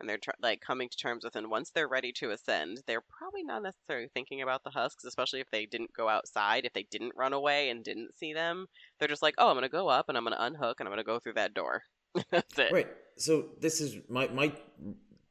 and 0.00 0.08
they're 0.08 0.18
tr- 0.18 0.30
like 0.42 0.60
coming 0.60 0.88
to 0.88 0.96
terms 0.96 1.24
with, 1.24 1.36
and 1.36 1.50
once 1.50 1.70
they're 1.70 1.88
ready 1.88 2.12
to 2.14 2.30
ascend, 2.30 2.82
they're 2.86 3.00
probably 3.18 3.42
not 3.44 3.62
necessarily 3.62 4.08
thinking 4.14 4.42
about 4.42 4.62
the 4.64 4.70
husks, 4.70 5.04
especially 5.04 5.40
if 5.40 5.50
they 5.50 5.66
didn't 5.66 5.92
go 5.94 6.08
outside, 6.08 6.64
if 6.64 6.72
they 6.72 6.84
didn't 6.90 7.14
run 7.16 7.32
away 7.32 7.70
and 7.70 7.84
didn't 7.84 8.16
see 8.18 8.32
them. 8.32 8.66
They're 8.98 9.08
just 9.08 9.22
like, 9.22 9.34
oh, 9.38 9.48
I'm 9.50 9.56
gonna 9.56 9.68
go 9.68 9.88
up 9.88 10.08
and 10.08 10.18
I'm 10.18 10.24
gonna 10.24 10.36
unhook 10.40 10.80
and 10.80 10.88
I'm 10.88 10.92
gonna 10.92 11.04
go 11.04 11.18
through 11.20 11.34
that 11.34 11.54
door. 11.54 11.82
That's 12.30 12.58
it. 12.58 12.76
Right. 12.76 12.88
So 13.16 13.46
this 13.60 13.80
is 13.80 13.98
my 14.08 14.26
my 14.28 14.52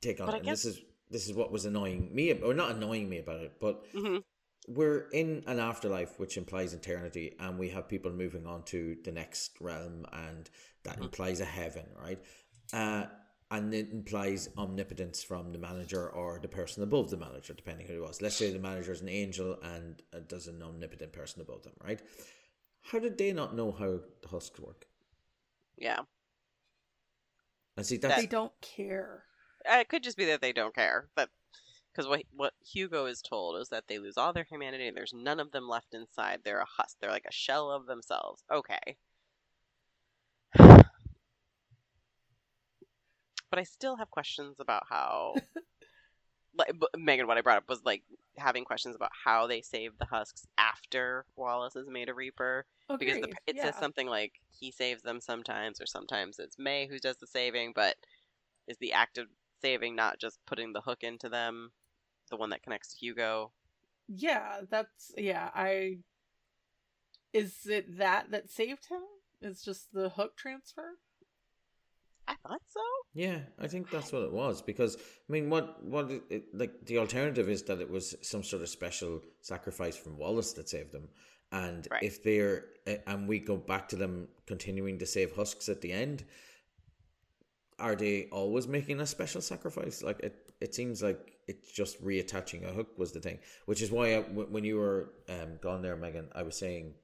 take 0.02 0.22
on 0.22 0.31
But 0.31 0.35
it. 0.35 0.40
And 0.41 0.52
this 0.52 0.65
is 0.65 0.81
this 1.10 1.27
is 1.27 1.34
what 1.34 1.52
was 1.52 1.65
annoying 1.65 2.14
me, 2.14 2.31
or 2.34 2.53
not 2.53 2.72
annoying 2.76 3.10
me 3.10 3.19
about 3.19 3.41
it, 3.41 3.53
but 3.60 3.85
hmm 3.94 4.18
we're 4.68 5.10
in 5.11 5.44
an 5.48 5.60
afterlife 5.60 6.19
which 6.19 6.38
implies 6.38 6.73
eternity 6.73 7.35
and 7.40 7.60
we 7.60 7.69
have 7.69 7.88
people 7.90 8.11
moving 8.11 8.48
on 8.48 8.64
to 8.64 8.98
the 9.03 9.11
next 9.11 9.60
realm 9.61 10.06
and 10.14 10.49
that 10.84 10.99
Mhm. 10.99 11.03
implies 11.03 11.41
a 11.41 11.45
heaven 11.45 11.85
right 12.02 12.19
uh, 12.73 13.06
and 13.53 13.73
it 13.73 13.91
implies 13.91 14.49
omnipotence 14.57 15.23
from 15.23 15.51
the 15.51 15.57
manager 15.59 16.09
or 16.09 16.39
the 16.41 16.47
person 16.47 16.84
above 16.84 17.09
the 17.09 17.17
manager 17.17 17.53
depending 17.53 17.88
who 17.88 17.95
it 17.95 18.01
was 18.07 18.21
let's 18.21 18.35
say 18.35 18.51
the 18.51 18.59
manager 18.59 18.91
is 18.91 19.01
an 19.01 19.09
angel 19.09 19.57
and 19.63 20.01
uh, 20.13 20.19
there's 20.27 20.47
an 20.47 20.61
omnipotent 20.61 21.11
person 21.13 21.41
above 21.41 21.63
them 21.63 21.73
right 21.84 22.01
how 22.81 22.99
did 22.99 23.17
they 23.17 23.31
not 23.31 23.55
know 23.55 23.71
how 23.71 23.99
the 24.21 24.27
husks 24.30 24.59
work 24.59 24.88
Yeah. 25.77 26.01
and 27.77 27.85
see 27.85 27.97
that's... 27.97 28.19
They 28.21 28.27
don't 28.27 28.53
care. 28.61 29.23
Uh, 29.71 29.77
It 29.80 29.89
could 29.89 30.03
just 30.03 30.17
be 30.17 30.25
that 30.25 30.41
they 30.41 30.53
don't 30.53 30.75
care. 30.75 31.07
But 31.15 31.30
because 31.91 32.07
what 32.07 32.23
what 32.31 32.53
Hugo 32.73 33.05
is 33.05 33.21
told 33.21 33.61
is 33.61 33.69
that 33.69 33.85
they 33.88 33.99
lose 33.99 34.17
all 34.17 34.34
their 34.34 34.43
humanity 34.49 34.88
and 34.88 34.97
there's 34.97 35.13
none 35.13 35.39
of 35.39 35.51
them 35.51 35.67
left 35.69 35.93
inside. 35.93 36.41
They're 36.43 36.59
a 36.59 36.65
husk. 36.77 36.97
They're 36.99 37.11
like 37.11 37.25
a 37.30 37.31
shell 37.31 37.71
of 37.71 37.85
themselves. 37.85 38.43
Okay. 38.51 38.97
But 43.53 43.59
I 43.59 43.65
still 43.65 43.95
have 43.97 44.09
questions 44.09 44.55
about 44.59 44.84
how 44.89 45.35
like, 46.57 46.73
Megan, 46.97 47.27
what 47.27 47.38
I 47.38 47.41
brought 47.41 47.57
up 47.57 47.69
was 47.69 47.84
like 47.85 48.01
having 48.35 48.65
questions 48.65 48.95
about 48.95 49.11
how 49.23 49.45
they 49.45 49.61
save 49.61 49.95
the 49.99 50.05
husks 50.05 50.47
after 50.57 51.23
Wallace 51.35 51.75
is 51.75 51.88
made 51.88 52.09
a 52.09 52.15
Reaper 52.15 52.65
oh, 52.89 52.97
because 52.97 53.21
the, 53.21 53.31
it 53.45 53.55
yeah. 53.55 53.65
says 53.65 53.75
something 53.75 54.07
like 54.07 54.34
he 54.49 54.71
saves 54.71 55.03
them 55.03 55.21
sometimes, 55.21 55.80
or 55.80 55.85
sometimes 55.85 56.39
it's 56.39 56.57
Mei 56.57 56.88
who 56.88 56.97
does 56.97 57.17
the 57.17 57.27
saving. 57.27 57.73
But 57.75 57.95
is 58.67 58.77
the 58.80 58.93
act 58.93 59.19
of 59.19 59.27
saving 59.61 59.95
not 59.95 60.19
just 60.19 60.43
putting 60.47 60.73
the 60.73 60.81
hook 60.81 61.03
into 61.03 61.30
them, 61.30 61.73
the 62.31 62.38
one 62.38 62.49
that 62.49 62.63
connects 62.63 62.95
to 62.95 62.97
Hugo? 62.97 63.51
Yeah, 64.07 64.61
that's 64.67 65.13
yeah. 65.15 65.51
I 65.53 65.97
is 67.34 67.67
it 67.67 67.99
that 67.99 68.31
that 68.31 68.49
saved 68.49 68.88
him? 68.89 69.03
It's 69.43 69.63
just 69.63 69.93
the 69.93 70.09
hook 70.09 70.38
transfer. 70.38 70.97
Thought 72.48 72.61
so. 72.68 72.82
Yeah, 73.14 73.40
I 73.60 73.68
think 73.68 73.90
that's 73.90 74.11
what 74.11 74.24
it 74.24 74.32
was 74.34 74.61
because 74.61 74.95
I 74.98 75.32
mean, 75.32 75.49
what 75.49 75.84
what 75.84 76.11
it, 76.30 76.45
like 76.53 76.86
the 76.86 76.98
alternative 76.98 77.48
is 77.49 77.64
that 77.64 77.80
it 77.80 77.90
was 77.90 78.15
some 78.22 78.44
sort 78.44 78.61
of 78.64 78.70
special 78.70 79.22
sacrifice 79.41 79.95
from 79.95 80.18
Wallace 80.18 80.53
that 80.53 80.68
saved 80.70 80.91
them, 80.91 81.07
and 81.52 81.88
Right. 81.91 82.03
if 82.03 82.24
they're 82.24 82.65
eh, 82.88 82.98
and 83.07 83.28
we 83.28 83.40
go 83.40 83.56
back 83.56 83.88
to 83.90 83.95
them 83.95 84.28
continuing 84.48 84.99
to 84.99 85.06
save 85.06 85.36
husks 85.36 85.70
at 85.70 85.82
the 85.82 85.91
end, 85.94 86.26
are 87.80 87.95
they 87.95 88.28
always 88.32 88.68
making 88.68 88.99
a 88.99 89.06
special 89.06 89.41
sacrifice? 89.41 90.02
Like 90.03 90.20
it, 90.22 90.52
it 90.60 90.76
seems 90.76 91.02
like 91.03 91.34
it's 91.48 91.72
just 91.72 92.03
reattaching 92.03 92.68
a 92.68 92.74
hook 92.74 92.98
was 92.98 93.11
the 93.11 93.20
thing, 93.22 93.40
which 93.68 93.82
is 93.82 93.91
why 93.91 94.15
I, 94.18 94.22
w- 94.22 94.48
when 94.49 94.64
you 94.65 94.78
were 94.78 95.14
um 95.30 95.60
gone 95.61 95.82
there, 95.82 95.95
Megan, 95.95 96.30
I 96.36 96.44
was 96.44 96.57
saying 96.57 96.95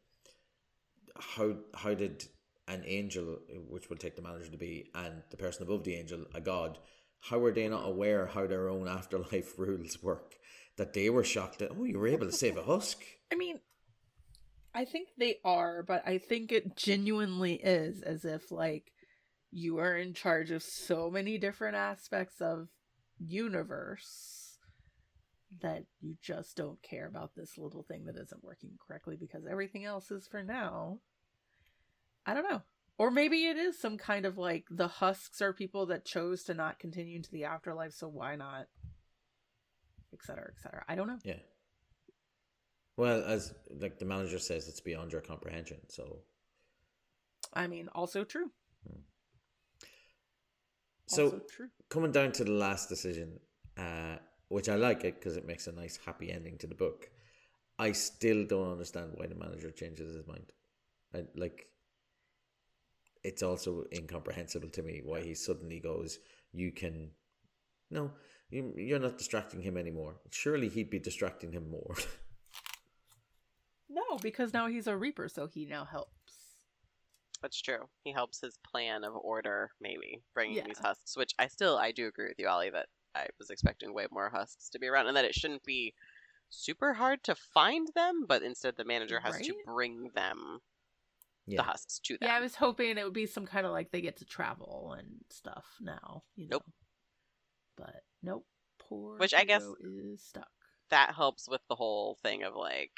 how 1.15 1.55
how 1.73 1.93
did 1.93 2.25
an 2.69 2.83
angel, 2.85 3.39
which 3.67 3.89
will 3.89 3.97
take 3.97 4.15
the 4.15 4.21
manager 4.21 4.51
to 4.51 4.57
be, 4.57 4.89
and 4.95 5.23
the 5.31 5.37
person 5.37 5.63
above 5.63 5.83
the 5.83 5.95
angel, 5.95 6.25
a 6.33 6.39
god, 6.39 6.77
how 7.21 7.39
are 7.43 7.51
they 7.51 7.67
not 7.67 7.87
aware 7.87 8.27
how 8.27 8.47
their 8.47 8.69
own 8.69 8.87
afterlife 8.87 9.53
rules 9.57 10.01
work? 10.01 10.35
That 10.77 10.93
they 10.93 11.09
were 11.09 11.25
shocked 11.25 11.59
that 11.59 11.71
oh, 11.77 11.83
you 11.83 11.99
were 11.99 12.07
able 12.07 12.25
to 12.27 12.31
save 12.31 12.55
a 12.55 12.63
husk. 12.63 13.03
I 13.31 13.35
mean, 13.35 13.59
I 14.73 14.85
think 14.85 15.09
they 15.17 15.39
are, 15.43 15.83
but 15.83 16.07
I 16.07 16.19
think 16.19 16.51
it 16.51 16.77
genuinely 16.77 17.55
is 17.55 18.01
as 18.01 18.23
if 18.23 18.49
like 18.49 18.93
you 19.51 19.79
are 19.79 19.97
in 19.97 20.13
charge 20.13 20.51
of 20.51 20.63
so 20.63 21.09
many 21.09 21.37
different 21.37 21.75
aspects 21.75 22.39
of 22.39 22.69
universe 23.17 24.57
that 25.61 25.83
you 25.99 26.15
just 26.21 26.55
don't 26.55 26.81
care 26.81 27.07
about 27.07 27.31
this 27.35 27.57
little 27.57 27.83
thing 27.83 28.05
that 28.05 28.15
isn't 28.15 28.43
working 28.43 28.71
correctly 28.85 29.17
because 29.19 29.45
everything 29.49 29.85
else 29.85 30.11
is 30.11 30.27
for 30.27 30.43
now. 30.43 30.99
I 32.25 32.33
don't 32.33 32.49
know. 32.49 32.61
Or 32.97 33.11
maybe 33.11 33.45
it 33.45 33.57
is 33.57 33.79
some 33.79 33.97
kind 33.97 34.25
of 34.25 34.37
like 34.37 34.65
the 34.69 34.87
husks 34.87 35.41
are 35.41 35.53
people 35.53 35.85
that 35.85 36.05
chose 36.05 36.43
to 36.43 36.53
not 36.53 36.79
continue 36.79 37.15
into 37.15 37.31
the 37.31 37.45
afterlife, 37.45 37.93
so 37.93 38.07
why 38.09 38.35
not? 38.35 38.67
Et 40.11 40.19
cetera, 40.21 40.49
et 40.49 40.61
cetera. 40.61 40.83
I 40.87 40.95
don't 40.95 41.07
know. 41.07 41.19
Yeah. 41.23 41.39
Well, 42.97 43.23
as 43.23 43.53
like 43.79 43.99
the 43.99 44.05
manager 44.05 44.39
says, 44.39 44.67
it's 44.67 44.81
beyond 44.81 45.13
your 45.13 45.21
comprehension. 45.21 45.77
So, 45.87 46.17
I 47.53 47.67
mean, 47.67 47.87
also 47.95 48.25
true. 48.25 48.51
so 51.05 51.23
also 51.23 51.41
true. 51.49 51.69
coming 51.89 52.11
down 52.11 52.33
to 52.33 52.43
the 52.43 52.51
last 52.51 52.89
decision, 52.89 53.39
uh, 53.77 54.17
which 54.49 54.67
I 54.67 54.75
like 54.75 55.05
it 55.05 55.15
because 55.15 55.37
it 55.37 55.47
makes 55.47 55.67
a 55.67 55.71
nice 55.71 55.97
happy 56.05 56.31
ending 56.31 56.57
to 56.57 56.67
the 56.67 56.75
book. 56.75 57.09
I 57.77 57.93
still 57.93 58.45
don't 58.45 58.73
understand 58.73 59.11
why 59.15 59.27
the 59.27 59.35
manager 59.35 59.71
changes 59.71 60.13
his 60.13 60.27
mind. 60.27 60.51
I, 61.15 61.23
like, 61.35 61.67
it's 63.23 63.43
also 63.43 63.83
incomprehensible 63.93 64.69
to 64.69 64.81
me 64.83 65.01
why 65.03 65.21
he 65.21 65.33
suddenly 65.35 65.79
goes, 65.79 66.19
"You 66.53 66.71
can, 66.71 67.11
no, 67.91 68.11
you, 68.49 68.73
you're 68.75 68.99
not 68.99 69.17
distracting 69.17 69.61
him 69.61 69.77
anymore." 69.77 70.17
Surely 70.31 70.69
he'd 70.69 70.89
be 70.89 70.99
distracting 70.99 71.51
him 71.51 71.69
more. 71.69 71.95
No, 73.89 74.17
because 74.21 74.53
now 74.53 74.67
he's 74.67 74.85
a 74.87 74.95
reaper, 74.95 75.27
so 75.27 75.47
he 75.47 75.65
now 75.65 75.83
helps. 75.83 76.11
That's 77.41 77.59
true. 77.59 77.87
He 78.03 78.11
helps 78.11 78.39
his 78.39 78.57
plan 78.71 79.03
of 79.03 79.15
order, 79.15 79.71
maybe 79.81 80.21
bringing 80.33 80.57
Yeah. 80.57 80.65
these 80.67 80.77
husks. 80.77 81.17
Which 81.17 81.33
I 81.39 81.47
still, 81.47 81.77
I 81.77 81.91
do 81.91 82.07
agree 82.07 82.27
with 82.27 82.37
you, 82.37 82.47
Ollie, 82.47 82.69
that 82.69 82.87
I 83.15 83.27
was 83.39 83.49
expecting 83.49 83.93
way 83.93 84.05
more 84.11 84.29
husks 84.29 84.69
to 84.69 84.79
be 84.79 84.87
around, 84.87 85.07
and 85.07 85.17
that 85.17 85.25
it 85.25 85.33
shouldn't 85.33 85.63
be 85.63 85.95
super 86.49 86.93
hard 86.93 87.23
to 87.23 87.35
find 87.35 87.87
them, 87.95 88.25
but 88.27 88.43
instead 88.43 88.75
the 88.77 88.85
manager 88.85 89.19
has 89.19 89.39
to 89.41 89.55
bring 89.65 90.09
them, 90.13 90.59
yeah, 91.49 91.57
the 91.57 91.63
husks, 91.63 91.99
to 92.05 92.13
them. 92.17 92.29
Yeah, 92.29 92.35
I 92.35 92.39
was 92.39 92.55
hoping 92.55 92.97
it 92.97 93.03
would 93.03 93.13
be 93.13 93.25
some 93.25 93.45
kind 93.45 93.65
of 93.65 93.71
like 93.71 93.91
they 93.91 94.01
get 94.01 94.17
to 94.17 94.25
travel 94.25 94.95
and 94.97 95.07
stuff 95.29 95.65
now. 95.81 96.23
You 96.35 96.47
know. 96.47 96.57
Nope. 96.57 96.65
But 97.77 98.03
nope. 98.23 98.45
Poor 98.79 99.17
Which 99.17 99.33
I 99.33 99.43
guess- 99.43 99.63
is 99.81 100.23
stuck. 100.23 100.47
that 100.89 101.13
helps 101.15 101.47
with 101.47 101.61
the 101.69 101.75
whole 101.75 102.17
thing 102.23 102.43
of 102.43 102.55
like 102.55 102.91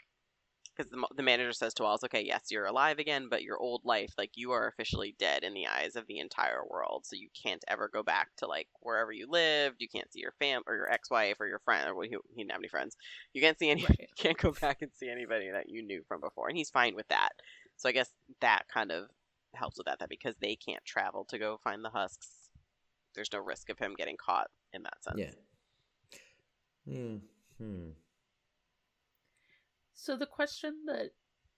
because 0.78 0.90
the, 0.90 1.06
the 1.18 1.22
manager 1.24 1.52
says 1.52 1.74
to 1.74 1.84
Wallace, 1.84 2.06
"Okay, 2.06 2.24
yes, 2.24 2.46
you're 2.50 2.66
alive 2.66 2.98
again, 2.98 3.28
but 3.30 3.44
your 3.44 3.58
old 3.60 3.82
life, 3.84 4.14
like 4.18 4.32
you 4.36 4.52
are 4.52 4.70
officially 4.70 5.14
dead 5.20 5.44
in 5.44 5.54
the 5.54 5.68
eyes 5.68 5.98
of 5.98 6.08
the 6.08 6.20
entire 6.20 6.62
world. 6.66 7.06
So 7.06 7.18
you 7.18 7.28
can't 7.44 7.64
ever 7.68 7.90
go 7.92 8.04
back 8.04 8.30
to 8.38 8.48
like 8.48 8.68
wherever 8.80 9.12
you 9.12 9.28
lived. 9.30 9.76
You 9.80 9.90
can't 9.90 10.10
see 10.14 10.22
your 10.22 10.34
fam 10.40 10.62
or 10.66 10.76
your 10.78 10.90
ex-wife 10.90 11.36
or 11.42 11.48
your 11.48 11.60
friend 11.66 11.90
or 11.90 11.94
well, 11.96 12.08
he, 12.08 12.16
he 12.34 12.44
didn't 12.44 12.52
have 12.54 12.62
any 12.62 12.70
friends. 12.70 12.96
You 13.34 13.42
can't 13.42 13.60
see 13.60 13.70
any. 13.70 13.84
Right. 13.84 14.10
Can't 14.18 14.38
go 14.38 14.54
back 14.62 14.82
and 14.82 14.92
see 14.96 15.10
anybody 15.10 15.52
that 15.52 15.68
you 15.68 15.84
knew 15.84 16.04
from 16.08 16.22
before, 16.22 16.48
and 16.48 16.58
he's 16.58 16.70
fine 16.70 16.96
with 16.96 17.08
that. 17.10 17.32
So 17.82 17.90
I 17.90 17.94
guess 17.94 18.12
that 18.42 18.68
kind 18.72 18.92
of 18.92 19.06
helps 19.56 19.78
with 19.80 19.86
that. 19.88 19.98
That 19.98 20.10
because 20.10 20.36
they 20.40 20.56
can't 20.56 20.86
travel 20.86 21.26
to 21.26 21.40
go 21.40 21.60
find 21.64 21.84
the 21.84 21.90
husks, 21.90 22.28
there's 23.16 23.34
no 23.34 23.40
risk 23.40 23.72
of 23.72 23.80
him 23.80 23.96
getting 23.98 24.18
caught 24.18 24.52
in 24.72 24.84
that 24.84 25.04
sense. 25.04 25.36
yeah. 26.86 27.16
Hmm. 27.58 27.90
So 29.96 30.16
the 30.16 30.28
question 30.28 30.76
that 30.86 31.10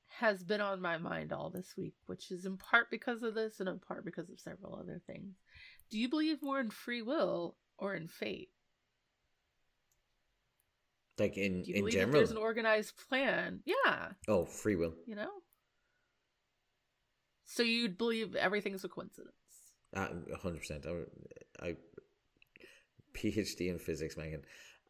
has 0.08 0.44
been 0.44 0.62
on 0.62 0.80
my 0.82 0.98
mind 0.98 1.34
all 1.34 1.50
this 1.50 1.74
week, 1.78 1.95
which 2.06 2.32
is 2.32 2.45
in 2.45 2.56
part 2.56 2.90
because 2.90 3.22
of 3.22 3.36
this 3.36 3.60
and 3.60 3.68
in 3.68 3.80
part 3.80 4.06
because 4.06 4.30
of 4.30 4.40
several 4.40 4.76
other 4.76 5.02
things. 5.06 5.36
Do 5.90 6.00
you 6.00 6.08
believe 6.08 6.41
more 6.41 6.62
in 6.62 6.70
free 6.70 7.02
will 7.02 7.58
or 7.78 7.95
in 7.95 8.08
fate? 8.08 8.50
Like 11.20 11.38
in 11.38 11.64
Do 11.64 11.70
you 11.72 11.76
in 11.76 11.82
believe 11.82 11.94
that 11.94 12.00
general. 12.00 12.14
there's 12.14 12.32
an 12.32 12.38
organized 12.38 12.94
plan? 13.10 13.60
Yeah, 13.66 14.10
oh, 14.30 14.45
free 14.45 14.78
will. 14.78 14.94
you 15.06 15.16
know? 15.16 15.30
So 17.54 17.62
you'd 17.62 18.00
believe 18.00 18.36
everything's 18.36 18.84
a 18.84 18.90
coincidence. 18.90 19.36
Uh, 19.96 20.08
hundred 20.42 20.62
percent. 20.62 20.88
I, 20.88 21.68
I 21.68 21.76
PhD 23.14 23.70
in 23.70 23.78
physics, 23.78 24.18
Megan. 24.18 24.42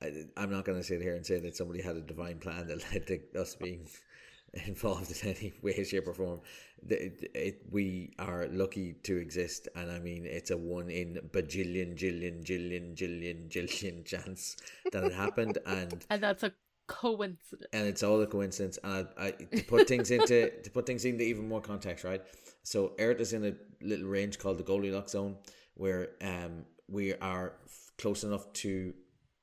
I, 0.02 0.14
I'm 0.38 0.50
not 0.50 0.64
going 0.64 0.78
to 0.78 0.84
sit 0.84 1.02
here 1.02 1.16
and 1.16 1.26
say 1.26 1.40
that 1.42 1.58
somebody 1.58 1.82
had 1.82 1.98
a 1.98 2.02
divine 2.02 2.40
plan 2.40 2.68
that 2.68 2.82
led 2.94 3.06
to 3.08 3.20
us 3.38 3.56
being 3.56 3.90
involved 4.66 5.12
in 5.12 5.36
any 5.36 5.52
way, 5.62 5.84
shape, 5.84 6.08
or 6.08 6.14
form. 6.14 6.40
It, 6.88 7.32
it, 7.36 7.62
we 7.70 8.14
are 8.18 8.48
lucky 8.48 8.94
to 9.04 9.18
exist, 9.18 9.68
and 9.76 9.92
I 9.92 10.00
mean 10.00 10.26
it's 10.26 10.52
a 10.52 10.58
one 10.58 10.90
in 10.90 11.20
bajillion, 11.34 11.98
jillion, 11.98 12.46
jillion, 12.46 12.96
jillion, 12.96 13.50
jillion 13.50 14.06
chance 14.14 14.56
that 14.94 15.04
it 15.04 15.14
happened, 15.14 15.58
and 15.66 16.06
And 16.10 16.24
that's 16.24 16.44
a 16.44 16.54
coincidence. 16.88 17.68
and 17.74 17.88
it's 17.88 18.04
all 18.04 18.22
a 18.22 18.28
coincidence. 18.28 18.80
And 18.86 19.08
I, 19.18 19.26
I 19.28 19.32
to 19.32 19.64
put 19.64 19.88
things 19.88 20.12
into 20.12 20.50
to 20.50 20.70
put 20.72 20.86
things 20.86 21.04
into 21.04 21.24
even 21.24 21.48
more 21.50 21.62
context, 21.62 22.06
right? 22.06 22.22
So 22.64 22.94
Earth 23.00 23.20
is 23.20 23.34
in 23.34 23.46
a 23.46 23.54
little 23.82 24.08
range 24.08 24.40
called 24.40 24.58
the 24.58 24.64
Goldilocks 24.64 25.12
zone, 25.12 25.38
where 25.76 26.10
um 26.22 26.66
we 26.88 27.14
are 27.16 27.54
f- 27.66 27.92
close 27.98 28.24
enough 28.24 28.52
to 28.54 28.94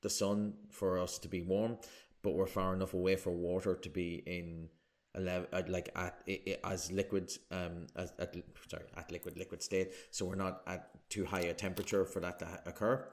the 0.01 0.09
sun 0.09 0.53
for 0.69 0.97
us 0.99 1.17
to 1.19 1.27
be 1.27 1.41
warm, 1.41 1.77
but 2.23 2.31
we're 2.33 2.47
far 2.47 2.73
enough 2.73 2.93
away 2.93 3.15
for 3.15 3.31
water 3.31 3.75
to 3.75 3.89
be 3.89 4.15
in 4.25 4.69
a 5.13 5.19
level 5.19 5.47
like 5.67 5.89
at 5.95 6.23
i- 6.27 6.41
i- 6.47 6.57
as 6.63 6.91
liquids 6.91 7.39
um 7.51 7.87
as 7.95 8.13
at 8.17 8.35
sorry 8.69 8.85
at 8.97 9.11
liquid 9.11 9.37
liquid 9.37 9.61
state. 9.61 9.91
So 10.11 10.25
we're 10.25 10.35
not 10.35 10.61
at 10.67 10.89
too 11.09 11.25
high 11.25 11.41
a 11.41 11.53
temperature 11.53 12.05
for 12.05 12.19
that 12.21 12.39
to 12.39 12.45
ha- 12.45 12.61
occur. 12.65 13.07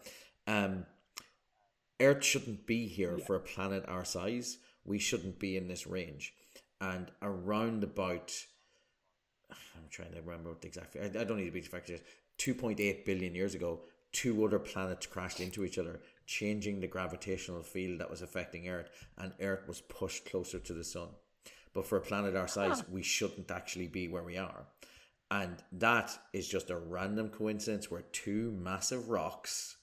Um, 0.47 0.87
Earth 2.01 2.25
shouldn't 2.25 2.67
be 2.67 2.87
here 2.87 3.19
Yeah. 3.19 3.25
for 3.27 3.35
a 3.37 3.41
planet 3.41 3.85
our 3.89 4.05
size. 4.05 4.59
We 4.85 4.99
shouldn't 4.99 5.39
be 5.39 5.57
in 5.57 5.67
this 5.69 5.87
range. 5.87 6.33
And 6.81 7.11
around 7.21 7.83
about, 7.83 8.33
I'm 9.51 9.89
trying 9.91 10.13
to 10.13 10.21
remember 10.21 10.51
what 10.51 10.61
the 10.61 10.69
exact. 10.69 10.97
I, 10.97 11.21
I 11.21 11.25
don't 11.25 11.39
need 11.39 11.47
to 11.47 11.51
be 11.51 11.61
exact. 11.61 11.91
2.8 12.39 13.05
billion 13.05 13.35
years 13.35 13.55
ago, 13.55 13.81
two 14.13 14.45
other 14.45 14.59
planets 14.59 15.07
crashed 15.07 15.41
into 15.41 15.65
each 15.65 15.79
other, 15.79 16.01
changing 16.27 16.81
the 16.81 16.87
gravitational 16.87 17.63
field 17.63 18.01
that 18.01 18.11
was 18.11 18.23
affecting 18.23 18.69
Earth, 18.69 18.91
and 19.17 19.33
Earth 19.41 19.67
was 19.67 19.81
pushed 19.81 20.25
closer 20.25 20.59
to 20.59 20.73
the 20.73 20.85
sun. 20.85 21.09
But 21.73 21.87
for 21.87 21.99
a 21.99 22.01
planet 22.01 22.37
our 22.37 22.49
size, 22.49 22.81
Huh. 22.81 22.87
we 22.91 23.03
shouldn't 23.03 23.51
actually 23.51 23.89
be 23.89 24.09
where 24.09 24.23
we 24.23 24.37
are. 24.37 24.67
And 25.31 25.63
that 25.73 26.19
is 26.33 26.49
just 26.49 26.71
a 26.71 26.77
random 26.77 27.29
coincidence 27.29 27.91
where 27.91 28.03
two 28.13 28.51
massive 28.53 29.11
rocks 29.11 29.77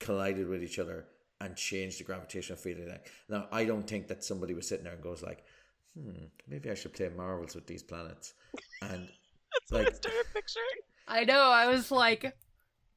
collided 0.00 0.48
with 0.48 0.62
each 0.62 0.78
other 0.78 1.06
and 1.40 1.56
changed 1.56 2.00
the 2.00 2.04
gravitational 2.04 2.58
field. 2.58 2.88
Now, 3.28 3.46
I 3.52 3.64
don't 3.64 3.86
think 3.86 4.08
that 4.08 4.24
somebody 4.24 4.54
was 4.54 4.66
sitting 4.66 4.84
there 4.84 4.94
and 4.94 5.02
goes 5.02 5.22
like, 5.22 5.44
"Hmm, 5.98 6.24
maybe 6.48 6.70
I 6.70 6.74
should 6.74 6.92
play 6.92 7.08
marvels 7.08 7.54
with 7.54 7.66
these 7.66 7.82
planets." 7.82 8.34
And 8.82 9.08
That's 9.52 9.70
what 9.72 9.80
I 9.80 9.84
Like- 9.84 9.94
started 9.96 10.26
picturing. 10.34 10.80
I 11.06 11.24
know. 11.24 11.40
I 11.40 11.66
was 11.68 11.90
like, 11.90 12.22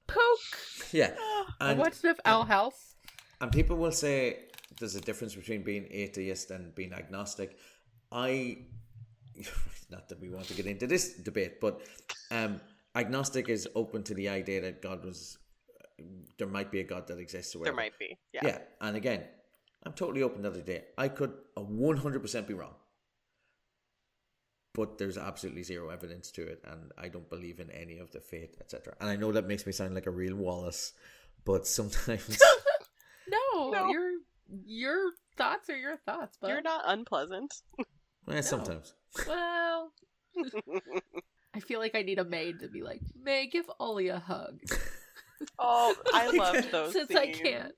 poke. 0.08 0.58
yeah, 0.92 1.14
I 1.60 1.72
and 1.72 1.80
watched 1.80 2.04
enough 2.04 2.20
Owl 2.26 2.46
House. 2.46 2.96
And 3.42 3.52
people 3.52 3.76
will 3.78 3.92
say 3.92 4.46
there's 4.80 4.96
a 4.96 5.02
difference 5.02 5.36
between 5.36 5.62
being 5.64 5.88
atheist 5.92 6.50
and 6.52 6.74
being 6.74 6.94
agnostic. 6.94 7.58
I, 8.12 8.60
not 9.92 10.08
that 10.10 10.20
we 10.20 10.30
want 10.30 10.46
to 10.48 10.54
get 10.54 10.66
into 10.66 10.88
this 10.88 11.14
debate, 11.16 11.60
but 11.62 11.82
um, 12.32 12.60
agnostic 12.96 13.50
is 13.50 13.68
open 13.76 14.04
to 14.04 14.14
the 14.16 14.30
idea 14.30 14.62
that 14.62 14.82
God 14.82 15.04
was, 15.06 15.38
there 16.38 16.48
might 16.48 16.72
be 16.72 16.80
a 16.80 16.84
God 16.84 17.06
that 17.08 17.20
exists. 17.20 17.54
Or 17.56 17.64
There 17.66 17.74
might 17.74 17.98
be. 18.00 18.18
Yeah. 18.34 18.42
Yeah, 18.44 18.58
and 18.82 18.96
again, 18.98 19.24
I'm 19.84 19.94
totally 19.94 20.24
open 20.24 20.42
to 20.44 20.50
the 20.50 20.60
idea. 20.62 20.82
I 20.98 21.10
could 21.10 21.34
100% 21.58 22.48
be 22.48 22.54
wrong. 22.54 22.74
But 24.78 24.98
there's 25.00 25.18
absolutely 25.18 25.64
zero 25.64 25.90
evidence 25.90 26.30
to 26.32 26.44
it, 26.48 26.62
and 26.64 26.92
I 27.00 27.08
don't 27.10 27.30
believe 27.30 27.60
in 27.60 27.70
any 27.72 27.98
of 27.98 28.12
the 28.12 28.22
faith, 28.22 28.56
etc. 28.62 28.94
And 29.02 29.10
I 29.10 29.16
know 29.18 29.32
that 29.34 29.48
makes 29.48 29.66
me 29.66 29.72
sound 29.74 29.96
like 29.96 30.06
a 30.06 30.12
real 30.12 30.36
Wallace, 30.36 30.94
but 31.44 31.66
sometimes 31.78 32.40
No, 33.28 33.72
No. 33.72 33.90
your 33.90 34.12
your 34.66 35.12
thoughts 35.36 35.70
are 35.70 35.76
your 35.78 35.98
thoughts, 35.98 36.38
but 36.40 36.50
You're 36.52 36.62
not 36.62 36.84
unpleasant. 36.86 37.54
eh, 38.32 38.42
sometimes. 38.42 38.94
well. 39.28 39.92
I 41.56 41.60
feel 41.60 41.80
like 41.80 41.96
I 41.96 42.04
need 42.04 42.20
a 42.20 42.24
maid 42.24 42.60
to 42.60 42.68
be 42.68 42.84
like, 42.84 43.02
Mei, 43.20 43.48
give 43.48 43.66
Ollie 43.80 44.10
a 44.10 44.20
hug. 44.20 44.60
Oh, 45.58 45.96
I 46.14 46.30
love 46.30 46.72
those. 46.72 46.94
Since 46.94 47.16
I 47.16 47.32
can't. 47.32 47.74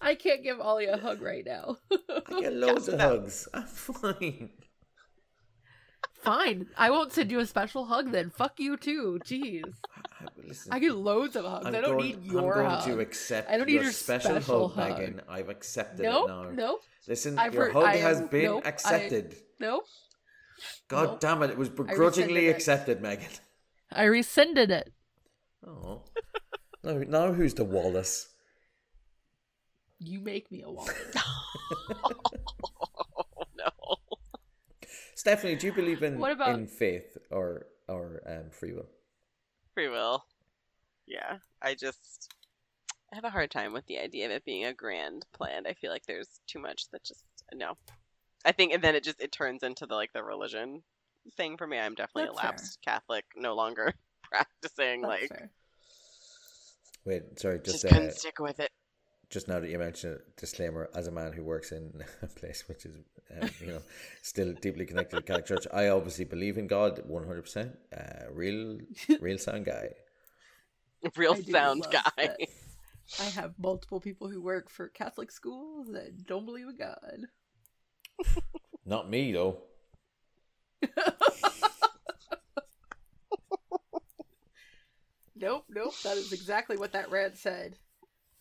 I 0.00 0.14
can't 0.14 0.42
give 0.42 0.58
Ollie 0.60 0.86
a 0.86 0.96
hug 0.96 1.20
right 1.20 1.44
now. 1.46 1.76
I 1.92 2.40
get 2.40 2.54
loads 2.54 2.88
of 2.88 2.98
no. 2.98 3.08
hugs. 3.10 3.46
I'm 3.52 3.66
fine. 3.66 4.50
Fine. 6.24 6.66
I 6.76 6.90
won't 6.90 7.12
send 7.12 7.30
you 7.30 7.38
a 7.40 7.46
special 7.46 7.84
hug 7.84 8.10
then. 8.10 8.30
Fuck 8.30 8.58
you 8.58 8.76
too. 8.76 9.20
Jeez. 9.24 9.62
I, 10.20 10.26
listen, 10.42 10.72
I 10.72 10.78
get 10.78 10.94
loads 10.94 11.36
of 11.36 11.44
hugs. 11.44 11.66
I'm 11.66 11.74
I 11.74 11.80
don't 11.80 11.98
going, 11.98 12.04
need 12.06 12.24
your 12.24 12.54
I'm 12.54 12.64
going 12.64 12.70
hug. 12.70 12.84
to 12.86 13.00
accept 13.00 13.50
I 13.50 13.56
don't 13.58 13.66
need 13.66 13.74
your 13.74 13.82
your 13.84 13.92
special, 13.92 14.30
special 14.30 14.68
hug, 14.68 14.88
hug. 14.90 14.98
Megan. 15.00 15.20
I've 15.28 15.48
accepted 15.50 16.02
nope, 16.04 16.28
it 16.28 16.32
now. 16.32 16.50
nope, 16.50 16.80
Listen, 17.06 17.38
I've 17.38 17.52
your 17.54 17.64
heard- 17.64 17.72
hug 17.74 17.84
I 17.84 17.96
has 17.96 18.20
been 18.22 18.44
nope, 18.44 18.62
I- 18.64 18.68
accepted. 18.68 19.36
nope. 19.60 19.84
God 20.88 21.04
nope. 21.10 21.20
damn 21.20 21.42
it! 21.42 21.50
It 21.50 21.58
was 21.58 21.68
begrudgingly 21.68 22.46
rescinded 22.46 22.48
it. 22.48 22.56
accepted, 22.56 23.02
Megan. 23.02 23.30
I 23.92 24.04
rescinded 24.04 24.70
it. 24.70 24.92
Oh, 25.66 26.02
now, 26.82 26.92
now 27.06 27.32
who's 27.32 27.54
the 27.54 27.64
Wallace? 27.64 28.28
You 29.98 30.20
make 30.20 30.50
me 30.50 30.62
a 30.62 30.70
Wallace. 30.70 30.94
Oh 33.36 33.44
no. 33.56 33.96
Stephanie, 35.24 35.56
do 35.56 35.66
you 35.68 35.72
believe 35.72 36.02
in 36.02 36.18
What 36.18 36.32
about- 36.32 36.54
in 36.54 36.66
faith 36.66 37.16
or 37.30 37.66
or 37.88 38.20
um, 38.26 38.50
free 38.50 38.72
will? 38.74 38.90
Free 39.72 39.88
will. 39.88 40.22
Yeah. 41.06 41.38
I 41.62 41.74
just 41.74 42.30
I 43.10 43.14
have 43.16 43.24
a 43.24 43.30
hard 43.30 43.50
time 43.50 43.72
with 43.72 43.86
the 43.86 43.98
idea 44.00 44.26
of 44.26 44.32
it 44.32 44.44
being 44.44 44.66
a 44.66 44.74
grand 44.74 45.24
plan. 45.32 45.66
I 45.66 45.72
feel 45.72 45.90
like 45.90 46.04
there's 46.04 46.28
too 46.46 46.58
much 46.58 46.90
that 46.92 47.04
just 47.04 47.24
no. 47.54 47.78
I 48.44 48.52
think 48.52 48.74
and 48.74 48.84
then 48.84 48.94
it 48.94 49.02
just 49.02 49.18
it 49.18 49.32
turns 49.32 49.62
into 49.62 49.86
the 49.86 49.94
like 49.94 50.12
the 50.12 50.22
religion 50.22 50.82
thing 51.38 51.56
for 51.56 51.66
me. 51.66 51.78
I'm 51.78 51.94
definitely 51.94 52.24
That's 52.24 52.36
a 52.36 52.40
fair. 52.42 52.50
lapsed 52.50 52.78
Catholic, 52.84 53.24
no 53.34 53.54
longer 53.54 53.94
practicing 54.24 55.00
That's 55.00 55.22
like 55.22 55.28
fair. 55.30 55.50
Wait, 57.06 57.22
sorry, 57.40 57.60
just, 57.64 57.80
just 57.80 57.88
couldn't 57.88 58.08
uh, 58.10 58.12
stick 58.12 58.38
with 58.40 58.60
it. 58.60 58.70
Just 59.34 59.48
now 59.48 59.58
that 59.58 59.68
you 59.68 59.78
mentioned 59.78 60.14
it, 60.14 60.36
disclaimer, 60.36 60.88
as 60.94 61.08
a 61.08 61.10
man 61.10 61.32
who 61.32 61.42
works 61.42 61.72
in 61.72 61.92
a 62.22 62.26
place 62.28 62.62
which 62.68 62.86
is, 62.86 62.96
um, 63.36 63.50
you 63.60 63.66
know, 63.66 63.82
still 64.22 64.52
deeply 64.52 64.86
connected 64.86 65.16
to 65.16 65.16
the 65.16 65.22
Catholic 65.22 65.46
Church, 65.46 65.66
I 65.74 65.88
obviously 65.88 66.24
believe 66.24 66.56
in 66.56 66.68
God, 66.68 67.02
one 67.06 67.26
hundred 67.26 67.42
percent. 67.42 67.76
Uh, 67.94 68.30
Real, 68.32 68.78
real 69.20 69.38
sound 69.38 69.66
guy. 69.66 69.88
Real 71.16 71.34
sound 71.34 71.84
guy. 71.90 72.10
that 72.16 72.38
I 73.20 73.24
have 73.24 73.58
multiple 73.58 74.00
people 74.00 74.30
who 74.30 74.40
work 74.40 74.70
for 74.70 74.88
Catholic 74.88 75.30
schools 75.30 75.88
that 75.92 76.24
don't 76.24 76.46
believe 76.46 76.68
in 76.68 76.76
God. 76.76 77.26
Not 78.86 79.10
me 79.10 79.32
though. 79.32 79.58
Nope, 85.36 85.64
nope. 85.68 85.94
That 86.04 86.16
is 86.16 86.32
exactly 86.32 86.76
what 86.76 86.92
that 86.92 87.10
rant 87.10 87.36
said. 87.36 87.76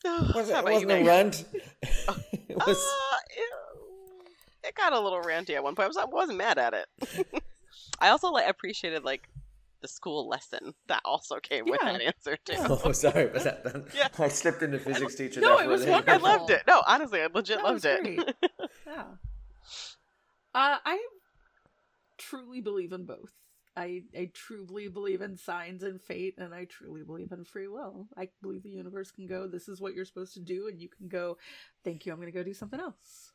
Was 0.36 0.50
it, 0.50 0.54
How 0.54 0.60
it 0.60 0.62
about 0.62 0.68
you, 0.70 0.74
wasn't 0.74 0.92
a 0.92 0.96
Meg? 0.96 1.06
rant. 1.06 1.46
it 1.52 2.56
was. 2.68 2.78
Uh, 2.78 3.18
it, 3.38 4.70
it 4.70 4.76
got 4.76 4.94
a 4.94 5.00
little 5.00 5.22
ranty 5.22 5.52
at 5.52 5.64
one 5.64 5.76
point. 5.76 5.86
I, 5.86 5.88
was, 5.88 5.98
I 5.98 6.06
wasn't 6.06 6.38
mad 6.38 6.58
at 6.58 6.74
it. 6.74 7.44
I 8.00 8.10
also 8.10 8.30
like 8.30 8.50
appreciated 8.50 9.04
like 9.04 9.30
the 9.82 9.88
school 9.88 10.28
lesson 10.30 10.74
that 10.88 11.02
also 11.06 11.40
came 11.40 11.66
with 11.66 11.80
that 11.82 12.02
answer 12.02 12.38
too. 12.46 12.54
Oh, 12.58 12.92
sorry 12.94 13.26
about 13.26 13.44
that. 13.44 13.64
Then. 13.66 13.86
Yeah. 13.96 14.08
I 14.18 14.28
slipped 14.30 14.62
into 14.64 14.80
physics 14.80 15.16
teacher. 15.16 15.42
No, 15.42 15.58
there 15.58 15.66
it 15.66 15.68
was 15.70 15.82
little 15.82 15.96
I 15.96 16.02
bit. 16.02 16.22
loved 16.22 16.50
it. 16.52 16.64
No, 16.68 16.82
honestly, 16.88 17.22
I 17.22 17.28
legit 17.34 17.58
That 17.58 17.64
loved 17.66 17.86
it. 17.86 18.36
Yeah. 18.88 19.04
Uh, 20.56 20.78
I 20.86 21.00
truly 22.18 22.62
believe 22.62 22.94
in 22.94 23.06
both. 23.06 23.32
I, 23.76 24.04
I 24.16 24.30
truly 24.34 24.88
believe 24.88 25.22
in 25.22 25.36
signs 25.38 25.84
and 25.84 26.02
fate, 26.02 26.36
and 26.38 26.54
I 26.54 26.66
truly 26.66 27.04
believe 27.04 27.32
in 27.32 27.44
free 27.44 27.68
will. 27.68 28.08
I 28.16 28.30
believe 28.42 28.64
the 28.64 28.70
universe 28.70 29.12
can 29.12 29.26
go, 29.26 29.48
this 29.48 29.68
is 29.68 29.82
what 29.82 29.94
you're 29.96 30.06
supposed 30.06 30.34
to 30.36 30.40
do, 30.40 30.68
and 30.68 30.80
you 30.80 30.90
can 30.90 31.08
go, 31.08 31.38
thank 31.84 32.06
you, 32.06 32.12
I'm 32.12 32.20
going 32.20 32.32
to 32.32 32.38
go 32.38 32.44
do 32.44 32.54
something 32.54 32.80
else. 32.80 33.32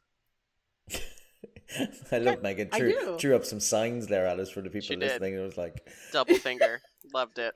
I 2.12 2.18
love 2.18 2.42
Megan. 2.42 2.68
I 2.72 2.78
Drew, 2.78 2.92
do. 2.92 3.16
drew 3.18 3.36
up 3.36 3.44
some 3.44 3.60
signs 3.60 4.06
there, 4.06 4.26
Alice, 4.26 4.50
for 4.50 4.60
the 4.62 4.70
people 4.70 4.86
She 4.86 4.96
did. 4.96 5.02
listening. 5.02 5.34
It 5.34 5.40
was 5.40 5.56
like, 5.58 5.86
Double 6.12 6.34
finger, 6.36 6.80
loved 7.12 7.38
it. 7.38 7.54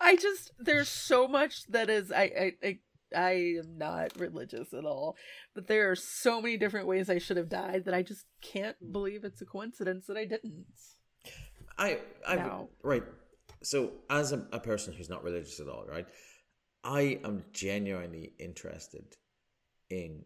I 0.00 0.16
just, 0.16 0.52
there's 0.58 0.88
so 0.88 1.28
much 1.28 1.66
that 1.68 1.88
is, 1.88 2.10
I, 2.10 2.22
I, 2.22 2.52
I, 2.62 2.78
I 3.16 3.30
am 3.58 3.78
not 3.78 4.18
religious 4.18 4.72
at 4.74 4.84
all, 4.84 5.16
but 5.54 5.68
there 5.68 5.90
are 5.90 5.96
so 5.96 6.40
many 6.42 6.56
different 6.56 6.86
ways 6.86 7.08
I 7.08 7.18
should 7.18 7.36
have 7.36 7.48
died 7.48 7.84
that 7.84 7.94
I 7.94 8.02
just 8.02 8.26
can't 8.42 8.76
believe 8.92 9.24
it's 9.24 9.40
a 9.40 9.46
coincidence 9.46 10.06
that 10.06 10.16
I 10.16 10.24
didn't. 10.24 10.66
I, 11.78 11.98
I, 12.26 12.36
No. 12.36 12.68
right. 12.82 13.02
So, 13.62 13.92
as 14.10 14.32
a, 14.32 14.46
a 14.52 14.60
person 14.60 14.92
who's 14.92 15.08
not 15.08 15.24
religious 15.24 15.58
at 15.60 15.68
all, 15.68 15.84
right, 15.88 16.06
I 16.82 17.18
am 17.24 17.44
genuinely 17.52 18.32
interested 18.38 19.16
in, 19.90 20.24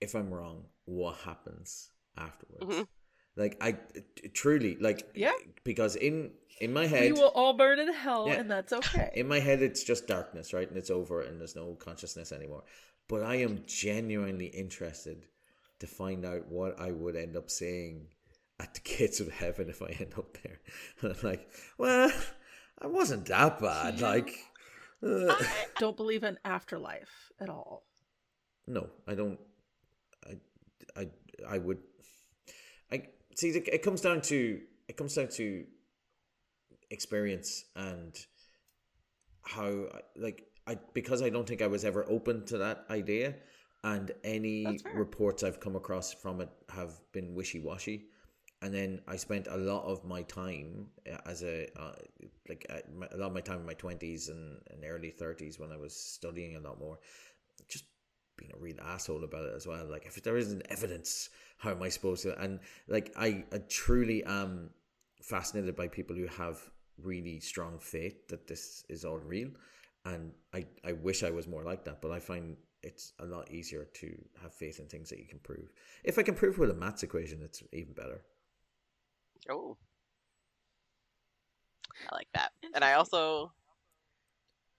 if 0.00 0.14
I'm 0.14 0.30
wrong, 0.32 0.64
what 0.84 1.16
happens 1.18 1.90
afterwards. 2.16 2.66
Mhm. 2.66 2.86
Like, 3.36 3.56
I 3.62 3.78
truly 4.34 4.76
like, 4.76 5.08
Yeah. 5.14 5.32
because 5.64 5.96
in 5.96 6.32
in 6.60 6.72
my 6.74 6.82
We 6.82 6.88
head, 6.88 7.12
will 7.14 7.32
all 7.34 7.54
burn 7.54 7.78
in 7.78 7.90
hell, 7.92 8.28
Yeah. 8.28 8.34
and 8.40 8.50
that's 8.50 8.72
okay. 8.74 9.10
in 9.14 9.26
my 9.26 9.40
head, 9.40 9.62
it's 9.62 9.82
just 9.82 10.06
darkness, 10.06 10.52
right, 10.52 10.68
and 10.68 10.76
it's 10.76 10.90
over, 10.90 11.22
and 11.22 11.40
there's 11.40 11.56
no 11.56 11.74
consciousness 11.74 12.30
anymore. 12.30 12.64
But 13.08 13.22
I 13.22 13.36
am 13.36 13.64
genuinely 13.66 14.46
interested 14.46 15.26
to 15.80 15.86
find 15.86 16.24
out 16.26 16.46
what 16.48 16.78
I 16.78 16.92
would 16.92 17.16
end 17.16 17.36
up 17.36 17.50
saying 17.50 18.08
at 18.60 18.74
the 18.74 18.80
gates 18.80 19.20
of 19.20 19.28
heaven 19.30 19.68
if 19.68 19.82
I 19.82 19.96
end 19.98 20.14
up 20.16 20.36
there. 20.42 20.60
And 21.02 21.12
I'm 21.12 21.18
like, 21.22 21.48
well, 21.78 22.12
I 22.80 22.86
wasn't 22.86 23.26
that 23.26 23.60
bad. 23.60 24.00
Like, 24.00 24.38
uh, 25.06 25.34
don't 25.78 25.96
believe 25.96 26.22
in 26.24 26.38
afterlife 26.44 27.32
at 27.40 27.48
all. 27.48 27.84
no, 28.66 28.88
I 29.06 29.14
don't. 29.14 29.38
I, 30.26 30.36
I, 31.00 31.08
I 31.48 31.58
would. 31.58 31.78
I 32.90 33.02
see. 33.34 33.48
It 33.48 33.68
it 33.68 33.82
comes 33.82 34.00
down 34.00 34.20
to 34.22 34.60
it 34.88 34.96
comes 34.96 35.14
down 35.14 35.28
to 35.28 35.64
experience 36.90 37.64
and 37.74 38.14
how 39.42 39.86
like 40.16 40.44
I 40.66 40.78
because 40.94 41.22
I 41.22 41.30
don't 41.30 41.48
think 41.48 41.62
I 41.62 41.66
was 41.66 41.84
ever 41.84 42.04
open 42.08 42.44
to 42.46 42.58
that 42.58 42.84
idea, 42.90 43.34
and 43.82 44.12
any 44.22 44.78
reports 44.94 45.42
I've 45.42 45.58
come 45.60 45.74
across 45.76 46.12
from 46.14 46.40
it 46.40 46.50
have 46.70 46.92
been 47.12 47.34
wishy 47.34 47.58
washy. 47.60 48.06
And 48.62 48.72
then 48.72 49.00
I 49.08 49.16
spent 49.16 49.48
a 49.50 49.56
lot 49.56 49.84
of 49.84 50.04
my 50.04 50.22
time 50.22 50.86
uh, 51.12 51.18
as 51.26 51.42
a 51.42 51.66
uh, 51.76 51.92
like 52.48 52.64
uh, 52.70 52.78
my- 52.96 53.08
a 53.12 53.16
lot 53.16 53.26
of 53.26 53.32
my 53.34 53.40
time 53.40 53.60
in 53.60 53.66
my 53.66 53.74
twenties 53.74 54.28
and, 54.28 54.60
and 54.70 54.84
early 54.84 55.10
thirties 55.10 55.58
when 55.58 55.72
I 55.72 55.76
was 55.76 55.94
studying 55.94 56.56
a 56.56 56.60
lot 56.60 56.78
more, 56.78 57.00
just 57.68 57.84
being 58.36 58.52
a 58.54 58.58
real 58.58 58.80
asshole 58.80 59.24
about 59.24 59.46
it 59.46 59.54
as 59.56 59.66
well. 59.66 59.84
Like 59.84 60.06
if 60.06 60.22
there 60.22 60.36
isn't 60.36 60.62
evidence, 60.70 61.30
how 61.58 61.72
am 61.72 61.82
I 61.82 61.88
supposed 61.88 62.22
to? 62.22 62.40
And 62.40 62.60
like 62.86 63.12
I, 63.16 63.44
I 63.52 63.58
truly 63.68 64.22
am 64.24 64.70
fascinated 65.20 65.74
by 65.74 65.88
people 65.88 66.14
who 66.14 66.28
have 66.28 66.58
really 67.02 67.40
strong 67.40 67.78
faith 67.80 68.28
that 68.28 68.46
this 68.46 68.84
is 68.88 69.04
all 69.04 69.18
real. 69.18 69.48
And 70.04 70.32
I, 70.54 70.66
I 70.84 70.92
wish 70.92 71.22
I 71.22 71.30
was 71.30 71.46
more 71.46 71.64
like 71.64 71.84
that, 71.84 72.00
but 72.00 72.10
I 72.12 72.20
find 72.20 72.56
it's 72.82 73.12
a 73.20 73.24
lot 73.24 73.50
easier 73.50 73.84
to 73.84 74.16
have 74.42 74.52
faith 74.52 74.80
in 74.80 74.86
things 74.86 75.08
that 75.10 75.18
you 75.18 75.26
can 75.26 75.38
prove. 75.38 75.72
If 76.02 76.18
I 76.18 76.22
can 76.22 76.34
prove 76.34 76.58
with 76.58 76.70
a 76.70 76.74
maths 76.74 77.02
equation, 77.04 77.40
it's 77.42 77.62
even 77.72 77.92
better. 77.94 78.22
Oh, 79.48 79.76
I 82.10 82.14
like 82.14 82.28
that. 82.34 82.52
And 82.74 82.84
I 82.84 82.94
also 82.94 83.52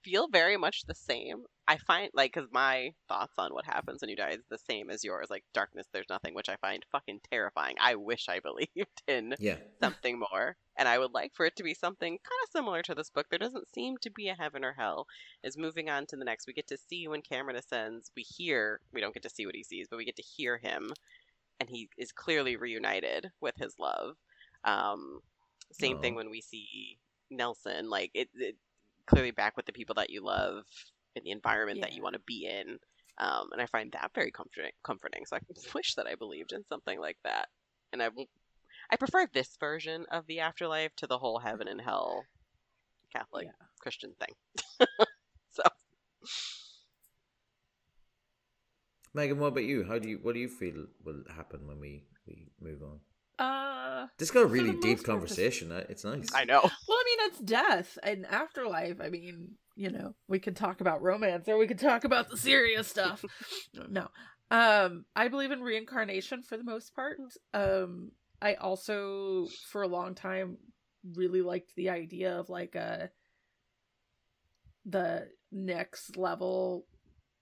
feel 0.02 0.28
very 0.28 0.56
much 0.56 0.84
the 0.86 0.94
same 0.94 1.44
I 1.66 1.78
find 1.78 2.10
like 2.12 2.34
because 2.34 2.50
my 2.52 2.92
thoughts 3.08 3.32
on 3.38 3.54
what 3.54 3.64
happens 3.64 4.02
when 4.02 4.10
you 4.10 4.16
die 4.16 4.32
is 4.32 4.44
the 4.50 4.58
same 4.58 4.90
as 4.90 5.02
yours. 5.02 5.28
Like 5.30 5.44
darkness, 5.54 5.86
there's 5.92 6.10
nothing, 6.10 6.34
which 6.34 6.50
I 6.50 6.56
find 6.56 6.84
fucking 6.92 7.20
terrifying. 7.30 7.76
I 7.80 7.94
wish 7.94 8.28
I 8.28 8.40
believed 8.44 9.02
in 9.08 9.34
Yeah. 9.38 9.56
something 9.80 10.18
more, 10.18 10.58
and 10.76 10.86
I 10.86 10.98
would 10.98 11.12
like 11.12 11.32
for 11.34 11.46
it 11.46 11.56
to 11.56 11.62
be 11.62 11.72
something 11.72 12.12
kind 12.12 12.40
of 12.44 12.50
similar 12.50 12.82
to 12.82 12.94
this 12.94 13.08
book. 13.08 13.28
There 13.30 13.38
doesn't 13.38 13.72
seem 13.74 13.96
to 14.02 14.10
be 14.10 14.28
a 14.28 14.34
heaven 14.34 14.62
or 14.62 14.74
hell. 14.74 15.06
Is 15.42 15.56
moving 15.56 15.88
on 15.88 16.04
to 16.08 16.16
the 16.16 16.24
next. 16.26 16.46
We 16.46 16.52
get 16.52 16.66
to 16.68 16.76
see 16.76 17.08
when 17.08 17.22
Cameron 17.22 17.56
ascends. 17.56 18.10
We 18.14 18.22
hear. 18.22 18.80
We 18.92 19.00
don't 19.00 19.14
get 19.14 19.22
to 19.22 19.30
see 19.30 19.46
what 19.46 19.54
he 19.56 19.64
sees, 19.64 19.86
but 19.88 19.96
we 19.96 20.04
get 20.04 20.16
to 20.16 20.22
hear 20.22 20.58
him, 20.58 20.92
and 21.60 21.68
he 21.68 21.88
is 21.98 22.12
clearly 22.12 22.56
reunited 22.56 23.32
with 23.40 23.56
his 23.56 23.78
love. 23.78 24.16
Um, 24.64 25.20
same 25.72 25.98
thing 25.98 26.14
when 26.14 26.30
we 26.30 26.40
see 26.40 26.98
Nelson. 27.30 27.90
Like 27.90 28.10
it, 28.14 28.28
it 28.34 28.56
clearly 29.06 29.30
back 29.30 29.56
with 29.56 29.66
the 29.66 29.72
people 29.72 29.94
that 29.96 30.10
you 30.10 30.22
love 30.24 30.64
in 31.16 31.24
the 31.24 31.30
environment 31.30 31.80
that 31.82 31.92
you 31.92 32.02
want 32.02 32.14
to 32.14 32.22
be 32.26 32.46
in. 32.46 32.78
Um, 33.18 33.48
and 33.52 33.62
I 33.62 33.66
find 33.66 33.92
that 33.92 34.10
very 34.14 34.30
comforting. 34.30 34.72
Comforting. 34.84 35.24
So 35.26 35.36
I 35.36 35.40
wish 35.74 35.94
that 35.94 36.06
I 36.06 36.14
believed 36.14 36.52
in 36.52 36.64
something 36.68 36.98
like 37.00 37.18
that. 37.24 37.48
And 37.92 38.02
I, 38.02 38.08
I 38.90 38.96
prefer 38.96 39.26
this 39.32 39.56
version 39.60 40.06
of 40.10 40.26
the 40.26 40.40
afterlife 40.40 40.94
to 40.96 41.06
the 41.06 41.18
whole 41.18 41.38
heaven 41.38 41.68
and 41.68 41.80
hell 41.80 42.24
Catholic 43.14 43.46
Yeah. 43.46 43.66
Christian 43.80 44.12
thing. 44.18 44.88
so 45.52 45.62
Megan, 49.14 49.38
what 49.38 49.48
about 49.48 49.64
you? 49.64 49.84
How 49.84 49.98
do 49.98 50.08
you 50.08 50.18
what 50.22 50.34
do 50.34 50.40
you 50.40 50.48
feel 50.48 50.86
will 51.04 51.22
happen 51.36 51.66
when 51.66 51.78
we 51.80 52.02
we 52.26 52.48
move 52.60 52.82
on? 52.82 53.00
Uh, 53.38 53.73
This 54.18 54.30
got 54.30 54.42
a 54.42 54.46
really 54.46 54.72
deep 54.72 54.74
most 54.74 54.82
part, 54.82 54.96
this- 54.96 55.02
conversation. 55.06 55.72
uh, 55.72 55.84
It's 55.88 56.04
nice. 56.04 56.28
I 56.34 56.44
know. 56.44 56.60
well, 56.62 56.98
I 56.98 57.04
mean, 57.06 57.28
it's 57.30 57.38
death 57.40 57.98
and 58.02 58.26
afterlife. 58.26 59.00
I 59.00 59.08
mean, 59.08 59.52
you 59.76 59.90
know, 59.90 60.14
we 60.28 60.38
could 60.38 60.56
talk 60.56 60.80
about 60.80 61.02
romance 61.02 61.48
or 61.48 61.58
we 61.58 61.66
could 61.66 61.78
talk 61.78 62.04
about 62.04 62.30
the 62.30 62.36
serious 62.36 62.86
stuff. 62.88 63.24
no, 63.88 64.08
um, 64.50 65.04
I 65.16 65.28
believe 65.28 65.50
in 65.50 65.60
reincarnation 65.62 66.42
for 66.42 66.56
the 66.56 66.64
most 66.64 66.94
part. 66.94 67.18
Um, 67.52 68.12
I 68.40 68.54
also, 68.54 69.46
for 69.70 69.82
a 69.82 69.88
long 69.88 70.14
time, 70.14 70.58
really 71.14 71.42
liked 71.42 71.74
the 71.76 71.90
idea 71.90 72.38
of 72.38 72.48
like 72.48 72.74
a 72.74 73.10
the 74.86 75.28
next 75.50 76.16
level 76.16 76.86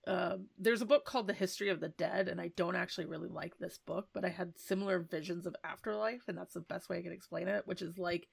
um, 0.06 0.46
there's 0.58 0.82
a 0.82 0.86
book 0.86 1.04
called 1.04 1.28
The 1.28 1.32
History 1.32 1.68
of 1.68 1.80
the 1.80 1.88
Dead, 1.88 2.28
and 2.28 2.40
I 2.40 2.50
don't 2.56 2.76
actually 2.76 3.06
really 3.06 3.28
like 3.28 3.58
this 3.58 3.78
book, 3.78 4.08
but 4.12 4.24
I 4.24 4.30
had 4.30 4.58
similar 4.58 4.98
visions 4.98 5.46
of 5.46 5.54
afterlife, 5.62 6.22
and 6.26 6.36
that's 6.36 6.54
the 6.54 6.60
best 6.60 6.88
way 6.88 6.98
I 6.98 7.02
can 7.02 7.12
explain 7.12 7.48
it, 7.48 7.66
which 7.66 7.82
is 7.82 7.98
like 7.98 8.28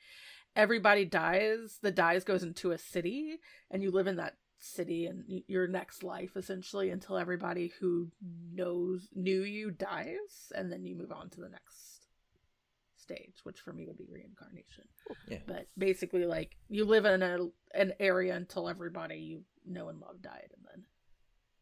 everybody 0.56 1.06
dies, 1.06 1.78
the 1.82 1.92
dies 1.92 2.24
goes 2.24 2.44
into 2.44 2.72
a 2.72 2.78
city, 2.78 3.40
and 3.70 3.84
you 3.84 3.92
live 3.92 4.08
in 4.08 4.16
that 4.16 4.38
city 4.62 5.06
and 5.06 5.24
your 5.48 5.68
next 5.68 6.04
life 6.04 6.36
essentially 6.36 6.90
until 6.90 7.18
everybody 7.18 7.72
who 7.80 8.12
knows 8.52 9.08
knew 9.14 9.44
you 9.44 9.70
dies, 9.70 10.52
and 10.56 10.72
then 10.72 10.86
you 10.86 10.96
move 10.96 11.12
on 11.12 11.30
to 11.30 11.42
the 11.42 11.50
next 11.50 12.08
stage, 12.98 13.36
which 13.44 13.60
for 13.60 13.74
me 13.74 13.86
would 13.86 13.98
be 13.98 14.08
reincarnation. 14.10 14.86
Yeah. 15.28 15.40
But 15.48 15.68
basically, 15.78 16.26
like 16.26 16.56
you 16.68 16.86
live 16.86 17.06
in 17.06 17.22
a 17.22 17.38
an 17.74 17.94
area 18.00 18.36
until 18.36 18.68
everybody 18.68 19.18
you 19.18 19.44
know 19.66 19.90
and 19.90 20.00
love 20.00 20.22
died, 20.22 20.50
and 20.56 20.66
then 20.66 20.84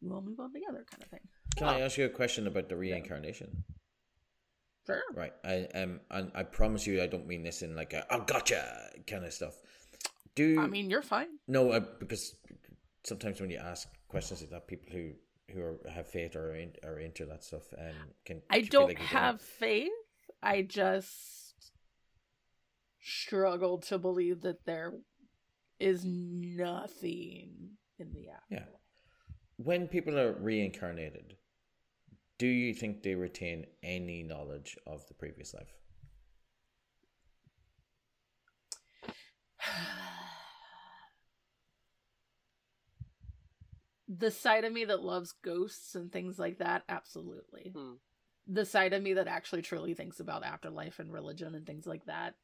you 0.00 0.12
all 0.12 0.22
move 0.22 0.40
on 0.40 0.52
together, 0.52 0.84
kind 0.90 1.02
of 1.02 1.08
thing. 1.08 1.20
Can 1.56 1.68
I 1.68 1.80
ask 1.80 1.98
you 1.98 2.06
a 2.06 2.10
question 2.10 2.46
about 2.46 2.68
the 2.68 2.76
reincarnation? 2.76 3.64
Sure. 4.86 5.02
Right. 5.14 5.32
I 5.44 5.66
um 5.74 6.00
and 6.10 6.30
I 6.34 6.44
promise 6.44 6.86
you 6.86 7.02
I 7.02 7.06
don't 7.06 7.26
mean 7.26 7.42
this 7.42 7.62
in 7.62 7.76
like 7.76 7.92
a 7.92 8.06
oh 8.10 8.20
gotcha 8.26 8.90
kind 9.06 9.24
of 9.24 9.32
stuff. 9.32 9.54
Do 10.34 10.60
I 10.60 10.66
mean, 10.66 10.88
you're 10.88 11.02
fine. 11.02 11.26
no 11.46 11.72
uh, 11.72 11.80
because 11.98 12.36
sometimes 13.04 13.40
when 13.40 13.50
you 13.50 13.58
ask 13.58 13.88
questions 14.08 14.40
like 14.40 14.50
that, 14.50 14.66
people 14.66 14.88
who 14.90 15.10
who 15.52 15.62
are, 15.62 15.78
have 15.92 16.06
faith 16.08 16.36
or 16.36 16.52
are, 16.52 16.56
in, 16.56 16.72
are 16.84 16.98
into 16.98 17.26
that 17.26 17.42
stuff 17.44 17.62
um 17.76 17.94
can 18.24 18.40
I 18.48 18.62
don't 18.62 18.88
like 18.88 18.98
you 18.98 19.04
have 19.06 19.42
faith. 19.42 19.90
I 20.42 20.62
just 20.62 21.70
struggle 23.00 23.78
to 23.78 23.98
believe 23.98 24.42
that 24.42 24.64
there 24.64 24.94
is 25.80 26.04
nothing 26.04 27.76
in 27.98 28.12
the 28.12 28.28
afterlife. 28.30 28.68
Yeah. 28.68 28.77
When 29.58 29.86
people 29.88 30.18
are 30.18 30.32
reincarnated, 30.32 31.36
do 32.38 32.46
you 32.46 32.72
think 32.72 33.02
they 33.02 33.16
retain 33.16 33.66
any 33.82 34.22
knowledge 34.22 34.78
of 34.86 35.06
the 35.08 35.14
previous 35.14 35.52
life? 35.52 35.74
the 44.08 44.30
side 44.30 44.64
of 44.64 44.72
me 44.72 44.84
that 44.84 45.02
loves 45.02 45.34
ghosts 45.42 45.96
and 45.96 46.12
things 46.12 46.38
like 46.38 46.58
that, 46.58 46.84
absolutely. 46.88 47.72
Hmm. 47.74 47.94
The 48.46 48.64
side 48.64 48.92
of 48.92 49.02
me 49.02 49.14
that 49.14 49.26
actually 49.26 49.62
truly 49.62 49.94
thinks 49.94 50.20
about 50.20 50.44
afterlife 50.44 51.00
and 51.00 51.12
religion 51.12 51.56
and 51.56 51.66
things 51.66 51.84
like 51.84 52.04
that, 52.06 52.36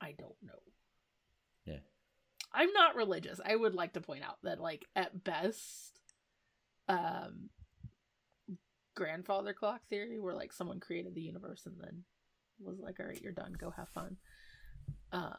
I 0.00 0.12
don't 0.18 0.34
know. 0.42 0.58
Yeah. 1.64 1.78
I'm 2.52 2.72
not 2.72 2.96
religious. 2.96 3.40
I 3.44 3.54
would 3.54 3.74
like 3.74 3.92
to 3.92 4.00
point 4.00 4.24
out 4.24 4.38
that, 4.42 4.58
like, 4.60 4.84
at 4.96 5.22
best, 5.22 6.00
um, 6.88 7.48
grandfather 8.94 9.52
clock 9.52 9.80
theory, 9.88 10.18
where 10.20 10.34
like 10.34 10.52
someone 10.52 10.80
created 10.80 11.14
the 11.14 11.22
universe 11.22 11.66
and 11.66 11.76
then 11.80 12.04
was 12.60 12.78
like, 12.80 13.00
"All 13.00 13.06
right, 13.06 13.20
you're 13.20 13.32
done. 13.32 13.52
Go 13.58 13.70
have 13.70 13.88
fun." 13.90 14.16
Uh, 15.12 15.34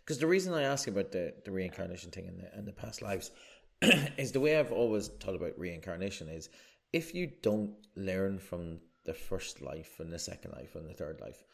Because 0.00 0.18
the 0.18 0.26
reason 0.26 0.54
I 0.54 0.62
ask 0.62 0.88
about 0.88 1.12
the, 1.12 1.34
the 1.44 1.50
reincarnation 1.52 2.10
thing 2.10 2.26
and 2.28 2.38
the, 2.40 2.52
and 2.54 2.66
the 2.66 2.72
past 2.72 3.00
lives 3.02 3.30
is 4.16 4.32
the 4.32 4.40
way 4.40 4.58
I've 4.58 4.72
always 4.72 5.08
thought 5.08 5.34
about 5.36 5.58
reincarnation 5.58 6.28
is 6.28 6.48
if 6.92 7.14
you 7.14 7.30
don't 7.42 7.74
learn 7.96 8.38
from 8.38 8.80
the 9.04 9.14
first 9.14 9.60
life 9.62 10.00
and 10.00 10.12
the 10.12 10.18
second 10.18 10.52
life 10.52 10.74
and 10.74 10.88
the 10.88 10.94
third 10.94 11.20
life, 11.20 11.44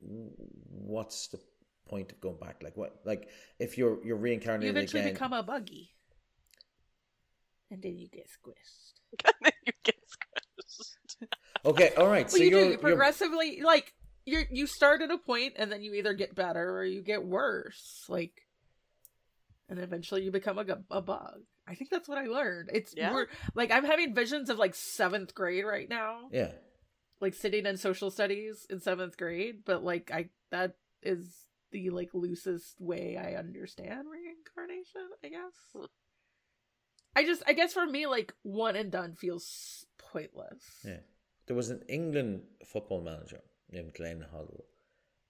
what's 0.00 1.28
the 1.28 1.40
point 1.88 2.12
of 2.12 2.20
going 2.20 2.38
back? 2.38 2.62
Like 2.62 2.76
what? 2.76 3.00
Like 3.04 3.28
if 3.58 3.76
you're 3.78 4.04
you're 4.04 4.16
reincarnated 4.16 4.64
you 4.64 4.70
eventually 4.70 5.02
again, 5.02 5.14
become 5.14 5.32
a 5.32 5.42
buggy, 5.42 5.90
and 7.70 7.82
then 7.82 7.96
you 7.96 8.08
get 8.08 8.26
squished. 8.28 9.24
you 9.66 9.72
get 9.82 9.96
squished. 9.96 11.26
okay, 11.64 11.92
all 11.96 12.08
right. 12.08 12.26
Well, 12.26 12.36
so 12.36 12.38
you 12.38 12.50
you're, 12.50 12.60
do. 12.60 12.64
You 12.64 12.70
you're 12.72 12.78
progressively 12.78 13.60
like 13.62 13.94
you 14.24 14.42
you 14.50 14.66
start 14.66 15.02
at 15.02 15.10
a 15.10 15.18
point 15.18 15.54
and 15.56 15.70
then 15.70 15.82
you 15.82 15.94
either 15.94 16.14
get 16.14 16.34
better 16.34 16.76
or 16.78 16.84
you 16.84 17.02
get 17.02 17.24
worse. 17.24 18.04
Like, 18.08 18.32
and 19.68 19.78
eventually 19.78 20.22
you 20.22 20.30
become 20.30 20.58
a, 20.58 20.64
a 20.90 21.00
bug. 21.02 21.40
I 21.66 21.74
think 21.74 21.90
that's 21.90 22.08
what 22.08 22.18
I 22.18 22.26
learned. 22.26 22.70
It's 22.72 22.94
Yeah. 22.96 23.10
more 23.10 23.28
like 23.54 23.70
I'm 23.70 23.84
having 23.84 24.14
visions 24.14 24.50
of 24.50 24.58
like 24.58 24.74
seventh 24.74 25.34
grade 25.34 25.64
right 25.64 25.88
now, 25.88 26.28
yeah. 26.32 26.52
like 27.20 27.34
sitting 27.34 27.66
in 27.66 27.76
social 27.76 28.10
studies 28.10 28.66
in 28.68 28.80
seventh 28.80 29.16
grade. 29.16 29.60
But 29.64 29.84
like 29.84 30.10
I 30.12 30.30
that 30.50 30.74
is 31.02 31.46
the 31.70 31.90
like 31.90 32.10
loosest 32.12 32.80
way 32.80 33.16
I 33.16 33.38
understand 33.38 34.06
reincarnation. 34.10 35.08
I 35.24 35.28
guess. 35.28 35.54
Hmm. 35.74 35.84
I 37.16 37.24
just 37.24 37.42
I 37.46 37.52
guess 37.52 37.72
for 37.72 37.86
me 37.86 38.06
like 38.06 38.32
one 38.42 38.76
and 38.76 38.90
done 38.90 39.14
feels 39.14 39.86
pointless. 39.98 40.62
Yeah. 40.84 41.00
There 41.46 41.56
was 41.56 41.70
an 41.70 41.82
England 41.88 42.42
football 42.64 43.00
manager 43.02 43.40
named 43.70 43.94
Glenn 43.94 44.24
Hoddle, 44.32 44.62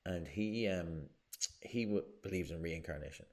and 0.04 0.28
he 0.28 0.68
um 0.68 1.08
he 1.62 1.84
w- 1.86 2.04
believes 2.22 2.50
in 2.50 2.60
reincarnation, 2.60 3.26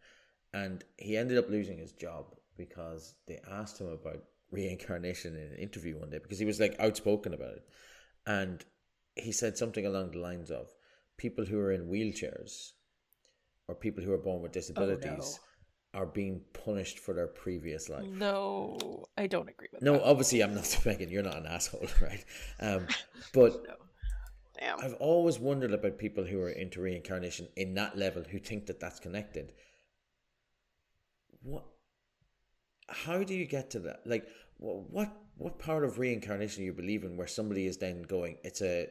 and 0.53 0.83
he 0.97 1.17
ended 1.17 1.37
up 1.37 1.49
losing 1.49 1.77
his 1.77 1.91
job 1.91 2.35
because 2.57 3.15
they 3.27 3.39
asked 3.49 3.79
him 3.79 3.87
about 3.87 4.23
reincarnation 4.51 5.35
in 5.35 5.51
an 5.51 5.57
interview 5.57 5.99
one 5.99 6.09
day 6.09 6.19
because 6.19 6.39
he 6.39 6.45
was 6.45 6.59
like 6.59 6.75
outspoken 6.79 7.33
about 7.33 7.53
it, 7.53 7.67
and 8.25 8.63
he 9.15 9.31
said 9.31 9.57
something 9.57 9.85
along 9.85 10.11
the 10.11 10.19
lines 10.19 10.51
of 10.51 10.73
people 11.17 11.43
who 11.45 11.59
are 11.59 11.71
in 11.71 11.89
wheelchairs 11.89 12.71
or 13.67 13.75
people 13.75 14.03
who 14.03 14.13
are 14.13 14.17
born 14.17 14.41
with 14.41 14.51
disabilities 14.51 15.39
are 15.97 16.05
being 16.05 16.41
punished 16.53 16.99
for 16.99 17.13
their 17.13 17.27
previous 17.27 17.89
life. 17.89 18.05
No, 18.05 19.05
I 19.17 19.25
don't 19.27 19.49
agree 19.49 19.67
with 19.73 19.81
No, 19.81 19.93
that. 19.93 20.03
obviously 20.03 20.41
I'm 20.41 20.53
not 20.53 20.77
Megan. 20.85 21.09
You're 21.09 21.23
not 21.23 21.37
an 21.37 21.47
asshole, 21.47 21.87
right? 22.01 22.23
Um, 22.59 22.87
but 23.33 23.63
No. 23.67 23.73
Damn. 24.59 24.79
I've 24.79 24.95
always 24.95 25.37
wondered 25.39 25.71
about 25.73 25.99
people 25.99 26.23
who 26.23 26.39
are 26.41 26.49
into 26.49 26.81
reincarnation 26.81 27.47
in 27.55 27.75
that 27.75 27.97
level 27.97 28.23
who 28.23 28.39
think 28.39 28.65
that 28.67 28.79
that's 28.79 28.99
connected. 28.99 29.53
What? 31.43 31.65
How 32.87 33.23
do 33.23 33.35
you 33.35 33.45
get 33.45 33.69
to 33.71 33.79
that? 33.81 34.01
Like, 34.05 34.27
what 34.57 35.11
what 35.37 35.59
part 35.59 35.83
of 35.83 35.99
reincarnation 35.99 36.63
you 36.63 36.73
believe 36.73 37.03
in 37.03 37.17
where 37.17 37.27
somebody 37.27 37.67
is 37.67 37.77
then 37.77 38.01
going? 38.03 38.37
It's 38.43 38.61
a 38.61 38.87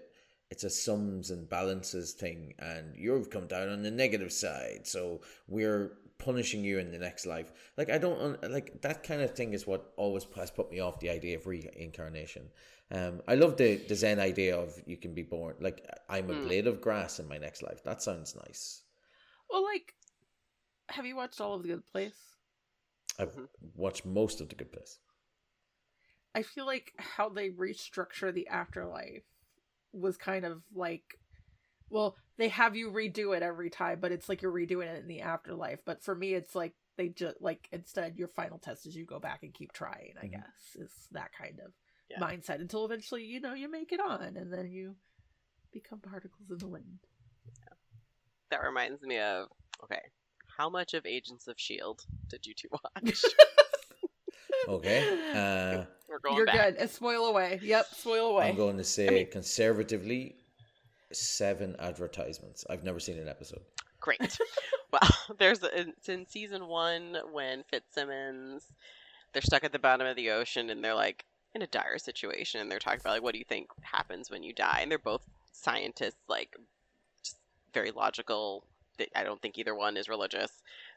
it's 0.51 0.63
a 0.63 0.71
sums 0.71 1.31
and 1.31 1.49
balances 1.49 2.13
thing, 2.13 2.55
and 2.61 2.95
you've 2.97 3.31
come 3.31 3.49
down 3.49 3.69
on 3.69 3.83
the 3.83 3.91
negative 3.91 4.33
side, 4.33 4.87
so 4.87 5.23
we're 5.49 5.99
punishing 6.19 6.65
you 6.65 6.79
in 6.79 6.91
the 6.93 6.99
next 6.99 7.27
life. 7.27 7.53
Like, 7.77 7.91
I 7.91 7.99
don't 7.99 8.43
like 8.51 8.83
that 8.83 9.03
kind 9.03 9.23
of 9.23 9.35
thing. 9.35 9.53
Is 9.55 9.67
what 9.67 9.93
always 9.97 10.27
has 10.37 10.51
put 10.51 10.71
me 10.71 10.81
off 10.81 11.01
the 11.01 11.11
idea 11.11 11.37
of 11.37 11.47
reincarnation. 11.47 12.51
Um, 12.91 13.23
I 13.27 13.35
love 13.35 13.57
the, 13.57 13.77
the 13.77 13.95
Zen 13.97 14.21
idea 14.21 14.57
of 14.57 14.81
you 14.87 14.97
can 14.97 15.13
be 15.15 15.23
born 15.23 15.57
like 15.61 15.87
I'm 16.09 16.31
a 16.31 16.35
Hmm. 16.35 16.41
blade 16.43 16.67
of 16.67 16.81
grass 16.81 17.19
in 17.19 17.29
my 17.29 17.39
next 17.39 17.63
life. 17.63 17.83
That 17.85 18.03
sounds 18.03 18.35
nice. 18.37 18.83
Well, 19.51 19.65
like, 19.65 19.95
have 20.91 21.07
you 21.07 21.17
watched 21.17 21.41
all 21.41 21.55
of 21.55 21.63
the 21.63 21.69
Good 21.69 21.87
Place? 21.87 22.37
I've 23.19 23.37
Mhm. 23.37 23.49
watched 23.75 24.07
most 24.07 24.41
of 24.41 24.49
The 24.49 24.55
Good 24.55 24.73
Place. 24.73 24.99
I 26.35 26.43
feel 26.43 26.67
like 26.67 26.93
how 26.99 27.29
they 27.29 27.51
restructure 27.51 28.33
the 28.33 28.49
afterlife 28.49 29.25
was 29.93 30.17
kind 30.17 30.45
of 30.45 30.63
like 30.75 31.19
well, 31.91 32.17
they 32.39 32.49
have 32.49 32.77
you 32.77 32.91
redo 32.91 33.37
it 33.37 33.43
every 33.43 33.71
time, 33.71 33.99
but 34.01 34.13
it's 34.13 34.29
like 34.29 34.43
you're 34.43 34.53
redoing 34.53 34.87
it 34.87 35.01
in 35.01 35.09
the 35.09 35.21
afterlife. 35.23 35.81
But 35.85 36.03
for 36.03 36.15
me 36.15 36.35
it's 36.35 36.55
like 36.55 36.75
they 36.97 37.09
just 37.09 37.41
like 37.41 37.69
instead 37.73 38.17
your 38.19 38.29
final 38.29 38.59
test 38.59 38.87
is 38.87 38.97
you 38.97 39.05
go 39.05 39.19
back 39.19 39.43
and 39.43 39.53
keep 39.55 39.73
trying, 39.73 40.15
I 40.21 40.27
Mhm. 40.27 40.31
guess. 40.33 40.77
Is 40.77 40.91
that 41.13 41.31
kind 41.33 41.61
of 41.61 41.73
Yeah. 42.09 42.21
mindset 42.21 42.61
until 42.61 42.85
eventually, 42.85 43.25
you 43.25 43.41
know, 43.41 43.55
you 43.55 43.69
make 43.71 43.93
it 43.93 44.01
on 44.01 44.23
and 44.37 44.53
then 44.53 44.71
you 44.71 44.97
become 45.73 46.01
particles 46.01 46.51
in 46.51 46.59
the 46.59 46.69
wind. 46.69 46.99
That 48.51 48.63
reminds 48.63 49.03
me 49.03 49.19
of 49.19 49.49
okay. 49.85 50.01
How 50.57 50.71
much 50.71 50.95
of 50.95 51.05
Agents 51.05 51.49
of 51.49 51.59
Shield 51.61 52.07
did 52.29 52.47
you 52.47 52.55
two 52.55 52.69
watch? 52.71 53.25
Okay. 54.69 55.01
Uh, 55.33 55.85
We're 56.09 56.19
going 56.19 56.37
You're 56.37 56.47
back. 56.47 56.75
good. 56.77 56.83
Uh, 56.83 56.87
spoil 56.89 57.27
away. 57.27 57.61
Yep, 57.63 57.87
spoil 57.95 58.31
away. 58.31 58.49
I'm 58.49 58.57
going 58.57 58.79
to 58.79 58.85
say 58.85 59.09
mean- 59.09 59.31
conservatively 59.31 60.37
seven 61.17 61.77
advertisements. 61.79 62.65
I've 62.69 62.85
never 62.85 63.01
seen 63.01 63.19
an 63.19 63.29
episode. 63.29 63.63
Great. 64.01 64.39
well, 64.93 65.17
there's 65.39 65.61
it's 65.63 66.09
in 66.09 66.27
season 66.27 66.69
one 66.69 67.17
when 67.33 67.65
Fitzsimmons 67.71 68.65
they're 69.33 69.43
stuck 69.43 69.65
at 69.65 69.73
the 69.73 69.79
bottom 69.79 70.07
of 70.07 70.17
the 70.17 70.31
ocean 70.31 70.71
and 70.71 70.83
they're 70.83 70.95
like 70.95 71.25
in 71.55 71.63
a 71.63 71.67
dire 71.67 71.99
situation 71.99 72.61
and 72.61 72.71
they're 72.71 72.79
talking 72.79 73.01
about 73.01 73.13
like 73.13 73.23
what 73.23 73.33
do 73.33 73.39
you 73.39 73.45
think 73.45 73.69
happens 73.83 74.31
when 74.31 74.43
you 74.43 74.53
die 74.53 74.79
and 74.81 74.91
they're 74.91 74.99
both 74.99 75.23
scientists 75.53 76.23
like 76.29 76.57
just 77.23 77.37
very 77.75 77.91
logical. 77.91 78.65
I 79.15 79.25
don't 79.25 79.41
think 79.43 79.59
either 79.59 79.75
one 79.75 79.97
is 79.97 80.09
religious. 80.09 80.51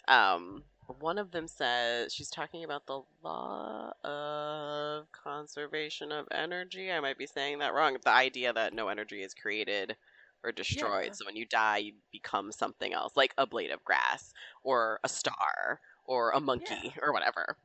Um, 0.08 0.64
one 1.00 1.18
of 1.18 1.32
them 1.32 1.48
says 1.48 2.14
she's 2.14 2.30
talking 2.30 2.64
about 2.64 2.88
the 2.88 3.02
law 3.24 3.92
of 4.04 5.12
conservation 5.12 6.12
of 6.12 6.28
energy. 6.32 6.92
I 6.92 7.00
might 7.00 7.18
be 7.18 7.28
saying 7.28 7.60
that 7.60 7.74
wrong. 7.74 7.98
The 8.04 8.10
idea 8.10 8.54
that 8.54 8.74
no 8.74 8.88
energy 8.88 9.22
is 9.22 9.34
created 9.34 9.96
or 10.44 10.52
destroyed. 10.52 11.08
Yeah. 11.08 11.14
So 11.14 11.26
when 11.26 11.36
you 11.36 11.46
die, 11.46 11.78
you 11.78 11.94
become 12.12 12.52
something 12.52 12.94
else, 12.94 13.14
like 13.16 13.34
a 13.38 13.46
blade 13.46 13.72
of 13.72 13.84
grass 13.84 14.34
or 14.64 15.00
a 15.04 15.10
star 15.10 15.80
or 16.06 16.32
a 16.32 16.40
monkey 16.40 16.76
Yeah. 16.84 16.92
or 17.02 17.14
whatever. 17.14 17.58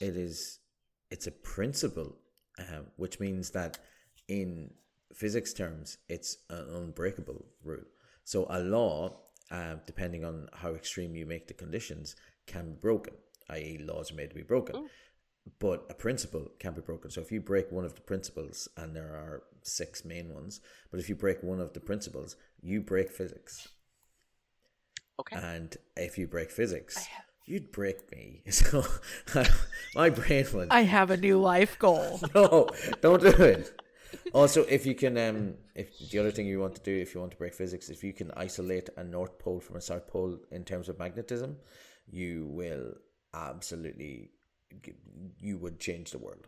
It 0.00 0.16
is. 0.16 0.58
It's 1.10 1.26
a 1.26 1.32
principle, 1.32 2.16
um, 2.58 2.86
which 2.96 3.20
means 3.20 3.50
that 3.50 3.78
in 4.26 4.72
physics 5.14 5.52
terms, 5.52 5.98
it's 6.08 6.38
an 6.50 6.68
unbreakable 6.74 7.44
rule. 7.62 7.84
So 8.24 8.46
a 8.50 8.58
law, 8.60 9.20
uh, 9.50 9.76
depending 9.86 10.24
on 10.24 10.48
how 10.54 10.74
extreme 10.74 11.14
you 11.14 11.26
make 11.26 11.46
the 11.46 11.54
conditions, 11.54 12.16
can 12.46 12.72
be 12.72 12.76
broken. 12.80 13.14
I.e., 13.50 13.78
laws 13.78 14.10
are 14.10 14.14
made 14.14 14.30
to 14.30 14.36
be 14.36 14.42
broken. 14.42 14.76
Mm. 14.76 14.88
But 15.58 15.86
a 15.90 15.94
principle 15.94 16.50
can't 16.58 16.74
be 16.74 16.80
broken. 16.80 17.10
So 17.10 17.20
if 17.20 17.30
you 17.30 17.40
break 17.40 17.70
one 17.70 17.84
of 17.84 17.94
the 17.94 18.00
principles, 18.00 18.68
and 18.76 18.96
there 18.96 19.14
are 19.14 19.42
six 19.62 20.04
main 20.04 20.32
ones, 20.32 20.60
but 20.90 21.00
if 21.00 21.08
you 21.08 21.14
break 21.14 21.42
one 21.42 21.60
of 21.60 21.74
the 21.74 21.80
principles, 21.80 22.36
you 22.62 22.80
break 22.80 23.10
physics. 23.10 23.68
Okay. 25.20 25.36
And 25.36 25.76
if 25.96 26.18
you 26.18 26.26
break 26.26 26.50
physics, 26.50 27.06
you'd 27.46 27.72
break 27.72 28.10
me. 28.10 28.42
So 28.50 28.84
my 29.94 30.10
brain 30.10 30.46
would 30.54 30.68
I 30.70 30.82
have 30.82 31.10
a 31.10 31.16
new 31.16 31.40
life 31.40 31.78
goal. 31.78 32.20
no, 32.34 32.68
don't 33.00 33.22
do 33.22 33.42
it. 33.42 33.80
Also, 34.32 34.64
if 34.64 34.86
you 34.86 34.94
can, 34.94 35.18
um, 35.18 35.54
if 35.74 36.10
the 36.10 36.18
other 36.18 36.30
thing 36.30 36.46
you 36.46 36.60
want 36.60 36.74
to 36.76 36.80
do, 36.82 36.96
if 36.96 37.14
you 37.14 37.20
want 37.20 37.32
to 37.32 37.38
break 37.38 37.54
physics, 37.54 37.88
if 37.88 38.02
you 38.02 38.12
can 38.12 38.30
isolate 38.36 38.88
a 38.96 39.04
north 39.04 39.38
pole 39.38 39.60
from 39.60 39.76
a 39.76 39.80
south 39.80 40.06
pole 40.06 40.38
in 40.50 40.64
terms 40.64 40.88
of 40.88 40.98
magnetism, 40.98 41.56
you 42.10 42.46
will 42.46 42.94
absolutely, 43.34 44.30
you 45.38 45.58
would 45.58 45.78
change 45.80 46.10
the 46.10 46.18
world. 46.18 46.46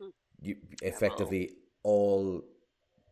Hmm. 0.00 0.08
You 0.40 0.56
effectively 0.82 1.50
all 1.82 2.42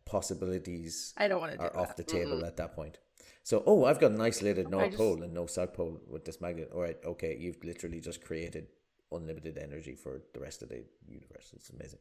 possibilities 0.05 1.13
I 1.17 1.27
don't 1.27 1.39
want 1.39 1.53
to 1.53 1.57
do 1.57 1.63
are 1.63 1.77
off 1.77 1.95
that. 1.95 1.97
the 2.07 2.11
table 2.11 2.45
at 2.45 2.57
that 2.57 2.73
point. 2.75 2.97
So, 3.43 3.61
oh, 3.65 3.83
I've 3.85 3.99
got 3.99 4.11
an 4.11 4.21
isolated 4.21 4.69
north 4.69 4.87
just- 4.91 4.97
pole 4.97 5.21
and 5.23 5.33
no 5.33 5.45
south 5.47 5.73
pole 5.73 5.99
with 6.07 6.23
this 6.25 6.39
magnet. 6.41 6.69
All 6.73 6.81
right, 6.81 6.97
okay, 7.05 7.35
you've 7.39 7.63
literally 7.63 7.99
just 7.99 8.23
created 8.23 8.67
unlimited 9.11 9.57
energy 9.57 9.95
for 9.95 10.21
the 10.33 10.39
rest 10.39 10.63
of 10.63 10.69
the 10.69 10.83
universe. 11.07 11.51
It's 11.55 11.69
amazing. 11.69 11.99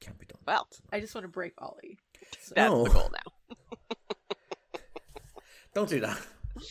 Can't 0.00 0.18
be 0.18 0.26
done. 0.26 0.38
Well, 0.46 0.66
I 0.92 0.98
just 1.00 1.14
want 1.14 1.24
to 1.24 1.28
break 1.28 1.52
Ollie. 1.58 1.98
So- 2.40 2.54
That's 2.56 2.70
No. 2.72 2.84
the 2.84 2.90
goal 2.90 3.10
now. 3.12 3.56
Don't 5.74 5.88
do 5.88 6.00
that. 6.00 6.18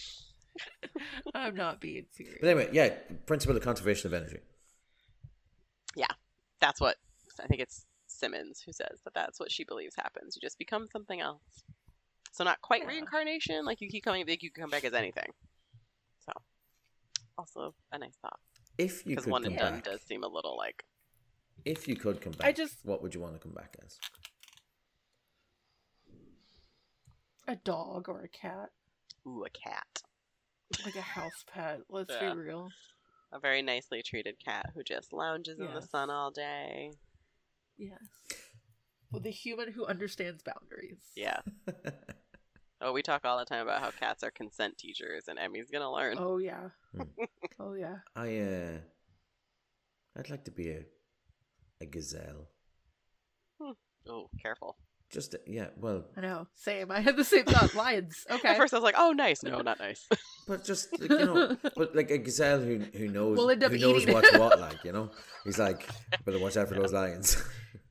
I'm 1.34 1.56
not 1.56 1.80
being 1.82 2.06
serious. 2.12 2.38
But 2.40 2.50
anyway, 2.50 2.70
yeah, 2.72 2.90
principle 3.26 3.56
of 3.58 3.64
conservation 3.64 4.08
of 4.08 4.14
energy. 4.14 4.40
Yeah, 5.96 6.06
that's 6.60 6.80
what 6.80 6.98
I 7.42 7.48
think 7.48 7.62
it's 7.62 7.86
Simmons 8.08 8.62
who 8.66 8.72
says 8.74 9.00
that 9.04 9.14
that's 9.14 9.40
what 9.40 9.52
she 9.52 9.64
believes 9.64 9.96
happens. 9.96 10.36
You 10.36 10.42
just 10.46 10.58
become 10.60 10.88
something 10.92 11.20
else. 11.22 11.64
So 12.34 12.44
not 12.44 12.62
quite 12.62 12.82
Yeah. 12.84 12.90
reincarnation, 12.90 13.66
like 13.66 13.82
you 13.82 13.90
keep 13.90 14.04
coming 14.04 14.26
back, 14.26 14.42
you 14.44 14.52
can 14.52 14.64
come 14.64 14.70
back 14.70 14.84
as 14.86 14.94
anything. 14.94 15.32
So 16.26 16.32
also 17.38 17.74
a 17.92 17.98
nice 17.98 18.16
thought 18.22 18.40
If 18.78 19.06
you 19.06 19.12
because 19.12 19.26
could 19.26 19.32
one 19.32 19.44
come 19.44 19.54
and 19.54 19.60
done 19.60 19.74
back, 19.76 19.84
does 19.84 20.02
seem 20.04 20.24
a 20.24 20.28
little 20.28 20.56
like 20.58 20.84
if 21.66 21.88
you 21.88 21.96
could 21.96 22.22
come 22.22 22.34
back, 22.34 22.48
I 22.48 22.52
just- 22.54 22.78
what 22.84 23.02
would 23.02 23.14
you 23.14 23.22
want 23.22 23.34
to 23.34 23.40
come 23.40 23.54
back 23.54 23.76
as? 23.84 23.98
A 27.48 27.56
dog 27.56 28.08
or 28.08 28.22
a 28.22 28.30
cat, 28.30 28.70
ooh 29.28 29.44
a 29.44 29.50
cat, 29.50 30.04
like 30.86 30.96
a 30.96 31.02
house 31.02 31.44
pet. 31.54 31.82
Let's 31.90 32.14
Yeah. 32.14 32.34
be 32.34 32.40
real. 32.40 32.70
a 33.34 33.40
very 33.40 33.62
nicely 33.62 34.02
treated 34.04 34.36
cat 34.44 34.72
who 34.74 34.84
just 34.84 35.14
lounges 35.14 35.58
in 35.60 35.74
the 35.74 35.82
sun 35.82 36.10
all 36.10 36.32
day. 36.32 36.92
Yes. 37.78 38.04
With 39.12 39.26
a 39.26 39.30
human 39.30 39.72
who 39.72 39.86
understands 39.86 40.44
boundaries. 40.44 41.00
Yeah. 41.16 41.40
Oh, 42.84 42.94
we 42.94 43.04
talk 43.04 43.26
all 43.26 43.38
the 43.38 43.46
time 43.46 43.62
about 43.62 43.80
how 43.80 43.92
cats 43.92 44.24
are 44.24 44.32
consent 44.32 44.76
teachers, 44.76 45.28
and 45.28 45.38
Emmy's 45.38 45.70
gonna 45.70 45.92
learn. 45.92 46.16
Oh 46.18 46.40
yeah. 46.40 46.70
Hmm. 46.96 47.04
oh 47.60 47.74
yeah. 47.76 47.98
I 48.16 48.40
uh, 48.40 48.78
I'd 50.18 50.32
like 50.32 50.46
to 50.46 50.52
be 50.52 50.72
a 50.72 50.86
a 51.80 51.86
gazelle. 51.86 52.48
Oh, 54.08 54.30
careful. 54.42 54.78
Just 55.12 55.36
yeah, 55.46 55.68
well, 55.78 56.06
I 56.16 56.22
know. 56.22 56.48
Same. 56.56 56.90
I 56.90 57.02
had 57.02 57.18
the 57.18 57.24
same 57.26 57.44
thought. 57.44 57.76
Lions. 57.76 58.26
Okay. 58.32 58.48
At 58.50 58.58
first, 58.58 58.74
I 58.74 58.78
was 58.78 58.84
like, 58.84 58.96
"Oh, 58.98 59.12
nice." 59.12 59.44
No, 59.44 59.60
not 59.62 59.80
nice. 59.80 60.08
but 60.48 60.64
just 60.64 60.92
like, 61.00 61.10
you 61.10 61.26
know, 61.26 61.58
but 61.76 61.94
like 61.96 62.10
a 62.12 62.18
gazelle 62.18 62.60
who 62.62 62.80
who 62.80 63.08
knows 63.10 63.38
We'll 63.38 63.50
end 63.50 63.64
up 63.64 63.72
who 63.74 63.78
knows 63.78 64.04
eating 64.04 64.14
what's 64.14 64.32
what. 64.38 64.60
Like 64.60 64.84
you 64.86 64.94
know, 64.94 65.12
he's 65.44 65.60
like, 65.60 65.88
better 66.26 66.40
watch 66.40 66.56
out 66.56 66.70
for 66.70 66.76
those 66.76 66.94
lions. 66.94 67.44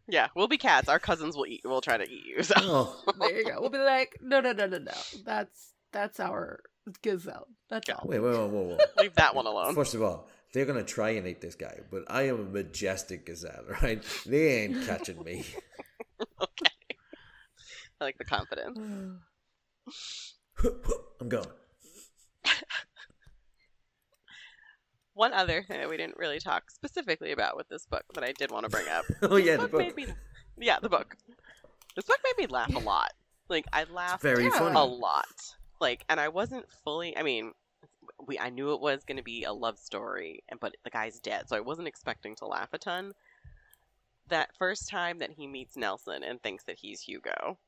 yeah, 0.08 0.28
we'll 0.34 0.48
be 0.48 0.56
cats. 0.56 0.88
Our 0.88 0.98
cousins 0.98 1.36
will 1.36 1.46
eat. 1.46 1.60
We'll 1.64 1.82
try 1.82 1.98
to 1.98 2.04
eat 2.10 2.24
you. 2.24 2.42
So. 2.42 2.54
oh, 2.58 3.02
there 3.20 3.38
you 3.38 3.44
go. 3.44 3.60
We'll 3.60 3.70
be 3.70 3.78
like, 3.78 4.16
no, 4.22 4.40
no, 4.40 4.52
no, 4.52 4.66
no, 4.66 4.78
no. 4.78 4.92
That's 5.26 5.72
that's 5.92 6.20
our 6.20 6.60
gazelle. 7.02 7.48
That's 7.68 7.86
Yeah. 7.86 7.96
all. 7.96 8.08
wait, 8.08 8.20
wait, 8.20 8.32
whoa, 8.34 8.46
whoa, 8.48 8.62
whoa. 8.62 8.78
Leave 8.98 9.14
that 9.16 9.34
one 9.34 9.46
alone. 9.46 9.74
First 9.74 9.94
of 9.94 10.02
all, 10.02 10.26
they're 10.54 10.64
gonna 10.64 10.84
try 10.84 11.10
and 11.10 11.26
eat 11.26 11.42
this 11.42 11.54
guy, 11.54 11.80
but 11.90 12.04
I 12.08 12.22
am 12.28 12.40
a 12.40 12.44
majestic 12.44 13.26
gazelle, 13.26 13.64
right? 13.82 14.02
They 14.24 14.62
ain't 14.62 14.86
catching 14.86 15.22
me. 15.22 15.44
okay. 16.40 16.69
I 18.00 18.04
like 18.04 18.18
the 18.18 18.24
confidence. 18.24 18.78
I'm 21.20 21.28
going. 21.28 21.46
One 25.14 25.32
other 25.32 25.62
thing 25.62 25.80
that 25.80 25.88
we 25.88 25.96
didn't 25.96 26.16
really 26.16 26.38
talk 26.38 26.70
specifically 26.70 27.32
about 27.32 27.56
with 27.56 27.68
this 27.68 27.84
book 27.86 28.04
that 28.14 28.24
I 28.24 28.32
did 28.32 28.50
want 28.50 28.64
to 28.64 28.70
bring 28.70 28.88
up. 28.88 29.04
Oh 29.22 29.36
yeah, 29.36 29.56
This 29.56 29.62
the 29.64 29.68
book 29.68 29.86
book. 29.88 29.96
me, 29.96 30.06
yeah, 30.58 30.78
the 30.80 30.88
book. 30.88 31.16
This 31.96 32.04
book 32.06 32.18
made 32.24 32.38
me 32.42 32.46
laugh 32.46 32.74
a 32.74 32.78
lot. 32.78 33.12
Like 33.48 33.66
I 33.72 33.84
laughed 33.84 34.22
Very 34.22 34.44
Yeah. 34.44 34.50
funny. 34.50 34.76
a 34.76 34.84
lot. 34.84 35.26
Like, 35.80 36.04
and 36.08 36.20
I 36.20 36.28
wasn't 36.28 36.66
fully. 36.84 37.16
I 37.16 37.22
mean, 37.22 37.52
we 38.26 38.38
I 38.38 38.50
knew 38.50 38.72
it 38.74 38.80
was 38.80 39.02
going 39.04 39.16
to 39.16 39.22
be 39.22 39.44
a 39.44 39.52
love 39.52 39.78
story, 39.78 40.42
and 40.48 40.60
but 40.60 40.74
the 40.84 40.90
guy's 40.90 41.18
dead, 41.20 41.48
so 41.48 41.56
I 41.56 41.60
wasn't 41.60 41.88
expecting 41.88 42.36
to 42.36 42.46
laugh 42.46 42.68
a 42.72 42.78
ton. 42.78 43.12
That 44.28 44.50
first 44.58 44.88
time 44.88 45.18
that 45.18 45.32
he 45.32 45.46
meets 45.46 45.76
Nelson 45.76 46.22
and 46.22 46.40
thinks 46.42 46.64
that 46.64 46.76
he's 46.78 47.00
Hugo, 47.00 47.58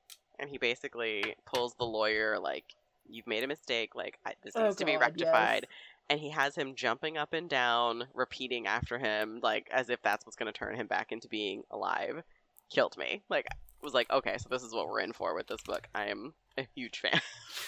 and 0.42 0.50
he 0.50 0.58
basically 0.58 1.34
pulls 1.46 1.72
the 1.74 1.84
lawyer 1.86 2.38
like, 2.38 2.64
"You've 3.08 3.26
made 3.26 3.44
a 3.44 3.46
mistake. 3.48 3.94
Like 3.94 4.18
I, 4.26 4.34
this 4.42 4.54
Oh, 4.56 4.64
needs 4.64 4.76
to 4.76 4.84
be 4.84 4.92
God, 4.92 5.00
rectified." 5.00 5.62
yes. 5.62 5.70
And 6.10 6.20
he 6.20 6.28
has 6.30 6.54
him 6.54 6.74
jumping 6.74 7.16
up 7.16 7.32
and 7.32 7.48
down, 7.48 8.08
repeating 8.12 8.66
after 8.66 8.98
him, 8.98 9.38
like 9.42 9.68
as 9.72 9.88
if 9.88 10.02
that's 10.02 10.26
what's 10.26 10.36
going 10.36 10.52
to 10.52 10.58
turn 10.58 10.74
him 10.74 10.86
back 10.88 11.12
into 11.12 11.28
being 11.28 11.62
alive. 11.70 12.22
Killed 12.70 12.98
me. 12.98 13.22
Like 13.30 13.46
was 13.82 13.94
like, 13.94 14.10
okay, 14.10 14.36
so 14.38 14.48
this 14.50 14.62
is 14.62 14.74
what 14.74 14.88
we're 14.88 15.00
in 15.00 15.12
for 15.12 15.34
with 15.34 15.46
this 15.46 15.62
book. 15.62 15.88
I 15.94 16.06
am 16.06 16.34
a 16.58 16.66
huge 16.74 17.00
fan. 17.00 17.20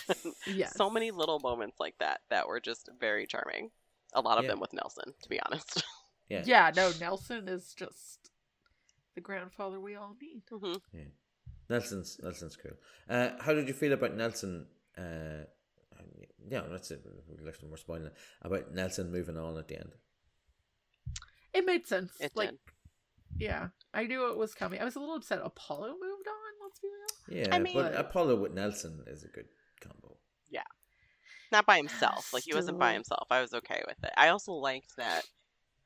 Yes. 0.46 0.74
So 0.76 0.90
many 0.90 1.10
little 1.10 1.38
moments 1.40 1.80
like 1.80 1.94
that 2.00 2.20
that 2.30 2.46
were 2.46 2.60
just 2.60 2.90
very 3.00 3.26
charming. 3.26 3.70
A 4.12 4.20
lot 4.20 4.36
of 4.38 4.44
Yeah. 4.44 4.50
them 4.50 4.60
with 4.60 4.72
Nelson, 4.74 5.14
to 5.22 5.28
be 5.28 5.40
honest. 5.40 5.82
Yeah. 6.30 6.42
Yeah. 6.46 6.70
No. 6.74 6.90
Nelson 7.00 7.48
is 7.48 7.74
just 7.74 8.30
the 9.14 9.20
grandfather 9.20 9.78
we 9.78 9.94
all 9.94 10.16
need. 10.20 10.42
Mhm. 10.50 10.80
Nelson's 11.74 12.18
Nelson's 12.22 12.56
cool. 12.56 12.72
Uh, 13.08 13.30
how 13.40 13.52
did 13.52 13.68
you 13.68 13.74
feel 13.74 13.92
about 13.92 14.16
Nelson? 14.16 14.66
Uh, 14.96 15.44
yeah, 16.48 16.62
that's 16.70 16.90
it. 16.90 17.04
We 17.28 17.44
left 17.44 17.62
more 17.62 17.76
spoiling 17.76 18.06
it. 18.06 18.14
about 18.42 18.72
Nelson 18.72 19.10
moving 19.10 19.36
on 19.36 19.56
at 19.58 19.68
the 19.68 19.78
end. 19.78 19.92
It 21.52 21.64
made 21.64 21.86
sense. 21.86 22.12
It 22.20 22.32
like, 22.34 22.50
did. 22.50 22.58
yeah, 23.38 23.68
I 23.92 24.04
knew 24.04 24.30
it 24.30 24.36
was 24.36 24.54
coming. 24.54 24.80
I 24.80 24.84
was 24.84 24.96
a 24.96 25.00
little 25.00 25.16
upset 25.16 25.40
Apollo 25.42 25.88
moved 25.88 26.28
on. 26.28 26.52
Let's 26.62 26.80
be 26.80 26.88
real. 26.88 27.44
Yeah, 27.44 27.54
I 27.54 27.58
mean- 27.58 27.74
but 27.74 27.94
Apollo 27.94 28.36
with 28.36 28.52
Nelson 28.52 29.02
is 29.06 29.24
a 29.24 29.28
good 29.28 29.46
combo. 29.80 30.16
Yeah, 30.50 30.62
not 31.50 31.66
by 31.66 31.76
himself. 31.76 32.32
Like 32.32 32.44
he 32.44 32.54
wasn't 32.54 32.78
by 32.78 32.92
himself. 32.92 33.26
I 33.30 33.40
was 33.40 33.54
okay 33.54 33.82
with 33.86 34.02
it. 34.02 34.12
I 34.16 34.28
also 34.28 34.52
liked 34.52 34.96
that 34.98 35.24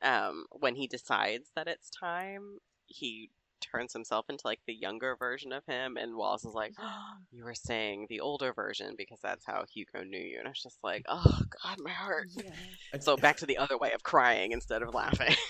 um, 0.02 0.46
when 0.58 0.74
he 0.74 0.86
decides 0.86 1.50
that 1.54 1.68
it's 1.68 1.90
time, 1.90 2.58
he 2.86 3.30
turns 3.60 3.92
himself 3.92 4.26
into 4.28 4.46
like 4.46 4.60
the 4.66 4.74
younger 4.74 5.16
version 5.16 5.52
of 5.52 5.64
him, 5.66 5.96
and 5.96 6.16
Wallace 6.16 6.44
is 6.44 6.54
like, 6.54 6.74
oh, 6.78 7.12
"You 7.30 7.44
were 7.44 7.54
saying 7.54 8.06
the 8.08 8.20
older 8.20 8.52
version 8.52 8.94
because 8.96 9.20
that's 9.22 9.44
how 9.46 9.64
Hugo 9.72 10.02
knew 10.02 10.18
you." 10.18 10.38
And 10.38 10.46
I 10.46 10.50
was 10.50 10.62
just 10.62 10.78
like, 10.82 11.04
"Oh 11.08 11.40
God, 11.62 11.78
my 11.80 11.90
heart." 11.90 12.28
Yeah. 12.36 13.00
So 13.00 13.16
back 13.16 13.36
to 13.38 13.46
the 13.46 13.58
other 13.58 13.78
way 13.78 13.92
of 13.92 14.02
crying 14.02 14.52
instead 14.52 14.82
of 14.82 14.94
laughing. 14.94 15.34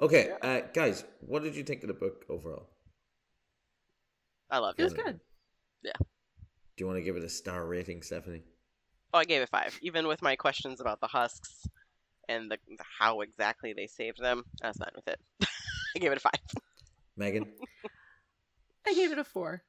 Okay, 0.00 0.30
uh, 0.42 0.60
guys, 0.72 1.04
what 1.20 1.42
did 1.42 1.56
you 1.56 1.64
think 1.64 1.82
of 1.82 1.88
the 1.88 1.94
book 1.94 2.24
overall? 2.28 2.68
I 4.50 4.58
loved 4.58 4.78
It 4.78 4.82
It 4.82 4.84
was 4.84 4.92
good. 4.92 5.20
Yeah. 5.82 5.92
Do 5.98 6.84
you 6.84 6.86
want 6.86 6.98
to 6.98 7.02
give 7.02 7.16
it 7.16 7.24
a 7.24 7.28
star 7.28 7.66
rating, 7.66 8.02
Stephanie? 8.02 8.42
Oh, 9.12 9.18
I 9.18 9.24
gave 9.24 9.42
it 9.42 9.48
five, 9.48 9.76
even 9.82 10.06
with 10.06 10.22
my 10.22 10.36
questions 10.36 10.80
about 10.80 11.00
the 11.00 11.08
husks 11.08 11.66
and 12.28 12.50
the 12.50 12.58
how 12.98 13.22
exactly 13.22 13.72
they 13.72 13.86
saved 13.86 14.22
them. 14.22 14.44
I 14.62 14.68
was 14.68 14.76
fine 14.76 14.90
with 14.94 15.08
it. 15.08 15.20
I 15.96 15.98
gave 15.98 16.12
it 16.12 16.18
a 16.18 16.20
five. 16.20 16.32
Megan? 17.16 17.46
I 18.86 18.94
gave 18.94 19.12
it 19.12 19.18
a 19.18 19.24
four. 19.24 19.62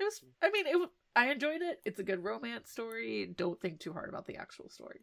It 0.00 0.04
was. 0.04 0.22
I 0.42 0.50
mean, 0.50 0.66
it. 0.66 0.90
I 1.14 1.30
enjoyed 1.30 1.60
it. 1.62 1.80
It's 1.84 2.00
a 2.00 2.02
good 2.02 2.24
romance 2.24 2.70
story. 2.70 3.32
Don't 3.36 3.60
think 3.60 3.80
too 3.80 3.92
hard 3.92 4.08
about 4.08 4.26
the 4.26 4.36
actual 4.36 4.70
story. 4.70 5.00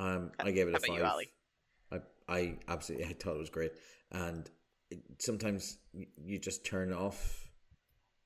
Um, 0.00 0.30
I 0.38 0.50
gave 0.50 0.66
it 0.66 0.72
How 0.72 0.76
a 0.76 0.78
about 0.78 0.86
five. 0.86 0.96
you, 0.96 1.04
Ali? 1.04 1.30
I, 2.28 2.34
I 2.34 2.58
absolutely, 2.68 3.06
I 3.06 3.12
thought 3.12 3.34
it 3.34 3.38
was 3.38 3.50
great. 3.50 3.72
And 4.10 4.48
it, 4.90 5.00
sometimes 5.18 5.78
you 6.24 6.38
just 6.38 6.64
turn 6.64 6.92
off 6.92 7.48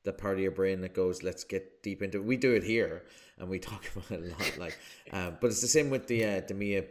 the 0.04 0.12
part 0.12 0.34
of 0.34 0.40
your 0.40 0.52
brain 0.52 0.80
that 0.82 0.94
goes, 0.94 1.22
"Let's 1.22 1.44
get 1.44 1.82
deep 1.82 2.02
into." 2.02 2.18
it. 2.18 2.24
We 2.24 2.36
do 2.36 2.54
it 2.54 2.62
here, 2.62 3.04
and 3.38 3.48
we 3.48 3.58
talk 3.70 3.84
about 3.94 4.10
it 4.10 4.24
a 4.24 4.28
lot. 4.30 4.58
Like, 4.58 4.78
um, 5.12 5.38
but 5.40 5.48
it's 5.48 5.60
the 5.60 5.68
same 5.68 5.90
with 5.90 6.06
the 6.06 6.24
uh, 6.24 6.40
the 6.46 6.54
Mia 6.54 6.84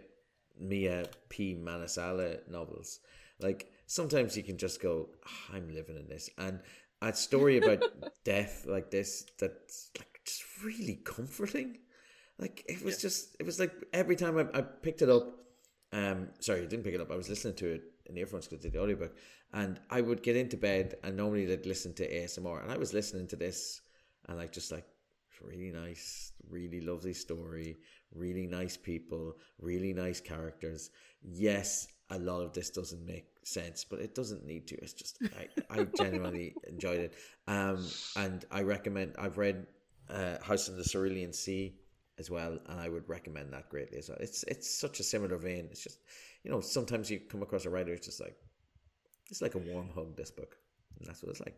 Mia 0.60 1.06
P 1.30 1.56
Manansala 1.56 2.48
novels. 2.50 3.00
Like 3.40 3.72
sometimes 3.88 4.38
you 4.38 4.44
can 4.44 4.58
just 4.58 4.82
go, 4.82 5.10
"Ah, 5.26 5.56
"I'm 5.56 5.74
living 5.74 5.98
in 5.98 6.08
this," 6.08 6.30
and 6.38 6.60
a 7.02 7.14
story 7.14 7.58
about 7.58 7.84
death 8.24 8.66
like 8.68 8.90
this 8.92 9.26
that's 9.40 9.92
like 9.98 10.20
just 10.26 10.44
really 10.64 10.96
comforting. 11.04 11.80
Like 12.40 12.64
it 12.68 12.84
was 12.84 13.02
just, 13.02 13.36
it 13.40 13.46
was 13.46 13.60
like 13.60 13.72
every 13.94 14.16
time 14.16 14.38
I, 14.38 14.58
I 14.58 14.62
picked 14.62 15.02
it 15.02 15.10
up, 15.10 15.28
um, 15.92 16.30
sorry, 16.40 16.62
I 16.62 16.66
didn't 16.66 16.84
pick 16.84 16.96
it 16.96 17.02
up. 17.02 17.12
I 17.12 17.16
was 17.16 17.30
listening 17.30 17.56
to 17.56 17.74
it 17.74 17.84
in 18.08 18.18
earphones 18.18 18.48
because 18.48 18.64
I 18.64 18.64
did 18.64 18.74
the 18.74 18.82
audiobook, 18.82 19.16
and 19.54 19.80
I 19.90 20.02
would 20.02 20.24
get 20.24 20.36
into 20.36 20.58
bed 20.58 20.96
and 21.04 21.16
normally 21.16 21.46
they'd 21.46 21.66
listen 21.66 21.94
to 21.96 22.10
ASMR, 22.10 22.64
and 22.64 22.72
I 22.72 22.78
was 22.78 22.94
listening 22.94 23.28
to 23.28 23.36
this, 23.36 23.82
and 24.28 24.38
like 24.38 24.52
just 24.52 24.72
like 24.72 24.86
really 25.42 25.72
nice, 25.72 26.32
really 26.50 26.82
lovely 26.82 27.14
story, 27.14 27.78
really 28.16 28.48
nice 28.48 28.78
people, 28.78 29.36
really 29.60 29.94
nice 29.94 30.20
characters. 30.20 30.92
Yes, 31.22 31.88
a 32.10 32.20
lot 32.20 32.42
of 32.42 32.54
this 32.54 32.70
doesn't 32.70 33.06
make 33.06 33.26
sense, 33.44 33.84
but 33.84 34.00
it 34.00 34.16
doesn't 34.16 34.46
need 34.46 34.68
to. 34.68 34.76
It's 34.82 34.94
just 34.94 35.20
I, 35.38 35.48
I 35.70 35.84
genuinely 35.86 36.58
enjoyed 36.68 37.00
it, 37.00 37.14
um, 37.48 37.94
and 38.16 38.46
I 38.52 38.62
recommend. 38.62 39.16
I've 39.18 39.38
read 39.38 39.68
uh, 40.10 40.38
House 40.44 40.68
in 40.70 40.78
the 40.78 40.84
Cerulean 40.84 41.34
Sea 41.34 41.76
as 42.20 42.30
well, 42.30 42.60
and 42.68 42.80
I 42.80 42.90
would 42.90 43.08
recommend 43.10 43.54
that 43.54 43.70
greatly 43.70 43.98
as 43.98 44.10
well. 44.10 44.18
It's 44.22 44.44
it's 44.44 44.70
such 44.80 45.00
a 45.00 45.04
similar 45.04 45.38
vein. 45.38 45.68
It's 45.72 45.84
just 45.84 46.00
you 46.44 46.52
know 46.52 46.62
sometimes 46.62 47.10
you 47.10 47.20
come 47.20 47.42
across 47.42 47.66
a 47.66 47.70
writer 47.70 47.92
who's 47.92 48.02
just 48.06 48.22
like 48.22 48.36
it's 49.30 49.42
like 49.42 49.56
a 49.56 49.60
warm 49.60 49.90
hug. 49.96 50.16
This 50.18 50.32
book, 50.32 50.58
and 51.00 51.08
that's 51.08 51.24
what 51.24 51.32
it's 51.32 51.40
like. 51.42 51.58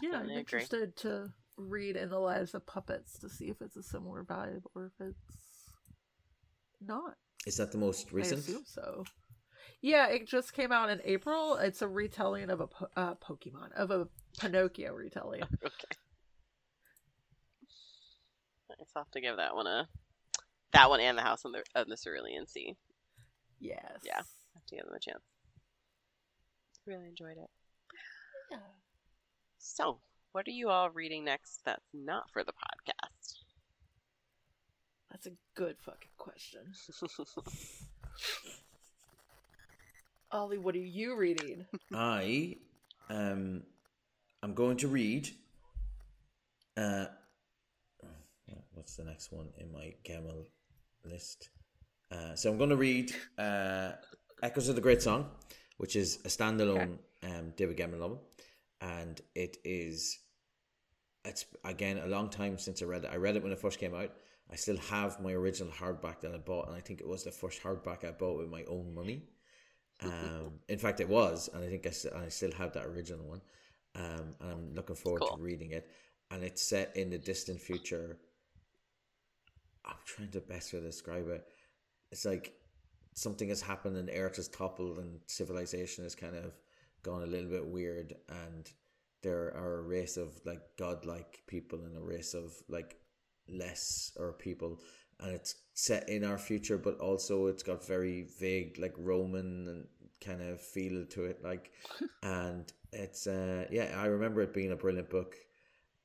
Yeah, 0.00 0.18
I'm 0.20 0.30
Definitely 0.30 0.36
agree. 0.36 0.68
interested 0.68 0.96
to 0.98 1.32
read 1.56 1.96
In 1.96 2.10
the 2.10 2.18
Lives 2.18 2.54
of 2.54 2.66
Puppets 2.66 3.18
to 3.20 3.28
see 3.28 3.46
if 3.46 3.60
it's 3.62 3.76
a 3.76 3.82
similar 3.82 4.24
vibe 4.24 4.62
or 4.74 4.86
if 4.86 5.06
it's 5.06 5.72
not. 6.80 7.14
Is 7.46 7.56
that 7.56 7.72
the 7.72 7.78
most 7.78 8.12
recent? 8.12 8.38
I 8.38 8.40
assume 8.40 8.64
so. 8.66 9.04
Yeah, 9.80 10.08
it 10.08 10.26
just 10.26 10.52
came 10.52 10.72
out 10.72 10.90
in 10.90 11.00
April. 11.04 11.56
It's 11.56 11.82
a 11.82 11.88
retelling 11.88 12.50
of 12.50 12.60
a 12.60 12.66
po- 12.66 12.88
uh, 12.96 13.14
Pokemon 13.14 13.72
of 13.76 13.90
a 13.90 14.08
Pinocchio 14.38 14.92
retelling. 14.92 15.42
Okay. 15.64 15.96
Nice. 18.68 18.88
I'll 18.96 19.04
have 19.04 19.10
to 19.12 19.20
give 19.20 19.36
that 19.36 19.54
one 19.54 19.66
a 19.66 19.88
that 20.72 20.90
one 20.90 21.00
and 21.00 21.16
the 21.16 21.22
House 21.22 21.44
on 21.44 21.52
the 21.52 21.62
of 21.74 21.86
the 21.88 21.96
Cerulean 21.96 22.46
Sea. 22.46 22.74
Yes. 23.60 24.00
Yeah. 24.04 24.16
Have 24.16 24.66
to 24.66 24.76
give 24.76 24.84
them 24.84 24.94
a 24.94 25.00
chance. 25.00 25.22
Really 26.84 27.06
enjoyed 27.06 27.36
it. 27.38 27.50
Yeah. 28.50 28.58
So, 29.58 29.98
what 30.36 30.46
are 30.46 30.50
you 30.50 30.68
all 30.68 30.90
reading 30.90 31.24
next 31.24 31.62
that's 31.64 31.88
not 31.94 32.30
for 32.30 32.44
the 32.44 32.52
podcast? 32.52 33.38
That's 35.10 35.24
a 35.24 35.30
good 35.54 35.76
fucking 35.82 36.10
question. 36.18 36.60
Ollie, 40.30 40.58
what 40.58 40.74
are 40.74 40.78
you 40.78 41.16
reading? 41.16 41.64
I 41.94 42.56
um 43.08 43.62
I'm 44.42 44.52
going 44.52 44.76
to 44.76 44.88
read 44.88 45.30
uh 46.76 47.06
what's 48.74 48.96
the 48.96 49.04
next 49.04 49.32
one 49.32 49.48
in 49.56 49.72
my 49.72 49.94
Gemmell 50.04 50.44
list? 51.02 51.48
Uh, 52.12 52.34
so 52.34 52.50
I'm 52.50 52.58
going 52.58 52.68
to 52.68 52.76
read 52.76 53.10
uh, 53.38 53.92
Echoes 54.42 54.68
of 54.68 54.74
the 54.74 54.82
Great 54.82 55.00
Song, 55.00 55.30
which 55.78 55.96
is 55.96 56.18
a 56.26 56.28
standalone 56.28 56.98
um, 57.22 57.54
David 57.56 57.78
Gemmell 57.78 58.00
novel, 58.00 58.22
and 58.82 59.18
it 59.34 59.56
is 59.64 60.18
it's 61.26 61.44
again 61.64 61.98
a 61.98 62.06
long 62.06 62.30
time 62.30 62.58
since 62.58 62.82
I 62.82 62.86
read 62.86 63.04
it. 63.04 63.10
I 63.12 63.16
read 63.16 63.36
it 63.36 63.42
when 63.42 63.52
it 63.52 63.58
first 63.58 63.78
came 63.78 63.94
out. 63.94 64.12
I 64.50 64.56
still 64.56 64.76
have 64.76 65.20
my 65.20 65.32
original 65.32 65.72
hardback 65.72 66.20
that 66.20 66.32
I 66.32 66.38
bought, 66.38 66.68
and 66.68 66.76
I 66.76 66.80
think 66.80 67.00
it 67.00 67.08
was 67.08 67.24
the 67.24 67.32
first 67.32 67.62
hardback 67.62 68.04
I 68.04 68.12
bought 68.12 68.38
with 68.38 68.48
my 68.48 68.62
own 68.64 68.94
money. 68.94 69.24
Um, 70.02 70.60
in 70.68 70.78
fact, 70.78 71.00
it 71.00 71.08
was, 71.08 71.50
and 71.52 71.64
I 71.64 71.68
think 71.68 71.86
I, 71.86 72.24
I 72.24 72.28
still 72.28 72.52
have 72.52 72.72
that 72.74 72.86
original 72.86 73.26
one. 73.26 73.40
Um, 73.96 74.34
and 74.40 74.52
I'm 74.52 74.74
looking 74.74 74.94
forward 74.94 75.22
Cool. 75.22 75.36
to 75.36 75.42
reading 75.42 75.72
it. 75.72 75.90
And 76.30 76.44
it's 76.44 76.62
set 76.62 76.96
in 76.96 77.10
the 77.10 77.18
distant 77.18 77.60
future. 77.60 78.18
I'm 79.84 79.94
trying 80.04 80.30
to 80.30 80.40
best 80.40 80.72
way 80.72 80.80
to 80.80 80.86
describe 80.86 81.28
it. 81.28 81.46
It's 82.12 82.24
like 82.24 82.54
something 83.14 83.48
has 83.48 83.62
happened 83.62 83.96
and 83.96 84.10
Earth 84.14 84.36
has 84.36 84.48
toppled 84.48 84.98
and 84.98 85.20
civilization 85.26 86.04
has 86.04 86.14
kind 86.14 86.36
of 86.36 86.52
gone 87.02 87.22
a 87.22 87.26
little 87.26 87.48
bit 87.48 87.66
weird 87.66 88.14
and 88.28 88.70
there 89.22 89.54
are 89.56 89.78
a 89.78 89.82
race 89.82 90.16
of 90.16 90.40
like 90.44 90.60
godlike 90.78 91.42
people 91.46 91.80
and 91.84 91.96
a 91.96 92.00
race 92.00 92.34
of 92.34 92.52
like 92.68 92.96
less 93.48 94.12
or 94.16 94.32
people 94.32 94.80
and 95.20 95.32
it's 95.32 95.54
set 95.74 96.08
in 96.08 96.24
our 96.24 96.38
future 96.38 96.78
but 96.78 96.98
also 96.98 97.46
it's 97.46 97.62
got 97.62 97.86
very 97.86 98.26
vague 98.38 98.76
like 98.78 98.94
roman 98.98 99.68
and 99.68 99.86
kind 100.24 100.40
of 100.40 100.60
feel 100.60 101.04
to 101.04 101.24
it 101.24 101.42
like. 101.44 101.70
And 102.22 102.72
it's 102.92 103.26
uh 103.26 103.66
yeah 103.70 103.94
i 103.96 104.06
remember 104.06 104.40
it 104.42 104.54
being 104.54 104.72
a 104.72 104.76
brilliant 104.76 105.10
book 105.10 105.34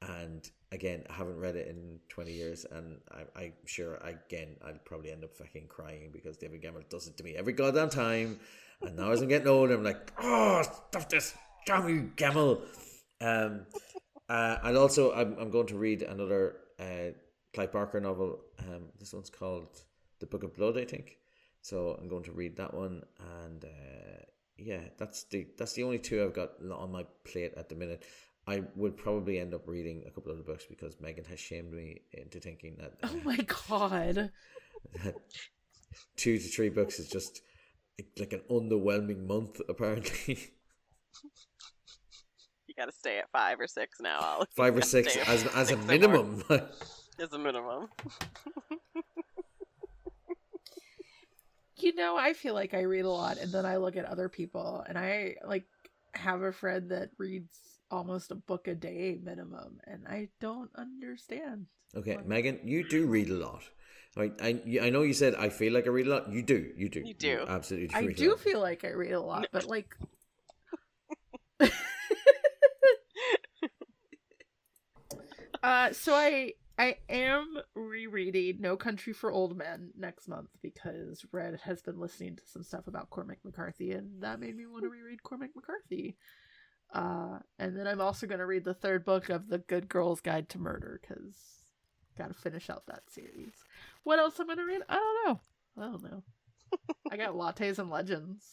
and 0.02 0.50
again 0.72 1.04
i 1.10 1.14
haven't 1.14 1.40
read 1.40 1.56
it 1.56 1.68
in 1.68 2.00
20 2.10 2.32
years 2.32 2.66
and 2.72 3.00
I, 3.12 3.42
i'm 3.42 3.54
sure 3.66 3.96
again 3.98 4.58
i'll 4.66 4.80
probably 4.84 5.12
end 5.12 5.24
up 5.24 5.36
fucking 5.36 5.68
crying 5.68 6.10
because 6.12 6.38
david 6.38 6.62
gemmell 6.62 6.88
does 6.90 7.08
it 7.08 7.18
to 7.18 7.24
me 7.24 7.36
every 7.36 7.54
goddamn 7.54 7.90
time 7.90 8.40
and 8.82 8.98
now 8.98 9.12
as 9.12 9.22
i'm 9.22 9.28
getting 9.28 9.48
older 9.48 9.76
i'm 9.76 9.84
like 9.84 10.12
oh 10.22 10.64
stop 10.64 11.10
this 11.10 11.36
damn 11.66 11.88
you 11.88 12.12
gemmell 12.16 12.62
um 13.22 13.66
uh, 14.30 14.58
and 14.64 14.78
also 14.78 15.12
I'm, 15.14 15.36
I'm 15.38 15.50
going 15.50 15.68
to 15.68 15.78
read 15.78 16.04
another 16.04 16.56
uh, 16.80 17.12
Clive 17.54 17.74
Barker 17.74 18.00
novel. 18.00 18.40
Um, 18.60 18.86
this 18.98 19.14
one's 19.14 19.30
called 19.30 19.82
The 20.22 20.26
Book 20.26 20.44
of 20.44 20.56
Blood, 20.56 20.78
I 20.78 20.86
think. 20.86 21.18
So 21.62 21.98
I'm 22.02 22.08
going 22.08 22.24
to 22.24 22.32
read 22.32 22.56
that 22.56 22.74
one, 22.74 23.04
and 23.44 23.66
uh, 23.66 24.24
yeah, 24.58 24.80
that's 24.98 25.26
the 25.26 25.48
that's 25.58 25.74
the 25.74 25.84
only 25.84 26.00
two 26.00 26.24
I've 26.24 26.34
got 26.34 26.52
on 26.72 26.92
my 26.92 27.06
plate 27.26 27.54
at 27.58 27.68
the 27.68 27.76
minute. 27.76 28.06
I 28.48 28.64
would 28.76 28.98
probably 28.98 29.38
end 29.38 29.54
up 29.54 29.68
reading 29.68 30.04
a 30.08 30.12
couple 30.12 30.32
of 30.32 30.38
the 30.38 30.44
books 30.44 30.66
because 30.68 31.00
Megan 31.00 31.26
has 31.26 31.40
shamed 31.40 31.74
me 31.74 32.02
into 32.14 32.40
thinking 32.40 32.78
that, 32.80 32.94
uh, 33.04 33.10
Oh 33.12 33.22
my 33.24 33.38
god. 33.68 34.32
two 36.16 36.38
to 36.38 36.44
three 36.44 36.70
books 36.70 37.00
is 37.00 37.10
just 37.10 37.42
like 38.18 38.34
an 38.34 38.42
underwhelming 38.50 39.28
month. 39.28 39.62
Apparently, 39.70 40.40
You 42.82 42.88
got 42.88 42.94
to 42.94 42.98
stay 42.98 43.20
at 43.20 43.30
five 43.30 43.60
or 43.60 43.68
six 43.68 44.00
now. 44.00 44.20
Alex. 44.24 44.52
five 44.56 44.76
or 44.76 44.82
six 44.82 45.16
as 45.16 45.46
as 45.54 45.54
a 45.54 45.66
six 45.68 45.72
or 45.72 45.78
more. 45.78 45.86
minimum. 45.86 46.44
As 47.20 47.32
a 47.34 47.38
minimum. 47.38 47.88
You 51.78 51.94
know, 51.94 52.18
I 52.18 52.34
feel 52.34 52.56
like 52.56 52.74
I 52.74 52.82
read 52.82 53.06
a 53.06 53.10
lot 53.12 53.38
and 53.38 53.52
then 53.52 53.64
I 53.66 53.78
look 53.78 53.96
at 53.96 54.06
other 54.06 54.28
people 54.30 54.84
and 54.88 54.98
I 54.98 55.36
like 55.46 55.66
have 56.16 56.42
a 56.42 56.52
friend 56.52 56.90
that 56.90 57.10
reads 57.20 57.60
almost 57.92 58.32
a 58.32 58.36
book 58.36 58.68
a 58.68 58.74
day 58.74 59.20
minimum, 59.22 59.78
and 59.86 60.08
I 60.08 60.30
don't 60.40 60.72
understand. 60.76 61.68
Okay, 61.96 62.16
What? 62.16 62.28
Megan, 62.28 62.60
you 62.64 62.88
do 62.88 63.06
read 63.16 63.30
a 63.30 63.36
lot. 63.36 63.62
Right, 64.16 64.34
I 64.42 64.62
I 64.82 64.90
know 64.90 65.04
you 65.04 65.14
said 65.14 65.36
I 65.36 65.50
feel 65.50 65.74
like 65.74 65.86
I 65.86 65.90
read 65.90 66.08
a 66.08 66.10
lot. 66.10 66.32
You 66.32 66.42
do, 66.42 66.72
you 66.76 66.90
do, 66.90 67.02
You 67.06 67.14
do. 67.14 67.46
absolutely. 67.48 67.88
Do 67.90 67.96
I 67.96 68.14
do 68.14 68.36
feel 68.38 68.60
like 68.62 68.84
I 68.84 68.92
read 68.94 69.12
a 69.14 69.22
lot, 69.22 69.48
but 69.52 69.66
like. 69.66 69.96
Uh, 75.64 75.92
so 75.94 76.14
I 76.14 76.54
I 76.78 76.98
am 77.10 77.58
rereading 77.76 78.58
No 78.60 78.76
Country 78.76 79.14
for 79.14 79.32
Old 79.32 79.56
Men 79.56 79.92
next 79.96 80.28
month 80.28 80.50
because 80.62 81.24
Red 81.32 81.60
has 81.64 81.82
been 81.82 82.00
listening 82.00 82.38
to 82.38 82.44
some 82.46 82.64
stuff 82.64 82.88
about 82.88 83.10
Cormac 83.12 83.40
McCarthy, 83.44 83.92
and 83.92 84.24
that 84.24 84.40
made 84.40 84.56
me 84.56 84.66
want 84.66 84.84
to 84.84 84.90
reread 84.90 85.22
Cormac 85.22 85.52
McCarthy. 85.56 86.18
Uh, 86.94 87.40
and 87.60 87.78
then 87.78 87.88
I'm 87.88 88.02
also 88.02 88.28
going 88.28 88.40
to 88.40 88.46
read 88.46 88.66
the 88.66 88.74
third 88.74 89.06
book 89.06 89.30
of 89.30 89.48
The 89.48 89.60
Good 89.60 89.88
Girl's 89.88 90.22
Guide 90.22 90.50
to 90.50 90.60
Murder 90.60 91.00
because 91.02 91.36
got 92.18 92.30
to 92.30 92.34
finish 92.34 92.70
out 92.70 92.84
that 92.88 93.04
series. 93.10 93.54
What 94.04 94.20
else 94.20 94.40
I'm 94.40 94.48
going 94.48 94.58
to 94.58 94.66
read? 94.66 94.82
I 94.90 94.96
don't 94.96 95.28
know. 95.28 95.42
I 95.78 95.92
don't 95.92 96.04
know. 96.04 96.24
I 97.12 97.18
got 97.18 97.36
lattes 97.36 97.80
and 97.80 97.90
legends. 97.90 98.46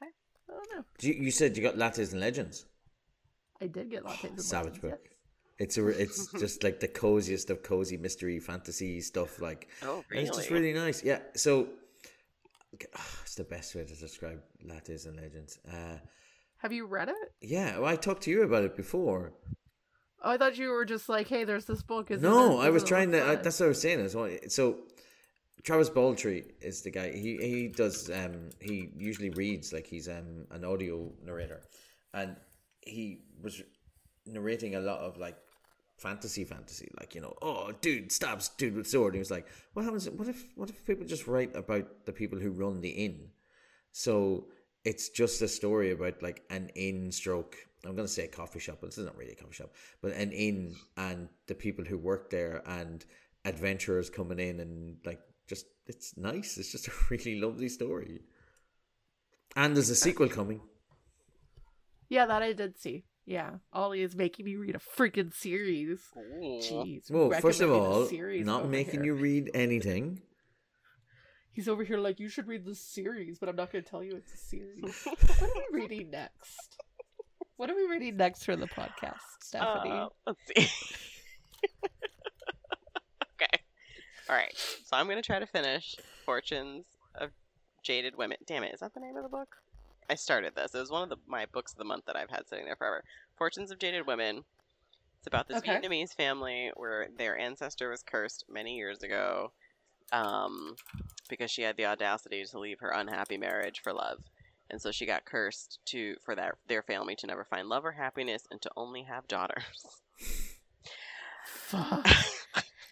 Okay. 0.00 0.10
I 0.48 0.52
don't 0.52 0.76
know. 0.76 0.84
You, 1.00 1.14
you 1.24 1.30
said 1.30 1.56
you 1.56 1.62
got 1.62 1.76
lattes 1.76 2.12
and 2.12 2.20
legends. 2.20 2.66
I 3.60 3.66
did 3.66 3.90
get 3.90 4.04
lattes 4.04 4.24
and 4.24 4.40
Savage 4.40 4.74
legends. 4.74 4.78
book. 4.82 5.08
It's 5.58 5.78
a, 5.78 5.86
it's 5.88 6.26
just 6.38 6.62
like 6.64 6.80
the 6.80 6.88
coziest 6.88 7.48
of 7.50 7.62
cozy 7.62 7.96
mystery 7.96 8.38
fantasy 8.40 9.00
stuff. 9.00 9.40
Like 9.40 9.68
Oh, 9.82 10.04
and 10.10 10.20
it's 10.20 10.36
just 10.36 10.50
really? 10.50 10.72
really 10.72 10.78
nice. 10.78 11.02
Yeah. 11.02 11.20
So 11.34 11.68
it's 12.72 13.34
the 13.36 13.44
best 13.44 13.74
way 13.74 13.84
to 13.84 13.94
describe 13.94 14.40
lattes 14.66 15.06
and 15.06 15.16
legends. 15.16 15.58
Uh, 15.66 15.98
Have 16.58 16.72
you 16.72 16.86
read 16.86 17.08
it? 17.08 17.16
yeah, 17.40 17.78
well, 17.78 17.86
I 17.90 17.96
talked 17.96 18.22
to 18.24 18.30
you 18.30 18.42
about 18.42 18.64
it 18.64 18.76
before. 18.76 19.32
Oh, 20.22 20.30
I 20.32 20.36
thought 20.38 20.58
you 20.58 20.70
were 20.70 20.84
just 20.84 21.08
like, 21.08 21.28
"Hey, 21.28 21.44
there's 21.44 21.66
this 21.66 21.82
book." 21.82 22.10
Isn't 22.10 22.28
No, 22.28 22.60
it- 22.60 22.64
I 22.66 22.70
was 22.70 22.82
it 22.82 22.86
trying 22.86 23.12
to. 23.12 23.22
I, 23.24 23.34
that's 23.36 23.60
what 23.60 23.66
I 23.66 23.68
was 23.68 23.80
saying. 23.80 24.00
As 24.00 24.14
well. 24.16 24.30
So, 24.48 24.78
Travis 25.62 25.90
Baldree 25.90 26.50
is 26.60 26.82
the 26.82 26.90
guy. 26.90 27.12
He 27.12 27.36
he 27.36 27.68
does. 27.68 28.10
Um, 28.10 28.48
he 28.60 28.90
usually 28.96 29.30
reads 29.30 29.72
like 29.72 29.86
he's 29.86 30.08
um 30.08 30.46
an 30.50 30.64
audio 30.64 31.12
narrator, 31.22 31.60
and 32.14 32.36
he 32.86 33.20
was 33.42 33.62
narrating 34.26 34.74
a 34.74 34.80
lot 34.80 35.00
of 35.00 35.18
like 35.18 35.36
fantasy, 35.98 36.44
fantasy. 36.44 36.88
Like 36.98 37.14
you 37.14 37.20
know, 37.20 37.34
oh, 37.42 37.72
dude 37.80 38.12
stabs 38.12 38.48
dude 38.50 38.76
with 38.76 38.86
sword. 38.86 39.14
And 39.14 39.16
he 39.16 39.20
was 39.20 39.30
like, 39.30 39.46
what 39.74 39.84
happens? 39.84 40.08
What 40.10 40.28
if 40.28 40.44
what 40.54 40.70
if 40.70 40.84
people 40.86 41.06
just 41.06 41.26
write 41.26 41.54
about 41.54 42.06
the 42.06 42.12
people 42.12 42.38
who 42.38 42.50
run 42.50 42.80
the 42.80 42.90
inn? 42.90 43.30
So 43.92 44.48
it's 44.84 45.08
just 45.08 45.42
a 45.42 45.48
story 45.48 45.92
about 45.92 46.22
like 46.22 46.42
an 46.50 46.70
inn 46.74 47.10
stroke. 47.12 47.56
I'm 47.84 47.96
gonna 47.96 48.08
say 48.08 48.24
a 48.24 48.28
coffee 48.28 48.60
shop, 48.60 48.78
but 48.80 48.88
this 48.88 48.98
is 48.98 49.06
not 49.06 49.16
really 49.16 49.32
a 49.32 49.36
coffee 49.36 49.54
shop, 49.54 49.72
but 50.02 50.12
an 50.12 50.32
inn 50.32 50.74
and 50.96 51.28
the 51.46 51.54
people 51.54 51.84
who 51.84 51.98
work 51.98 52.30
there 52.30 52.62
and 52.66 53.04
adventurers 53.44 54.10
coming 54.10 54.40
in 54.40 54.60
and 54.60 54.98
like 55.04 55.20
just 55.46 55.66
it's 55.86 56.16
nice. 56.16 56.58
It's 56.58 56.72
just 56.72 56.88
a 56.88 56.92
really 57.10 57.40
lovely 57.40 57.68
story. 57.68 58.22
And 59.54 59.74
there's 59.74 59.88
a 59.88 59.92
uh, 59.92 59.96
sequel 59.96 60.28
coming. 60.28 60.60
Yeah, 62.08 62.26
that 62.26 62.42
I 62.42 62.52
did 62.52 62.78
see. 62.78 63.04
Yeah, 63.24 63.54
Ollie 63.72 64.02
is 64.02 64.14
making 64.14 64.46
me 64.46 64.54
read 64.54 64.76
a 64.76 64.78
freaking 64.78 65.34
series. 65.34 65.98
Ooh. 66.16 66.60
Jeez. 66.62 67.10
Well, 67.10 67.30
first 67.40 67.60
of 67.60 67.72
all, 67.72 68.08
not 68.44 68.68
making 68.68 69.02
here. 69.02 69.14
you 69.14 69.14
read 69.14 69.50
anything. 69.52 70.22
He's 71.50 71.68
over 71.68 71.82
here 71.82 71.98
like 71.98 72.20
you 72.20 72.28
should 72.28 72.46
read 72.46 72.64
this 72.64 72.80
series, 72.80 73.38
but 73.38 73.48
I'm 73.48 73.56
not 73.56 73.72
going 73.72 73.82
to 73.82 73.90
tell 73.90 74.04
you 74.04 74.14
it's 74.14 74.32
a 74.32 74.36
series. 74.36 75.04
what 75.04 75.42
are 75.42 75.54
we 75.72 75.80
reading 75.80 76.10
next? 76.10 76.76
What 77.56 77.70
are 77.70 77.74
we 77.74 77.86
reading 77.86 78.16
next 78.16 78.44
for 78.44 78.54
the 78.54 78.66
podcast, 78.66 79.16
Stephanie? 79.40 79.90
Uh, 79.90 80.08
let's 80.26 80.40
see. 80.46 80.68
okay. 83.34 83.62
All 84.28 84.36
right. 84.36 84.52
So 84.84 84.96
I'm 84.96 85.06
going 85.06 85.16
to 85.16 85.22
try 85.22 85.38
to 85.38 85.46
finish 85.46 85.96
Fortunes 86.26 86.84
of 87.14 87.30
Jaded 87.82 88.16
Women. 88.16 88.36
Damn 88.46 88.62
it. 88.62 88.74
Is 88.74 88.80
that 88.80 88.92
the 88.92 89.00
name 89.00 89.16
of 89.16 89.22
the 89.22 89.30
book? 89.30 89.48
I 90.08 90.14
started 90.14 90.54
this. 90.54 90.74
It 90.74 90.78
was 90.78 90.90
one 90.90 91.02
of 91.02 91.08
the, 91.08 91.16
my 91.26 91.46
books 91.52 91.72
of 91.72 91.78
the 91.78 91.84
month 91.84 92.06
that 92.06 92.16
I've 92.16 92.30
had 92.30 92.48
sitting 92.48 92.64
there 92.64 92.76
forever. 92.76 93.02
Fortunes 93.36 93.70
of 93.70 93.78
Jaded 93.78 94.06
Women. 94.06 94.44
It's 95.18 95.26
about 95.26 95.48
this 95.48 95.58
Okay. 95.58 95.76
Vietnamese 95.76 96.14
family 96.14 96.70
where 96.76 97.08
their 97.16 97.38
ancestor 97.38 97.90
was 97.90 98.02
cursed 98.02 98.44
many 98.48 98.76
years 98.76 99.02
ago 99.02 99.52
um, 100.12 100.76
because 101.28 101.50
she 101.50 101.62
had 101.62 101.76
the 101.76 101.86
audacity 101.86 102.44
to 102.44 102.58
leave 102.58 102.80
her 102.80 102.90
unhappy 102.90 103.36
marriage 103.36 103.80
for 103.82 103.92
love. 103.92 104.18
And 104.70 104.80
so 104.80 104.90
she 104.90 105.06
got 105.06 105.24
cursed 105.24 105.80
to 105.86 106.16
for 106.24 106.34
that 106.34 106.54
their 106.66 106.82
family 106.82 107.14
to 107.16 107.26
never 107.26 107.44
find 107.44 107.68
love 107.68 107.84
or 107.84 107.92
happiness 107.92 108.46
and 108.50 108.60
to 108.62 108.70
only 108.76 109.02
have 109.02 109.28
daughters. 109.28 109.86
Fuck. 111.46 112.06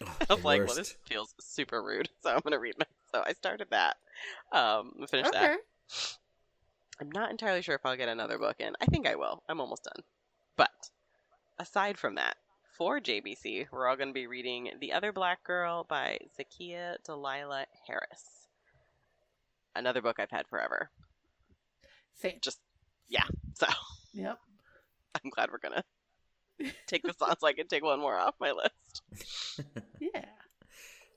I 0.00 0.26
was 0.28 0.40
the 0.40 0.46
like, 0.46 0.66
well, 0.66 0.76
this 0.76 0.96
feels 1.06 1.34
super 1.40 1.82
rude, 1.82 2.08
so 2.22 2.30
I'm 2.30 2.40
gonna 2.44 2.58
read. 2.58 2.74
My, 2.78 2.86
so 3.12 3.22
I 3.26 3.32
started 3.32 3.68
that. 3.70 3.96
Um, 4.52 4.92
I 5.02 5.06
finished 5.06 5.34
okay. 5.34 5.56
that. 5.56 5.58
I'm 7.00 7.10
not 7.10 7.30
entirely 7.30 7.62
sure 7.62 7.74
if 7.74 7.84
I'll 7.84 7.96
get 7.96 8.08
another 8.08 8.38
book 8.38 8.56
in. 8.60 8.74
I 8.80 8.86
think 8.86 9.06
I 9.06 9.16
will. 9.16 9.42
I'm 9.48 9.60
almost 9.60 9.84
done. 9.84 10.04
But 10.56 10.70
aside 11.58 11.98
from 11.98 12.14
that, 12.16 12.36
for 12.76 13.00
JBC, 13.00 13.66
we're 13.72 13.88
all 13.88 13.96
gonna 13.96 14.12
be 14.12 14.26
reading 14.26 14.70
The 14.80 14.92
Other 14.92 15.12
Black 15.12 15.42
Girl 15.44 15.84
by 15.88 16.18
Zakiya 16.38 16.96
Dalila 17.06 17.64
Harris. 17.86 18.48
Another 19.76 20.02
book 20.02 20.16
I've 20.20 20.30
had 20.30 20.46
forever. 20.48 20.90
Same. 22.14 22.38
Just 22.40 22.60
yeah. 23.08 23.24
So 23.54 23.66
Yep. 24.12 24.38
I'm 25.24 25.30
glad 25.30 25.50
we're 25.50 25.58
gonna 25.58 25.84
take 26.86 27.02
this 27.02 27.20
on 27.20 27.36
so 27.38 27.46
I 27.46 27.52
can 27.52 27.66
take 27.66 27.84
one 27.84 28.00
more 28.00 28.16
off 28.16 28.34
my 28.40 28.52
list. 28.52 29.02
Yeah. 30.00 30.24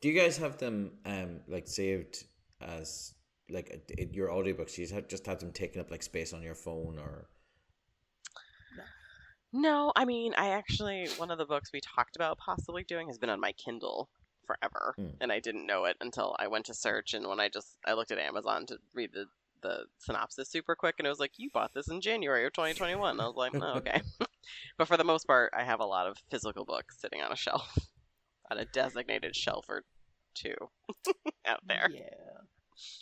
Do 0.01 0.09
you 0.09 0.19
guys 0.19 0.37
have 0.37 0.57
them 0.57 0.91
um 1.05 1.41
like 1.47 1.67
saved 1.67 2.23
as 2.61 3.13
like 3.49 3.91
in 3.97 4.13
your 4.13 4.29
audiobooks? 4.29 4.77
You 4.77 4.87
just 5.07 5.25
have, 5.25 5.39
them 5.39 5.51
taking 5.51 5.81
up 5.81 5.91
like 5.91 6.03
space 6.03 6.33
on 6.33 6.41
your 6.41 6.55
phone 6.55 6.97
or 6.99 7.29
No, 9.53 9.93
I 9.95 10.05
mean, 10.05 10.33
I 10.37 10.49
actually 10.49 11.07
one 11.17 11.31
of 11.31 11.37
the 11.37 11.45
books 11.45 11.71
we 11.71 11.79
talked 11.81 12.15
about 12.15 12.37
possibly 12.37 12.83
doing 12.83 13.07
has 13.07 13.17
been 13.17 13.29
on 13.29 13.39
my 13.39 13.53
Kindle 13.53 14.09
forever, 14.45 14.93
Hmm. 14.97 15.15
and 15.21 15.31
I 15.31 15.39
didn't 15.39 15.65
know 15.65 15.85
it 15.85 15.97
until 16.01 16.35
I 16.39 16.47
went 16.47 16.65
to 16.67 16.73
search 16.73 17.13
and 17.13 17.27
when 17.27 17.39
I 17.39 17.49
just 17.49 17.77
I 17.85 17.93
looked 17.93 18.11
at 18.11 18.19
Amazon 18.19 18.65
to 18.67 18.77
read 18.93 19.11
the 19.13 19.25
the 19.61 19.85
synopsis 19.97 20.49
super 20.49 20.75
quick, 20.75 20.95
and 20.99 21.07
it 21.07 21.09
was 21.09 21.19
like, 21.19 21.33
"You 21.37 21.49
bought 21.51 21.73
this 21.73 21.87
in 21.87 21.99
January 21.99 22.45
of 22.45 22.53
2021." 22.53 23.19
I 23.19 23.25
was 23.25 23.35
like, 23.35 23.53
"Oh, 23.55 23.77
okay." 23.77 24.01
but 24.77 24.87
for 24.87 24.97
the 24.97 25.03
most 25.03 25.25
part, 25.25 25.51
I 25.57 25.63
have 25.63 25.79
a 25.79 25.85
lot 25.85 26.05
of 26.07 26.17
physical 26.29 26.63
books 26.63 26.99
sitting 26.99 27.21
on 27.23 27.31
a 27.31 27.35
shelf, 27.35 27.75
on 28.51 28.59
a 28.59 28.65
designated 28.65 29.35
shelf 29.35 29.65
or 29.67 29.83
two 30.35 30.53
out 31.45 31.61
there, 31.67 31.89
Yeah. 31.91 32.36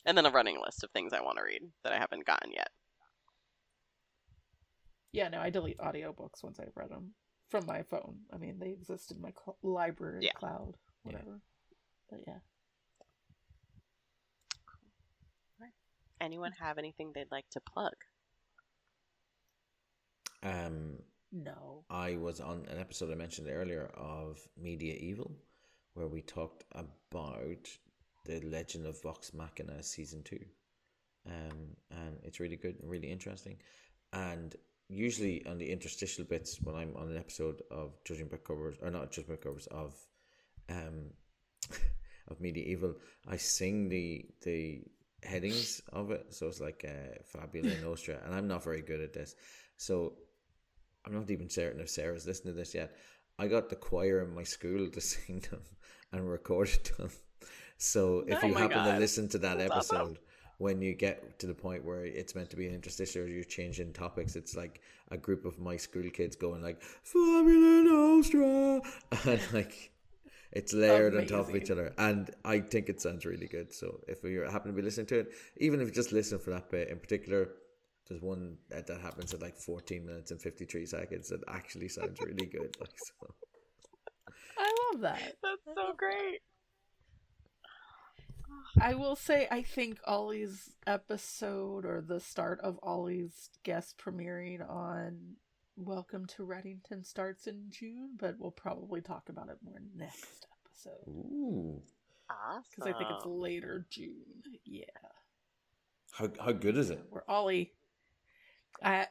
And 0.06 0.18
then 0.18 0.26
a 0.26 0.32
running 0.32 0.60
list 0.64 0.84
of 0.84 0.92
things 0.92 1.14
I 1.14 1.22
want 1.22 1.38
to 1.38 1.44
read 1.44 1.62
that 1.84 1.94
I 1.94 1.98
haven't 2.00 2.26
gotten 2.26 2.52
yet. 2.52 2.70
Yeah, 5.12 5.30
no, 5.30 5.40
I 5.40 5.50
delete 5.50 5.78
audiobooks 5.78 6.44
once 6.44 6.60
I've 6.60 6.76
read 6.76 6.90
them 6.90 7.14
from 7.50 7.66
my 7.66 7.84
phone. 7.84 8.20
I 8.34 8.38
mean, 8.38 8.60
they 8.60 8.70
exist 8.72 9.12
in 9.12 9.22
my 9.22 9.32
cl- 9.32 9.58
library, 9.64 10.20
Yeah. 10.24 10.34
cloud, 10.34 10.76
Yeah. 11.04 11.12
whatever. 11.12 11.42
But 12.10 12.20
yeah. 12.28 12.40
Anyone 16.22 16.54
have 16.54 16.78
anything 16.78 17.12
they'd 17.14 17.32
like 17.32 17.50
to 17.52 17.60
plug? 17.60 17.94
um 20.44 21.00
No. 21.32 21.84
I 21.90 22.16
was 22.16 22.40
on 22.40 22.66
an 22.68 22.80
episode 22.80 23.12
I 23.12 23.16
mentioned 23.16 23.50
earlier 23.50 23.88
of 23.96 24.48
Media 24.56 24.94
Evil, 24.96 25.36
where 25.94 26.08
we 26.08 26.22
talked 26.22 26.64
about 26.72 26.90
the 28.26 28.42
Legend 28.42 28.86
of 28.86 29.02
Vox 29.02 29.34
Machina 29.34 29.82
season 29.82 30.24
two, 30.24 30.44
um, 31.28 31.76
and 31.92 32.18
it's 32.24 32.40
really 32.40 32.56
good 32.58 32.78
and 32.82 32.90
really 32.90 33.12
interesting. 33.12 33.58
And 34.14 34.56
usually 34.88 35.46
on 35.46 35.58
the 35.58 35.72
interstitial 35.72 36.26
bits, 36.26 36.60
when 36.62 36.76
I'm 36.76 36.96
on 36.96 37.10
an 37.10 37.18
episode 37.18 37.62
of 37.72 37.94
Judging 38.04 38.28
Book 38.28 38.46
Covers, 38.46 38.78
or 38.82 38.90
not 38.90 39.12
Judging 39.12 39.32
Book 39.32 39.44
Covers 39.44 39.68
of, 39.68 39.96
um, 40.70 41.12
of 42.28 42.40
Media 42.42 42.64
Evil, 42.66 42.96
I 43.28 43.38
sing 43.38 43.90
the 43.90 44.26
the 44.44 44.82
headings 45.24 45.82
of 45.92 46.12
it. 46.12 46.34
So 46.34 46.48
it's 46.48 46.62
like 46.62 46.86
uh, 46.88 47.24
Fabula 47.26 47.74
Nostra, 47.84 48.20
and 48.26 48.34
I'm 48.34 48.48
not 48.48 48.64
very 48.64 48.82
good 48.82 49.02
at 49.02 49.14
this. 49.14 49.36
So 49.78 50.14
I'm 51.06 51.14
not 51.14 51.30
even 51.30 51.50
certain 51.50 51.82
if 51.82 51.90
Sarah's 51.90 52.26
listened 52.26 52.54
to 52.54 52.58
this 52.58 52.74
yet. 52.74 52.96
I 53.38 53.48
got 53.48 53.70
the 53.70 53.76
choir 53.76 54.24
in 54.24 54.34
my 54.34 54.44
school 54.44 54.88
to 54.90 55.02
sing 55.14 55.44
them 55.52 55.62
and 56.12 56.30
recorded 56.30 56.86
them. 56.98 57.10
So 57.78 58.24
if 58.28 58.44
Oh 58.44 58.48
you 58.48 58.54
my 58.54 58.62
happen 58.62 58.84
to 58.84 58.94
listen 58.94 59.28
to 59.30 59.38
that 59.40 59.60
episode, 59.60 60.20
when 60.58 60.82
you 60.82 60.94
get 60.94 61.38
to 61.40 61.48
the 61.48 61.54
point 61.54 61.84
where 61.84 62.06
it's 62.06 62.36
meant 62.36 62.50
to 62.52 62.56
be 62.56 62.68
an 62.68 62.74
interstitial 62.74 63.24
or 63.24 63.28
you're 63.28 63.44
changing 63.44 63.94
topics, 63.94 64.36
it's 64.36 64.56
like 64.56 64.82
a 65.12 65.18
group 65.18 65.46
of 65.46 65.60
my 65.60 65.76
school 65.78 66.10
kids 66.10 66.36
going 66.36 66.62
like 66.62 66.82
Fabula 66.82 67.84
Nostra 67.84 68.82
and 69.26 69.42
like 69.54 69.92
it's 70.54 70.74
layered 70.74 71.16
on 71.16 71.26
top 71.26 71.50
of 71.50 71.56
each 71.56 71.70
other. 71.72 71.94
And 71.98 72.30
I 72.46 72.60
think 72.62 72.90
it 72.90 73.02
sounds 73.02 73.26
really 73.26 73.48
good. 73.48 73.74
So 73.74 74.02
if 74.08 74.24
you 74.24 74.42
happen 74.44 74.72
to 74.72 74.76
be 74.76 74.82
listening 74.82 75.08
to 75.08 75.20
it, 75.20 75.32
even 75.58 75.82
if 75.82 75.88
you 75.88 75.94
just 75.94 76.14
listen 76.14 76.40
for 76.40 76.52
that 76.52 76.70
bit 76.72 76.90
in 76.90 77.00
particular, 77.00 77.50
There's 78.08 78.22
one 78.22 78.58
that, 78.70 78.88
that 78.88 79.02
happens 79.02 79.34
at 79.34 79.42
like 79.42 79.58
14 79.58 80.06
minutes 80.06 80.32
and 80.32 80.42
53 80.42 80.86
seconds 80.86 81.30
that 81.30 81.42
actually 81.48 81.90
sounds 81.90 82.22
really 82.22 82.46
good. 82.48 82.76
Like 82.80 82.92
so. 82.98 83.14
I 84.58 84.72
love 84.94 85.02
that. 85.02 85.36
That's 85.44 85.62
so 85.76 85.94
great. 85.98 86.42
I 88.82 88.94
will 88.96 89.16
say, 89.16 89.48
I 89.50 89.62
think 89.62 90.00
Ollie's 90.06 90.72
episode 90.86 91.86
or 91.86 92.04
the 92.06 92.20
start 92.20 92.60
of 92.62 92.80
Ollie's 92.84 93.50
guest 93.64 93.98
premiering 93.98 94.68
on 94.70 95.36
Welcome 95.78 96.26
to 96.38 96.44
Reddington 96.46 97.06
starts 97.06 97.48
in 97.48 97.66
June, 97.70 98.12
but 98.20 98.36
we'll 98.40 98.52
probably 98.52 99.02
talk 99.02 99.30
about 99.30 99.50
it 99.50 99.58
more 99.64 99.82
next 99.96 100.48
episode 100.68 101.08
Ooh, 101.10 101.82
Awesome. 102.30 102.64
because 102.76 102.94
I 102.94 102.98
think 102.98 103.10
it's 103.16 103.26
later 103.26 103.86
June. 103.90 104.14
Yeah, 104.66 104.84
how 106.14 106.30
how 106.40 106.52
good 106.54 106.78
is 106.78 106.90
it? 106.90 107.04
where 107.10 107.24
Ollie, 107.30 107.74
I 108.84 109.08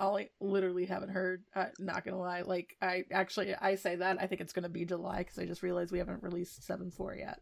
Ollie 0.00 0.30
literally 0.40 0.86
haven't 0.86 1.10
heard. 1.10 1.42
Uh, 1.54 1.66
not 1.80 2.04
gonna 2.04 2.18
lie, 2.18 2.42
like 2.42 2.76
I 2.80 3.04
actually 3.12 3.54
I 3.54 3.74
say 3.74 3.96
that 3.96 4.18
I 4.20 4.26
think 4.26 4.40
it's 4.40 4.52
gonna 4.52 4.68
be 4.68 4.84
July 4.84 5.18
because 5.18 5.38
I 5.38 5.44
just 5.44 5.62
realized 5.62 5.90
we 5.92 5.98
haven't 5.98 6.22
released 6.22 6.62
seven 6.64 6.90
four 6.90 7.14
yet. 7.16 7.40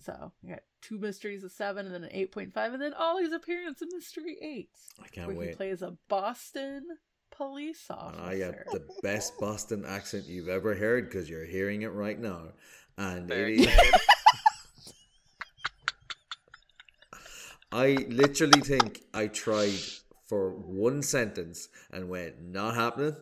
So 0.00 0.32
we 0.42 0.50
got 0.50 0.60
two 0.80 0.98
mysteries 0.98 1.44
of 1.44 1.52
seven 1.52 1.86
and 1.86 1.94
then 1.94 2.04
an 2.04 2.10
eight 2.12 2.32
point 2.32 2.52
five, 2.52 2.72
and 2.72 2.82
then 2.82 2.94
Ollie's 2.94 3.32
appearance 3.32 3.82
in 3.82 3.88
Mystery 3.92 4.38
Eight, 4.40 4.70
I 5.02 5.08
can't 5.08 5.34
where 5.34 5.48
he 5.48 5.54
plays 5.54 5.82
a 5.82 5.96
Boston 6.08 6.84
police 7.30 7.86
officer. 7.90 8.22
I 8.22 8.36
have 8.38 8.56
the 8.72 8.86
best 9.02 9.38
Boston 9.38 9.84
accent 9.86 10.26
you've 10.26 10.48
ever 10.48 10.74
heard 10.74 11.08
because 11.08 11.28
you're 11.28 11.44
hearing 11.44 11.82
it 11.82 11.92
right 11.92 12.18
now, 12.18 12.52
and 12.96 13.28
Very 13.28 13.60
it 13.60 13.68
is. 13.68 13.92
I 17.72 18.06
literally 18.08 18.60
think 18.60 19.02
I 19.14 19.28
tried 19.28 19.78
for 20.26 20.50
one 20.50 21.02
sentence 21.02 21.68
and 21.92 22.08
went, 22.08 22.40
not 22.42 22.74
happening. 22.74 23.16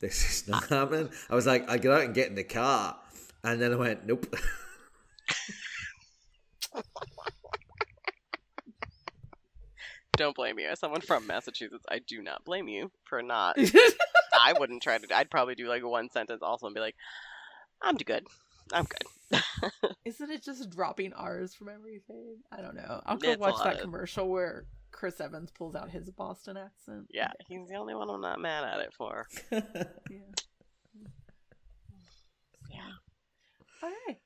This 0.00 0.42
is 0.42 0.48
not 0.48 0.66
happening. 0.68 1.08
I 1.30 1.34
was 1.34 1.46
like, 1.46 1.70
I 1.70 1.78
get 1.78 1.92
out 1.92 2.02
and 2.02 2.14
get 2.14 2.28
in 2.28 2.34
the 2.34 2.44
car. 2.44 2.98
And 3.42 3.60
then 3.60 3.72
I 3.72 3.76
went, 3.76 4.06
nope. 4.06 4.34
Don't 10.16 10.34
blame 10.34 10.58
you. 10.58 10.68
As 10.68 10.80
someone 10.80 11.02
from 11.02 11.26
Massachusetts, 11.26 11.84
I 11.90 11.98
do 11.98 12.22
not 12.22 12.44
blame 12.44 12.68
you 12.68 12.90
for 13.04 13.22
not. 13.22 13.56
I 14.40 14.54
wouldn't 14.58 14.82
try 14.82 14.96
to. 14.96 15.16
I'd 15.16 15.30
probably 15.30 15.54
do 15.54 15.68
like 15.68 15.84
one 15.84 16.08
sentence 16.10 16.40
also 16.42 16.66
and 16.66 16.74
be 16.74 16.80
like, 16.80 16.94
"I'm 17.82 17.96
good. 17.96 18.26
I'm 18.72 18.86
good." 18.86 19.42
Isn't 20.06 20.30
it 20.30 20.42
just 20.42 20.70
dropping 20.70 21.12
R's 21.12 21.54
from 21.54 21.68
everything? 21.68 22.38
I 22.50 22.62
don't 22.62 22.74
know. 22.76 23.02
I'll 23.04 23.18
go 23.18 23.30
It's 23.32 23.40
watch 23.40 23.62
that 23.64 23.74
of- 23.76 23.80
commercial 23.82 24.28
where 24.30 24.64
Chris 24.90 25.20
Evans 25.20 25.50
pulls 25.50 25.74
out 25.74 25.90
his 25.90 26.08
Boston 26.10 26.56
accent. 26.56 27.08
yeah, 27.12 27.32
he's 27.48 27.68
the 27.68 27.74
only 27.74 27.94
one 27.94 28.08
I'm 28.08 28.20
not 28.22 28.40
mad 28.40 28.64
at 28.64 28.80
it 28.80 28.94
for. 28.96 29.26
Yeah. 29.52 30.22
Yeah. 32.70 33.82
All 33.82 33.90
right. 34.08 34.18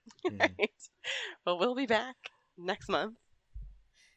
right. 0.58 0.70
Well, 1.44 1.58
we'll 1.58 1.74
be 1.74 1.86
back 1.86 2.16
next 2.60 2.88
month. 2.88 3.16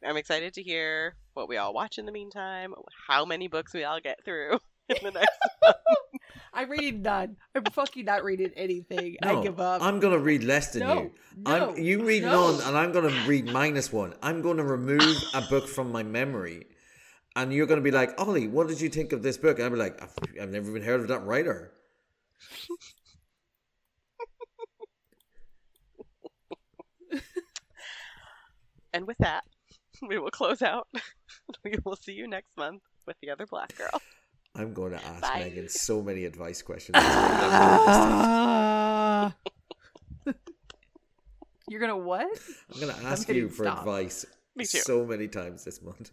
I'm 0.06 0.18
excited 0.18 0.54
to 0.56 0.64
hear 0.64 1.16
what 1.34 1.48
we 1.48 1.58
all 1.58 1.74
watch 1.74 1.98
in 1.98 2.06
the 2.06 2.12
meantime, 2.12 2.74
how 3.08 3.24
many 3.26 3.48
books 3.48 3.74
we 3.74 3.84
all 3.86 4.00
get 4.02 4.24
through 4.26 4.60
in 4.90 4.98
the 5.02 5.12
next. 5.12 5.40
I'm 6.54 6.70
reading 6.70 7.02
none. 7.02 7.38
I'm 7.56 7.64
fucking 7.66 8.06
not 8.06 8.24
reading 8.24 8.52
anything. 8.56 9.18
I 9.24 9.42
give 9.42 9.60
up. 9.60 9.82
I'm 9.82 10.00
gonna 10.00 10.20
read 10.20 10.44
less 10.44 10.74
than 10.74 10.82
No, 10.84 10.94
you. 11.02 11.12
no, 11.38 11.70
I'm 11.72 11.78
you 11.78 12.04
read 12.06 12.24
no. 12.24 12.52
none, 12.52 12.68
and 12.68 12.78
I'm 12.78 12.92
gonna 12.92 13.14
read 13.26 13.46
minus 13.46 13.92
one. 13.92 14.14
I'm 14.22 14.42
gonna 14.42 14.64
remove 14.64 15.18
a 15.34 15.42
book 15.42 15.68
from 15.68 15.92
my 15.92 16.04
memory, 16.04 16.68
and 17.36 17.52
you're 17.52 17.66
gonna 17.66 17.82
be 17.82 17.92
like, 17.92 18.20
Ollie, 18.22 18.48
what 18.48 18.68
did 18.68 18.82
you 18.82 18.90
think 18.90 19.14
of 19.14 19.24
this 19.24 19.38
book? 19.38 19.58
And 19.58 19.66
I'll 19.66 19.72
be 19.72 19.78
like, 19.78 20.02
I've, 20.04 20.14
I've 20.42 20.50
never 20.52 20.70
even 20.70 20.84
heard 20.84 21.02
of 21.02 21.08
that 21.08 21.26
writer. 21.26 21.72
And 28.94 29.08
with 29.08 29.18
that, 29.20 29.44
we 30.08 30.20
will 30.20 30.32
close 30.32 30.62
out. 30.62 30.88
we 31.64 31.74
will 31.84 31.96
see 31.96 32.14
you 32.14 32.28
next 32.28 32.56
month 32.58 32.84
with 33.06 33.18
the 33.22 33.30
other 33.32 33.46
black 33.46 33.76
girl. 33.78 34.02
I'm 34.56 34.74
going 34.74 34.92
to 34.92 35.04
ask 35.04 35.22
Bye. 35.22 35.40
Megan 35.40 35.68
so 35.70 36.02
many 36.02 36.26
advice 36.26 36.62
questions. 36.62 36.96
You're 41.70 41.80
gonna 41.80 41.98
what? 41.98 42.28
I'm 42.72 42.80
going 42.80 42.94
to 42.94 43.04
ask 43.04 43.26
hitting 43.26 43.44
you 43.44 43.50
for 43.50 43.64
stop. 43.64 43.80
advice 43.80 44.26
so 44.62 45.06
many 45.06 45.28
times 45.28 45.64
this 45.64 45.82
month. 45.82 46.12